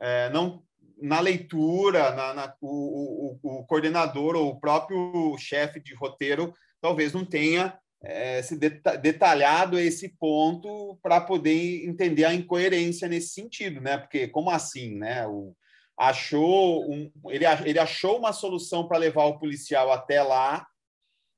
é, 0.00 0.30
não 0.30 0.62
na 1.00 1.18
leitura, 1.18 2.14
na, 2.14 2.34
na 2.34 2.54
o, 2.60 3.38
o, 3.42 3.60
o, 3.60 3.66
coordenador 3.66 4.36
ou 4.36 4.50
o 4.50 4.60
próprio 4.60 5.36
chefe 5.38 5.80
de 5.80 5.94
roteiro 5.94 6.52
talvez 6.80 7.12
não 7.12 7.24
tenha 7.24 7.78
é, 8.02 8.42
se 8.42 8.56
detalhado 8.56 9.78
esse 9.78 10.10
ponto 10.18 10.98
para 11.02 11.20
poder 11.20 11.86
entender 11.86 12.24
a 12.24 12.34
incoerência 12.34 13.08
nesse 13.08 13.30
sentido, 13.30 13.80
né? 13.80 13.98
Porque 13.98 14.28
como 14.28 14.50
assim, 14.50 14.96
né? 14.96 15.26
O, 15.26 15.54
achou 16.00 16.90
um, 16.90 17.12
ele, 17.26 17.44
ele 17.66 17.78
achou 17.78 18.16
uma 18.16 18.32
solução 18.32 18.88
para 18.88 18.96
levar 18.96 19.26
o 19.26 19.38
policial 19.38 19.92
até 19.92 20.22
lá, 20.22 20.66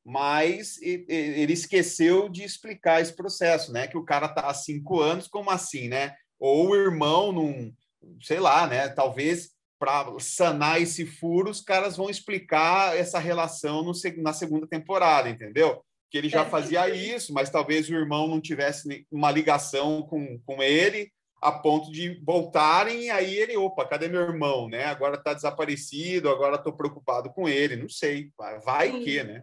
mas 0.04 0.80
ele 0.80 1.52
esqueceu 1.52 2.28
de 2.28 2.44
explicar 2.44 3.00
esse 3.00 3.14
processo, 3.14 3.72
né? 3.72 3.88
Que 3.88 3.98
o 3.98 4.04
cara 4.04 4.26
está 4.26 4.42
há 4.42 4.54
cinco 4.54 5.00
anos, 5.00 5.26
como 5.26 5.50
assim, 5.50 5.88
né? 5.88 6.14
Ou 6.38 6.70
o 6.70 6.76
irmão 6.76 7.32
não, 7.32 7.72
sei 8.20 8.38
lá, 8.38 8.68
né? 8.68 8.88
Talvez 8.88 9.50
para 9.80 10.06
sanar 10.20 10.80
esse 10.80 11.04
furo, 11.04 11.50
os 11.50 11.60
caras 11.60 11.96
vão 11.96 12.08
explicar 12.08 12.96
essa 12.96 13.18
relação 13.18 13.82
no, 13.82 13.92
na 14.18 14.32
segunda 14.32 14.66
temporada, 14.66 15.28
entendeu? 15.28 15.84
Que 16.08 16.18
ele 16.18 16.28
já 16.28 16.42
é. 16.42 16.48
fazia 16.48 16.88
isso, 16.88 17.32
mas 17.32 17.50
talvez 17.50 17.88
o 17.88 17.94
irmão 17.94 18.28
não 18.28 18.40
tivesse 18.40 19.06
uma 19.10 19.32
ligação 19.32 20.02
com, 20.02 20.38
com 20.46 20.62
ele, 20.62 21.10
a 21.42 21.50
ponto 21.50 21.90
de 21.90 22.22
voltarem 22.24 23.06
e 23.06 23.10
aí 23.10 23.36
ele, 23.36 23.56
opa, 23.56 23.84
cadê 23.84 24.08
meu 24.08 24.20
irmão, 24.20 24.68
né? 24.68 24.84
Agora 24.84 25.16
está 25.16 25.34
desaparecido, 25.34 26.30
agora 26.30 26.54
estou 26.54 26.72
preocupado 26.72 27.32
com 27.32 27.48
ele, 27.48 27.74
não 27.74 27.88
sei, 27.88 28.30
vai 28.64 28.92
Sim. 28.92 29.02
que, 29.02 29.22
né? 29.24 29.42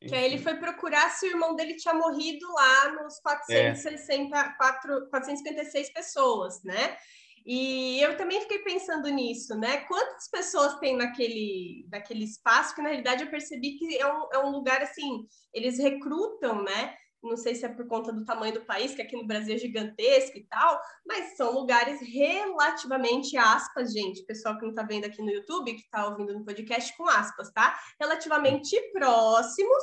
Que 0.00 0.14
aí 0.14 0.24
ele 0.24 0.38
foi 0.38 0.54
procurar 0.54 1.10
se 1.10 1.26
o 1.26 1.30
irmão 1.30 1.54
dele 1.56 1.74
tinha 1.74 1.92
morrido 1.92 2.46
lá 2.54 2.92
nos 3.02 3.18
464, 3.20 4.92
é. 4.94 5.10
456 5.10 5.92
pessoas, 5.92 6.62
né? 6.62 6.96
E 7.44 8.00
eu 8.00 8.16
também 8.16 8.40
fiquei 8.42 8.60
pensando 8.60 9.08
nisso, 9.08 9.54
né? 9.56 9.78
Quantas 9.88 10.30
pessoas 10.30 10.78
tem 10.78 10.96
naquele, 10.96 11.86
naquele 11.90 12.24
espaço 12.24 12.74
que, 12.74 12.82
na 12.82 12.90
realidade, 12.90 13.24
eu 13.24 13.30
percebi 13.30 13.76
que 13.76 13.98
é 13.98 14.06
um, 14.06 14.28
é 14.32 14.38
um 14.38 14.50
lugar, 14.50 14.80
assim, 14.82 15.26
eles 15.52 15.78
recrutam, 15.78 16.62
né? 16.62 16.94
Não 17.22 17.36
sei 17.36 17.54
se 17.54 17.64
é 17.64 17.68
por 17.68 17.86
conta 17.86 18.12
do 18.12 18.24
tamanho 18.24 18.54
do 18.54 18.64
país, 18.64 18.94
que 18.94 19.02
aqui 19.02 19.16
no 19.16 19.26
Brasil 19.26 19.54
é 19.54 19.58
gigantesco 19.58 20.38
e 20.38 20.44
tal, 20.44 20.80
mas 21.06 21.36
são 21.36 21.52
lugares 21.52 22.00
relativamente 22.00 23.36
aspas, 23.36 23.92
gente, 23.92 24.24
pessoal 24.24 24.56
que 24.56 24.62
não 24.62 24.70
está 24.70 24.82
vendo 24.82 25.04
aqui 25.04 25.20
no 25.20 25.30
YouTube, 25.30 25.74
que 25.74 25.80
está 25.82 26.06
ouvindo 26.06 26.32
no 26.32 26.44
podcast 26.44 26.96
com 26.96 27.06
aspas, 27.08 27.50
tá? 27.52 27.78
Relativamente 28.00 28.80
próximos 28.92 29.82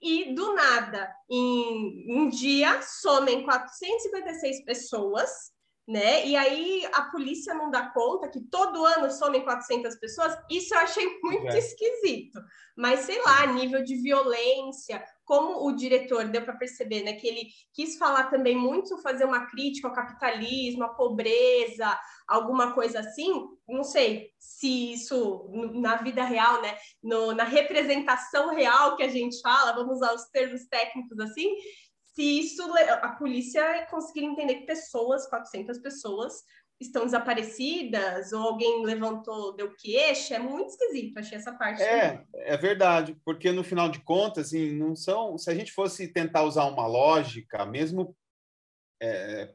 e 0.00 0.34
do 0.34 0.54
nada, 0.54 1.10
em 1.30 2.06
um 2.10 2.28
dia, 2.28 2.82
somem 2.82 3.42
456 3.42 4.64
pessoas 4.64 5.54
né? 5.86 6.26
E 6.26 6.34
aí 6.34 6.88
a 6.94 7.02
polícia 7.02 7.54
não 7.54 7.70
dá 7.70 7.90
conta 7.90 8.28
que 8.28 8.40
todo 8.40 8.84
ano 8.86 9.10
somem 9.10 9.44
400 9.44 9.94
pessoas. 9.96 10.36
Isso 10.50 10.74
eu 10.74 10.78
achei 10.78 11.06
muito 11.22 11.48
é. 11.48 11.58
esquisito. 11.58 12.40
Mas 12.76 13.00
sei 13.00 13.20
lá, 13.22 13.46
nível 13.46 13.84
de 13.84 13.96
violência, 13.96 15.04
como 15.24 15.66
o 15.66 15.74
diretor 15.74 16.28
deu 16.28 16.42
para 16.42 16.56
perceber, 16.56 17.02
né, 17.02 17.14
que 17.14 17.26
ele 17.26 17.48
quis 17.72 17.96
falar 17.96 18.24
também 18.24 18.56
muito 18.56 19.00
fazer 19.02 19.24
uma 19.24 19.46
crítica 19.46 19.88
ao 19.88 19.94
capitalismo, 19.94 20.84
à 20.84 20.88
pobreza, 20.88 21.98
alguma 22.28 22.72
coisa 22.72 23.00
assim. 23.00 23.48
Não 23.68 23.84
sei 23.84 24.30
se 24.38 24.92
isso 24.92 25.50
na 25.74 25.96
vida 25.96 26.24
real, 26.24 26.60
né, 26.60 26.76
no, 27.02 27.32
na 27.32 27.44
representação 27.44 28.54
real 28.54 28.96
que 28.96 29.02
a 29.02 29.08
gente 29.08 29.40
fala, 29.40 29.72
vamos 29.72 29.96
usar 29.96 30.14
os 30.14 30.24
termos 30.30 30.66
técnicos 30.66 31.18
assim, 31.18 31.54
se 32.14 32.22
isso 32.22 32.62
a 33.02 33.08
polícia 33.16 33.86
conseguir 33.90 34.24
entender 34.24 34.54
que 34.56 34.66
pessoas, 34.66 35.26
400 35.28 35.78
pessoas, 35.78 36.44
estão 36.86 37.04
desaparecidas 37.04 38.32
ou 38.32 38.40
alguém 38.40 38.84
levantou, 38.84 39.54
deu 39.54 39.74
queixa, 39.76 40.36
é 40.36 40.38
muito 40.38 40.70
esquisito, 40.70 41.18
achei 41.18 41.38
essa 41.38 41.52
parte. 41.52 41.82
É, 41.82 42.10
também. 42.10 42.26
é 42.32 42.56
verdade, 42.56 43.16
porque 43.24 43.50
no 43.52 43.64
final 43.64 43.88
de 43.88 44.00
contas, 44.00 44.48
assim, 44.48 44.72
não 44.72 44.94
são, 44.94 45.36
se 45.38 45.50
a 45.50 45.54
gente 45.54 45.72
fosse 45.72 46.08
tentar 46.08 46.42
usar 46.42 46.64
uma 46.64 46.86
lógica, 46.86 47.64
mesmo 47.66 48.16
é, 49.00 49.52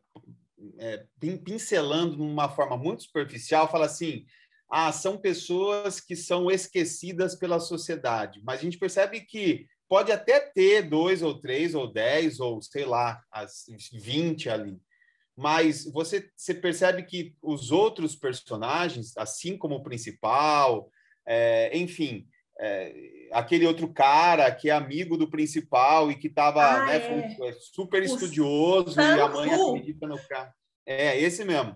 é, 0.78 1.06
pincelando 1.44 2.16
de 2.16 2.22
uma 2.22 2.50
forma 2.50 2.78
muito 2.78 3.04
superficial, 3.04 3.70
fala 3.70 3.86
assim, 3.86 4.26
ah, 4.70 4.92
são 4.92 5.18
pessoas 5.18 6.00
que 6.00 6.16
são 6.16 6.52
esquecidas 6.52 7.36
pela 7.36 7.60
sociedade, 7.60 8.42
mas 8.44 8.60
a 8.60 8.64
gente 8.64 8.78
percebe 8.78 9.22
que 9.22 9.66
pode 9.88 10.12
até 10.12 10.40
ter 10.40 10.84
dois 10.84 11.24
ou 11.24 11.40
três 11.40 11.74
ou 11.74 11.92
dez 11.92 12.40
ou 12.40 12.62
sei 12.62 12.86
lá, 12.86 13.22
as 13.32 13.66
20 13.92 14.50
ali. 14.50 14.80
Mas 15.40 15.86
você, 15.86 16.30
você 16.36 16.54
percebe 16.54 17.04
que 17.04 17.34
os 17.42 17.72
outros 17.72 18.14
personagens, 18.14 19.16
assim 19.16 19.58
como 19.58 19.76
o 19.76 19.82
principal, 19.84 20.92
é, 21.26 21.78
enfim, 21.78 22.28
é, 22.60 22.94
aquele 23.32 23.66
outro 23.66 23.88
cara 23.94 24.52
que 24.52 24.70
é 24.70 24.74
amigo 24.74 25.16
do 25.16 25.30
principal 25.30 26.12
e 26.12 26.16
que 26.16 26.28
estava 26.28 26.62
ah, 26.62 26.86
né, 26.88 26.98
é. 26.98 27.54
super 27.74 28.04
estudioso 28.04 29.00
e 29.00 29.02
a 29.02 29.30
mãe 29.30 29.50
acredita 29.50 30.06
no 30.08 30.22
cara. 30.28 30.54
É, 30.86 31.18
esse 31.18 31.46
mesmo. 31.46 31.74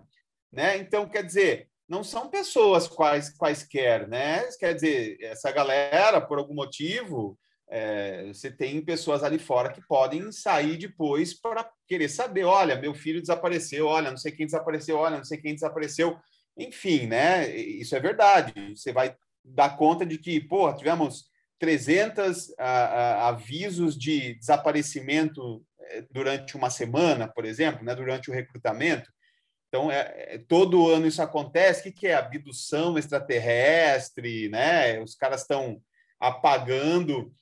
Né? 0.51 0.75
Então, 0.79 1.07
quer 1.07 1.23
dizer, 1.23 1.69
não 1.87 2.03
são 2.03 2.29
pessoas 2.29 2.85
quais, 2.85 3.29
quaisquer, 3.29 4.09
né? 4.09 4.43
Quer 4.59 4.75
dizer, 4.75 5.17
essa 5.21 5.49
galera, 5.53 6.19
por 6.19 6.37
algum 6.37 6.53
motivo, 6.53 7.39
é, 7.75 8.27
você 8.27 8.51
tem 8.51 8.79
pessoas 8.85 9.23
ali 9.23 9.39
fora 9.39 9.71
que 9.71 9.81
podem 9.87 10.31
sair 10.31 10.77
depois 10.77 11.33
para 11.33 11.67
querer 11.87 12.07
saber, 12.07 12.43
olha, 12.43 12.79
meu 12.79 12.93
filho 12.93 13.19
desapareceu, 13.19 13.87
olha, 13.87 14.11
não 14.11 14.17
sei 14.17 14.31
quem 14.31 14.45
desapareceu, 14.45 14.95
olha, 14.95 15.17
não 15.17 15.23
sei 15.23 15.39
quem 15.39 15.55
desapareceu. 15.55 16.15
Enfim, 16.55 17.07
né? 17.07 17.49
Isso 17.49 17.95
é 17.95 17.99
verdade. 17.99 18.53
Você 18.75 18.91
vai 18.93 19.15
dar 19.43 19.75
conta 19.75 20.05
de 20.05 20.19
que, 20.19 20.39
pô, 20.39 20.71
tivemos 20.75 21.25
300 21.57 22.53
a, 22.59 22.67
a, 22.67 23.27
avisos 23.29 23.97
de 23.97 24.35
desaparecimento 24.35 25.65
eh, 25.79 26.05
durante 26.11 26.55
uma 26.55 26.69
semana, 26.69 27.27
por 27.27 27.43
exemplo, 27.43 27.83
né? 27.83 27.95
durante 27.95 28.29
o 28.29 28.33
recrutamento. 28.33 29.11
Então, 29.67 29.91
é, 29.91 30.35
é, 30.35 30.37
todo 30.47 30.87
ano 30.87 31.07
isso 31.07 31.23
acontece. 31.23 31.79
O 31.79 31.83
que, 31.85 31.91
que 31.91 32.07
é 32.07 32.13
abdução 32.13 32.99
extraterrestre? 32.99 34.47
Né? 34.49 35.01
Os 35.01 35.15
caras 35.15 35.41
estão 35.41 35.81
apagando. 36.19 37.33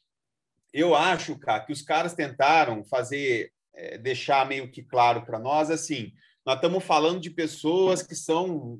Eu 0.73 0.95
acho, 0.95 1.37
cara, 1.37 1.65
que 1.65 1.73
os 1.73 1.81
caras 1.81 2.13
tentaram 2.13 2.83
fazer, 2.85 3.51
é, 3.73 3.97
deixar 3.97 4.47
meio 4.47 4.71
que 4.71 4.81
claro 4.81 5.25
para 5.25 5.39
nós, 5.39 5.69
assim, 5.69 6.13
nós 6.45 6.55
estamos 6.55 6.83
falando 6.83 7.19
de 7.19 7.29
pessoas 7.29 8.01
que 8.01 8.15
são 8.15 8.79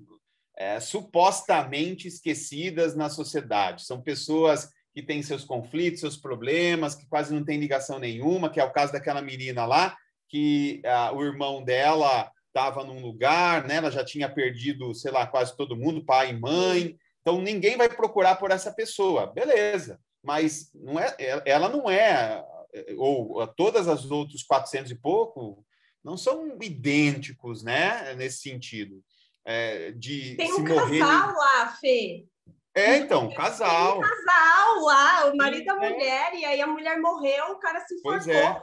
é, 0.58 0.80
supostamente 0.80 2.08
esquecidas 2.08 2.96
na 2.96 3.10
sociedade. 3.10 3.84
São 3.84 4.02
pessoas 4.02 4.70
que 4.94 5.02
têm 5.02 5.24
seus 5.24 5.44
conflitos, 5.44 6.02
seus 6.02 6.18
problemas, 6.18 6.96
que 6.96 7.08
quase 7.08 7.34
não 7.34 7.44
têm 7.44 7.60
ligação 7.60 8.00
nenhuma, 8.00 8.50
que 8.50 8.60
é 8.60 8.64
o 8.64 8.72
caso 8.72 8.92
daquela 8.92 9.22
menina 9.22 9.66
lá, 9.66 9.96
que 10.28 10.82
ah, 10.86 11.12
o 11.14 11.24
irmão 11.24 11.64
dela 11.64 12.30
estava 12.48 12.84
num 12.84 13.02
lugar, 13.02 13.66
né? 13.66 13.76
Ela 13.76 13.92
já 13.92 14.04
tinha 14.04 14.30
perdido, 14.30 14.94
sei 14.94 15.12
lá, 15.12 15.26
quase 15.26 15.56
todo 15.56 15.78
mundo, 15.78 16.06
pai 16.06 16.32
e 16.32 16.40
mãe. 16.40 16.98
Então 17.22 17.42
ninguém 17.42 17.78
vai 17.78 17.88
procurar 17.88 18.36
por 18.36 18.52
essa 18.52 18.74
pessoa, 18.74 19.28
beleza? 19.28 20.00
Mas 20.24 20.72
não 20.74 21.00
é, 21.00 21.16
ela 21.46 21.68
não 21.70 21.90
é, 21.90 22.46
ou 22.98 23.46
todas 23.48 23.88
as 23.88 24.10
outros 24.10 24.44
400 24.44 24.92
e 24.92 24.96
pouco 24.96 25.66
não 26.04 26.18
são 26.18 26.58
idênticos, 26.62 27.64
né? 27.64 28.14
Nesse 28.16 28.42
sentido. 28.42 29.04
É, 29.46 29.92
de 29.92 30.36
Tem 30.36 30.54
um 30.54 30.64
casal 30.64 30.88
morrer... 30.88 31.04
lá, 31.04 31.68
Fê. 31.80 32.26
É, 32.74 32.98
então, 32.98 33.34
casal. 33.34 34.00
Tem 34.00 34.00
um 34.00 34.02
casal 34.02 34.80
lá, 34.82 35.32
o 35.32 35.38
marido 35.38 35.66
da 35.66 35.86
é. 35.86 35.90
mulher, 35.90 36.34
e 36.36 36.46
aí 36.46 36.62
a 36.62 36.68
mulher 36.68 37.00
morreu, 37.00 37.52
o 37.52 37.60
cara 37.60 37.80
se. 37.82 38.02
Pois 38.02 38.28
é. 38.28 38.62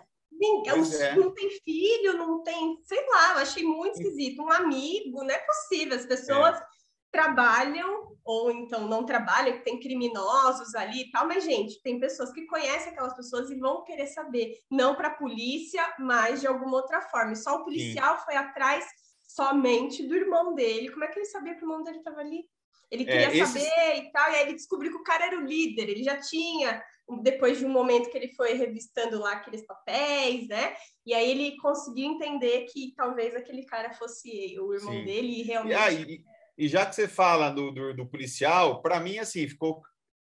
Pois 0.64 1.00
é. 1.00 1.16
Não 1.16 1.34
tem 1.34 1.50
filho, 1.64 2.12
não 2.16 2.42
tem, 2.44 2.78
sei 2.84 3.04
lá, 3.08 3.32
eu 3.32 3.38
achei 3.38 3.64
muito 3.64 4.00
esquisito. 4.00 4.42
Um 4.42 4.52
amigo, 4.52 5.24
não 5.24 5.30
é 5.30 5.38
possível. 5.38 5.96
As 5.96 6.06
pessoas 6.06 6.56
é. 6.56 6.64
Trabalham, 7.10 8.16
ou 8.24 8.50
então 8.50 8.86
não 8.86 9.04
trabalham, 9.04 9.56
que 9.56 9.64
tem 9.64 9.80
criminosos 9.80 10.74
ali 10.74 11.02
e 11.02 11.10
tal, 11.10 11.26
mas, 11.26 11.44
gente, 11.44 11.80
tem 11.82 11.98
pessoas 11.98 12.32
que 12.32 12.46
conhecem 12.46 12.92
aquelas 12.92 13.14
pessoas 13.14 13.50
e 13.50 13.58
vão 13.58 13.84
querer 13.84 14.06
saber, 14.06 14.58
não 14.70 14.94
para 14.94 15.08
a 15.08 15.14
polícia, 15.14 15.82
mas 15.98 16.40
de 16.40 16.46
alguma 16.46 16.76
outra 16.76 17.00
forma. 17.02 17.34
Só 17.34 17.56
o 17.56 17.64
policial 17.64 18.18
Sim. 18.18 18.24
foi 18.24 18.36
atrás 18.36 18.84
somente 19.26 20.06
do 20.06 20.14
irmão 20.14 20.54
dele. 20.54 20.90
Como 20.90 21.04
é 21.04 21.08
que 21.08 21.18
ele 21.18 21.26
sabia 21.26 21.54
que 21.54 21.62
o 21.62 21.64
irmão 21.64 21.82
dele 21.82 21.98
estava 21.98 22.20
ali? 22.20 22.44
Ele 22.90 23.04
queria 23.04 23.28
é, 23.28 23.46
saber 23.46 23.96
e 23.96 24.10
tal, 24.12 24.30
e 24.30 24.34
aí 24.34 24.42
ele 24.42 24.54
descobriu 24.54 24.90
que 24.90 24.96
o 24.96 25.02
cara 25.02 25.26
era 25.26 25.38
o 25.38 25.44
líder, 25.44 25.90
ele 25.90 26.02
já 26.02 26.18
tinha 26.18 26.82
depois 27.22 27.58
de 27.58 27.64
um 27.64 27.70
momento 27.70 28.10
que 28.10 28.16
ele 28.16 28.32
foi 28.34 28.52
revistando 28.52 29.18
lá 29.18 29.32
aqueles 29.32 29.64
papéis, 29.66 30.46
né? 30.48 30.74
E 31.06 31.14
aí 31.14 31.30
ele 31.30 31.56
conseguiu 31.56 32.06
entender 32.06 32.66
que 32.66 32.92
talvez 32.94 33.34
aquele 33.34 33.64
cara 33.64 33.92
fosse 33.94 34.58
o 34.60 34.74
irmão 34.74 34.92
Sim. 34.92 35.04
dele 35.04 35.40
e 35.40 35.42
realmente. 35.42 35.72
E, 35.72 35.76
aí, 35.76 36.24
e 36.58 36.66
já 36.68 36.84
que 36.84 36.96
você 36.96 37.06
fala 37.06 37.50
do, 37.50 37.70
do, 37.70 37.94
do 37.94 38.06
policial, 38.06 38.82
para 38.82 38.98
mim, 38.98 39.18
assim, 39.18 39.46
ficou. 39.46 39.80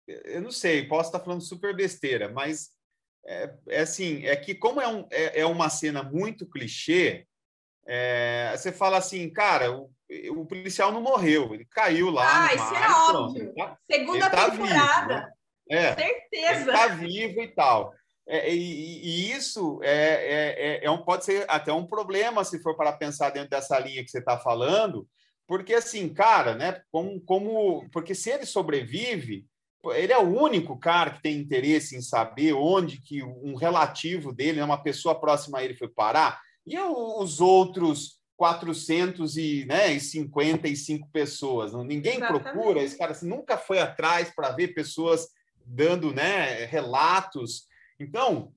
Eu 0.06 0.42
não 0.42 0.50
sei, 0.50 0.88
posso 0.88 1.10
estar 1.10 1.20
falando 1.20 1.42
super 1.42 1.76
besteira, 1.76 2.28
mas 2.28 2.70
é, 3.24 3.54
é 3.68 3.80
assim: 3.80 4.26
é 4.26 4.34
que, 4.34 4.54
como 4.54 4.80
é, 4.80 4.88
um, 4.88 5.06
é, 5.12 5.40
é 5.40 5.46
uma 5.46 5.70
cena 5.70 6.02
muito 6.02 6.48
clichê, 6.48 7.24
é, 7.86 8.52
você 8.56 8.72
fala 8.72 8.98
assim, 8.98 9.30
cara, 9.32 9.70
o, 9.70 9.90
o, 10.32 10.44
policial 10.44 10.90
não 10.90 11.00
morreu, 11.00 11.54
ele 11.54 11.66
caiu 11.66 12.10
lá. 12.10 12.48
Ah, 12.48 12.54
isso 12.54 12.74
é 12.74 12.90
óbvio. 12.90 13.54
Tá, 13.54 13.78
Segunda 13.90 14.30
tá 14.30 14.50
temporada. 14.50 15.06
Vivo, 15.06 15.08
né? 15.08 15.32
É, 15.70 15.94
Certeza. 15.94 16.72
Está 16.72 16.86
vivo 16.88 17.42
e 17.42 17.48
tal. 17.48 17.94
É, 18.26 18.52
e, 18.52 19.00
e, 19.04 19.32
isso 19.32 19.80
é, 19.82 19.90
é, 19.90 20.80
é, 20.80 20.84
é, 20.84 20.90
um, 20.90 21.02
pode 21.02 21.24
ser 21.24 21.46
até 21.48 21.72
um 21.72 21.86
problema 21.86 22.44
se 22.44 22.60
for 22.60 22.76
para 22.76 22.92
pensar 22.92 23.30
dentro 23.30 23.50
dessa 23.50 23.78
linha 23.78 24.04
que 24.04 24.10
você 24.10 24.18
está 24.18 24.38
falando, 24.38 25.08
porque 25.48 25.74
assim, 25.74 26.08
cara, 26.10 26.54
né? 26.54 26.80
Como, 26.92 27.18
como, 27.22 27.88
porque 27.90 28.14
se 28.14 28.30
ele 28.30 28.44
sobrevive, 28.44 29.46
ele 29.94 30.12
é 30.12 30.18
o 30.18 30.28
único 30.28 30.78
cara 30.78 31.12
que 31.12 31.22
tem 31.22 31.38
interesse 31.38 31.96
em 31.96 32.02
saber 32.02 32.52
onde 32.52 33.00
que 33.00 33.24
um 33.24 33.54
relativo 33.54 34.30
dele, 34.30 34.58
né, 34.58 34.64
uma 34.64 34.82
pessoa 34.82 35.18
próxima 35.18 35.56
a 35.58 35.64
ele, 35.64 35.74
foi 35.74 35.88
parar. 35.88 36.38
E 36.66 36.78
os 36.78 37.40
outros 37.40 38.20
455 38.36 41.06
né, 41.06 41.10
pessoas? 41.10 41.72
Ninguém 41.72 42.18
Exatamente. 42.18 42.42
procura, 42.42 42.82
esse 42.82 42.98
cara 42.98 43.12
assim, 43.12 43.26
nunca 43.26 43.56
foi 43.56 43.78
atrás 43.78 44.30
para 44.34 44.50
ver 44.50 44.74
pessoas 44.74 45.28
dando 45.64 46.12
né, 46.12 46.66
relatos. 46.66 47.66
Então, 47.98 48.52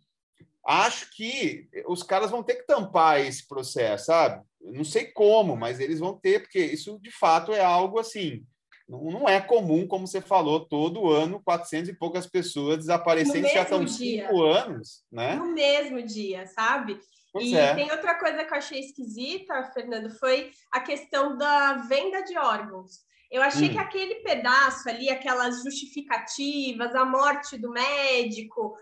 acho 0.66 1.10
que 1.16 1.70
os 1.88 2.04
caras 2.04 2.32
vão 2.32 2.44
ter 2.44 2.56
que 2.56 2.68
tampar 2.68 3.22
esse 3.22 3.48
processo, 3.48 4.08
sabe? 4.08 4.44
Não 4.64 4.84
sei 4.84 5.06
como, 5.06 5.56
mas 5.56 5.80
eles 5.80 6.00
vão 6.00 6.18
ter, 6.18 6.42
porque 6.42 6.60
isso 6.60 7.00
de 7.02 7.12
fato 7.12 7.52
é 7.52 7.64
algo 7.64 8.00
assim. 8.00 8.44
Não 8.88 9.28
é 9.28 9.40
comum, 9.40 9.88
como 9.88 10.06
você 10.06 10.20
falou, 10.20 10.66
todo 10.66 11.10
ano 11.10 11.42
400 11.46 11.90
e 11.90 11.98
poucas 11.98 12.28
pessoas 12.28 12.78
desaparecendo, 12.78 13.48
já 13.48 13.62
estão 13.64 13.86
dia. 13.86 14.26
cinco 14.28 14.44
anos, 14.44 15.04
né? 15.10 15.36
No 15.36 15.54
mesmo 15.54 16.02
dia, 16.04 16.46
sabe? 16.48 17.00
Pois 17.32 17.48
e 17.48 17.56
é. 17.56 17.74
tem 17.74 17.90
outra 17.90 18.16
coisa 18.16 18.44
que 18.44 18.54
eu 18.54 18.58
achei 18.58 18.80
esquisita, 18.80 19.72
Fernando, 19.74 20.10
foi 20.20 20.52
a 20.72 20.82
questão 20.82 21.38
da 21.38 21.76
venda 21.88 22.22
de 22.24 22.38
órgãos. 22.38 23.00
Eu 23.32 23.42
achei 23.42 23.70
hum. 23.70 23.72
que 23.72 23.78
aquele 23.78 24.16
pedaço 24.16 24.90
ali, 24.90 25.10
aquelas 25.10 25.64
justificativas, 25.64 26.94
a 26.94 27.06
morte 27.06 27.58
do 27.58 27.70
médico, 27.70 28.76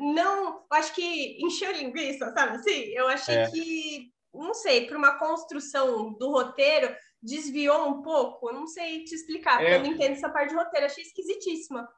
não, 0.00 0.56
eu 0.56 0.66
acho 0.72 0.92
que 0.92 1.38
encheu 1.40 1.70
linguiça, 1.70 2.32
sabe 2.32 2.56
assim? 2.56 2.82
Eu 2.88 3.06
achei 3.06 3.36
é. 3.36 3.50
que, 3.50 4.11
não 4.34 4.54
sei, 4.54 4.86
para 4.86 4.96
uma 4.96 5.18
construção 5.18 6.12
do 6.14 6.30
roteiro, 6.30 6.94
desviou 7.22 7.88
um 7.88 8.02
pouco. 8.02 8.48
Eu 8.48 8.54
não 8.54 8.66
sei 8.66 9.04
te 9.04 9.14
explicar, 9.14 9.62
é. 9.62 9.76
eu 9.76 9.80
não 9.80 9.86
entendo 9.86 10.12
essa 10.12 10.30
parte 10.30 10.50
de 10.50 10.56
roteiro, 10.56 10.86
achei 10.86 11.04
esquisitíssima. 11.04 11.88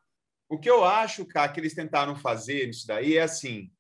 O 0.49 0.59
que 0.59 0.69
eu 0.69 0.85
acho, 0.85 1.25
cara, 1.27 1.51
que 1.51 1.59
eles 1.59 1.75
tentaram 1.75 2.15
fazer 2.17 2.69
isso 2.69 2.87
daí 2.87 3.17
é 3.17 3.23
assim, 3.23 3.73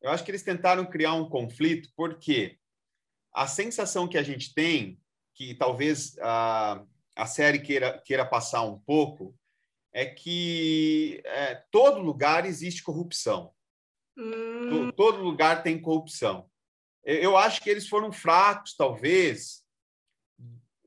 eu 0.00 0.10
acho 0.10 0.24
que 0.24 0.30
eles 0.30 0.42
tentaram 0.42 0.84
criar 0.84 1.14
um 1.14 1.28
conflito, 1.28 1.88
porque 1.96 2.58
a 3.32 3.46
sensação 3.46 4.08
que 4.08 4.18
a 4.18 4.22
gente 4.22 4.54
tem, 4.54 5.00
que 5.34 5.54
talvez 5.54 6.16
ah, 6.20 6.84
a 7.16 7.26
série 7.26 7.60
queira, 7.60 8.00
queira 8.04 8.24
passar 8.24 8.62
um 8.62 8.78
pouco 8.78 9.34
é 9.92 10.06
que 10.06 11.22
é, 11.24 11.54
todo 11.70 12.00
lugar 12.00 12.46
existe 12.46 12.82
corrupção. 12.82 13.52
Hum. 14.16 14.90
Todo 14.92 15.22
lugar 15.22 15.62
tem 15.62 15.80
corrupção. 15.80 16.50
Eu 17.04 17.36
acho 17.36 17.60
que 17.60 17.68
eles 17.68 17.88
foram 17.88 18.12
fracos, 18.12 18.76
talvez, 18.76 19.62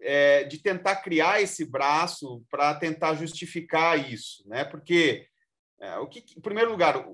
é, 0.02 0.44
de 0.44 0.58
tentar 0.60 0.98
criar 0.98 1.42
esse 1.42 1.66
braço 1.66 2.44
para 2.50 2.74
tentar 2.76 3.16
justificar 3.16 4.12
isso, 4.12 4.48
né? 4.48 4.64
Porque 4.64 5.28
é, 5.80 5.98
o 5.98 6.08
que, 6.08 6.24
em 6.38 6.42
primeiro 6.42 6.72
lugar, 6.72 7.06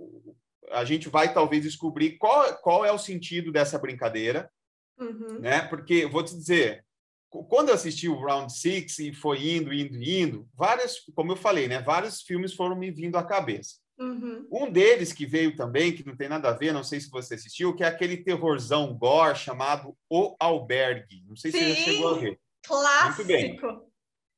a 0.71 0.85
gente 0.85 1.09
vai 1.09 1.33
talvez 1.33 1.63
descobrir 1.63 2.17
qual, 2.17 2.55
qual 2.57 2.85
é 2.85 2.91
o 2.91 2.99
sentido 2.99 3.51
dessa 3.51 3.79
brincadeira, 3.79 4.51
uhum. 4.99 5.39
né? 5.39 5.61
Porque 5.61 6.05
vou 6.05 6.23
te 6.23 6.35
dizer, 6.35 6.85
quando 7.29 7.69
eu 7.69 7.75
assisti 7.75 8.09
o 8.09 8.19
Round 8.19 8.51
Six 8.51 8.99
e 8.99 9.13
foi 9.13 9.55
indo, 9.55 9.73
indo, 9.73 9.97
indo, 9.97 10.49
várias, 10.53 10.99
como 11.15 11.31
eu 11.31 11.37
falei, 11.37 11.67
né, 11.67 11.81
vários 11.81 12.21
filmes 12.21 12.53
foram 12.53 12.75
me 12.75 12.91
vindo 12.91 13.17
à 13.17 13.23
cabeça. 13.23 13.75
Uhum. 13.99 14.47
Um 14.51 14.71
deles 14.71 15.13
que 15.13 15.25
veio 15.25 15.55
também, 15.55 15.93
que 15.93 16.05
não 16.05 16.15
tem 16.15 16.27
nada 16.27 16.49
a 16.49 16.53
ver, 16.53 16.73
não 16.73 16.83
sei 16.83 16.99
se 16.99 17.09
você 17.09 17.35
assistiu, 17.35 17.75
que 17.75 17.83
é 17.83 17.87
aquele 17.87 18.17
terrorzão 18.17 18.97
gore 18.97 19.37
chamado 19.37 19.95
O 20.09 20.35
Albergue. 20.39 21.23
Não 21.27 21.35
sei 21.35 21.51
Sim, 21.51 21.59
se 21.59 21.65
você 21.65 21.75
já 21.75 21.83
chegou 21.83 22.15
a 22.15 22.17
ver. 22.19 22.39
Clássico. 22.63 23.25
Muito 23.25 23.27
bem. 23.27 23.59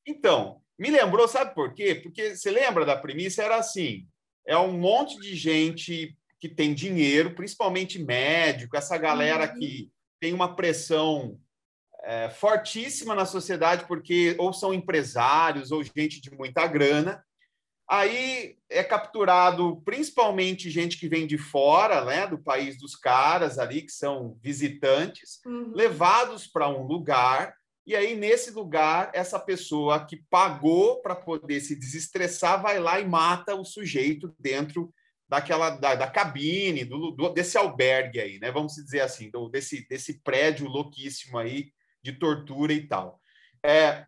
Então, 0.06 0.62
me 0.78 0.90
lembrou, 0.90 1.28
sabe 1.28 1.56
por 1.56 1.74
quê? 1.74 1.96
Porque 1.96 2.36
você 2.36 2.52
lembra 2.52 2.86
da 2.86 2.98
premissa? 2.98 3.44
Era 3.44 3.58
assim: 3.58 4.06
é 4.46 4.58
um 4.58 4.78
monte 4.78 5.20
de 5.20 5.36
gente 5.36 6.18
que 6.40 6.50
tem 6.50 6.74
dinheiro, 6.74 7.36
principalmente 7.36 8.04
médico, 8.04 8.76
essa 8.76 8.98
galera 8.98 9.54
uhum. 9.54 9.60
que 9.60 9.90
tem 10.20 10.34
uma 10.34 10.56
pressão 10.56 11.40
é, 12.04 12.30
fortíssima 12.30 13.16
na 13.16 13.26
sociedade, 13.26 13.86
porque 13.88 14.36
ou 14.38 14.52
são 14.52 14.74
empresários 14.74 15.72
ou 15.72 15.82
gente 15.84 16.20
de 16.20 16.32
muita 16.32 16.68
grana. 16.68 17.24
Aí 17.89 18.55
é 18.69 18.84
capturado 18.84 19.81
principalmente 19.84 20.69
gente 20.69 20.97
que 20.97 21.07
vem 21.07 21.27
de 21.27 21.38
fora, 21.38 22.05
né, 22.05 22.26
do 22.26 22.38
país 22.38 22.77
dos 22.77 22.95
caras 22.95 23.60
ali, 23.60 23.81
que 23.81 23.91
são 23.91 24.38
visitantes, 24.41 25.41
uhum. 25.45 25.72
levados 25.73 26.47
para 26.47 26.69
um 26.69 26.85
lugar. 26.85 27.55
E 27.85 27.95
aí, 27.95 28.15
nesse 28.15 28.51
lugar, 28.51 29.11
essa 29.14 29.38
pessoa 29.38 30.05
que 30.05 30.23
pagou 30.30 31.01
para 31.01 31.15
poder 31.15 31.60
se 31.60 31.76
desestressar 31.76 32.61
vai 32.61 32.80
lá 32.80 32.99
e 32.99 33.05
mata 33.05 33.53
o 33.53 33.65
sujeito 33.65 34.34
dentro 34.39 34.93
daquela 35.27 35.72
da, 35.72 35.95
da 35.95 36.07
cabine, 36.07 36.85
do, 36.85 37.11
do, 37.11 37.30
desse 37.30 37.57
albergue 37.57 38.19
aí, 38.19 38.39
né? 38.39 38.51
Vamos 38.51 38.76
dizer 38.76 39.01
assim, 39.01 39.30
do, 39.30 39.49
desse, 39.49 39.85
desse 39.88 40.22
prédio 40.22 40.68
louquíssimo 40.68 41.38
aí 41.38 41.72
de 42.01 42.14
tortura 42.14 42.72
e 42.72 42.88
tal. 42.88 43.19
É, 43.65 44.05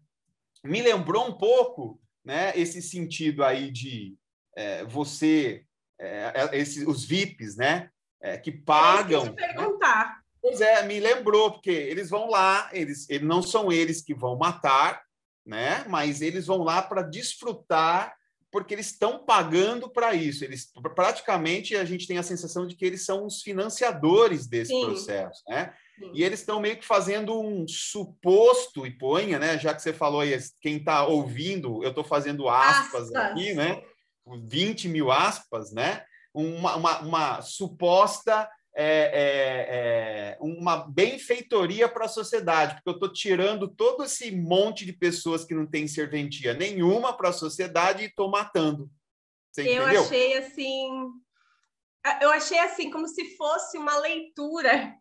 me 0.63 0.81
lembrou 0.81 1.27
um 1.27 1.33
pouco, 1.33 1.99
né? 2.25 2.51
Esse 2.57 2.81
sentido 2.81 3.43
aí 3.43 3.71
de 3.71 4.15
é, 4.55 4.83
você, 4.83 5.63
é, 5.99 6.49
é 6.51 6.57
esse, 6.57 6.85
os 6.85 7.05
VIPs, 7.05 7.55
né? 7.55 7.89
É, 8.21 8.37
que 8.37 8.51
pagam. 8.51 9.27
É 9.27 9.29
perguntar. 9.29 10.07
Né? 10.07 10.21
Pois 10.41 10.61
é, 10.61 10.83
me 10.83 10.99
lembrou 10.99 11.51
porque 11.51 11.71
eles 11.71 12.09
vão 12.09 12.29
lá, 12.29 12.69
eles, 12.73 13.09
eles 13.09 13.27
não 13.27 13.41
são 13.41 13.71
eles 13.71 14.01
que 14.01 14.13
vão 14.13 14.37
matar, 14.37 15.03
né? 15.45 15.85
Mas 15.87 16.21
eles 16.21 16.47
vão 16.47 16.63
lá 16.63 16.81
para 16.81 17.01
desfrutar 17.01 18.15
porque 18.51 18.73
eles 18.73 18.91
estão 18.91 19.25
pagando 19.25 19.89
para 19.89 20.13
isso. 20.13 20.43
Eles 20.43 20.71
praticamente 20.95 21.75
a 21.75 21.83
gente 21.83 22.07
tem 22.07 22.17
a 22.17 22.23
sensação 22.23 22.65
de 22.65 22.75
que 22.75 22.85
eles 22.85 23.03
são 23.03 23.25
os 23.25 23.41
financiadores 23.41 24.47
desse 24.47 24.71
Sim. 24.71 24.85
processo, 24.85 25.43
né? 25.49 25.73
Sim. 25.97 26.11
E 26.13 26.23
eles 26.23 26.39
estão 26.39 26.59
meio 26.59 26.77
que 26.77 26.85
fazendo 26.85 27.39
um 27.39 27.67
suposto, 27.67 28.85
e 28.85 28.91
ponha, 28.91 29.39
né? 29.39 29.57
Já 29.57 29.73
que 29.73 29.81
você 29.81 29.93
falou 29.93 30.21
aí, 30.21 30.37
quem 30.61 30.77
está 30.77 31.05
ouvindo, 31.05 31.83
eu 31.83 31.89
estou 31.89 32.03
fazendo 32.03 32.49
aspas, 32.49 33.05
aspas, 33.05 33.15
aqui, 33.15 33.53
né? 33.53 33.81
20 34.27 34.89
mil 34.89 35.11
aspas, 35.11 35.71
né? 35.71 36.03
Uma, 36.33 36.75
uma, 36.75 36.99
uma 36.99 37.41
suposta 37.41 38.49
é, 38.75 38.85
é, 38.85 40.35
é 40.35 40.37
uma 40.41 40.75
benfeitoria 40.75 41.87
para 41.87 42.05
a 42.05 42.09
sociedade, 42.09 42.75
porque 42.75 42.89
eu 42.89 42.93
estou 42.93 43.13
tirando 43.13 43.69
todo 43.69 44.03
esse 44.03 44.31
monte 44.31 44.85
de 44.85 44.91
pessoas 44.91 45.45
que 45.45 45.55
não 45.55 45.65
têm 45.65 45.87
serventia 45.87 46.53
nenhuma 46.53 47.15
para 47.15 47.29
a 47.29 47.33
sociedade 47.33 48.03
e 48.03 48.07
estou 48.07 48.29
matando. 48.29 48.89
Você 49.49 49.61
eu 49.61 49.83
entendeu? 49.83 50.01
achei 50.01 50.37
assim. 50.37 50.89
Eu 52.21 52.29
achei 52.31 52.59
assim, 52.59 52.91
como 52.91 53.07
se 53.07 53.35
fosse 53.37 53.77
uma 53.77 53.97
leitura 53.97 54.93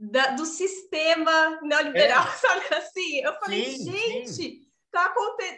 da, 0.00 0.28
do 0.28 0.46
sistema 0.46 1.60
neoliberal, 1.62 2.26
é. 2.26 2.30
sabe 2.38 2.74
assim? 2.74 3.20
Eu 3.20 3.34
falei, 3.38 3.64
sim, 3.76 3.92
gente, 3.92 4.30
sim. 4.30 4.60
Tá, 4.90 5.08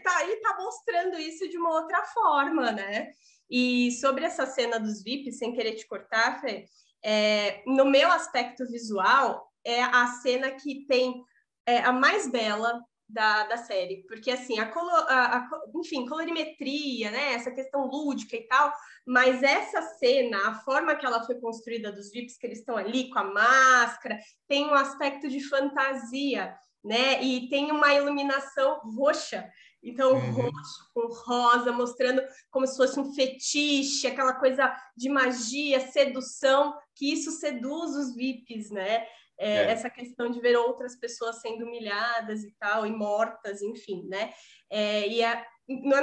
tá 0.05 0.17
aí, 0.19 0.37
tá 0.43 0.57
mostrando 0.59 1.19
isso 1.19 1.49
de 1.49 1.57
uma 1.57 1.71
outra 1.71 2.03
forma, 2.07 2.73
né? 2.73 3.13
E 3.49 3.93
sobre 3.93 4.25
essa 4.25 4.45
cena 4.45 4.79
dos 4.79 5.03
VIPs, 5.03 5.39
sem 5.39 5.55
querer 5.55 5.75
te 5.75 5.87
cortar, 5.87 6.41
Fê, 6.41 6.67
é, 7.03 7.63
no 7.67 7.85
meu 7.87 8.11
aspecto 8.11 8.67
visual, 8.67 9.51
é 9.65 9.83
a 9.83 10.07
cena 10.23 10.51
que 10.51 10.87
tem 10.87 11.23
é, 11.65 11.79
a 11.79 11.93
mais 11.93 12.29
bela 12.29 12.83
da, 13.09 13.47
da 13.47 13.57
série, 13.57 14.05
porque 14.07 14.31
assim, 14.31 14.59
a, 14.59 14.67
colo, 14.67 14.91
a, 14.91 15.37
a, 15.37 15.49
enfim, 15.77 16.07
colorimetria, 16.07 17.11
né, 17.11 17.35
essa 17.35 17.51
questão 17.51 17.87
lúdica 17.87 18.37
e 18.37 18.47
tal, 18.47 18.73
mas 19.07 19.43
essa 19.43 19.83
cena, 19.99 20.49
a 20.49 20.55
forma 20.61 20.95
que 20.97 21.05
ela 21.05 21.23
foi 21.25 21.35
construída 21.41 21.93
dos 21.93 22.11
VIPs, 22.11 22.39
que 22.39 22.47
eles 22.47 22.61
estão 22.61 22.77
ali 22.77 23.11
com 23.11 23.19
a 23.19 23.25
máscara, 23.25 24.19
tem 24.49 24.67
um 24.67 24.75
aspecto 24.75 25.29
de 25.29 25.41
fantasia, 25.41 26.57
né, 26.83 27.23
e 27.23 27.49
tem 27.49 27.71
uma 27.71 27.93
iluminação 27.95 28.81
roxa, 28.97 29.49
então, 29.83 30.13
uhum. 30.13 30.31
roxo 30.31 30.91
com 30.95 31.09
rosa, 31.09 31.73
mostrando 31.73 32.23
como 32.51 32.67
se 32.67 32.77
fosse 32.77 33.01
um 33.01 33.13
fetiche, 33.13 34.07
aquela 34.07 34.35
coisa 34.35 34.73
de 34.97 35.09
magia, 35.09 35.81
sedução, 35.81 36.73
que 36.95 37.13
isso 37.13 37.33
seduz 37.33 37.97
os 37.97 38.15
VIPs, 38.15 38.71
né? 38.71 39.05
É, 39.43 39.57
é. 39.57 39.71
Essa 39.73 39.91
questão 39.91 40.31
de 40.31 40.41
ver 40.41 40.57
outras 40.57 40.95
pessoas 40.95 41.41
sendo 41.41 41.65
humilhadas 41.65 42.45
e 42.45 42.55
tal, 42.61 42.87
e 42.87 42.93
mortas, 42.93 43.61
enfim, 43.61 44.07
né? 44.09 44.33
É, 44.71 45.09
e 45.09 45.25
a, 45.25 45.45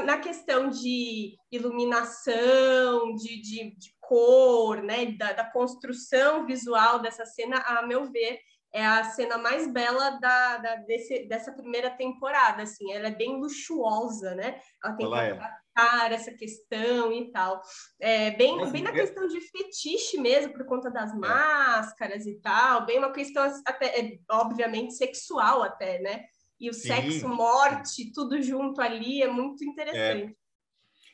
na 0.03 0.18
questão 0.18 0.70
de 0.70 1.38
iluminação, 1.49 3.16
de, 3.16 3.41
de, 3.41 3.76
de 3.78 3.95
cor, 4.02 4.84
né? 4.84 5.06
Da, 5.14 5.32
da 5.32 5.45
construção 5.45 6.45
visual 6.45 6.99
dessa 6.99 7.26
cena, 7.26 7.60
a 7.60 7.88
meu 7.88 8.11
ver, 8.11 8.40
é 8.74 8.86
a 8.86 9.06
cena 9.06 9.38
mais 9.38 9.72
bela 9.72 10.11
da, 10.20 10.57
da 10.57 10.76
desse, 10.76 11.26
dessa 11.28 11.53
primeira 11.53 11.90
temporada, 11.90 12.64
assim, 12.64 12.91
ela 12.91 13.07
é 13.07 13.16
bem 13.16 13.40
luxuosa, 13.40 14.36
né? 14.36 14.60
Ela 14.84 14.95
tem 14.95 15.10
que 15.10 15.40
tratar 15.80 16.11
essa 16.11 16.31
questão 16.31 17.11
e 17.11 17.31
tal. 17.31 17.61
É, 17.99 18.31
bem, 18.31 18.72
bem 18.72 18.84
na 18.84 18.91
questão 18.91 19.27
de 19.27 19.39
fetiche 19.41 20.19
mesmo, 20.19 20.53
por 20.53 20.65
conta 20.65 20.89
das 20.89 21.11
é. 21.11 21.15
máscaras 21.15 22.26
e 22.26 22.35
tal, 22.35 22.85
bem 22.85 22.99
uma 22.99 23.11
questão 23.11 23.43
até, 23.65 23.99
é, 23.99 24.19
obviamente, 24.30 24.93
sexual 24.95 25.64
até, 25.64 25.99
né? 25.99 26.26
E 26.60 26.69
o 26.69 26.73
Sim. 26.73 26.89
sexo, 26.89 27.27
morte, 27.27 28.11
tudo 28.14 28.41
junto 28.41 28.81
ali, 28.81 29.23
é 29.23 29.27
muito 29.27 29.64
interessante. 29.64 30.31
É. 30.31 30.39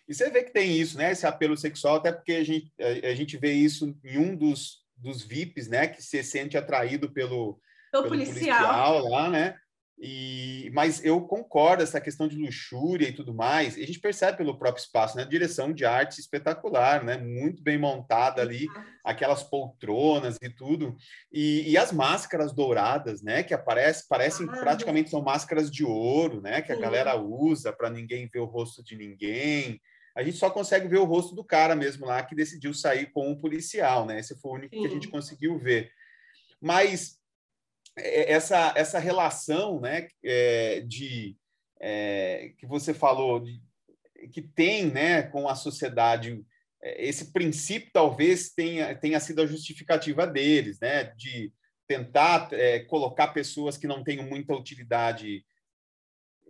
E 0.08 0.14
você 0.14 0.30
vê 0.30 0.44
que 0.44 0.54
tem 0.54 0.76
isso, 0.76 0.98
né? 0.98 1.12
Esse 1.12 1.26
apelo 1.26 1.58
sexual, 1.58 1.96
até 1.96 2.12
porque 2.12 2.34
a 2.34 2.44
gente, 2.44 2.72
a, 2.80 3.10
a 3.10 3.16
gente 3.16 3.38
vê 3.38 3.54
isso 3.54 3.96
em 4.04 4.18
um 4.18 4.36
dos 4.36 4.86
dos 4.98 5.24
VIPs, 5.24 5.68
né, 5.68 5.88
que 5.88 6.02
se 6.02 6.24
sente 6.24 6.58
atraído 6.58 7.12
pelo, 7.12 7.60
pelo 7.92 8.08
policial. 8.08 8.58
policial. 8.58 9.10
lá, 9.10 9.30
né? 9.30 9.58
E, 9.98 10.70
mas 10.74 11.04
eu 11.06 11.22
concordo 11.22 11.82
essa 11.82 12.02
questão 12.02 12.28
de 12.28 12.36
luxúria 12.38 13.08
e 13.08 13.14
tudo 13.14 13.34
mais. 13.34 13.78
E 13.78 13.84
a 13.84 13.88
gente 13.88 14.00
percebe 14.00 14.38
pelo 14.38 14.58
próprio 14.58 14.82
espaço, 14.82 15.16
né? 15.16 15.24
Direção 15.24 15.72
de 15.72 15.86
arte 15.86 16.20
espetacular, 16.20 17.04
né? 17.04 17.18
Muito 17.18 17.64
bem 17.64 17.78
montada 17.78 18.42
ali, 18.42 18.68
aquelas 19.04 19.42
poltronas 19.42 20.38
e 20.42 20.50
tudo. 20.50 20.98
E, 21.32 21.72
e 21.72 21.78
as 21.78 21.92
máscaras 21.92 22.54
douradas, 22.54 23.22
né? 23.22 23.42
Que 23.42 23.54
aparecem, 23.54 24.04
parecem 24.10 24.48
ah, 24.50 24.58
praticamente 24.58 25.10
são 25.10 25.22
máscaras 25.22 25.72
de 25.72 25.86
ouro, 25.86 26.42
né? 26.42 26.62
Que 26.62 26.74
a 26.74 26.80
galera 26.80 27.16
usa 27.16 27.72
para 27.72 27.90
ninguém 27.90 28.30
ver 28.32 28.40
o 28.40 28.46
rosto 28.46 28.84
de 28.84 28.98
ninguém 28.98 29.80
a 30.16 30.24
gente 30.24 30.38
só 30.38 30.50
consegue 30.50 30.88
ver 30.88 30.98
o 30.98 31.04
rosto 31.04 31.36
do 31.36 31.44
cara 31.44 31.76
mesmo 31.76 32.06
lá 32.06 32.24
que 32.24 32.34
decidiu 32.34 32.74
sair 32.74 33.12
com 33.12 33.30
um 33.30 33.36
policial, 33.36 34.06
né? 34.06 34.20
Esse 34.20 34.34
foi 34.40 34.52
o 34.52 34.54
único 34.56 34.74
Sim. 34.74 34.82
que 34.82 34.88
a 34.88 34.90
gente 34.90 35.10
conseguiu 35.10 35.60
ver. 35.60 35.92
Mas 36.62 37.20
essa, 37.98 38.74
essa 38.76 39.00
relação, 39.00 39.80
né, 39.80 40.08
é, 40.24 40.82
de 40.82 41.38
é, 41.80 42.54
que 42.58 42.66
você 42.66 42.94
falou, 42.94 43.40
de, 43.40 43.62
que 44.32 44.42
tem, 44.42 44.88
né, 44.92 45.24
com 45.24 45.48
a 45.48 45.56
sociedade, 45.56 46.44
é, 46.82 47.06
esse 47.06 47.32
princípio 47.32 47.90
talvez 47.94 48.52
tenha, 48.52 48.96
tenha 48.96 49.20
sido 49.20 49.42
a 49.42 49.46
justificativa 49.46 50.28
deles, 50.28 50.80
né, 50.80 51.06
de 51.16 51.52
tentar 51.88 52.50
é, 52.52 52.80
colocar 52.80 53.28
pessoas 53.28 53.78
que 53.78 53.88
não 53.88 54.04
tenham 54.04 54.26
muita 54.26 54.54
utilidade 54.56 55.46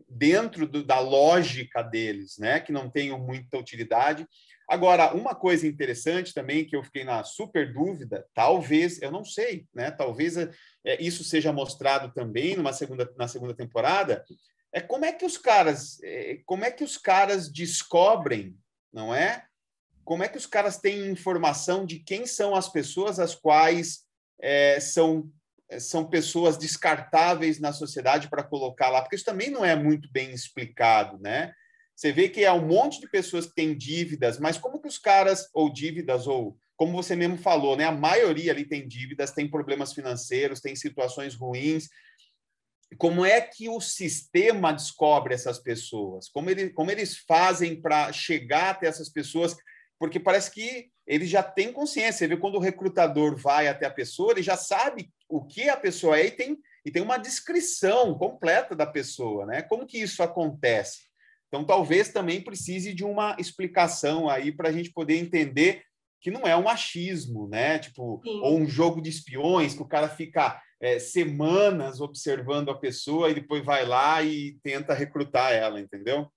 dentro 0.10 0.68
do, 0.68 0.84
da 0.84 1.00
lógica 1.00 1.82
deles, 1.82 2.38
né, 2.38 2.60
que 2.60 2.72
não 2.72 2.90
tenham 2.90 3.20
muita 3.20 3.58
utilidade. 3.58 4.28
Agora, 4.68 5.14
uma 5.14 5.36
coisa 5.36 5.68
interessante 5.68 6.34
também 6.34 6.66
que 6.66 6.76
eu 6.76 6.84
fiquei 6.84 7.04
na 7.04 7.24
super 7.24 7.72
dúvida, 7.72 8.26
talvez, 8.34 9.02
eu 9.02 9.12
não 9.12 9.24
sei, 9.24 9.68
né, 9.74 9.92
talvez 9.92 10.38
é, 10.38 10.50
isso 11.00 11.24
seja 11.24 11.54
mostrado 11.54 12.12
também 12.14 12.56
numa 12.56 12.74
segunda, 12.74 13.12
na 13.18 13.28
segunda 13.28 13.54
temporada, 13.54 14.24
é 14.74 14.82
como 14.82 15.06
é 15.06 15.12
que 15.12 15.26
os 15.26 15.38
caras, 15.38 16.02
é, 16.04 16.40
como 16.46 16.66
é 16.66 16.72
que 16.72 16.84
os 16.84 16.98
caras 16.98 17.50
descobrem, 17.50 18.58
não 18.92 19.14
é? 19.14 19.46
Como 20.04 20.24
é 20.24 20.28
que 20.28 20.38
os 20.38 20.46
caras 20.46 20.78
têm 20.78 21.10
informação 21.10 21.86
de 21.86 22.00
quem 22.00 22.26
são 22.26 22.56
as 22.56 22.70
pessoas 22.70 23.20
as 23.20 23.34
quais 23.34 24.06
é, 24.40 24.80
são 24.80 25.32
eh, 25.70 25.80
são 25.80 26.06
pessoas 26.06 26.58
descartáveis 26.58 27.60
na 27.60 27.74
sociedade 27.74 28.30
para 28.30 28.44
colocar 28.44 28.90
lá, 28.90 29.02
porque 29.02 29.16
isso 29.16 29.26
também 29.26 29.50
não 29.50 29.66
é 29.66 29.76
muito 29.76 30.12
bem 30.12 30.32
explicado, 30.32 31.18
né? 31.20 31.54
Você 31.96 32.12
vê 32.12 32.28
que 32.28 32.44
é 32.44 32.52
um 32.52 32.68
monte 32.68 33.00
de 33.00 33.10
pessoas 33.10 33.46
que 33.46 33.56
têm 33.56 33.76
dívidas, 33.76 34.38
mas 34.38 34.58
como 34.58 34.82
que 34.82 34.88
os 34.88 34.98
caras, 34.98 35.50
ou 35.54 35.72
dívidas, 35.72 36.28
ou 36.28 36.58
como 36.76 36.92
você 36.92 37.16
mesmo 37.16 37.38
falou, 37.38 37.78
né? 37.78 37.86
A 37.86 37.92
maioria 37.92 38.52
ali 38.52 38.66
tem 38.66 38.86
dívidas, 38.86 39.32
tem 39.32 39.50
problemas 39.50 39.94
financeiros, 39.94 40.60
tem 40.60 40.76
situações 40.76 41.34
ruins. 41.36 41.88
Como 42.98 43.26
é 43.26 43.40
que 43.40 43.70
o 43.70 43.80
sistema 43.80 44.74
descobre 44.74 45.34
essas 45.34 45.58
pessoas? 45.58 46.28
Como, 46.30 46.50
ele, 46.50 46.70
como 46.72 46.92
eles 46.92 47.18
fazem 47.18 47.82
para 47.82 48.12
chegar 48.12 48.72
até 48.72 48.88
essas 48.88 49.10
pessoas? 49.10 49.56
Porque 49.98 50.20
parece 50.20 50.52
que 50.52 50.90
ele 51.08 51.26
já 51.26 51.42
tem 51.42 51.72
consciência. 51.72 52.20
Você 52.20 52.28
vê 52.28 52.38
quando 52.38 52.56
o 52.56 52.60
recrutador 52.60 53.38
vai 53.38 53.70
até 53.70 53.86
a 53.86 53.92
pessoa, 53.92 54.34
ele 54.34 54.44
já 54.44 54.58
sabe 54.58 55.10
o 55.30 55.46
que 55.46 55.70
a 55.70 55.78
pessoa 55.78 56.20
é 56.20 56.26
e 56.26 56.32
tem, 56.32 56.58
e 56.84 56.92
tem 56.92 57.02
uma 57.02 57.18
descrição 57.18 58.18
completa 58.18 58.76
da 58.76 58.86
pessoa, 58.86 59.46
né? 59.46 59.62
Como 59.62 59.88
que 59.88 59.98
isso 59.98 60.22
acontece? 60.22 61.05
Então, 61.56 61.64
talvez 61.64 62.10
também 62.10 62.42
precise 62.42 62.94
de 62.94 63.06
uma 63.06 63.34
explicação 63.40 64.30
aí 64.30 64.52
para 64.52 64.68
a 64.68 64.72
gente 64.74 64.92
poder 64.92 65.16
entender 65.16 65.82
que 66.20 66.30
não 66.30 66.42
é 66.42 66.54
um 66.58 66.64
machismo, 66.64 67.48
né? 67.48 67.80
Tipo, 67.80 68.20
Sim. 68.26 68.42
ou 68.42 68.58
um 68.58 68.68
jogo 68.68 69.02
de 69.02 69.10
espiões 69.10 69.74
que 69.74 69.82
o 69.82 69.88
cara 69.88 70.10
fica 70.10 70.62
é, 70.82 71.00
semanas 71.00 72.02
observando 72.02 72.72
a 72.72 72.78
pessoa 72.78 73.30
e 73.30 73.36
depois 73.36 73.64
vai 73.64 73.86
lá 73.86 74.22
e 74.22 74.60
tenta 74.62 74.94
recrutar 74.94 75.54
ela, 75.54 75.80
entendeu? 75.80 76.28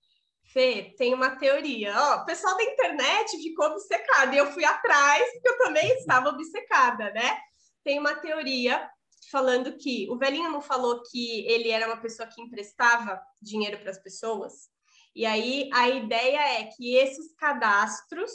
Fê, 0.53 0.93
tem 0.97 1.13
uma 1.13 1.35
teoria. 1.35 1.93
Ó, 1.97 2.21
o 2.21 2.25
pessoal 2.25 2.55
da 2.55 2.63
internet 2.63 3.37
ficou 3.43 3.65
obcecado 3.65 4.33
e 4.33 4.37
eu 4.37 4.49
fui 4.53 4.63
atrás, 4.63 5.29
porque 5.33 5.49
eu 5.49 5.57
também 5.57 5.91
estava 5.99 6.29
obcecada, 6.29 7.11
né? 7.11 7.37
Tem 7.83 7.99
uma 7.99 8.15
teoria 8.15 8.89
falando 9.29 9.75
que 9.75 10.09
o 10.09 10.17
velhinho 10.17 10.49
não 10.49 10.61
falou 10.61 11.03
que 11.11 11.45
ele 11.45 11.71
era 11.71 11.87
uma 11.87 11.97
pessoa 11.97 12.29
que 12.29 12.41
emprestava 12.41 13.21
dinheiro 13.41 13.79
para 13.79 13.91
as 13.91 14.01
pessoas. 14.01 14.69
E 15.15 15.25
aí 15.25 15.69
a 15.73 15.89
ideia 15.89 16.59
é 16.59 16.65
que 16.65 16.95
esses 16.95 17.33
cadastros 17.35 18.31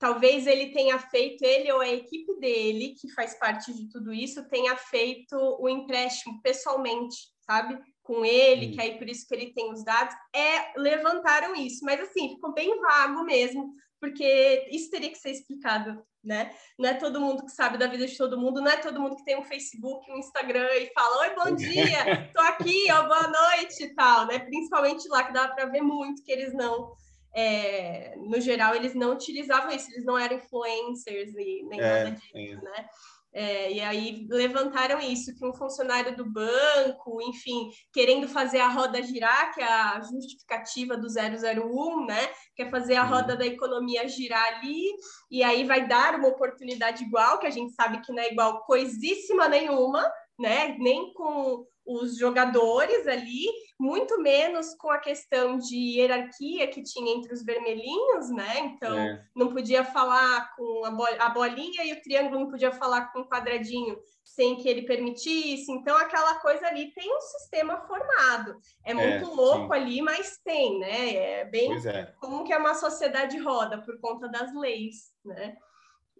talvez 0.00 0.46
ele 0.46 0.72
tenha 0.72 0.98
feito, 0.98 1.44
ele 1.44 1.70
ou 1.70 1.80
a 1.80 1.88
equipe 1.88 2.34
dele, 2.40 2.94
que 2.98 3.12
faz 3.12 3.38
parte 3.38 3.72
de 3.72 3.88
tudo 3.90 4.12
isso, 4.12 4.48
tenha 4.48 4.74
feito 4.74 5.36
o 5.60 5.68
empréstimo 5.68 6.40
pessoalmente, 6.42 7.16
sabe? 7.40 7.78
Com 8.02 8.24
ele, 8.24 8.66
Sim. 8.66 8.72
que 8.72 8.80
aí 8.80 8.98
por 8.98 9.08
isso 9.08 9.28
que 9.28 9.34
ele 9.34 9.52
tem 9.52 9.70
os 9.70 9.84
dados, 9.84 10.14
é 10.34 10.72
levantaram 10.78 11.54
isso, 11.54 11.84
mas 11.84 12.00
assim, 12.00 12.30
ficou 12.30 12.54
bem 12.54 12.80
vago 12.80 13.22
mesmo, 13.24 13.74
porque 14.00 14.68
isso 14.70 14.90
teria 14.90 15.10
que 15.10 15.18
ser 15.18 15.30
explicado, 15.30 16.02
né? 16.24 16.50
Não 16.78 16.88
é 16.88 16.94
todo 16.94 17.20
mundo 17.20 17.44
que 17.44 17.52
sabe 17.52 17.78
da 17.78 17.86
vida 17.86 18.06
de 18.06 18.16
todo 18.16 18.38
mundo, 18.38 18.60
não 18.60 18.70
é 18.70 18.76
todo 18.78 19.00
mundo 19.00 19.16
que 19.16 19.24
tem 19.24 19.38
um 19.38 19.44
Facebook, 19.44 20.10
um 20.10 20.18
Instagram 20.18 20.68
e 20.74 20.92
fala: 20.92 21.20
Oi, 21.22 21.34
bom 21.34 21.54
dia, 21.56 22.30
tô 22.34 22.40
aqui, 22.40 22.86
ó, 22.90 23.06
boa 23.06 23.28
noite 23.28 23.84
e 23.84 23.94
tal, 23.94 24.26
né? 24.26 24.38
Principalmente 24.38 25.08
lá 25.08 25.24
que 25.24 25.32
dá 25.32 25.48
para 25.48 25.66
ver 25.66 25.82
muito 25.82 26.24
que 26.24 26.32
eles 26.32 26.54
não 26.54 26.92
é, 27.34 28.16
no 28.16 28.40
geral, 28.40 28.74
eles 28.74 28.94
não 28.94 29.12
utilizavam 29.12 29.70
isso, 29.70 29.90
eles 29.90 30.04
não 30.04 30.18
eram 30.18 30.36
influencers 30.36 31.32
e 31.36 31.62
nem 31.64 31.80
é, 31.80 32.04
nada 32.04 32.10
disso, 32.10 32.32
é. 32.34 32.56
né? 32.56 32.88
É, 33.32 33.72
e 33.72 33.80
aí 33.80 34.26
levantaram 34.28 34.98
isso, 35.00 35.34
que 35.36 35.46
um 35.46 35.54
funcionário 35.54 36.16
do 36.16 36.24
banco, 36.24 37.22
enfim, 37.22 37.70
querendo 37.92 38.28
fazer 38.28 38.58
a 38.58 38.68
roda 38.68 39.02
girar, 39.02 39.54
que 39.54 39.60
é 39.60 39.64
a 39.64 40.00
justificativa 40.00 40.96
do 40.96 41.06
001, 41.06 42.06
né? 42.06 42.28
Quer 42.56 42.70
fazer 42.70 42.96
a 42.96 43.04
roda 43.04 43.36
da 43.36 43.46
economia 43.46 44.08
girar 44.08 44.56
ali, 44.56 44.82
e 45.30 45.44
aí 45.44 45.64
vai 45.64 45.86
dar 45.86 46.16
uma 46.16 46.28
oportunidade 46.28 47.04
igual, 47.04 47.38
que 47.38 47.46
a 47.46 47.50
gente 47.50 47.72
sabe 47.72 48.00
que 48.00 48.12
não 48.12 48.22
é 48.22 48.32
igual 48.32 48.64
coisíssima 48.64 49.48
nenhuma, 49.48 50.10
né? 50.38 50.76
Nem 50.78 51.12
com 51.12 51.64
os 51.90 52.16
jogadores 52.16 53.06
ali, 53.08 53.46
muito 53.78 54.20
menos 54.20 54.74
com 54.74 54.90
a 54.90 54.98
questão 54.98 55.58
de 55.58 55.76
hierarquia 55.76 56.68
que 56.68 56.82
tinha 56.82 57.16
entre 57.16 57.32
os 57.34 57.42
vermelhinhos, 57.42 58.30
né? 58.30 58.58
Então, 58.60 58.96
é. 58.96 59.24
não 59.34 59.52
podia 59.52 59.84
falar 59.84 60.54
com 60.54 60.84
a, 60.84 61.28
bolinha 61.30 61.84
e 61.84 61.92
o 61.92 62.00
triângulo 62.00 62.40
não 62.40 62.50
podia 62.50 62.70
falar 62.70 63.12
com 63.12 63.20
o 63.20 63.28
quadradinho 63.28 63.98
sem 64.22 64.56
que 64.56 64.68
ele 64.68 64.82
permitisse. 64.82 65.72
Então, 65.72 65.96
aquela 65.96 66.36
coisa 66.36 66.66
ali 66.66 66.92
tem 66.92 67.12
um 67.12 67.20
sistema 67.20 67.78
formado. 67.80 68.56
É, 68.84 68.92
é 68.92 68.94
muito 68.94 69.24
é, 69.24 69.34
louco 69.34 69.74
sim. 69.74 69.80
ali, 69.80 70.02
mas 70.02 70.38
tem, 70.44 70.78
né? 70.78 71.14
É 71.14 71.44
bem 71.46 71.74
é. 71.86 72.14
como 72.20 72.44
que 72.44 72.52
é 72.52 72.58
uma 72.58 72.74
sociedade 72.74 73.38
roda 73.38 73.82
por 73.82 73.98
conta 74.00 74.28
das 74.28 74.54
leis, 74.54 75.10
né? 75.24 75.56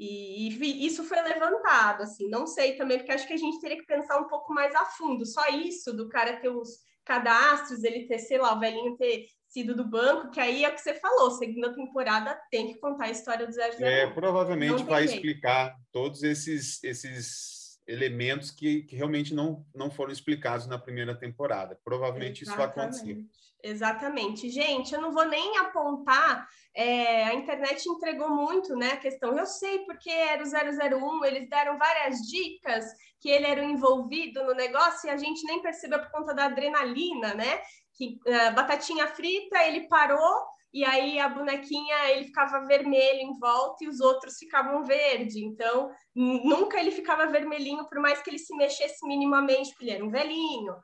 E, 0.02 0.48
e, 0.48 0.86
isso 0.86 1.04
foi 1.04 1.20
levantado, 1.20 2.04
assim, 2.04 2.26
não 2.26 2.46
sei 2.46 2.72
também, 2.72 2.96
porque 2.96 3.12
acho 3.12 3.26
que 3.26 3.34
a 3.34 3.36
gente 3.36 3.60
teria 3.60 3.76
que 3.76 3.84
pensar 3.84 4.18
um 4.18 4.28
pouco 4.28 4.54
mais 4.54 4.74
a 4.74 4.86
fundo. 4.86 5.26
Só 5.26 5.46
isso 5.48 5.94
do 5.94 6.08
cara 6.08 6.40
ter 6.40 6.48
os 6.48 6.78
cadastros, 7.04 7.84
ele 7.84 8.06
ter, 8.06 8.18
sei 8.18 8.38
lá, 8.38 8.54
o 8.54 8.58
velhinho 8.58 8.96
ter 8.96 9.26
sido 9.46 9.76
do 9.76 9.84
banco, 9.84 10.30
que 10.30 10.40
aí 10.40 10.64
é 10.64 10.70
o 10.70 10.74
que 10.74 10.80
você 10.80 10.94
falou, 10.94 11.32
segunda 11.32 11.74
temporada 11.74 12.40
tem 12.50 12.68
que 12.68 12.78
contar 12.78 13.06
a 13.06 13.10
história 13.10 13.46
do 13.46 13.52
Zé 13.52 13.68
É, 13.80 14.06
provavelmente 14.06 14.84
vai 14.84 15.04
explicar 15.04 15.74
todos 15.92 16.22
esses, 16.22 16.82
esses 16.82 17.59
elementos 17.90 18.50
que, 18.50 18.82
que 18.82 18.94
realmente 18.94 19.34
não, 19.34 19.66
não 19.74 19.90
foram 19.90 20.12
explicados 20.12 20.66
na 20.66 20.78
primeira 20.78 21.14
temporada. 21.14 21.78
Provavelmente 21.84 22.44
Exatamente. 22.44 22.94
isso 22.94 23.02
acontecer. 23.02 23.24
Exatamente. 23.62 24.48
Gente, 24.48 24.94
eu 24.94 25.00
não 25.00 25.12
vou 25.12 25.26
nem 25.26 25.58
apontar, 25.58 26.46
é, 26.74 27.24
a 27.24 27.34
internet 27.34 27.86
entregou 27.88 28.30
muito, 28.30 28.74
né, 28.76 28.92
a 28.92 28.96
questão. 28.96 29.36
Eu 29.36 29.44
sei 29.44 29.80
porque 29.80 30.10
era 30.10 30.42
o 30.42 30.46
001, 30.46 31.24
eles 31.24 31.48
deram 31.48 31.76
várias 31.76 32.18
dicas 32.20 32.84
que 33.20 33.28
ele 33.28 33.46
era 33.46 33.62
envolvido 33.62 34.44
no 34.44 34.54
negócio 34.54 35.08
e 35.08 35.10
a 35.10 35.16
gente 35.16 35.44
nem 35.44 35.60
percebeu 35.60 36.00
por 36.00 36.10
conta 36.10 36.32
da 36.32 36.44
adrenalina, 36.46 37.34
né? 37.34 37.60
Que 37.94 38.18
uh, 38.26 38.54
batatinha 38.54 39.06
frita, 39.08 39.62
ele 39.66 39.88
parou 39.88 40.46
e 40.72 40.84
aí 40.84 41.18
a 41.18 41.28
bonequinha 41.28 42.10
ele 42.10 42.26
ficava 42.26 42.64
vermelho 42.66 43.20
em 43.20 43.38
volta 43.38 43.84
e 43.84 43.88
os 43.88 44.00
outros 44.00 44.38
ficavam 44.38 44.84
verde. 44.84 45.44
Então, 45.44 45.90
nunca 46.14 46.78
ele 46.78 46.90
ficava 46.90 47.26
vermelhinho, 47.26 47.88
por 47.88 48.00
mais 48.00 48.22
que 48.22 48.30
ele 48.30 48.38
se 48.38 48.56
mexesse 48.56 49.06
minimamente, 49.06 49.70
porque 49.70 49.84
ele 49.84 49.92
era 49.92 50.04
um 50.04 50.10
velhinho. 50.10 50.74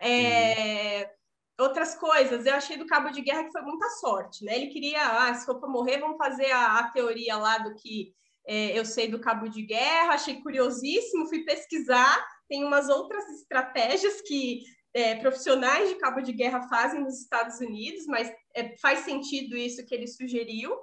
É... 0.00 1.02
Uhum 1.02 1.16
outras 1.58 1.94
coisas. 1.94 2.44
Eu 2.44 2.54
achei 2.54 2.76
do 2.76 2.86
cabo 2.86 3.10
de 3.10 3.22
guerra 3.22 3.44
que 3.44 3.52
foi 3.52 3.62
muita 3.62 3.88
sorte, 3.90 4.44
né? 4.44 4.56
Ele 4.56 4.68
queria, 4.68 5.00
ah, 5.00 5.34
se 5.34 5.46
for 5.46 5.58
para 5.58 5.68
morrer, 5.68 5.98
vamos 5.98 6.18
fazer 6.18 6.50
a, 6.50 6.78
a 6.78 6.90
teoria 6.90 7.36
lá 7.36 7.58
do 7.58 7.74
que 7.74 8.12
é, 8.46 8.78
eu 8.78 8.84
sei 8.84 9.08
do 9.08 9.20
cabo 9.20 9.48
de 9.48 9.62
guerra. 9.62 10.14
Achei 10.14 10.40
curiosíssimo, 10.40 11.28
fui 11.28 11.44
pesquisar. 11.44 12.24
Tem 12.48 12.64
umas 12.64 12.88
outras 12.88 13.24
estratégias 13.40 14.20
que 14.20 14.62
é, 14.96 15.14
profissionais 15.16 15.90
de 15.90 15.96
cabo 15.96 16.22
de 16.22 16.32
guerra 16.32 16.66
fazem 16.68 17.02
nos 17.02 17.20
Estados 17.20 17.60
Unidos, 17.60 18.06
mas 18.06 18.32
é, 18.54 18.74
faz 18.78 19.00
sentido 19.00 19.54
isso 19.54 19.84
que 19.84 19.94
ele 19.94 20.06
sugeriu. 20.06 20.74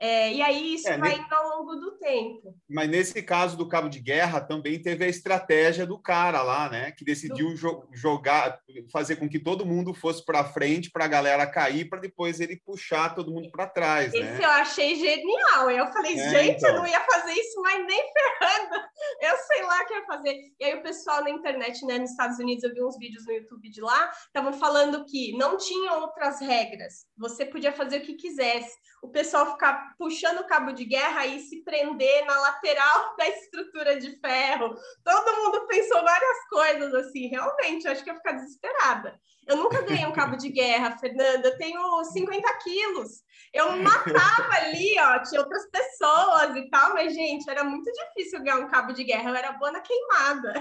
É, 0.00 0.32
e 0.32 0.40
aí 0.40 0.74
isso 0.74 0.88
é, 0.88 0.96
vai 0.96 1.14
indo 1.14 1.34
ao 1.34 1.58
longo 1.58 1.76
do 1.76 1.98
tempo. 1.98 2.56
Mas 2.66 2.88
nesse 2.88 3.22
caso 3.22 3.54
do 3.54 3.68
cabo 3.68 3.90
de 3.90 4.00
guerra 4.00 4.40
também 4.40 4.80
teve 4.80 5.04
a 5.04 5.08
estratégia 5.08 5.86
do 5.86 5.98
cara 5.98 6.42
lá, 6.42 6.70
né? 6.70 6.90
Que 6.92 7.04
decidiu 7.04 7.50
do... 7.50 7.56
jo 7.56 7.84
jogar, 7.92 8.58
fazer 8.90 9.16
com 9.16 9.28
que 9.28 9.38
todo 9.38 9.66
mundo 9.66 9.92
fosse 9.92 10.24
para 10.24 10.42
frente 10.42 10.90
para 10.90 11.04
a 11.04 11.08
galera 11.08 11.46
cair, 11.46 11.86
para 11.86 12.00
depois 12.00 12.40
ele 12.40 12.56
puxar 12.64 13.14
todo 13.14 13.30
mundo 13.30 13.50
para 13.50 13.66
trás. 13.66 14.14
Esse 14.14 14.22
né? 14.22 14.38
eu 14.42 14.50
achei 14.50 14.94
genial. 14.94 15.70
Eu 15.70 15.86
falei, 15.88 16.18
é, 16.18 16.30
gente, 16.30 16.56
então... 16.56 16.70
eu 16.70 16.76
não 16.76 16.86
ia 16.86 17.00
fazer 17.00 17.32
isso, 17.32 17.60
mas 17.60 17.86
nem 17.86 18.02
ferrando. 18.12 18.80
Eu 19.20 19.36
sei 19.36 19.62
lá 19.62 19.82
o 19.82 19.86
que 19.86 19.94
ia 19.94 20.06
fazer. 20.06 20.36
E 20.58 20.64
aí 20.64 20.74
o 20.74 20.82
pessoal 20.82 21.22
na 21.22 21.30
internet, 21.30 21.84
né, 21.84 21.98
nos 21.98 22.10
Estados 22.10 22.38
Unidos, 22.38 22.62
eu 22.64 22.72
vi 22.72 22.82
uns 22.82 22.98
vídeos 22.98 23.24
no 23.26 23.32
YouTube 23.32 23.70
de 23.70 23.80
lá, 23.80 24.10
estavam 24.26 24.52
falando 24.52 25.04
que 25.04 25.36
não 25.36 25.56
tinha 25.56 25.94
outras 25.94 26.40
regras. 26.40 27.06
Você 27.16 27.44
podia 27.44 27.72
fazer 27.72 27.98
o 27.98 28.02
que 28.02 28.14
quisesse. 28.14 28.76
O 29.02 29.08
pessoal 29.08 29.56
ficar 29.90 29.94
puxando 29.98 30.40
o 30.40 30.46
cabo 30.46 30.72
de 30.72 30.84
guerra 30.84 31.26
e 31.26 31.40
se 31.40 31.62
prender 31.64 32.24
na 32.24 32.38
lateral 32.40 33.16
da 33.18 33.28
estrutura 33.28 33.98
de 33.98 34.18
ferro. 34.20 34.74
Todo 35.04 35.36
mundo 35.36 35.66
pensou 35.66 36.02
várias 36.02 36.48
coisas 36.48 36.94
assim. 36.94 37.28
Realmente, 37.28 37.88
acho 37.88 38.04
que 38.04 38.10
eu 38.10 38.14
ia 38.14 38.18
ficar 38.18 38.32
desesperada. 38.32 39.18
Eu 39.46 39.56
nunca 39.56 39.82
ganhei 39.82 40.06
um 40.06 40.12
cabo 40.12 40.36
de 40.36 40.48
guerra, 40.52 40.96
Fernanda. 40.98 41.48
Eu 41.48 41.58
tenho 41.58 42.04
50 42.04 42.58
quilos. 42.58 43.22
Eu 43.52 43.76
matava 43.82 44.54
ali, 44.62 44.94
ó, 45.00 45.22
tinha 45.22 45.40
outras 45.40 45.68
pessoas 45.70 46.56
e 46.56 46.70
tal, 46.70 46.94
mas, 46.94 47.12
gente, 47.14 47.48
era 47.50 47.64
muito 47.64 47.90
difícil 47.90 48.42
ganhar 48.42 48.58
um 48.58 48.68
cabo 48.68 48.92
de 48.92 49.02
guerra. 49.02 49.30
Eu 49.30 49.34
era 49.34 49.52
boa 49.52 49.72
na 49.72 49.80
queimada. 49.80 50.52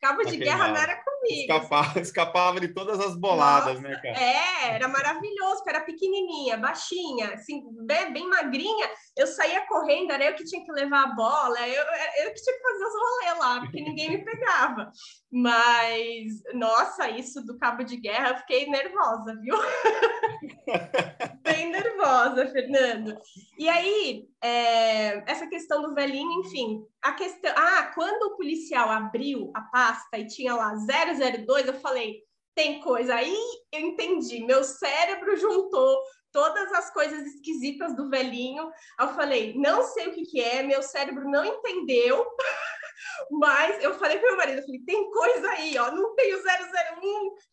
cabo 0.00 0.24
de 0.24 0.36
guerra 0.36 0.68
não 0.68 0.76
era 0.76 0.96
comigo. 0.96 1.52
Escapava, 1.52 2.00
escapava 2.00 2.60
de 2.60 2.68
todas 2.68 2.98
as 2.98 3.16
boladas, 3.16 3.80
Nossa, 3.80 3.88
né, 3.88 4.00
cara? 4.02 4.18
É, 4.18 4.74
era 4.74 4.88
maravilhoso, 4.88 5.56
porque 5.56 5.70
era 5.70 5.84
pequenininha, 5.84 6.56
baixinha, 6.56 7.34
assim, 7.34 7.62
bem, 7.86 8.12
bem 8.12 8.28
magrinha. 8.42 8.90
Eu 9.16 9.26
saía 9.26 9.66
correndo, 9.66 10.12
era 10.12 10.24
eu 10.24 10.34
que 10.34 10.44
tinha 10.44 10.64
que 10.64 10.72
levar 10.72 11.04
a 11.04 11.14
bola, 11.14 11.68
eu, 11.68 11.84
eu 12.24 12.32
que 12.32 12.42
tinha 12.42 12.56
que 12.56 12.62
fazer 12.62 12.84
os 12.84 12.94
rolês 12.94 13.38
lá, 13.38 13.60
porque 13.60 13.82
ninguém 13.82 14.10
me 14.10 14.24
pegava. 14.24 14.90
Mas, 15.30 16.42
nossa, 16.54 17.08
isso 17.10 17.44
do 17.44 17.58
cabo 17.58 17.82
de 17.82 17.96
guerra, 17.96 18.30
eu 18.30 18.36
fiquei 18.38 18.66
nervosa, 18.68 19.36
viu? 19.40 19.56
Bem 21.42 21.70
nervosa, 21.70 22.46
Fernando. 22.48 23.16
E 23.58 23.68
aí, 23.68 24.28
é, 24.42 25.30
essa 25.30 25.46
questão 25.48 25.82
do 25.82 25.94
velhinho, 25.94 26.40
enfim, 26.40 26.82
a 27.02 27.12
questão. 27.12 27.52
Ah, 27.56 27.90
quando 27.94 28.22
o 28.24 28.36
policial 28.36 28.88
abriu 28.90 29.50
a 29.54 29.62
pasta 29.62 30.18
e 30.18 30.26
tinha 30.26 30.54
lá 30.54 30.74
002, 30.74 31.66
eu 31.66 31.74
falei, 31.74 32.22
tem 32.54 32.80
coisa 32.80 33.14
aí, 33.14 33.36
eu 33.72 33.80
entendi. 33.80 34.44
Meu 34.44 34.62
cérebro 34.62 35.36
juntou 35.36 35.98
todas 36.32 36.72
as 36.72 36.92
coisas 36.92 37.26
esquisitas 37.26 37.94
do 37.96 38.08
velhinho. 38.08 38.70
Eu 38.98 39.08
falei, 39.14 39.54
não 39.56 39.82
sei 39.82 40.08
o 40.08 40.12
que, 40.12 40.22
que 40.22 40.40
é, 40.40 40.62
meu 40.62 40.82
cérebro 40.82 41.28
não 41.28 41.44
entendeu. 41.44 42.26
Mas 43.30 43.82
eu 43.82 43.94
falei 43.98 44.18
para 44.18 44.28
meu 44.28 44.36
marido, 44.36 44.58
eu 44.58 44.64
falei, 44.64 44.80
tem 44.80 45.10
coisa 45.10 45.50
aí, 45.50 45.78
ó, 45.78 45.90
não 45.90 46.14
tem 46.14 46.34
o 46.34 46.38
001, 46.38 46.42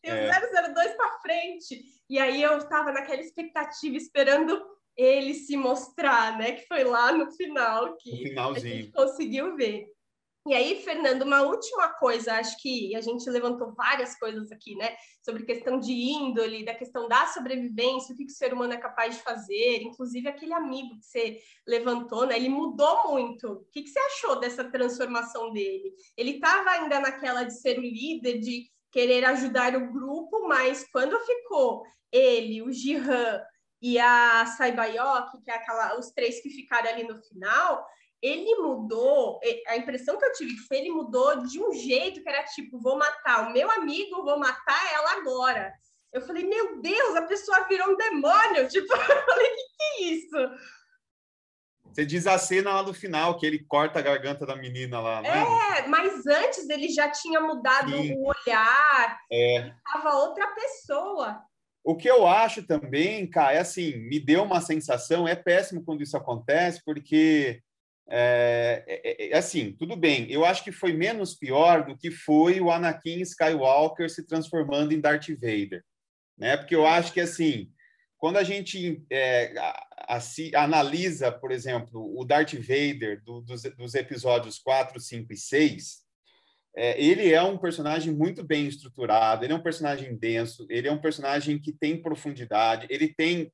tem 0.02 0.12
é. 0.12 0.30
o 0.30 0.74
002 0.74 0.94
para 0.96 1.20
frente. 1.20 1.84
E 2.10 2.20
aí 2.20 2.42
eu 2.42 2.58
estava 2.58 2.92
naquela 2.92 3.22
expectativa 3.22 3.96
esperando 3.96 4.62
ele 4.96 5.34
se 5.36 5.56
mostrar, 5.56 6.38
né? 6.38 6.54
Que 6.54 6.68
foi 6.68 6.84
lá 6.84 7.12
no 7.12 7.32
final 7.32 7.96
que 7.98 8.34
a 8.38 8.60
gente 8.60 8.92
conseguiu 8.92 9.56
ver. 9.56 9.86
E 10.48 10.54
aí, 10.54 10.82
Fernando, 10.82 11.24
uma 11.24 11.42
última 11.42 11.90
coisa, 11.90 12.36
acho 12.36 12.58
que 12.62 12.96
a 12.96 13.02
gente 13.02 13.30
levantou 13.30 13.74
várias 13.74 14.18
coisas 14.18 14.50
aqui, 14.50 14.76
né? 14.76 14.96
Sobre 15.22 15.44
questão 15.44 15.78
de 15.78 15.92
índole, 15.92 16.64
da 16.64 16.74
questão 16.74 17.06
da 17.10 17.28
sobrevivência, 17.28 18.14
o 18.14 18.18
que, 18.18 18.24
o 18.24 18.30
ser 18.30 18.54
humano 18.54 18.72
é 18.72 18.78
capaz 18.78 19.16
de 19.16 19.24
fazer, 19.24 19.82
inclusive 19.82 20.30
aquele 20.30 20.54
amigo 20.54 20.98
que 21.00 21.06
você 21.06 21.38
levantou, 21.68 22.26
né? 22.26 22.38
Ele 22.38 22.48
mudou 22.48 23.12
muito. 23.12 23.52
O 23.52 23.66
que, 23.74 23.84
que 23.84 23.90
você 23.90 24.00
achou 24.00 24.40
dessa 24.40 24.64
transformação 24.64 25.52
dele? 25.52 25.94
Ele 26.16 26.36
estava 26.36 26.70
ainda 26.70 27.02
naquela 27.02 27.44
de 27.44 27.60
ser 27.60 27.78
o 27.78 27.82
líder, 27.82 28.40
de 28.40 28.72
querer 28.90 29.26
ajudar 29.26 29.76
o 29.76 29.92
grupo, 29.92 30.48
mas 30.48 30.88
quando 30.94 31.20
ficou 31.26 31.84
ele, 32.10 32.62
o 32.62 32.72
Jihan 32.72 33.42
e 33.82 34.00
a 34.00 34.46
Saibayok, 34.46 35.42
que 35.44 35.52
é 35.52 35.56
aquela, 35.56 36.00
os 36.00 36.10
três 36.12 36.42
que 36.42 36.50
ficaram 36.50 36.90
ali 36.90 37.04
no 37.04 37.22
final, 37.22 37.86
ele 38.22 38.56
mudou, 38.56 39.40
a 39.68 39.78
impressão 39.78 40.18
que 40.18 40.26
eu 40.26 40.34
tive 40.34 40.56
que 40.56 40.68
foi 40.68 40.78
ele 40.78 40.92
mudou 40.92 41.44
de 41.44 41.60
um 41.62 41.72
jeito 41.74 42.22
que 42.22 42.30
era 42.30 42.44
tipo, 42.44 42.80
vou 42.80 42.98
matar 42.98 43.48
o 43.48 43.54
meu 43.54 43.70
amigo, 43.70 44.24
vou 44.24 44.40
matar 44.40 44.94
ela 44.94 45.20
agora. 45.20 45.74
Eu 46.12 46.22
falei, 46.22 46.46
meu 46.46 46.82
Deus, 46.82 47.16
a 47.16 47.24
pessoa 47.24 47.68
virou 47.68 47.90
um 47.90 47.98
demônio. 47.98 48.68
Tipo, 48.70 48.94
eu 48.94 48.98
falei, 48.98 49.52
o 49.52 49.56
que, 49.56 49.64
que 49.78 49.84
é 49.84 50.02
isso? 50.04 50.38
Você 51.92 52.06
diz 52.06 52.28
a 52.28 52.38
cena 52.38 52.74
lá 52.76 52.84
do 52.84 52.94
final, 52.94 53.38
que 53.38 53.46
ele 53.46 53.66
corta 53.68 54.00
a 54.00 54.02
garganta 54.02 54.46
da 54.46 54.56
menina 54.56 55.00
lá, 55.00 55.22
né? 55.22 55.30
É, 55.30 55.88
mas 55.88 56.26
antes 56.26 56.70
ele 56.70 56.90
já 56.90 57.10
tinha 57.10 57.42
mudado 57.42 57.92
Sim. 57.92 58.14
o 58.16 58.28
olhar, 58.28 59.20
é. 59.32 59.74
estava 59.86 60.16
outra 60.18 60.48
pessoa. 60.54 61.42
O 61.84 61.96
que 61.96 62.10
eu 62.10 62.28
acho 62.28 62.64
também, 62.64 63.28
cara, 63.30 63.54
é 63.54 63.60
assim, 63.60 63.96
me 63.98 64.20
deu 64.20 64.44
uma 64.44 64.62
sensação, 64.62 65.28
é 65.28 65.36
péssimo 65.36 65.84
quando 65.84 66.04
isso 66.04 66.18
acontece, 66.18 66.84
porque 66.84 67.62
é, 68.10 68.84
é, 68.88 69.30
é, 69.30 69.38
assim, 69.38 69.74
tudo 69.74 69.96
bem, 69.96 70.32
eu 70.32 70.46
acho 70.46 70.64
que 70.64 70.72
foi 70.72 70.94
menos 70.94 71.36
pior 71.36 71.86
do 71.86 71.98
que 71.98 72.10
foi 72.10 72.60
o 72.62 72.72
Anakin 72.72 73.20
Skywalker 73.22 74.10
se 74.10 74.26
transformando 74.26 74.94
em 74.94 75.02
Darth 75.02 75.28
Vader, 75.30 75.84
né? 76.38 76.56
Porque 76.56 76.76
eu 76.76 76.88
acho 76.88 77.12
que, 77.12 77.20
assim, 77.20 77.70
quando 78.18 78.38
a 78.38 78.44
gente 78.44 79.04
é, 79.12 79.54
analisa, 80.56 81.32
por 81.32 81.52
exemplo, 81.52 82.18
o 82.18 82.24
Darth 82.24 82.54
Vader 82.54 83.22
do, 83.24 83.42
dos, 83.42 83.64
dos, 83.64 83.94
episódios 83.94 84.58
4, 84.58 85.00
5 85.00 85.34
e 85.34 85.38
6, 85.38 85.98
é, 86.78 87.04
ele 87.04 87.34
é 87.34 87.42
um 87.42 87.58
personagem 87.58 88.14
muito 88.14 88.42
bem 88.42 88.68
estruturado, 88.68 89.44
ele 89.44 89.52
é 89.52 89.56
um 89.56 89.64
personagem 89.64 90.16
denso, 90.16 90.66
ele 90.70 90.88
é 90.88 90.92
um 90.92 91.02
personagem 91.02 91.60
que 91.60 91.74
tem 91.74 92.02
profundidade, 92.02 92.88
ele 92.90 93.14
tem 93.14 93.52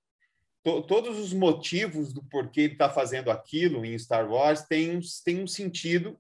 to, 0.63 0.81
todos 0.83 1.17
os 1.19 1.33
motivos 1.33 2.13
do 2.13 2.23
porquê 2.23 2.61
ele 2.61 2.73
está 2.73 2.89
fazendo 2.89 3.29
aquilo 3.29 3.85
em 3.85 3.97
Star 3.97 4.29
Wars 4.29 4.63
tem, 4.63 4.99
tem 5.23 5.43
um 5.43 5.47
sentido 5.47 6.19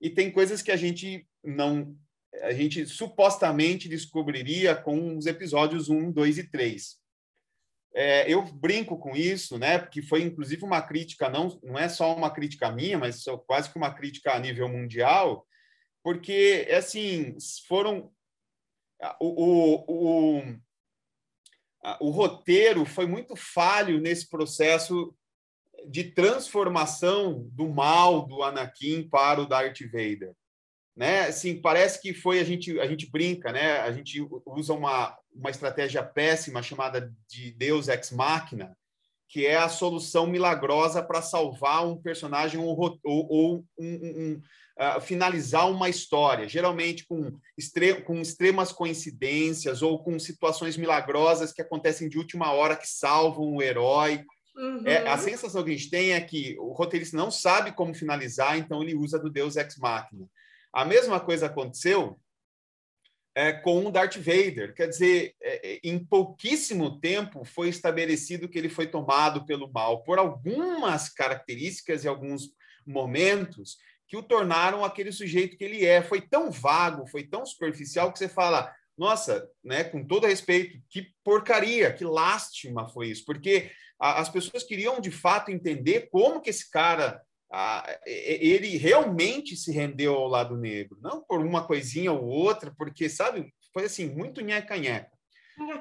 e 0.00 0.10
tem 0.10 0.30
coisas 0.30 0.62
que 0.62 0.70
a 0.70 0.76
gente 0.76 1.26
não 1.42 1.96
a 2.42 2.52
gente 2.52 2.86
supostamente 2.86 3.88
descobriria 3.88 4.76
com 4.76 5.16
os 5.16 5.26
episódios 5.26 5.88
1, 5.88 6.12
2 6.12 6.38
e 6.38 6.44
3. 6.44 6.96
É, 7.94 8.30
eu 8.30 8.42
brinco 8.42 8.98
com 8.98 9.16
isso, 9.16 9.58
né? 9.58 9.78
Porque 9.78 10.02
foi 10.02 10.22
inclusive 10.22 10.62
uma 10.62 10.82
crítica, 10.82 11.28
não, 11.28 11.58
não 11.62 11.78
é 11.78 11.88
só 11.88 12.14
uma 12.14 12.30
crítica 12.30 12.70
minha, 12.70 12.98
mas 12.98 13.24
quase 13.46 13.70
que 13.70 13.78
uma 13.78 13.92
crítica 13.92 14.32
a 14.32 14.38
nível 14.38 14.68
mundial, 14.68 15.46
porque 16.02 16.68
assim 16.70 17.36
foram 17.66 18.12
o, 19.20 19.26
o, 19.26 19.84
o, 19.88 20.42
o 22.00 22.10
roteiro 22.10 22.84
foi 22.84 23.06
muito 23.06 23.36
falho 23.36 24.00
nesse 24.00 24.28
processo 24.28 25.14
de 25.86 26.04
transformação 26.04 27.48
do 27.52 27.68
mal 27.68 28.26
do 28.26 28.42
Anakin 28.42 29.08
para 29.08 29.40
o 29.40 29.46
Darth 29.46 29.80
Vader 29.92 30.34
né? 30.98 31.26
Assim, 31.26 31.54
parece 31.54 32.02
que 32.02 32.12
foi 32.12 32.40
a 32.40 32.44
gente 32.44 32.78
a 32.80 32.86
gente 32.88 33.08
brinca, 33.08 33.52
né? 33.52 33.78
A 33.78 33.92
gente 33.92 34.20
usa 34.44 34.74
uma 34.74 35.16
uma 35.32 35.50
estratégia 35.50 36.02
péssima 36.02 36.60
chamada 36.60 37.14
de 37.28 37.52
Deus 37.52 37.86
ex 37.86 38.10
machina, 38.10 38.76
que 39.28 39.46
é 39.46 39.56
a 39.56 39.68
solução 39.68 40.26
milagrosa 40.26 41.00
para 41.00 41.22
salvar 41.22 41.86
um 41.86 41.96
personagem 41.96 42.58
ou, 42.58 42.76
ou, 42.76 42.98
ou 43.04 43.64
um, 43.78 43.86
um, 43.86 44.40
uh, 44.78 45.00
finalizar 45.00 45.70
uma 45.70 45.88
história, 45.88 46.48
geralmente 46.48 47.06
com, 47.06 47.32
extre 47.56 48.02
com 48.02 48.20
extremas 48.20 48.72
coincidências 48.72 49.82
ou 49.82 50.02
com 50.02 50.18
situações 50.18 50.76
milagrosas 50.76 51.52
que 51.52 51.62
acontecem 51.62 52.08
de 52.08 52.18
última 52.18 52.52
hora 52.52 52.76
que 52.76 52.88
salvam 52.88 53.54
o 53.54 53.62
herói. 53.62 54.24
Uhum. 54.56 54.82
É, 54.86 55.08
a 55.08 55.18
sensação 55.18 55.62
que 55.62 55.70
a 55.70 55.74
gente 55.76 55.90
tem 55.90 56.12
é 56.12 56.20
que 56.20 56.56
o 56.58 56.72
roteirista 56.72 57.16
não 57.16 57.30
sabe 57.30 57.72
como 57.72 57.94
finalizar, 57.94 58.58
então 58.58 58.82
ele 58.82 58.94
usa 58.94 59.18
do 59.18 59.30
Deus 59.30 59.56
ex 59.56 59.76
machina. 59.76 60.28
A 60.72 60.84
mesma 60.84 61.20
coisa 61.20 61.46
aconteceu 61.46 62.18
é, 63.34 63.52
com 63.52 63.86
o 63.86 63.90
Darth 63.92 64.16
Vader. 64.16 64.74
Quer 64.74 64.88
dizer, 64.88 65.34
é, 65.40 65.74
é, 65.74 65.80
em 65.84 65.96
pouquíssimo 65.98 66.98
tempo 66.98 67.44
foi 67.44 67.68
estabelecido 67.68 68.48
que 68.48 68.58
ele 68.58 68.68
foi 68.68 68.88
tomado 68.88 69.46
pelo 69.46 69.70
mal 69.72 70.02
por 70.02 70.18
algumas 70.18 71.08
características 71.08 72.02
e 72.02 72.08
alguns 72.08 72.50
momentos 72.84 73.76
que 74.08 74.16
o 74.16 74.22
tornaram 74.22 74.84
aquele 74.84 75.12
sujeito 75.12 75.56
que 75.56 75.64
ele 75.64 75.84
é. 75.84 76.02
Foi 76.02 76.20
tão 76.20 76.50
vago, 76.50 77.06
foi 77.06 77.24
tão 77.24 77.44
superficial 77.44 78.10
que 78.12 78.18
você 78.18 78.28
fala, 78.28 78.74
nossa, 78.96 79.46
né, 79.62 79.84
com 79.84 80.04
todo 80.04 80.26
respeito, 80.26 80.80
que 80.88 81.08
porcaria, 81.22 81.92
que 81.92 82.04
lástima 82.04 82.88
foi 82.88 83.08
isso, 83.08 83.24
porque 83.24 83.70
as 84.00 84.28
pessoas 84.28 84.64
queriam 84.64 85.00
de 85.00 85.10
fato 85.10 85.50
entender 85.50 86.08
como 86.10 86.40
que 86.40 86.50
esse 86.50 86.70
cara 86.70 87.20
ele 88.06 88.76
realmente 88.76 89.56
se 89.56 89.72
rendeu 89.72 90.14
ao 90.14 90.28
lado 90.28 90.56
negro, 90.56 90.98
não 91.00 91.22
por 91.22 91.40
uma 91.40 91.66
coisinha 91.66 92.12
ou 92.12 92.24
outra, 92.24 92.74
porque, 92.76 93.08
sabe, 93.08 93.52
foi 93.72 93.84
assim, 93.84 94.08
muito 94.08 94.40
nheca-nheca. 94.42 95.10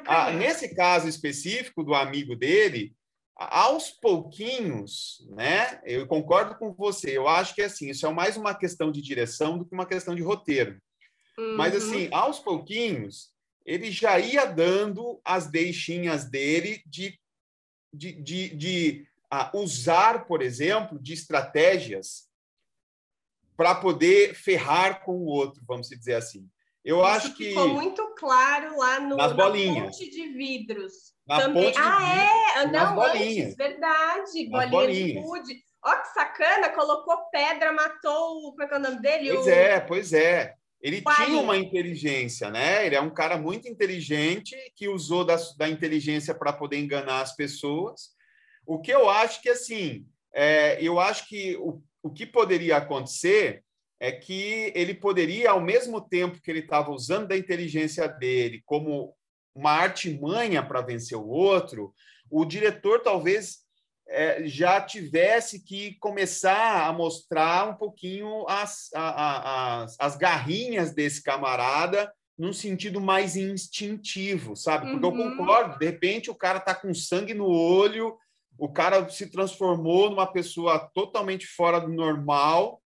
Ah, 0.05 0.31
nesse 0.31 0.73
caso 0.73 1.07
específico 1.07 1.83
do 1.83 1.93
amigo 1.93 2.35
dele, 2.35 2.95
aos 3.37 3.91
pouquinhos, 3.91 5.25
né? 5.29 5.79
Eu 5.85 6.07
concordo 6.07 6.55
com 6.55 6.73
você. 6.73 7.15
Eu 7.15 7.27
acho 7.27 7.53
que 7.53 7.61
assim, 7.61 7.89
isso 7.89 8.05
é 8.05 8.11
mais 8.11 8.35
uma 8.35 8.55
questão 8.55 8.91
de 8.91 9.01
direção 9.01 9.57
do 9.57 9.65
que 9.65 9.73
uma 9.73 9.85
questão 9.85 10.15
de 10.15 10.23
roteiro. 10.23 10.81
Uhum. 11.37 11.55
Mas 11.55 11.75
assim, 11.75 12.09
aos 12.11 12.39
pouquinhos, 12.39 13.31
ele 13.63 13.91
já 13.91 14.17
ia 14.17 14.45
dando 14.45 15.21
as 15.23 15.47
deixinhas 15.47 16.25
dele 16.25 16.81
de, 16.87 17.19
de, 17.93 18.13
de, 18.13 18.55
de 18.55 19.07
a 19.29 19.55
usar, 19.55 20.25
por 20.25 20.41
exemplo, 20.41 20.97
de 20.97 21.13
estratégias 21.13 22.27
para 23.55 23.75
poder 23.75 24.33
ferrar 24.33 25.03
com 25.03 25.17
o 25.17 25.25
outro, 25.25 25.61
vamos 25.67 25.89
dizer 25.89 26.15
assim. 26.15 26.49
Eu 26.87 26.99
Isso 26.99 27.05
acho 27.05 27.33
que 27.33 27.49
ficou 27.49 27.67
muito 27.69 28.15
claro 28.15 28.77
lá 28.77 28.99
no 28.99 29.17
nas 29.17 29.33
bolinhas. 29.33 29.97
ponte 29.97 30.09
de 30.09 30.27
vidros. 30.29 30.93
Na 31.27 31.41
também. 31.41 31.73
ah, 31.75 32.61
é, 32.61 32.65
não, 32.67 32.95
bolinhas. 32.95 33.47
antes, 33.47 33.55
verdade, 33.55 34.49
nas 34.49 34.69
bolinha 34.69 35.21
de 35.21 35.21
food. 35.21 35.63
Ó 35.83 35.95
que 35.95 36.07
sacana, 36.13 36.69
colocou 36.69 37.17
pedra, 37.31 37.73
matou 37.73 38.37
o, 38.37 38.51
como 38.51 38.63
é 38.63 38.67
que 38.67 38.73
é 38.73 38.77
o 38.77 38.81
nome 38.81 39.01
dele? 39.01 39.33
Pois 39.33 39.45
o... 39.45 39.49
é, 39.49 39.79
pois 39.81 40.13
é. 40.13 40.55
Ele 40.81 41.01
tinha 41.01 41.41
uma 41.41 41.57
inteligência, 41.57 42.49
né? 42.49 42.85
Ele 42.85 42.95
é 42.95 43.01
um 43.01 43.09
cara 43.09 43.37
muito 43.37 43.67
inteligente 43.67 44.55
que 44.75 44.87
usou 44.87 45.25
da, 45.25 45.35
da 45.57 45.67
inteligência 45.67 46.33
para 46.33 46.53
poder 46.53 46.77
enganar 46.77 47.21
as 47.21 47.35
pessoas 47.35 48.15
o 48.67 48.79
que 48.79 48.91
eu 48.91 49.09
acho 49.09 49.41
que, 49.41 49.49
assim, 49.49 50.05
é, 50.35 50.77
eu 50.83 50.99
acho 50.99 51.25
que 51.29 51.55
o, 51.55 51.81
o 52.03 52.09
que 52.11 52.25
poderia 52.25 52.75
acontecer 52.75 53.63
é 53.99 54.11
que 54.11 54.71
ele 54.75 54.93
poderia, 54.93 55.51
ao 55.51 55.61
mesmo 55.61 55.99
tempo 56.01 56.41
que 56.41 56.51
ele 56.51 56.59
estava 56.59 56.91
usando 56.91 57.27
da 57.27 57.37
inteligência 57.37 58.07
dele 58.07 58.61
como 58.65 59.15
uma 59.55 59.71
artimanha 59.71 60.61
para 60.61 60.81
vencer 60.81 61.17
o 61.17 61.27
outro, 61.27 61.93
o 62.29 62.45
diretor 62.45 63.01
talvez 63.01 63.65
é, 64.07 64.45
já 64.45 64.79
tivesse 64.79 65.63
que 65.63 65.95
começar 65.99 66.87
a 66.87 66.93
mostrar 66.93 67.69
um 67.69 67.73
pouquinho 67.73 68.47
as, 68.47 68.89
a, 68.93 69.01
a, 69.01 69.83
as, 69.83 69.95
as 69.99 70.15
garrinhas 70.15 70.93
desse 70.93 71.21
camarada 71.23 72.11
num 72.37 72.53
sentido 72.53 73.01
mais 73.01 73.35
instintivo, 73.35 74.55
sabe? 74.55 74.91
Porque 74.91 75.05
uhum. 75.07 75.27
eu 75.27 75.37
concordo, 75.37 75.79
de 75.79 75.85
repente 75.87 76.29
o 76.29 76.35
cara 76.35 76.59
tá 76.59 76.75
com 76.75 76.93
sangue 76.93 77.33
no 77.33 77.47
olho, 77.47 78.15
o 78.57 78.71
cara 78.71 79.09
se 79.09 79.27
transformou 79.27 80.09
numa 80.09 80.31
pessoa 80.31 80.79
totalmente 80.93 81.47
fora 81.47 81.79
do 81.79 81.89
normal, 81.89 82.79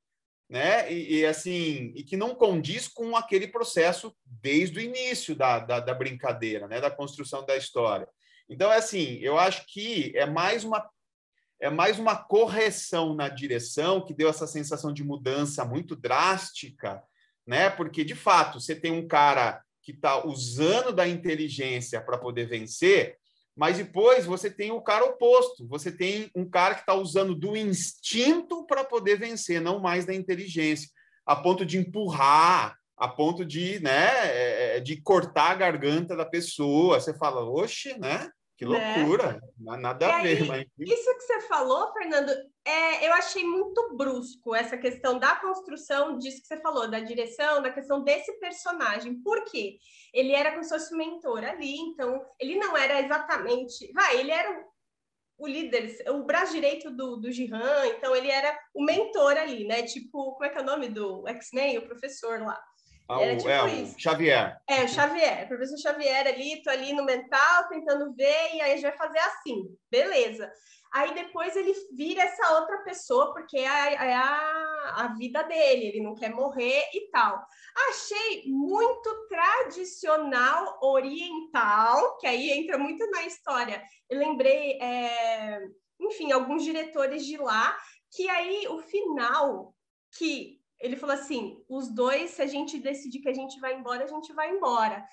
né? 0.50 0.92
E, 0.92 1.20
e, 1.20 1.26
assim, 1.26 1.92
e 1.94 2.02
que 2.02 2.16
não 2.16 2.34
condiz 2.34 2.88
com 2.88 3.14
aquele 3.14 3.46
processo 3.46 4.12
desde 4.26 4.80
o 4.80 4.82
início 4.82 5.36
da, 5.36 5.60
da, 5.60 5.78
da, 5.78 5.94
brincadeira, 5.94 6.66
né? 6.66 6.80
Da 6.80 6.90
construção 6.90 7.46
da 7.46 7.56
história. 7.56 8.08
Então, 8.48 8.72
é 8.72 8.78
assim, 8.78 9.18
eu 9.20 9.38
acho 9.38 9.64
que 9.66 10.12
é 10.16 10.26
mais 10.26 10.64
uma 10.64 10.84
é 11.62 11.68
mais 11.68 11.98
uma 11.98 12.16
correção 12.16 13.14
na 13.14 13.28
direção 13.28 14.02
que 14.02 14.14
deu 14.14 14.30
essa 14.30 14.46
sensação 14.46 14.94
de 14.94 15.04
mudança 15.04 15.62
muito 15.62 15.94
drástica, 15.94 17.02
né? 17.46 17.68
Porque 17.68 18.02
de 18.02 18.14
fato 18.14 18.58
você 18.58 18.74
tem 18.74 18.90
um 18.90 19.06
cara 19.06 19.62
que 19.82 19.92
está 19.92 20.26
usando 20.26 20.90
da 20.90 21.06
inteligência 21.06 22.00
para 22.00 22.16
poder 22.16 22.46
vencer, 22.46 23.18
mas 23.60 23.76
depois 23.76 24.24
você 24.24 24.50
tem 24.50 24.70
o 24.72 24.80
cara 24.80 25.04
oposto. 25.04 25.68
Você 25.68 25.92
tem 25.92 26.30
um 26.34 26.48
cara 26.48 26.74
que 26.74 26.80
está 26.80 26.94
usando 26.94 27.34
do 27.34 27.54
instinto 27.54 28.64
para 28.64 28.82
poder 28.84 29.18
vencer, 29.18 29.60
não 29.60 29.78
mais 29.78 30.06
da 30.06 30.14
inteligência, 30.14 30.88
a 31.26 31.36
ponto 31.36 31.66
de 31.66 31.76
empurrar, 31.76 32.74
a 32.96 33.06
ponto 33.06 33.44
de, 33.44 33.78
né, 33.80 34.08
é, 34.24 34.76
é, 34.76 34.80
de 34.80 34.98
cortar 35.02 35.50
a 35.50 35.54
garganta 35.56 36.16
da 36.16 36.24
pessoa. 36.24 36.98
Você 36.98 37.12
fala, 37.12 37.44
oxe, 37.44 37.98
né? 37.98 38.30
Que 38.60 38.66
né? 38.66 38.94
loucura, 38.98 39.40
né? 39.58 39.76
nada 39.78 40.06
e 40.06 40.10
a 40.10 40.22
ver. 40.22 40.46
mas... 40.46 40.66
Isso 40.78 41.16
que 41.16 41.22
você 41.22 41.40
falou, 41.48 41.90
Fernando, 41.94 42.30
é, 42.62 43.08
eu 43.08 43.14
achei 43.14 43.42
muito 43.42 43.96
brusco 43.96 44.54
essa 44.54 44.76
questão 44.76 45.18
da 45.18 45.34
construção 45.36 46.18
disso 46.18 46.42
que 46.42 46.46
você 46.46 46.60
falou, 46.60 46.86
da 46.86 47.00
direção, 47.00 47.62
da 47.62 47.72
questão 47.72 48.04
desse 48.04 48.38
personagem. 48.38 49.14
Por 49.22 49.44
quê? 49.44 49.78
Ele 50.12 50.32
era 50.32 50.50
como 50.50 50.62
se 50.62 50.68
fosse 50.68 50.94
mentor 50.94 51.42
ali, 51.42 51.74
então 51.74 52.22
ele 52.38 52.56
não 52.56 52.76
era 52.76 53.00
exatamente. 53.00 53.90
Vai, 53.94 54.20
ele 54.20 54.30
era 54.30 54.62
o 55.38 55.46
líder, 55.46 55.96
o 56.10 56.24
braço 56.24 56.52
direito 56.52 56.90
do, 56.90 57.16
do 57.16 57.32
Jihan, 57.32 57.86
então 57.86 58.14
ele 58.14 58.30
era 58.30 58.54
o 58.74 58.84
mentor 58.84 59.38
ali, 59.38 59.64
né? 59.64 59.84
Tipo, 59.84 60.34
como 60.34 60.44
é 60.44 60.50
que 60.50 60.58
é 60.58 60.60
o 60.60 60.66
nome 60.66 60.90
do 60.90 61.26
X-Men? 61.26 61.78
O 61.78 61.86
professor 61.86 62.42
lá. 62.42 62.62
Ah, 63.10 63.20
Era 63.22 63.36
tipo 63.36 63.48
é, 63.48 63.74
isso. 63.74 63.98
Xavier. 63.98 64.62
É, 64.68 64.84
o 64.84 64.88
Xavier. 64.88 65.44
O 65.44 65.48
professor 65.48 65.76
Xavier 65.78 66.28
ali, 66.28 66.62
tô 66.62 66.70
ali 66.70 66.92
no 66.92 67.04
mental, 67.04 67.68
tentando 67.68 68.14
ver, 68.14 68.54
e 68.54 68.60
aí 68.60 68.72
a 68.72 68.76
gente 68.76 68.82
vai 68.82 68.96
fazer 68.96 69.18
assim. 69.18 69.64
Beleza. 69.90 70.48
Aí 70.92 71.12
depois 71.12 71.56
ele 71.56 71.72
vira 71.92 72.22
essa 72.22 72.60
outra 72.60 72.78
pessoa, 72.84 73.32
porque 73.32 73.58
é 73.58 73.66
a, 73.66 73.90
é 74.06 74.14
a, 74.14 74.94
a 74.96 75.14
vida 75.16 75.42
dele, 75.42 75.86
ele 75.86 76.00
não 76.00 76.14
quer 76.14 76.30
morrer 76.30 76.84
e 76.94 77.10
tal. 77.10 77.44
Achei 77.88 78.44
muito 78.46 79.28
tradicional 79.28 80.78
oriental, 80.80 82.16
que 82.18 82.28
aí 82.28 82.50
entra 82.50 82.78
muito 82.78 83.04
na 83.10 83.24
história. 83.24 83.82
Eu 84.08 84.20
lembrei, 84.20 84.78
é, 84.80 85.60
enfim, 86.00 86.30
alguns 86.30 86.62
diretores 86.62 87.26
de 87.26 87.36
lá, 87.36 87.76
que 88.12 88.28
aí 88.28 88.68
o 88.68 88.78
final, 88.78 89.74
que 90.16 90.59
ele 90.80 90.96
falou 90.96 91.14
assim: 91.14 91.62
os 91.68 91.88
dois, 91.88 92.30
se 92.30 92.42
a 92.42 92.46
gente 92.46 92.78
decidir 92.78 93.20
que 93.20 93.28
a 93.28 93.34
gente 93.34 93.60
vai 93.60 93.74
embora, 93.74 94.04
a 94.04 94.08
gente 94.08 94.32
vai 94.32 94.50
embora. 94.50 95.06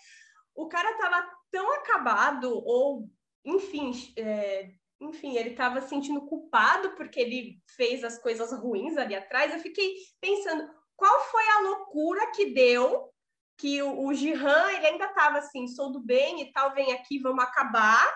O 0.56 0.68
cara 0.68 0.98
tava 0.98 1.30
tão 1.52 1.72
acabado, 1.76 2.52
ou, 2.65 3.10
enfim, 3.45 3.91
é, 4.18 4.72
enfim, 4.99 5.38
ele 5.38 5.49
estava 5.52 5.81
se 5.81 5.89
sentindo 5.89 6.26
culpado 6.26 6.95
porque 6.95 7.19
ele 7.19 7.61
fez 7.76 8.03
as 8.03 8.18
coisas 8.19 8.52
ruins 8.52 8.98
ali 8.98 9.15
atrás. 9.15 9.53
Eu 9.53 9.60
fiquei 9.60 9.95
pensando 10.19 10.68
qual 10.95 11.19
foi 11.26 11.48
a 11.49 11.61
loucura 11.61 12.31
que 12.31 12.53
deu 12.53 13.14
que 13.57 13.81
o, 13.81 14.06
o 14.06 14.11
ele 14.11 14.88
ainda 14.88 15.06
estava 15.06 15.39
assim, 15.39 15.68
sou 15.68 15.91
do 15.91 15.99
bem 15.99 16.41
e 16.41 16.52
tal, 16.52 16.73
vem 16.73 16.94
aqui, 16.94 17.19
vamos 17.19 17.44
acabar 17.44 18.07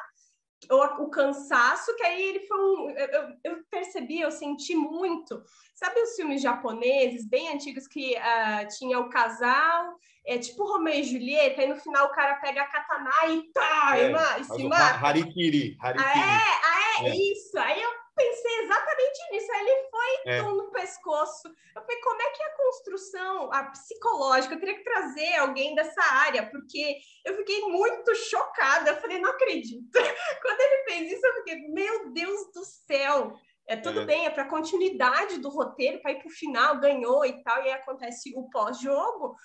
ou 0.69 0.83
o 0.83 1.09
cansaço, 1.09 1.95
que 1.95 2.03
aí 2.03 2.21
ele 2.21 2.39
foi 2.41 2.57
um. 2.57 2.89
Eu, 2.91 3.37
eu, 3.43 3.63
percebi, 3.69 4.21
eu 4.21 4.31
senti 4.31 4.75
muito. 4.75 5.43
Sabe 5.73 5.99
os 6.01 6.15
filmes 6.15 6.41
japoneses, 6.41 7.27
bem 7.27 7.49
antigos, 7.49 7.87
que 7.87 8.15
uh, 8.15 8.67
tinha 8.77 8.99
o 8.99 9.09
casal, 9.09 9.97
é 10.25 10.37
tipo 10.37 10.65
Romeu 10.65 10.93
e 10.93 11.03
Julieta, 11.03 11.61
aí 11.61 11.67
no 11.67 11.75
final 11.75 12.07
o 12.07 12.11
cara 12.11 12.35
pega 12.35 12.61
a 12.61 12.67
katana 12.67 13.09
e 13.29 13.51
tá, 13.51 13.97
é, 13.97 14.39
e, 14.39 14.43
se 14.43 14.63
mata. 14.67 15.05
Harikiri. 15.05 15.77
harikiri. 15.79 16.09
Ah, 16.09 16.19
é, 16.19 17.03
ah, 17.03 17.05
é, 17.05 17.09
é, 17.09 17.15
isso. 17.15 17.57
Aí 17.57 17.81
eu 17.81 18.00
pensei 18.21 18.59
exatamente 18.63 19.31
nisso. 19.31 19.51
Aí 19.51 19.61
ele 19.61 19.89
foi 19.89 20.31
é. 20.33 20.41
no 20.41 20.71
pescoço. 20.71 21.47
Eu 21.75 21.81
falei, 21.81 22.01
como 22.01 22.21
é 22.21 22.29
que 22.31 22.43
é 22.43 22.45
a 22.45 22.57
construção 22.57 23.53
a 23.53 23.63
psicológica? 23.65 24.53
Eu 24.53 24.59
teria 24.59 24.77
que 24.77 24.83
trazer 24.83 25.35
alguém 25.35 25.73
dessa 25.75 26.01
área, 26.01 26.49
porque 26.49 26.97
eu 27.25 27.35
fiquei 27.37 27.61
muito 27.61 28.13
chocada. 28.15 28.91
Eu 28.91 28.97
falei, 28.97 29.19
não 29.19 29.31
acredito. 29.31 29.91
Quando 30.41 30.61
ele 30.61 30.83
fez 30.83 31.11
isso, 31.11 31.25
eu 31.25 31.33
fiquei, 31.35 31.67
meu 31.69 32.11
Deus 32.11 32.51
do 32.53 32.63
céu. 32.63 33.33
É 33.67 33.75
tudo 33.75 34.01
é. 34.01 34.05
bem, 34.05 34.25
é 34.25 34.29
para 34.29 34.49
continuidade 34.49 35.39
do 35.39 35.49
roteiro, 35.49 36.01
para 36.01 36.11
ir 36.11 36.19
para 36.19 36.27
o 36.27 36.31
final, 36.31 36.79
ganhou 36.79 37.25
e 37.25 37.41
tal, 37.43 37.59
e 37.59 37.67
aí 37.67 37.73
acontece 37.73 38.33
o 38.35 38.49
pós-jogo, 38.49 39.35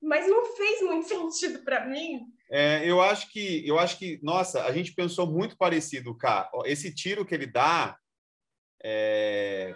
mas 0.00 0.26
não 0.26 0.46
fez 0.56 0.80
muito 0.82 1.08
sentido 1.08 1.62
para 1.62 1.84
mim. 1.84 2.20
É, 2.50 2.88
eu 2.88 3.02
acho 3.02 3.30
que, 3.30 3.66
eu 3.68 3.78
acho 3.78 3.98
que, 3.98 4.18
nossa, 4.22 4.64
a 4.64 4.72
gente 4.72 4.94
pensou 4.94 5.26
muito 5.26 5.56
parecido, 5.58 6.16
cara. 6.16 6.48
Esse 6.64 6.94
tiro 6.94 7.24
que 7.24 7.34
ele 7.34 7.46
dá 7.46 7.96
é, 8.82 9.74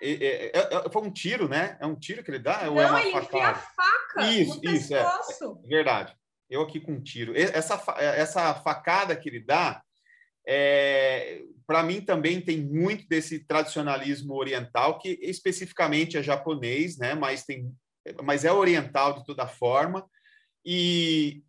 é, 0.00 0.46
é, 0.46 0.52
é, 0.54 0.90
foi 0.90 1.02
um 1.02 1.10
tiro, 1.10 1.48
né? 1.48 1.76
É 1.80 1.86
um 1.86 1.96
tiro 1.96 2.22
que 2.22 2.30
ele 2.30 2.38
dá? 2.38 2.64
Não, 2.64 2.80
é 2.80 3.02
ele 3.02 3.12
facada? 3.12 3.24
enfia 3.24 3.48
a 3.48 3.54
faca 3.54 4.30
isso, 4.30 4.60
no 4.62 4.70
isso, 4.70 4.88
pescoço. 4.88 5.60
É, 5.64 5.68
verdade. 5.68 6.16
Eu 6.48 6.62
aqui 6.62 6.78
com 6.78 6.92
um 6.92 7.02
tiro. 7.02 7.32
Essa, 7.36 7.82
essa 7.98 8.54
facada 8.54 9.16
que 9.16 9.28
ele 9.28 9.40
dá, 9.40 9.82
é, 10.46 11.40
para 11.66 11.82
mim 11.82 12.00
também 12.00 12.40
tem 12.40 12.60
muito 12.60 13.08
desse 13.08 13.40
tradicionalismo 13.40 14.34
oriental, 14.34 14.98
que 14.98 15.18
especificamente 15.22 16.18
é 16.18 16.22
japonês, 16.22 16.98
né? 16.98 17.14
mas, 17.14 17.44
tem, 17.44 17.72
mas 18.22 18.44
é 18.44 18.52
oriental 18.52 19.14
de 19.14 19.24
toda 19.24 19.46
forma. 19.46 20.06
E, 20.64 21.42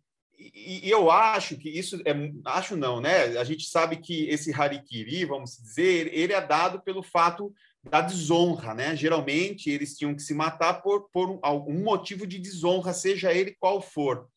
e, 0.54 0.90
eu 0.90 1.10
acho 1.10 1.56
que 1.56 1.68
isso 1.68 1.96
é 2.04 2.12
acho 2.44 2.76
não, 2.76 3.00
né? 3.00 3.38
A 3.38 3.44
gente 3.44 3.68
sabe 3.68 3.96
que 3.96 4.28
esse 4.28 4.52
harikiri, 4.52 5.24
vamos 5.24 5.56
dizer, 5.56 6.12
ele 6.12 6.32
é 6.32 6.40
dado 6.40 6.80
pelo 6.82 7.02
fato 7.02 7.54
da 7.82 8.00
desonra, 8.00 8.74
né? 8.74 8.96
Geralmente 8.96 9.70
eles 9.70 9.96
tinham 9.96 10.14
que 10.14 10.22
se 10.22 10.34
matar 10.34 10.82
por, 10.82 11.08
por 11.10 11.38
algum 11.42 11.82
motivo 11.82 12.26
de 12.26 12.38
desonra, 12.38 12.92
seja 12.92 13.32
ele 13.32 13.56
qual 13.58 13.80
for. 13.80 14.28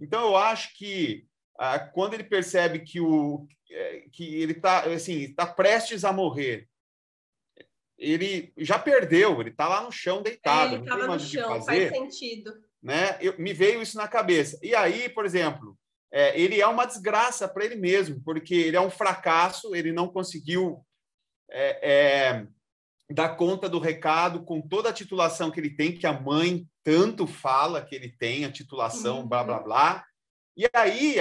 Então 0.00 0.20
eu 0.22 0.36
acho 0.36 0.76
que 0.76 1.26
ah, 1.58 1.78
quando 1.78 2.14
ele 2.14 2.24
percebe 2.24 2.80
que 2.80 3.00
o 3.00 3.46
é, 3.70 4.04
que 4.12 4.34
ele 4.40 4.52
está 4.52 4.80
assim 4.86 5.20
está 5.20 5.46
prestes 5.46 6.04
a 6.04 6.12
morrer, 6.12 6.68
ele 7.96 8.52
já 8.56 8.78
perdeu, 8.78 9.40
ele 9.40 9.50
está 9.50 9.68
lá 9.68 9.82
no 9.82 9.92
chão 9.92 10.22
deitado. 10.22 10.72
É, 10.72 10.74
ele 10.74 10.82
estava 10.82 11.06
no 11.06 11.20
chão, 11.20 11.62
faz 11.62 11.88
sentido 11.90 12.69
né? 12.82 13.18
Eu, 13.20 13.38
me 13.38 13.52
veio 13.52 13.82
isso 13.82 13.96
na 13.96 14.08
cabeça. 14.08 14.58
E 14.62 14.74
aí, 14.74 15.08
por 15.08 15.24
exemplo, 15.26 15.78
é, 16.12 16.38
ele 16.40 16.60
é 16.60 16.66
uma 16.66 16.86
desgraça 16.86 17.48
para 17.48 17.64
ele 17.64 17.76
mesmo, 17.76 18.20
porque 18.22 18.54
ele 18.54 18.76
é 18.76 18.80
um 18.80 18.90
fracasso, 18.90 19.74
ele 19.74 19.92
não 19.92 20.08
conseguiu 20.08 20.84
é, 21.50 21.90
é, 21.90 22.46
dar 23.10 23.36
conta 23.36 23.68
do 23.68 23.78
recado 23.78 24.44
com 24.44 24.60
toda 24.60 24.88
a 24.88 24.92
titulação 24.92 25.50
que 25.50 25.60
ele 25.60 25.70
tem, 25.70 25.96
que 25.96 26.06
a 26.06 26.18
mãe 26.18 26.66
tanto 26.82 27.26
fala 27.26 27.84
que 27.84 27.94
ele 27.94 28.08
tem, 28.08 28.44
a 28.44 28.52
titulação, 28.52 29.20
uhum. 29.20 29.28
blá, 29.28 29.44
blá, 29.44 29.58
blá. 29.60 30.04
E 30.56 30.68
aí 30.74 31.16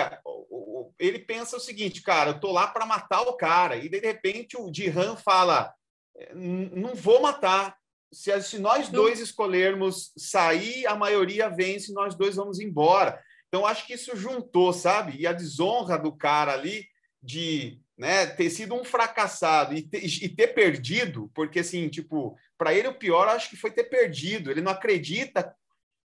ele 0.98 1.20
pensa 1.20 1.58
o 1.58 1.62
seguinte, 1.62 2.02
cara, 2.02 2.32
eu 2.32 2.40
tô 2.40 2.52
lá 2.52 2.68
para 2.68 2.86
matar 2.86 3.22
o 3.22 3.34
cara. 3.34 3.78
E 3.78 3.88
de 3.88 4.00
repente 4.00 4.58
o 4.58 4.72
Dihan 4.72 5.16
fala, 5.16 5.74
não 6.34 6.96
vou 6.96 7.22
matar, 7.22 7.78
se, 8.12 8.42
se 8.42 8.60
nós 8.60 8.90
dois 8.90 9.20
escolhermos 9.20 10.12
sair, 10.18 10.86
a 10.88 10.96
maioria 10.96 11.50
vence, 11.50 11.94
nós 11.94 12.16
dois 12.16 12.36
vamos 12.36 12.60
embora. 12.60 13.22
Então, 13.48 13.66
acho 13.66 13.86
que 13.86 13.94
isso 13.94 14.16
juntou, 14.16 14.72
sabe? 14.74 15.18
E 15.18 15.28
a 15.28 15.34
desonra 15.34 15.98
do 15.98 16.12
cara 16.12 16.54
ali 16.54 16.86
de 17.22 17.80
né, 17.98 18.26
ter 18.26 18.50
sido 18.50 18.74
um 18.76 18.84
fracassado 18.84 19.76
e 19.76 19.82
ter, 19.82 20.04
e 20.06 20.30
ter 20.30 20.48
perdido, 20.50 21.30
porque, 21.34 21.60
assim, 21.60 21.90
tipo, 21.90 22.38
para 22.58 22.74
ele 22.74 22.88
o 22.88 22.98
pior, 22.98 23.28
acho 23.28 23.50
que 23.50 23.58
foi 23.58 23.72
ter 23.72 23.86
perdido. 23.86 24.50
Ele 24.50 24.62
não 24.62 24.72
acredita, 24.72 25.54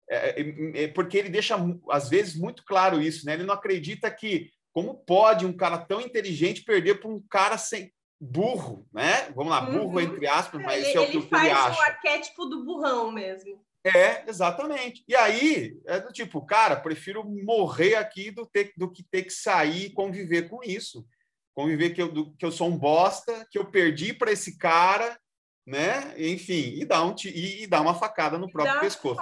é, 0.08 0.40
é, 0.40 0.84
é, 0.84 0.88
porque 0.88 1.18
ele 1.18 1.28
deixa, 1.28 1.56
às 1.90 2.08
vezes, 2.08 2.36
muito 2.36 2.64
claro 2.64 3.00
isso, 3.00 3.26
né? 3.26 3.34
Ele 3.34 3.44
não 3.44 3.54
acredita 3.54 4.10
que, 4.10 4.50
como 4.72 4.94
pode 4.94 5.44
um 5.44 5.52
cara 5.52 5.78
tão 5.78 6.00
inteligente 6.00 6.62
perder 6.62 7.00
para 7.00 7.10
um 7.10 7.20
cara 7.28 7.58
sem, 7.58 7.92
burro, 8.20 8.86
né? 8.92 9.30
Vamos 9.34 9.50
lá, 9.50 9.62
burro 9.62 9.94
uhum. 9.94 10.00
entre 10.00 10.26
aspas, 10.26 10.62
mas 10.62 10.86
isso 10.86 10.98
é 10.98 11.00
o 11.00 11.10
que, 11.10 11.16
ele 11.16 11.26
faz 11.26 11.52
acha. 11.52 11.80
o 11.80 11.82
arquétipo 11.82 12.44
do 12.44 12.64
burrão 12.64 13.10
mesmo. 13.10 13.64
É, 13.82 14.28
exatamente. 14.28 15.02
E 15.08 15.16
aí, 15.16 15.80
é 15.86 15.98
do 16.00 16.12
tipo, 16.12 16.44
cara, 16.44 16.76
prefiro 16.76 17.24
morrer 17.24 17.94
aqui 17.94 18.30
do, 18.30 18.44
ter, 18.44 18.72
do 18.76 18.90
que 18.90 19.02
ter 19.02 19.22
que 19.22 19.32
sair 19.32 19.86
e 19.86 19.92
conviver 19.92 20.50
com 20.50 20.62
isso. 20.62 21.06
Conviver 21.54 21.90
que 21.90 22.02
eu, 22.02 22.12
do, 22.12 22.32
que 22.36 22.44
eu 22.44 22.52
sou 22.52 22.68
um 22.68 22.76
bosta, 22.76 23.46
que 23.50 23.58
eu 23.58 23.64
perdi 23.64 24.12
para 24.12 24.30
esse 24.30 24.58
cara, 24.58 25.18
né? 25.66 26.14
Enfim, 26.18 26.74
e 26.74 26.84
dar, 26.84 27.04
um, 27.04 27.14
e, 27.24 27.62
e 27.62 27.66
dar 27.66 27.80
uma 27.80 27.94
facada 27.94 28.36
no 28.36 28.50
próprio 28.50 28.74
dá 28.74 28.80
pescoço. 28.80 29.20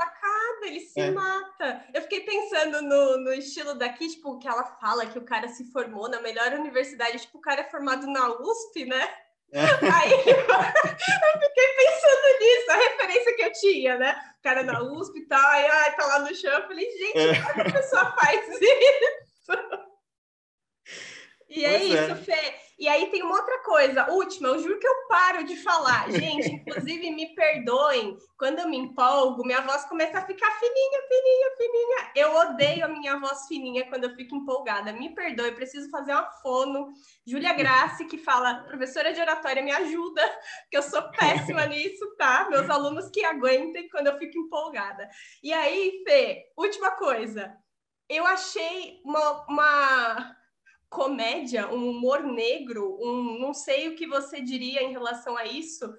Ele 0.64 0.80
se 0.80 1.00
é. 1.00 1.10
mata. 1.10 1.84
Eu 1.94 2.02
fiquei 2.02 2.20
pensando 2.20 2.82
no, 2.82 3.18
no 3.18 3.32
estilo 3.32 3.74
daqui, 3.74 4.08
tipo, 4.08 4.38
que 4.38 4.48
ela 4.48 4.64
fala 4.80 5.06
que 5.06 5.18
o 5.18 5.24
cara 5.24 5.48
se 5.48 5.70
formou 5.72 6.08
na 6.08 6.20
melhor 6.20 6.52
universidade, 6.52 7.20
tipo, 7.20 7.38
o 7.38 7.40
cara 7.40 7.62
é 7.62 7.70
formado 7.70 8.06
na 8.06 8.28
USP, 8.28 8.84
né? 8.84 9.08
É. 9.52 9.60
Aí 9.94 10.12
eu 10.12 10.24
fiquei 10.24 11.68
pensando 11.76 12.38
nisso, 12.40 12.70
a 12.70 12.76
referência 12.76 13.36
que 13.36 13.42
eu 13.42 13.52
tinha, 13.52 13.98
né? 13.98 14.16
O 14.38 14.42
cara 14.42 14.62
na 14.62 14.82
USP 14.82 15.18
e 15.18 15.26
tal, 15.26 15.50
aí 15.50 15.66
ai, 15.66 15.96
tá 15.96 16.06
lá 16.06 16.18
no 16.20 16.34
chão. 16.34 16.52
Eu 16.52 16.66
falei, 16.66 16.90
gente, 16.90 17.18
é. 17.18 17.42
como 17.42 17.62
a 17.62 17.72
pessoa 17.72 18.12
faz 18.12 18.48
isso? 18.48 19.52
E 21.48 21.64
é 21.64 21.78
pois 21.78 21.82
isso, 21.82 22.12
é. 22.12 22.14
Fê. 22.16 22.54
E 22.78 22.86
aí 22.86 23.06
tem 23.10 23.24
uma 23.24 23.34
outra 23.34 23.58
coisa, 23.64 24.08
última, 24.12 24.48
eu 24.48 24.58
juro 24.60 24.78
que 24.78 24.86
eu 24.86 25.08
paro 25.08 25.42
de 25.42 25.56
falar. 25.56 26.08
Gente, 26.12 26.48
inclusive 26.48 27.10
me 27.10 27.34
perdoem, 27.34 28.16
quando 28.36 28.60
eu 28.60 28.68
me 28.68 28.76
empolgo, 28.76 29.44
minha 29.44 29.62
voz 29.62 29.84
começa 29.86 30.18
a 30.18 30.24
ficar 30.24 30.48
fininha, 30.60 31.02
fininha, 31.08 31.56
fininha. 31.56 32.12
Eu 32.14 32.36
odeio 32.36 32.84
a 32.84 32.88
minha 32.88 33.18
voz 33.18 33.48
fininha 33.48 33.84
quando 33.88 34.04
eu 34.04 34.14
fico 34.14 34.36
empolgada. 34.36 34.92
Me 34.92 35.12
perdoe, 35.12 35.56
preciso 35.56 35.90
fazer 35.90 36.12
uma 36.12 36.30
fono. 36.40 36.92
Júlia 37.26 37.52
Grassi, 37.52 38.04
que 38.04 38.16
fala, 38.16 38.62
professora 38.68 39.12
de 39.12 39.20
oratória, 39.20 39.60
me 39.60 39.72
ajuda, 39.72 40.22
que 40.70 40.76
eu 40.76 40.82
sou 40.82 41.02
péssima 41.10 41.66
nisso, 41.66 42.14
tá? 42.16 42.46
Meus 42.48 42.70
alunos 42.70 43.10
que 43.10 43.24
aguentem 43.24 43.88
quando 43.88 44.06
eu 44.06 44.18
fico 44.18 44.38
empolgada. 44.38 45.08
E 45.42 45.52
aí, 45.52 46.04
Fê, 46.06 46.44
última 46.56 46.92
coisa. 46.92 47.52
Eu 48.08 48.24
achei 48.24 49.02
uma, 49.04 49.44
uma 49.48 50.37
comédia, 50.88 51.68
um 51.68 51.90
humor 51.90 52.22
negro, 52.22 52.96
um 53.00 53.38
não 53.38 53.52
sei 53.52 53.88
o 53.88 53.94
que 53.94 54.06
você 54.06 54.40
diria 54.40 54.82
em 54.82 54.92
relação 54.92 55.36
a 55.36 55.44
isso, 55.44 55.92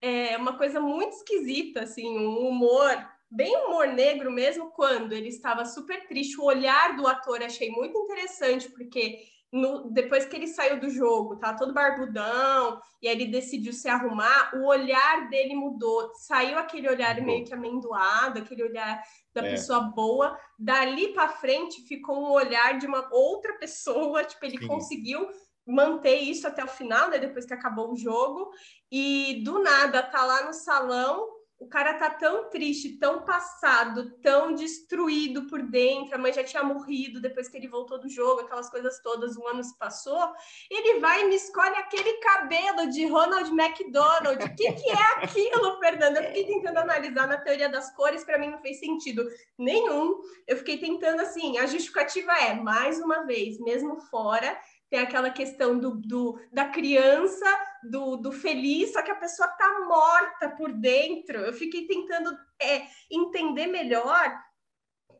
é 0.00 0.36
uma 0.36 0.56
coisa 0.56 0.80
muito 0.80 1.14
esquisita, 1.16 1.82
assim, 1.82 2.18
um 2.18 2.46
humor 2.46 3.14
bem 3.30 3.56
humor 3.56 3.88
negro 3.88 4.30
mesmo 4.30 4.70
quando 4.70 5.12
ele 5.12 5.28
estava 5.28 5.64
super 5.64 6.06
triste. 6.06 6.38
O 6.38 6.44
olhar 6.44 6.96
do 6.96 7.06
ator 7.06 7.42
achei 7.42 7.70
muito 7.70 7.98
interessante 7.98 8.70
porque 8.70 9.18
no, 9.54 9.88
depois 9.88 10.26
que 10.26 10.34
ele 10.34 10.48
saiu 10.48 10.80
do 10.80 10.90
jogo, 10.90 11.36
tá 11.36 11.54
todo 11.54 11.72
barbudão, 11.72 12.80
e 13.00 13.06
aí 13.06 13.14
ele 13.14 13.26
decidiu 13.26 13.72
se 13.72 13.88
arrumar, 13.88 14.50
o 14.56 14.66
olhar 14.66 15.28
dele 15.28 15.54
mudou. 15.54 16.12
Saiu 16.16 16.58
aquele 16.58 16.88
olhar 16.88 17.20
meio 17.20 17.44
que 17.44 17.54
amendoado, 17.54 18.40
aquele 18.40 18.64
olhar 18.64 19.00
da 19.32 19.46
é. 19.46 19.50
pessoa 19.50 19.80
boa. 19.80 20.36
Dali 20.58 21.12
para 21.12 21.28
frente 21.28 21.86
ficou 21.86 22.18
um 22.18 22.32
olhar 22.32 22.78
de 22.78 22.86
uma 22.86 23.08
outra 23.12 23.56
pessoa, 23.56 24.24
tipo, 24.26 24.44
ele 24.44 24.58
Sim. 24.58 24.66
conseguiu 24.66 25.28
manter 25.64 26.16
isso 26.16 26.48
até 26.48 26.64
o 26.64 26.68
final, 26.68 27.08
né, 27.08 27.18
depois 27.18 27.46
que 27.46 27.54
acabou 27.54 27.92
o 27.92 27.96
jogo, 27.96 28.50
e 28.90 29.40
do 29.44 29.62
nada 29.62 30.02
tá 30.02 30.24
lá 30.24 30.44
no 30.44 30.52
salão 30.52 31.33
o 31.64 31.68
cara 31.68 31.94
tá 31.94 32.10
tão 32.10 32.50
triste, 32.50 32.98
tão 32.98 33.22
passado, 33.22 34.10
tão 34.20 34.54
destruído 34.54 35.46
por 35.46 35.62
dentro, 35.62 36.14
a 36.14 36.18
mãe 36.18 36.30
já 36.30 36.44
tinha 36.44 36.62
morrido 36.62 37.22
depois 37.22 37.48
que 37.48 37.56
ele 37.56 37.68
voltou 37.68 37.98
do 37.98 38.08
jogo, 38.08 38.42
aquelas 38.42 38.68
coisas 38.68 39.00
todas, 39.00 39.34
um 39.36 39.48
ano 39.48 39.64
se 39.64 39.76
passou, 39.78 40.30
ele 40.70 41.00
vai 41.00 41.22
e 41.22 41.24
me 41.26 41.36
escolhe 41.36 41.74
aquele 41.76 42.18
cabelo 42.18 42.90
de 42.90 43.06
Ronald 43.06 43.50
McDonald. 43.50 44.44
O 44.44 44.54
que, 44.54 44.72
que 44.72 44.90
é 44.90 45.24
aquilo, 45.24 45.78
Fernanda? 45.80 46.20
Eu 46.20 46.26
fiquei 46.26 46.46
tentando 46.46 46.78
analisar 46.78 47.26
na 47.26 47.38
teoria 47.38 47.70
das 47.70 47.94
cores, 47.96 48.24
para 48.24 48.38
mim 48.38 48.50
não 48.50 48.60
fez 48.60 48.78
sentido 48.78 49.26
nenhum. 49.56 50.20
Eu 50.46 50.58
fiquei 50.58 50.76
tentando 50.76 51.22
assim, 51.22 51.56
a 51.56 51.66
justificativa 51.66 52.32
é, 52.32 52.54
mais 52.54 53.00
uma 53.00 53.24
vez, 53.24 53.58
mesmo 53.58 53.98
fora, 54.10 54.54
tem 54.90 55.00
aquela 55.00 55.30
questão 55.30 55.78
do, 55.78 55.96
do, 55.96 56.40
da 56.52 56.66
criança, 56.66 57.46
do, 57.90 58.16
do 58.16 58.32
feliz, 58.32 58.92
só 58.92 59.02
que 59.02 59.10
a 59.10 59.16
pessoa 59.16 59.48
tá 59.48 59.80
morta 59.86 60.50
por 60.50 60.72
dentro. 60.72 61.38
Eu 61.38 61.52
fiquei 61.52 61.86
tentando 61.86 62.30
é, 62.60 62.82
entender 63.10 63.66
melhor 63.66 64.38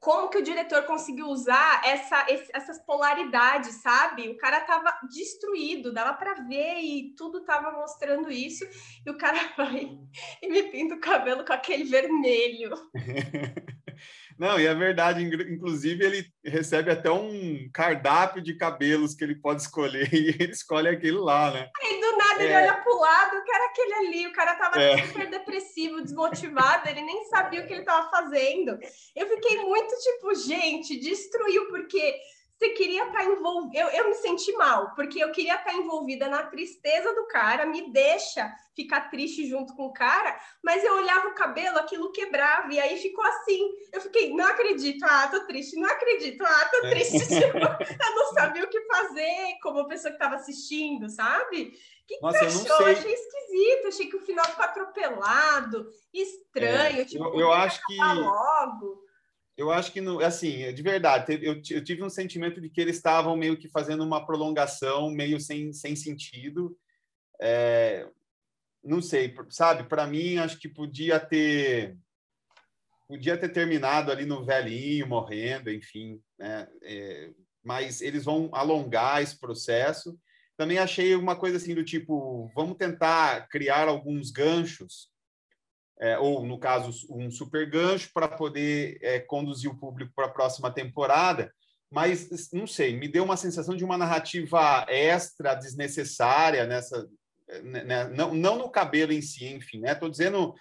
como 0.05 0.29
que 0.29 0.37
o 0.37 0.43
diretor 0.43 0.83
conseguiu 0.83 1.29
usar 1.29 1.83
essa, 1.83 2.27
esse, 2.31 2.51
essas 2.55 2.79
polaridades, 2.85 3.77
sabe? 3.77 4.29
O 4.29 4.37
cara 4.37 4.61
tava 4.61 4.95
destruído, 5.11 5.95
dava 5.95 6.13
para 6.13 6.35
ver 6.43 6.79
e 6.81 7.15
tudo 7.17 7.43
tava 7.43 7.73
mostrando 7.73 8.31
isso, 8.31 8.65
e 9.05 9.11
o 9.11 9.17
cara 9.17 9.39
vai 9.57 9.99
e 10.43 10.49
me 10.49 10.63
pinta 10.65 10.95
o 10.95 11.01
cabelo 11.01 11.43
com 11.45 11.55
aquele 11.55 11.85
vermelho. 11.85 12.71
Não, 14.39 14.59
e 14.59 14.67
é 14.67 14.75
verdade, 14.75 15.23
inclusive 15.23 16.05
ele 16.05 16.27
recebe 16.45 16.91
até 16.91 17.11
um 17.11 17.69
cardápio 17.73 18.43
de 18.43 18.55
cabelos 18.55 19.15
que 19.15 19.23
ele 19.23 19.35
pode 19.35 19.63
escolher 19.63 20.09
e 20.13 20.31
ele 20.31 20.53
escolhe 20.53 20.89
aquele 20.89 21.19
lá, 21.19 21.51
né? 21.51 21.71
Aí 21.83 22.01
do 22.01 22.17
nada 22.17 22.43
é... 22.43 22.45
ele 22.45 22.55
olha 22.55 22.83
pro 22.83 22.99
lado, 22.99 23.37
o 23.37 23.45
cara 23.45 23.65
aquele 23.67 23.95
ali, 23.95 24.27
o 24.27 24.33
cara 24.33 24.55
tava 24.57 24.83
é. 24.83 25.07
super 25.07 25.31
depressivo, 25.31 26.03
desmotivado, 26.03 26.89
ele 26.89 27.03
nem 27.03 27.25
sabia 27.25 27.63
o 27.63 27.67
que 27.67 27.73
ele 27.73 27.85
tava 27.85 28.11
fazendo. 28.11 28.79
Eu 29.15 29.29
fiquei 29.29 29.59
muito 29.59 29.95
tipo, 30.01 30.35
gente, 30.35 30.99
destruiu, 30.99 31.69
porque 31.69 32.17
você 32.59 32.71
queria 32.71 33.05
estar 33.07 33.19
tá 33.19 33.25
envolvida. 33.25 33.79
Eu, 33.79 33.89
eu 33.89 34.09
me 34.09 34.15
senti 34.15 34.53
mal, 34.53 34.95
porque 34.95 35.23
eu 35.23 35.31
queria 35.33 35.55
estar 35.55 35.73
tá 35.73 35.75
envolvida 35.75 36.29
na 36.29 36.45
tristeza 36.45 37.13
do 37.15 37.27
cara, 37.27 37.67
me 37.67 37.91
deixa 37.93 38.53
ficar 38.75 39.11
triste 39.11 39.47
junto 39.47 39.75
com 39.75 39.87
o 39.87 39.93
cara, 39.93 40.39
mas 40.63 40.83
eu 40.85 40.95
olhava 40.95 41.29
o 41.29 41.35
cabelo, 41.35 41.79
aquilo 41.79 42.13
quebrava, 42.13 42.73
e 42.73 42.81
aí 42.81 42.97
ficou 42.99 43.25
assim. 43.25 43.71
Eu 43.93 44.01
fiquei, 44.01 44.35
não 44.35 44.47
acredito, 44.47 45.05
ah, 45.05 45.29
tô 45.29 45.47
triste, 45.47 45.77
não 45.77 45.89
acredito, 45.89 46.45
ah, 46.45 46.71
tô 46.71 46.87
é. 46.87 46.91
triste. 46.91 47.19
tipo, 47.29 47.59
eu 47.59 48.15
não 48.15 48.33
sabia 48.33 48.65
o 48.65 48.69
que 48.69 48.81
fazer 48.87 49.59
como 49.63 49.89
pessoa 49.89 50.11
que 50.11 50.17
estava 50.17 50.37
assistindo, 50.37 51.09
sabe? 51.09 51.73
O 52.05 52.07
que, 52.07 52.21
Nossa, 52.21 52.39
que 52.39 52.51
você 52.51 52.71
achou? 52.71 52.87
Eu 52.87 52.93
achei 52.93 53.13
esquisito, 53.13 53.89
achei 53.89 54.07
que 54.07 54.17
o 54.17 54.21
final 54.21 54.45
ficou 54.45 54.65
atropelado, 54.65 55.87
estranho. 56.13 57.01
É, 57.01 57.05
tipo, 57.05 57.25
eu, 57.25 57.41
eu 57.41 57.53
acho 57.53 57.81
que. 57.87 57.97
Logo 57.97 59.04
eu 59.57 59.71
acho 59.71 59.93
que, 59.93 60.01
não, 60.01 60.19
assim, 60.21 60.73
de 60.73 60.83
verdade, 60.83 61.39
eu, 61.41 61.55
eu 61.71 61.85
tive 61.85 62.03
um 62.03 62.11
sentimento 62.11 62.61
de 62.61 62.69
que 62.69 62.81
eles 62.81 62.97
estavam 62.97 63.37
meio 63.37 63.57
que 63.57 63.69
fazendo 63.69 64.03
uma 64.03 64.25
prolongação 64.25 65.11
meio 65.11 65.41
sem, 65.41 65.73
sem 65.73 65.95
sentido. 65.95 66.77
É, 67.41 68.09
não 68.83 69.01
sei, 69.01 69.35
sabe? 69.51 69.89
Para 69.89 70.07
mim, 70.07 70.39
acho 70.39 70.59
que 70.59 70.69
podia 70.69 71.21
ter 71.21 71.97
podia 73.07 73.37
ter 73.37 73.51
terminado 73.51 74.11
ali 74.11 74.25
no 74.25 74.45
velhinho 74.45 75.07
morrendo, 75.07 75.71
enfim, 75.71 76.21
né? 76.39 76.67
É, 76.83 77.31
mas 77.63 78.01
eles 78.01 78.25
vão 78.25 78.49
alongar 78.53 79.23
esse 79.23 79.39
processo. 79.39 80.19
Também 80.57 80.79
achei 80.79 81.15
uma 81.15 81.37
coisa 81.37 81.59
assim 81.59 81.75
do 81.75 81.85
tipo, 81.85 82.51
vamos 82.55 82.77
tentar 82.77 83.49
criar 83.49 83.89
alguns 83.89 84.31
ganchos 84.31 85.14
é, 86.01 86.19
ou 86.19 86.45
no 86.45 86.59
caso 86.59 86.91
um 87.11 87.31
super 87.31 87.69
gancho 87.69 88.11
para 88.13 88.29
poder 88.29 88.99
é, 89.01 89.21
conduzir 89.21 89.71
o 89.71 89.79
público 89.79 90.13
para 90.15 90.27
a 90.27 90.33
próxima 90.33 90.71
temporada, 90.71 91.53
mas 91.91 92.51
não 92.53 92.67
sei, 92.67 92.97
me 92.97 93.07
deu 93.07 93.23
uma 93.23 93.37
sensação 93.37 93.77
de 93.77 93.85
uma 93.85 93.97
narrativa 93.97 94.85
extra, 94.89 95.55
desnecessária 95.55 96.67
nessa, 96.67 97.09
né, 97.63 97.85
né 97.85 98.09
não, 98.09 98.35
não 98.35 98.59
no 98.59 98.69
cabelo 98.69 99.13
em 99.13 99.23
si, 99.23 99.47
enfim, 99.47 99.81
né? 99.81 99.93
Estou 99.93 100.11
dizendo 100.11 100.55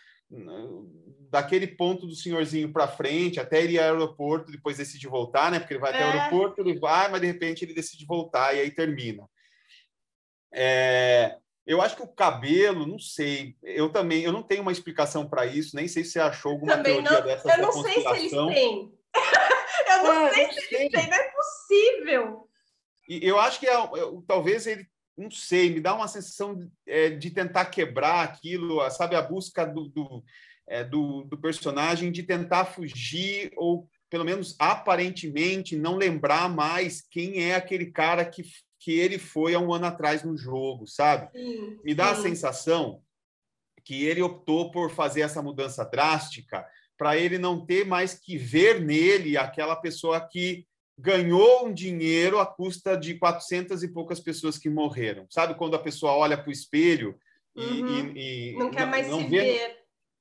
daquele 1.30 1.68
ponto 1.68 2.06
do 2.06 2.16
senhorzinho 2.16 2.72
para 2.72 2.88
frente, 2.88 3.40
até 3.40 3.62
ele 3.62 3.74
ir 3.74 3.80
ao 3.80 3.86
aeroporto, 3.86 4.52
depois 4.52 4.78
decide 4.78 5.08
voltar, 5.08 5.52
né? 5.52 5.60
Porque 5.60 5.74
ele 5.74 5.82
vai 5.82 5.92
até 5.92 6.06
o 6.06 6.10
é. 6.10 6.20
aeroporto, 6.20 6.62
ele 6.62 6.80
vai, 6.80 7.10
mas 7.10 7.22
de 7.22 7.28
repente 7.28 7.66
ele 7.66 7.74
decide 7.74 8.06
voltar 8.06 8.56
e 8.56 8.60
aí 8.60 8.72
termina. 8.72 9.28
É, 10.54 11.38
eu 11.66 11.82
acho 11.82 11.96
que 11.96 12.04
o 12.04 12.08
cabelo, 12.08 12.86
não 12.86 13.00
sei. 13.00 13.56
Eu 13.64 13.90
também, 13.90 14.24
eu 14.24 14.32
não 14.32 14.44
tenho 14.44 14.62
uma 14.62 14.72
explicação 14.72 15.28
para 15.28 15.46
isso. 15.46 15.76
Nem 15.76 15.88
sei 15.88 16.04
se 16.04 16.12
você 16.12 16.20
achou 16.20 16.54
alguma 16.54 16.78
também 16.78 17.02
teoria 17.02 17.20
não, 17.20 17.26
dessa. 17.26 17.50
Eu 17.50 17.62
não 17.62 17.72
sei 17.72 18.02
se 18.02 18.08
eles 18.08 18.32
têm. 18.32 18.94
eu 19.90 20.04
não 20.04 20.28
é, 20.28 20.34
sei 20.34 20.48
não 20.48 20.54
se 20.54 20.62
sei. 20.62 20.80
eles 20.80 20.92
têm. 20.92 21.10
Não 21.10 21.18
é 21.18 21.32
possível. 21.32 22.50
E 23.08 23.28
eu 23.28 23.40
acho 23.40 23.60
que 23.60 23.68
é, 23.68 23.76
eu, 23.76 24.24
talvez 24.28 24.68
ele, 24.68 24.86
não 25.18 25.32
sei, 25.32 25.70
me 25.70 25.80
dá 25.80 25.94
uma 25.94 26.08
sensação 26.08 26.56
de, 26.56 26.70
é, 26.86 27.10
de 27.10 27.30
tentar 27.32 27.66
quebrar 27.66 28.24
aquilo, 28.24 28.90
sabe, 28.90 29.16
a 29.16 29.22
busca 29.22 29.66
do, 29.66 29.88
do, 29.90 30.24
é, 30.68 30.84
do, 30.84 31.24
do 31.24 31.38
personagem 31.38 32.12
de 32.12 32.24
tentar 32.24 32.66
fugir 32.66 33.52
ou 33.56 33.88
pelo 34.10 34.24
menos 34.24 34.56
aparentemente 34.60 35.76
não 35.76 35.96
lembrar 35.96 36.48
mais 36.48 37.02
quem 37.02 37.44
é 37.44 37.56
aquele 37.56 37.88
cara 37.88 38.24
que 38.24 38.44
que 38.84 39.00
ele 39.00 39.18
foi 39.18 39.56
há 39.56 39.60
um 39.60 39.74
ano 39.74 39.86
atrás 39.86 40.24
no 40.24 40.36
jogo, 40.36 40.86
sabe? 40.86 41.32
Sim, 41.32 41.80
Me 41.86 41.96
dá 41.96 42.14
sim. 42.14 42.20
a 42.20 42.24
sensação 42.24 43.02
que 43.86 44.04
ele 44.04 44.22
optou 44.22 44.72
por 44.72 44.92
fazer 44.92 45.22
essa 45.22 45.42
mudança 45.42 45.86
drástica 45.86 46.68
para 46.98 47.18
ele 47.18 47.38
não 47.38 47.66
ter 47.66 47.86
mais 47.86 48.14
que 48.14 48.38
ver 48.38 48.82
nele 48.82 49.38
aquela 49.38 49.78
pessoa 49.78 50.20
que 50.20 50.68
ganhou 50.98 51.66
um 51.66 51.74
dinheiro 51.74 52.40
à 52.40 52.46
custa 52.46 52.98
de 52.98 53.16
400 53.16 53.82
e 53.84 53.88
poucas 53.88 54.20
pessoas 54.20 54.58
que 54.58 54.70
morreram. 54.70 55.26
Sabe 55.30 55.56
quando 55.56 55.76
a 55.76 55.82
pessoa 55.82 56.12
olha 56.12 56.38
para 56.38 56.50
o 56.50 56.52
espelho 56.52 57.18
e, 57.56 57.62
uhum. 57.62 58.12
e, 58.16 58.52
e, 58.52 58.58
não 58.58 58.70
quer 58.70 58.86
mais 58.86 59.08
não 59.08 59.22
se 59.22 59.30
vê, 59.30 59.42
ver. 59.42 59.78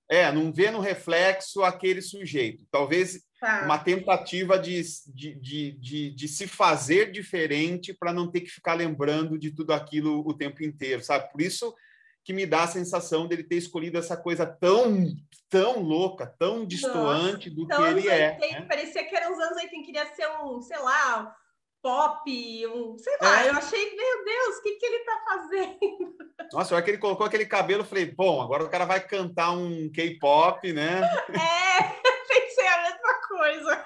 É, 0.08 0.30
não 0.30 0.52
vê 0.52 0.70
no 0.70 0.78
reflexo 0.78 1.64
aquele 1.64 2.00
sujeito. 2.00 2.64
Talvez 2.70 3.22
Tá. 3.42 3.64
Uma 3.64 3.76
tentativa 3.76 4.56
de, 4.56 4.80
de, 5.12 5.34
de, 5.34 5.72
de, 5.72 6.10
de 6.10 6.28
se 6.28 6.46
fazer 6.46 7.10
diferente 7.10 7.92
para 7.92 8.12
não 8.12 8.30
ter 8.30 8.42
que 8.42 8.48
ficar 8.48 8.74
lembrando 8.74 9.36
de 9.36 9.50
tudo 9.50 9.72
aquilo 9.72 10.22
o 10.24 10.32
tempo 10.32 10.62
inteiro, 10.62 11.02
sabe? 11.02 11.28
Por 11.32 11.40
isso 11.40 11.74
que 12.22 12.32
me 12.32 12.46
dá 12.46 12.62
a 12.62 12.68
sensação 12.68 13.26
dele 13.26 13.42
ter 13.42 13.56
escolhido 13.56 13.98
essa 13.98 14.16
coisa 14.16 14.46
tão, 14.46 15.04
tão 15.50 15.80
louca, 15.80 16.24
tão 16.38 16.64
distoante 16.64 17.50
Nossa, 17.50 17.56
do 17.56 17.66
que 17.66 17.82
ele 17.90 18.08
80, 18.08 18.14
é. 18.14 18.52
Né? 18.52 18.66
Parecia 18.68 19.04
que 19.04 19.16
era 19.16 19.32
os 19.32 19.40
anos 19.40 19.56
80, 19.56 19.86
queria 19.86 20.06
ser 20.14 20.28
um, 20.40 20.62
sei 20.62 20.78
lá, 20.78 21.34
pop, 21.82 22.66
um, 22.68 22.96
sei 22.96 23.16
lá, 23.20 23.44
é. 23.44 23.48
eu 23.48 23.54
achei, 23.54 23.96
meu 23.96 24.24
Deus, 24.24 24.56
o 24.58 24.62
que, 24.62 24.76
que 24.76 24.86
ele 24.86 24.96
está 24.98 25.24
fazendo? 25.24 26.16
Nossa, 26.52 26.72
a 26.72 26.76
hora 26.76 26.84
que 26.84 26.92
ele 26.92 26.98
colocou 26.98 27.26
aquele 27.26 27.46
cabelo, 27.46 27.80
eu 27.80 27.86
falei, 27.86 28.06
bom, 28.06 28.40
agora 28.40 28.62
o 28.62 28.70
cara 28.70 28.84
vai 28.84 29.00
cantar 29.00 29.50
um 29.50 29.90
K-pop, 29.90 30.72
né? 30.72 31.00
É, 31.30 32.02
pensei 32.28 32.66
a 32.66 32.82
mesma 32.82 33.14
coisa. 33.28 33.84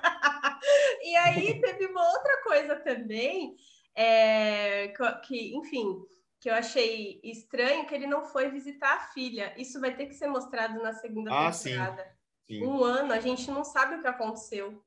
E 1.07 1.17
aí 1.17 1.61
teve 1.61 1.87
uma 1.87 2.09
outra 2.13 2.43
coisa 2.43 2.77
também, 2.77 3.55
é, 3.95 4.89
que, 5.25 5.57
enfim, 5.57 6.03
que 6.41 6.51
eu 6.51 6.55
achei 6.55 7.21
estranho, 7.23 7.87
que 7.87 7.95
ele 7.95 8.07
não 8.07 8.25
foi 8.25 8.51
visitar 8.51 8.95
a 8.95 9.07
filha. 9.13 9.55
Isso 9.57 9.81
vai 9.81 9.97
ter 9.97 10.07
que 10.07 10.15
ser 10.15 10.27
mostrado 10.27 10.83
na 10.83 10.93
segunda 10.93 11.31
ah, 11.31 11.51
temporada. 11.51 12.03
Sim, 12.49 12.59
sim. 12.59 12.67
Um 12.67 12.83
ano, 12.83 13.13
a 13.13 13.21
gente 13.21 13.51
não 13.51 13.65
sabe 13.65 13.97
o 13.97 14.01
que 14.01 14.09
aconteceu. 14.09 14.83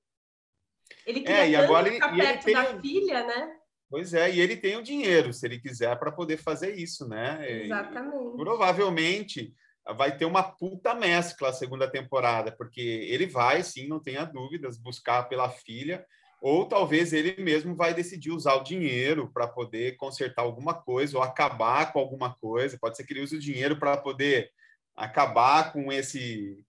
Ele 1.06 1.22
queria 1.22 1.46
é, 1.46 1.50
e 1.50 1.56
agora 1.56 1.88
ele, 1.88 1.96
ficar 1.96 2.16
perto 2.16 2.46
tem... 2.46 2.54
da 2.54 2.82
filha, 2.82 3.26
né? 3.26 3.56
Pois 3.90 4.14
é, 4.14 4.32
e 4.32 4.40
ele 4.40 4.56
tem 4.56 4.76
o 4.76 4.84
dinheiro, 4.84 5.34
se 5.34 5.46
ele 5.48 5.60
quiser, 5.60 5.98
para 5.98 6.12
poder 6.12 6.38
fazer 6.38 6.76
isso, 6.76 7.08
né? 7.08 7.64
Exatamente. 7.64 8.34
E, 8.34 8.38
provavelmente 8.38 9.54
vai 9.96 10.16
ter 10.16 10.26
uma 10.26 10.44
puta 10.44 10.94
mescla 10.94 11.50
a 11.50 11.54
segunda 11.54 11.90
temporada, 11.90 12.52
porque 12.52 12.82
ele 12.82 13.26
vai, 13.26 13.64
sim, 13.64 13.88
não 13.88 14.00
tenha 14.00 14.26
dúvidas, 14.26 14.78
buscar 14.78 15.24
pela 15.24 15.50
filha, 15.50 16.06
ou 16.42 16.66
talvez 16.66 17.12
ele 17.12 17.42
mesmo 17.42 17.76
vai 17.76 17.94
decidir 17.94 18.32
usar 18.32 18.56
o 18.56 18.64
dinheiro 18.64 19.30
para 19.34 19.48
poder 19.48 19.98
consertar 19.98 20.44
alguma 20.44 20.74
coisa 20.74 21.18
ou 21.18 21.24
acabar 21.24 21.92
com 21.92 22.00
alguma 22.00 22.34
coisa. 22.36 22.78
Pode 22.80 22.96
ser 22.96 23.04
que 23.04 23.14
ele 23.14 23.24
use 23.24 23.36
o 23.36 23.40
dinheiro 23.40 23.78
para 23.78 23.98
poder 23.98 24.50
acabar 24.96 25.74
com 25.74 25.92
esse 25.92 26.66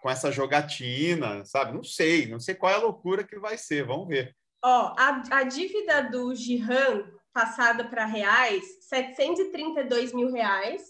com 0.00 0.10
essa 0.10 0.32
jogatina, 0.32 1.44
sabe? 1.44 1.72
Não 1.72 1.84
sei, 1.84 2.26
não 2.26 2.40
sei 2.40 2.56
qual 2.56 2.72
é 2.72 2.74
a 2.74 2.80
loucura 2.80 3.22
que 3.22 3.38
vai 3.38 3.56
ser, 3.56 3.86
vamos 3.86 4.08
ver. 4.08 4.34
Ó, 4.60 4.92
a, 4.98 5.22
a 5.30 5.44
dívida 5.44 6.02
do 6.10 6.34
Jihan 6.34 7.04
passada 7.32 7.84
para 7.84 8.04
reais, 8.04 8.64
732 8.88 10.12
mil 10.12 10.32
reais. 10.32 10.82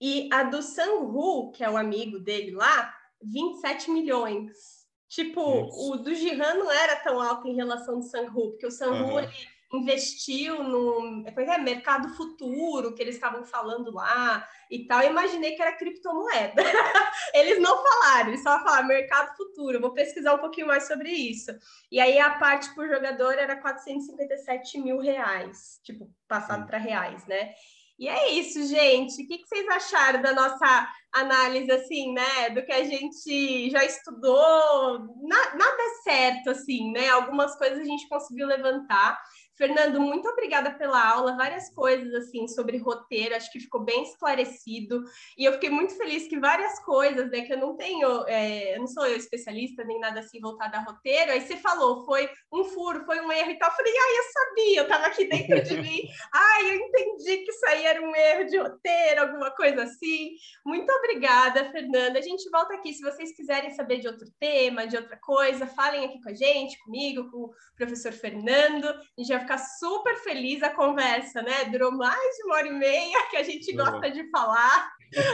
E 0.00 0.28
a 0.32 0.42
do 0.42 0.62
Sanhu, 0.62 1.50
que 1.52 1.64
é 1.64 1.70
o 1.70 1.76
amigo 1.76 2.18
dele 2.18 2.52
lá, 2.52 2.94
27 3.22 3.90
milhões. 3.90 4.76
Tipo, 5.08 5.68
Isso. 5.68 5.92
o 5.92 5.96
do 5.96 6.14
Jihan 6.14 6.54
não 6.54 6.70
era 6.70 6.96
tão 6.96 7.20
alto 7.20 7.46
em 7.46 7.54
relação 7.54 7.96
ao 7.96 8.02
Sanhu, 8.02 8.50
porque 8.50 8.66
o 8.66 8.70
Sanhu 8.70 9.16
uhum. 9.16 9.28
investiu 9.72 10.64
no 10.64 11.24
é, 11.26 11.58
mercado 11.58 12.08
futuro 12.10 12.92
que 12.94 13.02
eles 13.02 13.14
estavam 13.14 13.44
falando 13.44 13.92
lá 13.92 14.46
e 14.70 14.84
tal. 14.86 15.00
Eu 15.00 15.10
imaginei 15.10 15.54
que 15.54 15.62
era 15.62 15.76
criptomoeda. 15.76 16.60
eles 17.32 17.60
não 17.60 17.82
falaram, 17.82 18.28
eles 18.28 18.42
só 18.42 18.58
falaram 18.58 18.88
mercado 18.88 19.36
futuro. 19.36 19.80
vou 19.80 19.94
pesquisar 19.94 20.34
um 20.34 20.40
pouquinho 20.40 20.66
mais 20.66 20.88
sobre 20.88 21.10
isso. 21.10 21.52
E 21.90 22.00
aí 22.00 22.18
a 22.18 22.30
parte 22.38 22.74
por 22.74 22.88
jogador 22.88 23.34
era 23.34 23.56
457 23.56 24.78
mil 24.78 24.98
reais, 24.98 25.80
tipo, 25.84 26.12
passado 26.26 26.66
para 26.66 26.78
reais, 26.78 27.24
né? 27.26 27.54
E 27.98 28.08
é 28.08 28.32
isso, 28.32 28.62
gente. 28.66 29.22
O 29.22 29.26
que, 29.26 29.46
vocês 29.46 29.66
acharam 29.68 30.20
da 30.20 30.34
nossa 30.34 30.88
análise, 31.14 31.70
assim, 31.72 32.12
né? 32.12 32.50
Do 32.50 32.62
que 32.64 32.72
a 32.72 32.84
gente 32.84 33.70
já 33.70 33.84
estudou? 33.84 35.16
nada 35.26 35.82
é 35.82 36.02
certo, 36.02 36.50
assim, 36.50 36.92
né? 36.92 37.08
Algumas 37.08 37.56
coisas 37.56 37.78
a 37.78 37.84
gente 37.84 38.08
conseguiu 38.08 38.46
levantar. 38.46 39.18
Fernando, 39.56 40.00
muito 40.00 40.28
obrigada 40.28 40.70
pela 40.72 41.02
aula, 41.02 41.36
várias 41.36 41.70
coisas 41.70 42.12
assim 42.14 42.46
sobre 42.46 42.76
roteiro, 42.76 43.34
acho 43.34 43.50
que 43.50 43.58
ficou 43.58 43.82
bem 43.82 44.02
esclarecido. 44.02 45.02
E 45.36 45.44
eu 45.44 45.54
fiquei 45.54 45.70
muito 45.70 45.96
feliz 45.96 46.28
que 46.28 46.38
várias 46.38 46.78
coisas, 46.84 47.30
né, 47.30 47.40
que 47.40 47.52
eu 47.54 47.58
não 47.58 47.74
tenho, 47.74 48.26
é, 48.28 48.76
eu 48.76 48.80
não 48.80 48.86
sou 48.86 49.06
eu 49.06 49.16
especialista 49.16 49.82
nem 49.84 49.98
nada 49.98 50.20
assim 50.20 50.40
voltado 50.40 50.76
a 50.76 50.80
roteiro. 50.80 51.32
Aí 51.32 51.40
você 51.40 51.56
falou, 51.56 52.04
foi 52.04 52.28
um 52.52 52.64
furo, 52.64 53.04
foi 53.06 53.18
um 53.20 53.32
erro 53.32 53.50
e 53.50 53.58
tal. 53.58 53.70
Eu 53.70 53.76
falei, 53.76 53.94
ai, 53.96 54.18
eu 54.18 54.24
sabia, 54.32 54.80
eu 54.80 54.88
tava 54.88 55.06
aqui 55.06 55.24
dentro 55.24 55.62
de 55.62 55.80
mim. 55.80 56.02
Ai, 56.32 56.70
eu 56.70 56.74
entendi 56.74 57.38
que 57.38 57.50
isso 57.50 57.66
aí 57.66 57.86
era 57.86 58.02
um 58.02 58.14
erro 58.14 58.44
de 58.44 58.58
roteiro, 58.58 59.22
alguma 59.22 59.50
coisa 59.52 59.84
assim. 59.84 60.32
Muito 60.66 60.92
obrigada, 60.92 61.70
Fernanda. 61.70 62.18
A 62.18 62.22
gente 62.22 62.48
volta 62.50 62.74
aqui. 62.74 62.92
Se 62.92 63.02
vocês 63.02 63.34
quiserem 63.34 63.70
saber 63.70 64.00
de 64.00 64.08
outro 64.08 64.26
tema, 64.38 64.86
de 64.86 64.96
outra 64.96 65.16
coisa, 65.16 65.66
falem 65.66 66.04
aqui 66.04 66.20
com 66.20 66.28
a 66.28 66.34
gente, 66.34 66.78
comigo, 66.84 67.30
com 67.30 67.44
o 67.44 67.54
professor 67.74 68.12
Fernando. 68.12 68.86
A 68.86 68.98
gente 69.16 69.28
vai 69.28 69.45
ficar 69.46 69.58
super 69.58 70.16
feliz 70.16 70.62
a 70.62 70.70
conversa, 70.70 71.40
né? 71.40 71.66
Durou 71.66 71.92
mais 71.92 72.36
de 72.36 72.42
uma 72.42 72.56
hora 72.56 72.66
e 72.66 72.72
meia 72.72 73.30
que 73.30 73.36
a 73.36 73.44
gente 73.44 73.72
gosta 73.72 74.10
de 74.10 74.28
falar, 74.30 74.90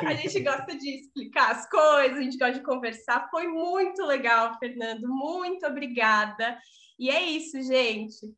a 0.06 0.14
gente 0.14 0.38
gosta 0.40 0.76
de 0.76 1.00
explicar 1.00 1.52
as 1.52 1.68
coisas, 1.68 2.18
a 2.18 2.22
gente 2.22 2.36
gosta 2.36 2.54
de 2.54 2.64
conversar. 2.64 3.28
Foi 3.30 3.48
muito 3.48 4.04
legal, 4.04 4.58
Fernando. 4.58 5.08
Muito 5.08 5.66
obrigada. 5.66 6.58
E 6.98 7.08
é 7.08 7.22
isso, 7.22 7.60
gente. 7.62 8.32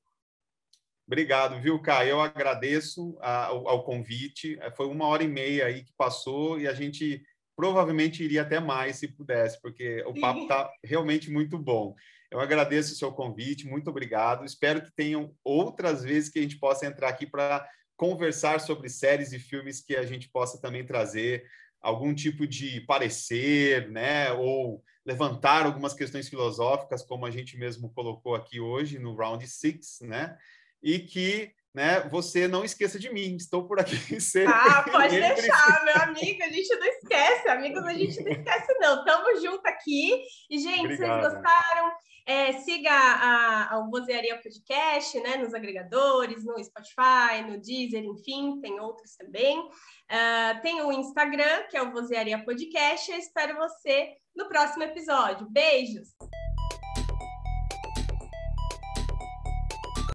Obrigado, 1.06 1.60
viu, 1.60 1.82
Caio? 1.82 2.10
Eu 2.10 2.20
agradeço 2.20 3.18
ao, 3.20 3.68
ao 3.68 3.84
convite. 3.84 4.58
Foi 4.76 4.86
uma 4.86 5.06
hora 5.06 5.24
e 5.24 5.28
meia 5.28 5.66
aí 5.66 5.84
que 5.84 5.92
passou 5.98 6.58
e 6.58 6.68
a 6.68 6.72
gente 6.72 7.22
provavelmente 7.56 8.22
iria 8.22 8.42
até 8.42 8.58
mais 8.58 8.96
se 8.96 9.08
pudesse, 9.08 9.60
porque 9.60 10.02
o 10.06 10.18
papo 10.20 10.40
está 10.42 10.70
realmente 10.82 11.30
muito 11.30 11.58
bom. 11.58 11.94
Eu 12.34 12.40
agradeço 12.40 12.92
o 12.92 12.96
seu 12.96 13.12
convite, 13.12 13.64
muito 13.64 13.88
obrigado. 13.88 14.44
Espero 14.44 14.82
que 14.82 14.90
tenham 14.90 15.32
outras 15.44 16.02
vezes 16.02 16.28
que 16.28 16.40
a 16.40 16.42
gente 16.42 16.58
possa 16.58 16.84
entrar 16.84 17.08
aqui 17.08 17.24
para 17.28 17.64
conversar 17.96 18.60
sobre 18.60 18.88
séries 18.88 19.32
e 19.32 19.38
filmes 19.38 19.80
que 19.80 19.94
a 19.94 20.04
gente 20.04 20.28
possa 20.28 20.60
também 20.60 20.84
trazer 20.84 21.46
algum 21.80 22.12
tipo 22.12 22.44
de 22.44 22.80
parecer, 22.80 23.88
né, 23.88 24.32
ou 24.32 24.82
levantar 25.06 25.64
algumas 25.64 25.94
questões 25.94 26.28
filosóficas, 26.28 27.04
como 27.04 27.24
a 27.24 27.30
gente 27.30 27.56
mesmo 27.56 27.88
colocou 27.90 28.34
aqui 28.34 28.58
hoje 28.58 28.98
no 28.98 29.14
Round 29.14 29.46
Six, 29.46 30.00
né, 30.00 30.36
e 30.82 30.98
que 30.98 31.52
né, 31.74 32.08
você 32.08 32.46
não 32.46 32.64
esqueça 32.64 32.98
de 32.98 33.12
mim, 33.12 33.34
estou 33.34 33.66
por 33.66 33.80
aqui 33.80 33.96
sempre. 34.20 34.54
Ah, 34.54 34.84
pode 34.90 35.18
deixar, 35.18 35.84
meu 35.84 36.02
amigo, 36.02 36.42
a 36.42 36.48
gente 36.48 36.76
não 36.76 36.86
esquece, 36.86 37.48
amigos, 37.48 37.84
a 37.84 37.94
gente 37.94 38.22
não 38.22 38.32
esquece 38.32 38.74
não, 38.78 39.04
tamo 39.04 39.40
junto 39.40 39.66
aqui, 39.66 40.22
e 40.48 40.58
gente, 40.58 40.84
Obrigado. 40.84 41.20
vocês 41.20 41.34
gostaram? 41.34 41.92
É, 42.26 42.52
siga 42.52 42.90
a, 42.90 43.76
a 43.76 43.80
Vozearia 43.90 44.40
Podcast, 44.40 45.20
né, 45.20 45.36
nos 45.36 45.52
agregadores, 45.52 46.42
no 46.42 46.62
Spotify, 46.64 47.42
no 47.46 47.60
Deezer, 47.60 48.02
enfim, 48.02 48.60
tem 48.62 48.80
outros 48.80 49.14
também. 49.14 49.58
Uh, 49.60 50.62
tem 50.62 50.80
o 50.80 50.90
Instagram, 50.90 51.64
que 51.68 51.76
é 51.76 51.82
o 51.82 51.92
Vozearia 51.92 52.42
Podcast. 52.42 53.10
Eu 53.10 53.18
espero 53.18 53.56
você 53.56 54.14
no 54.34 54.48
próximo 54.48 54.84
episódio. 54.84 55.46
Beijos! 55.50 56.14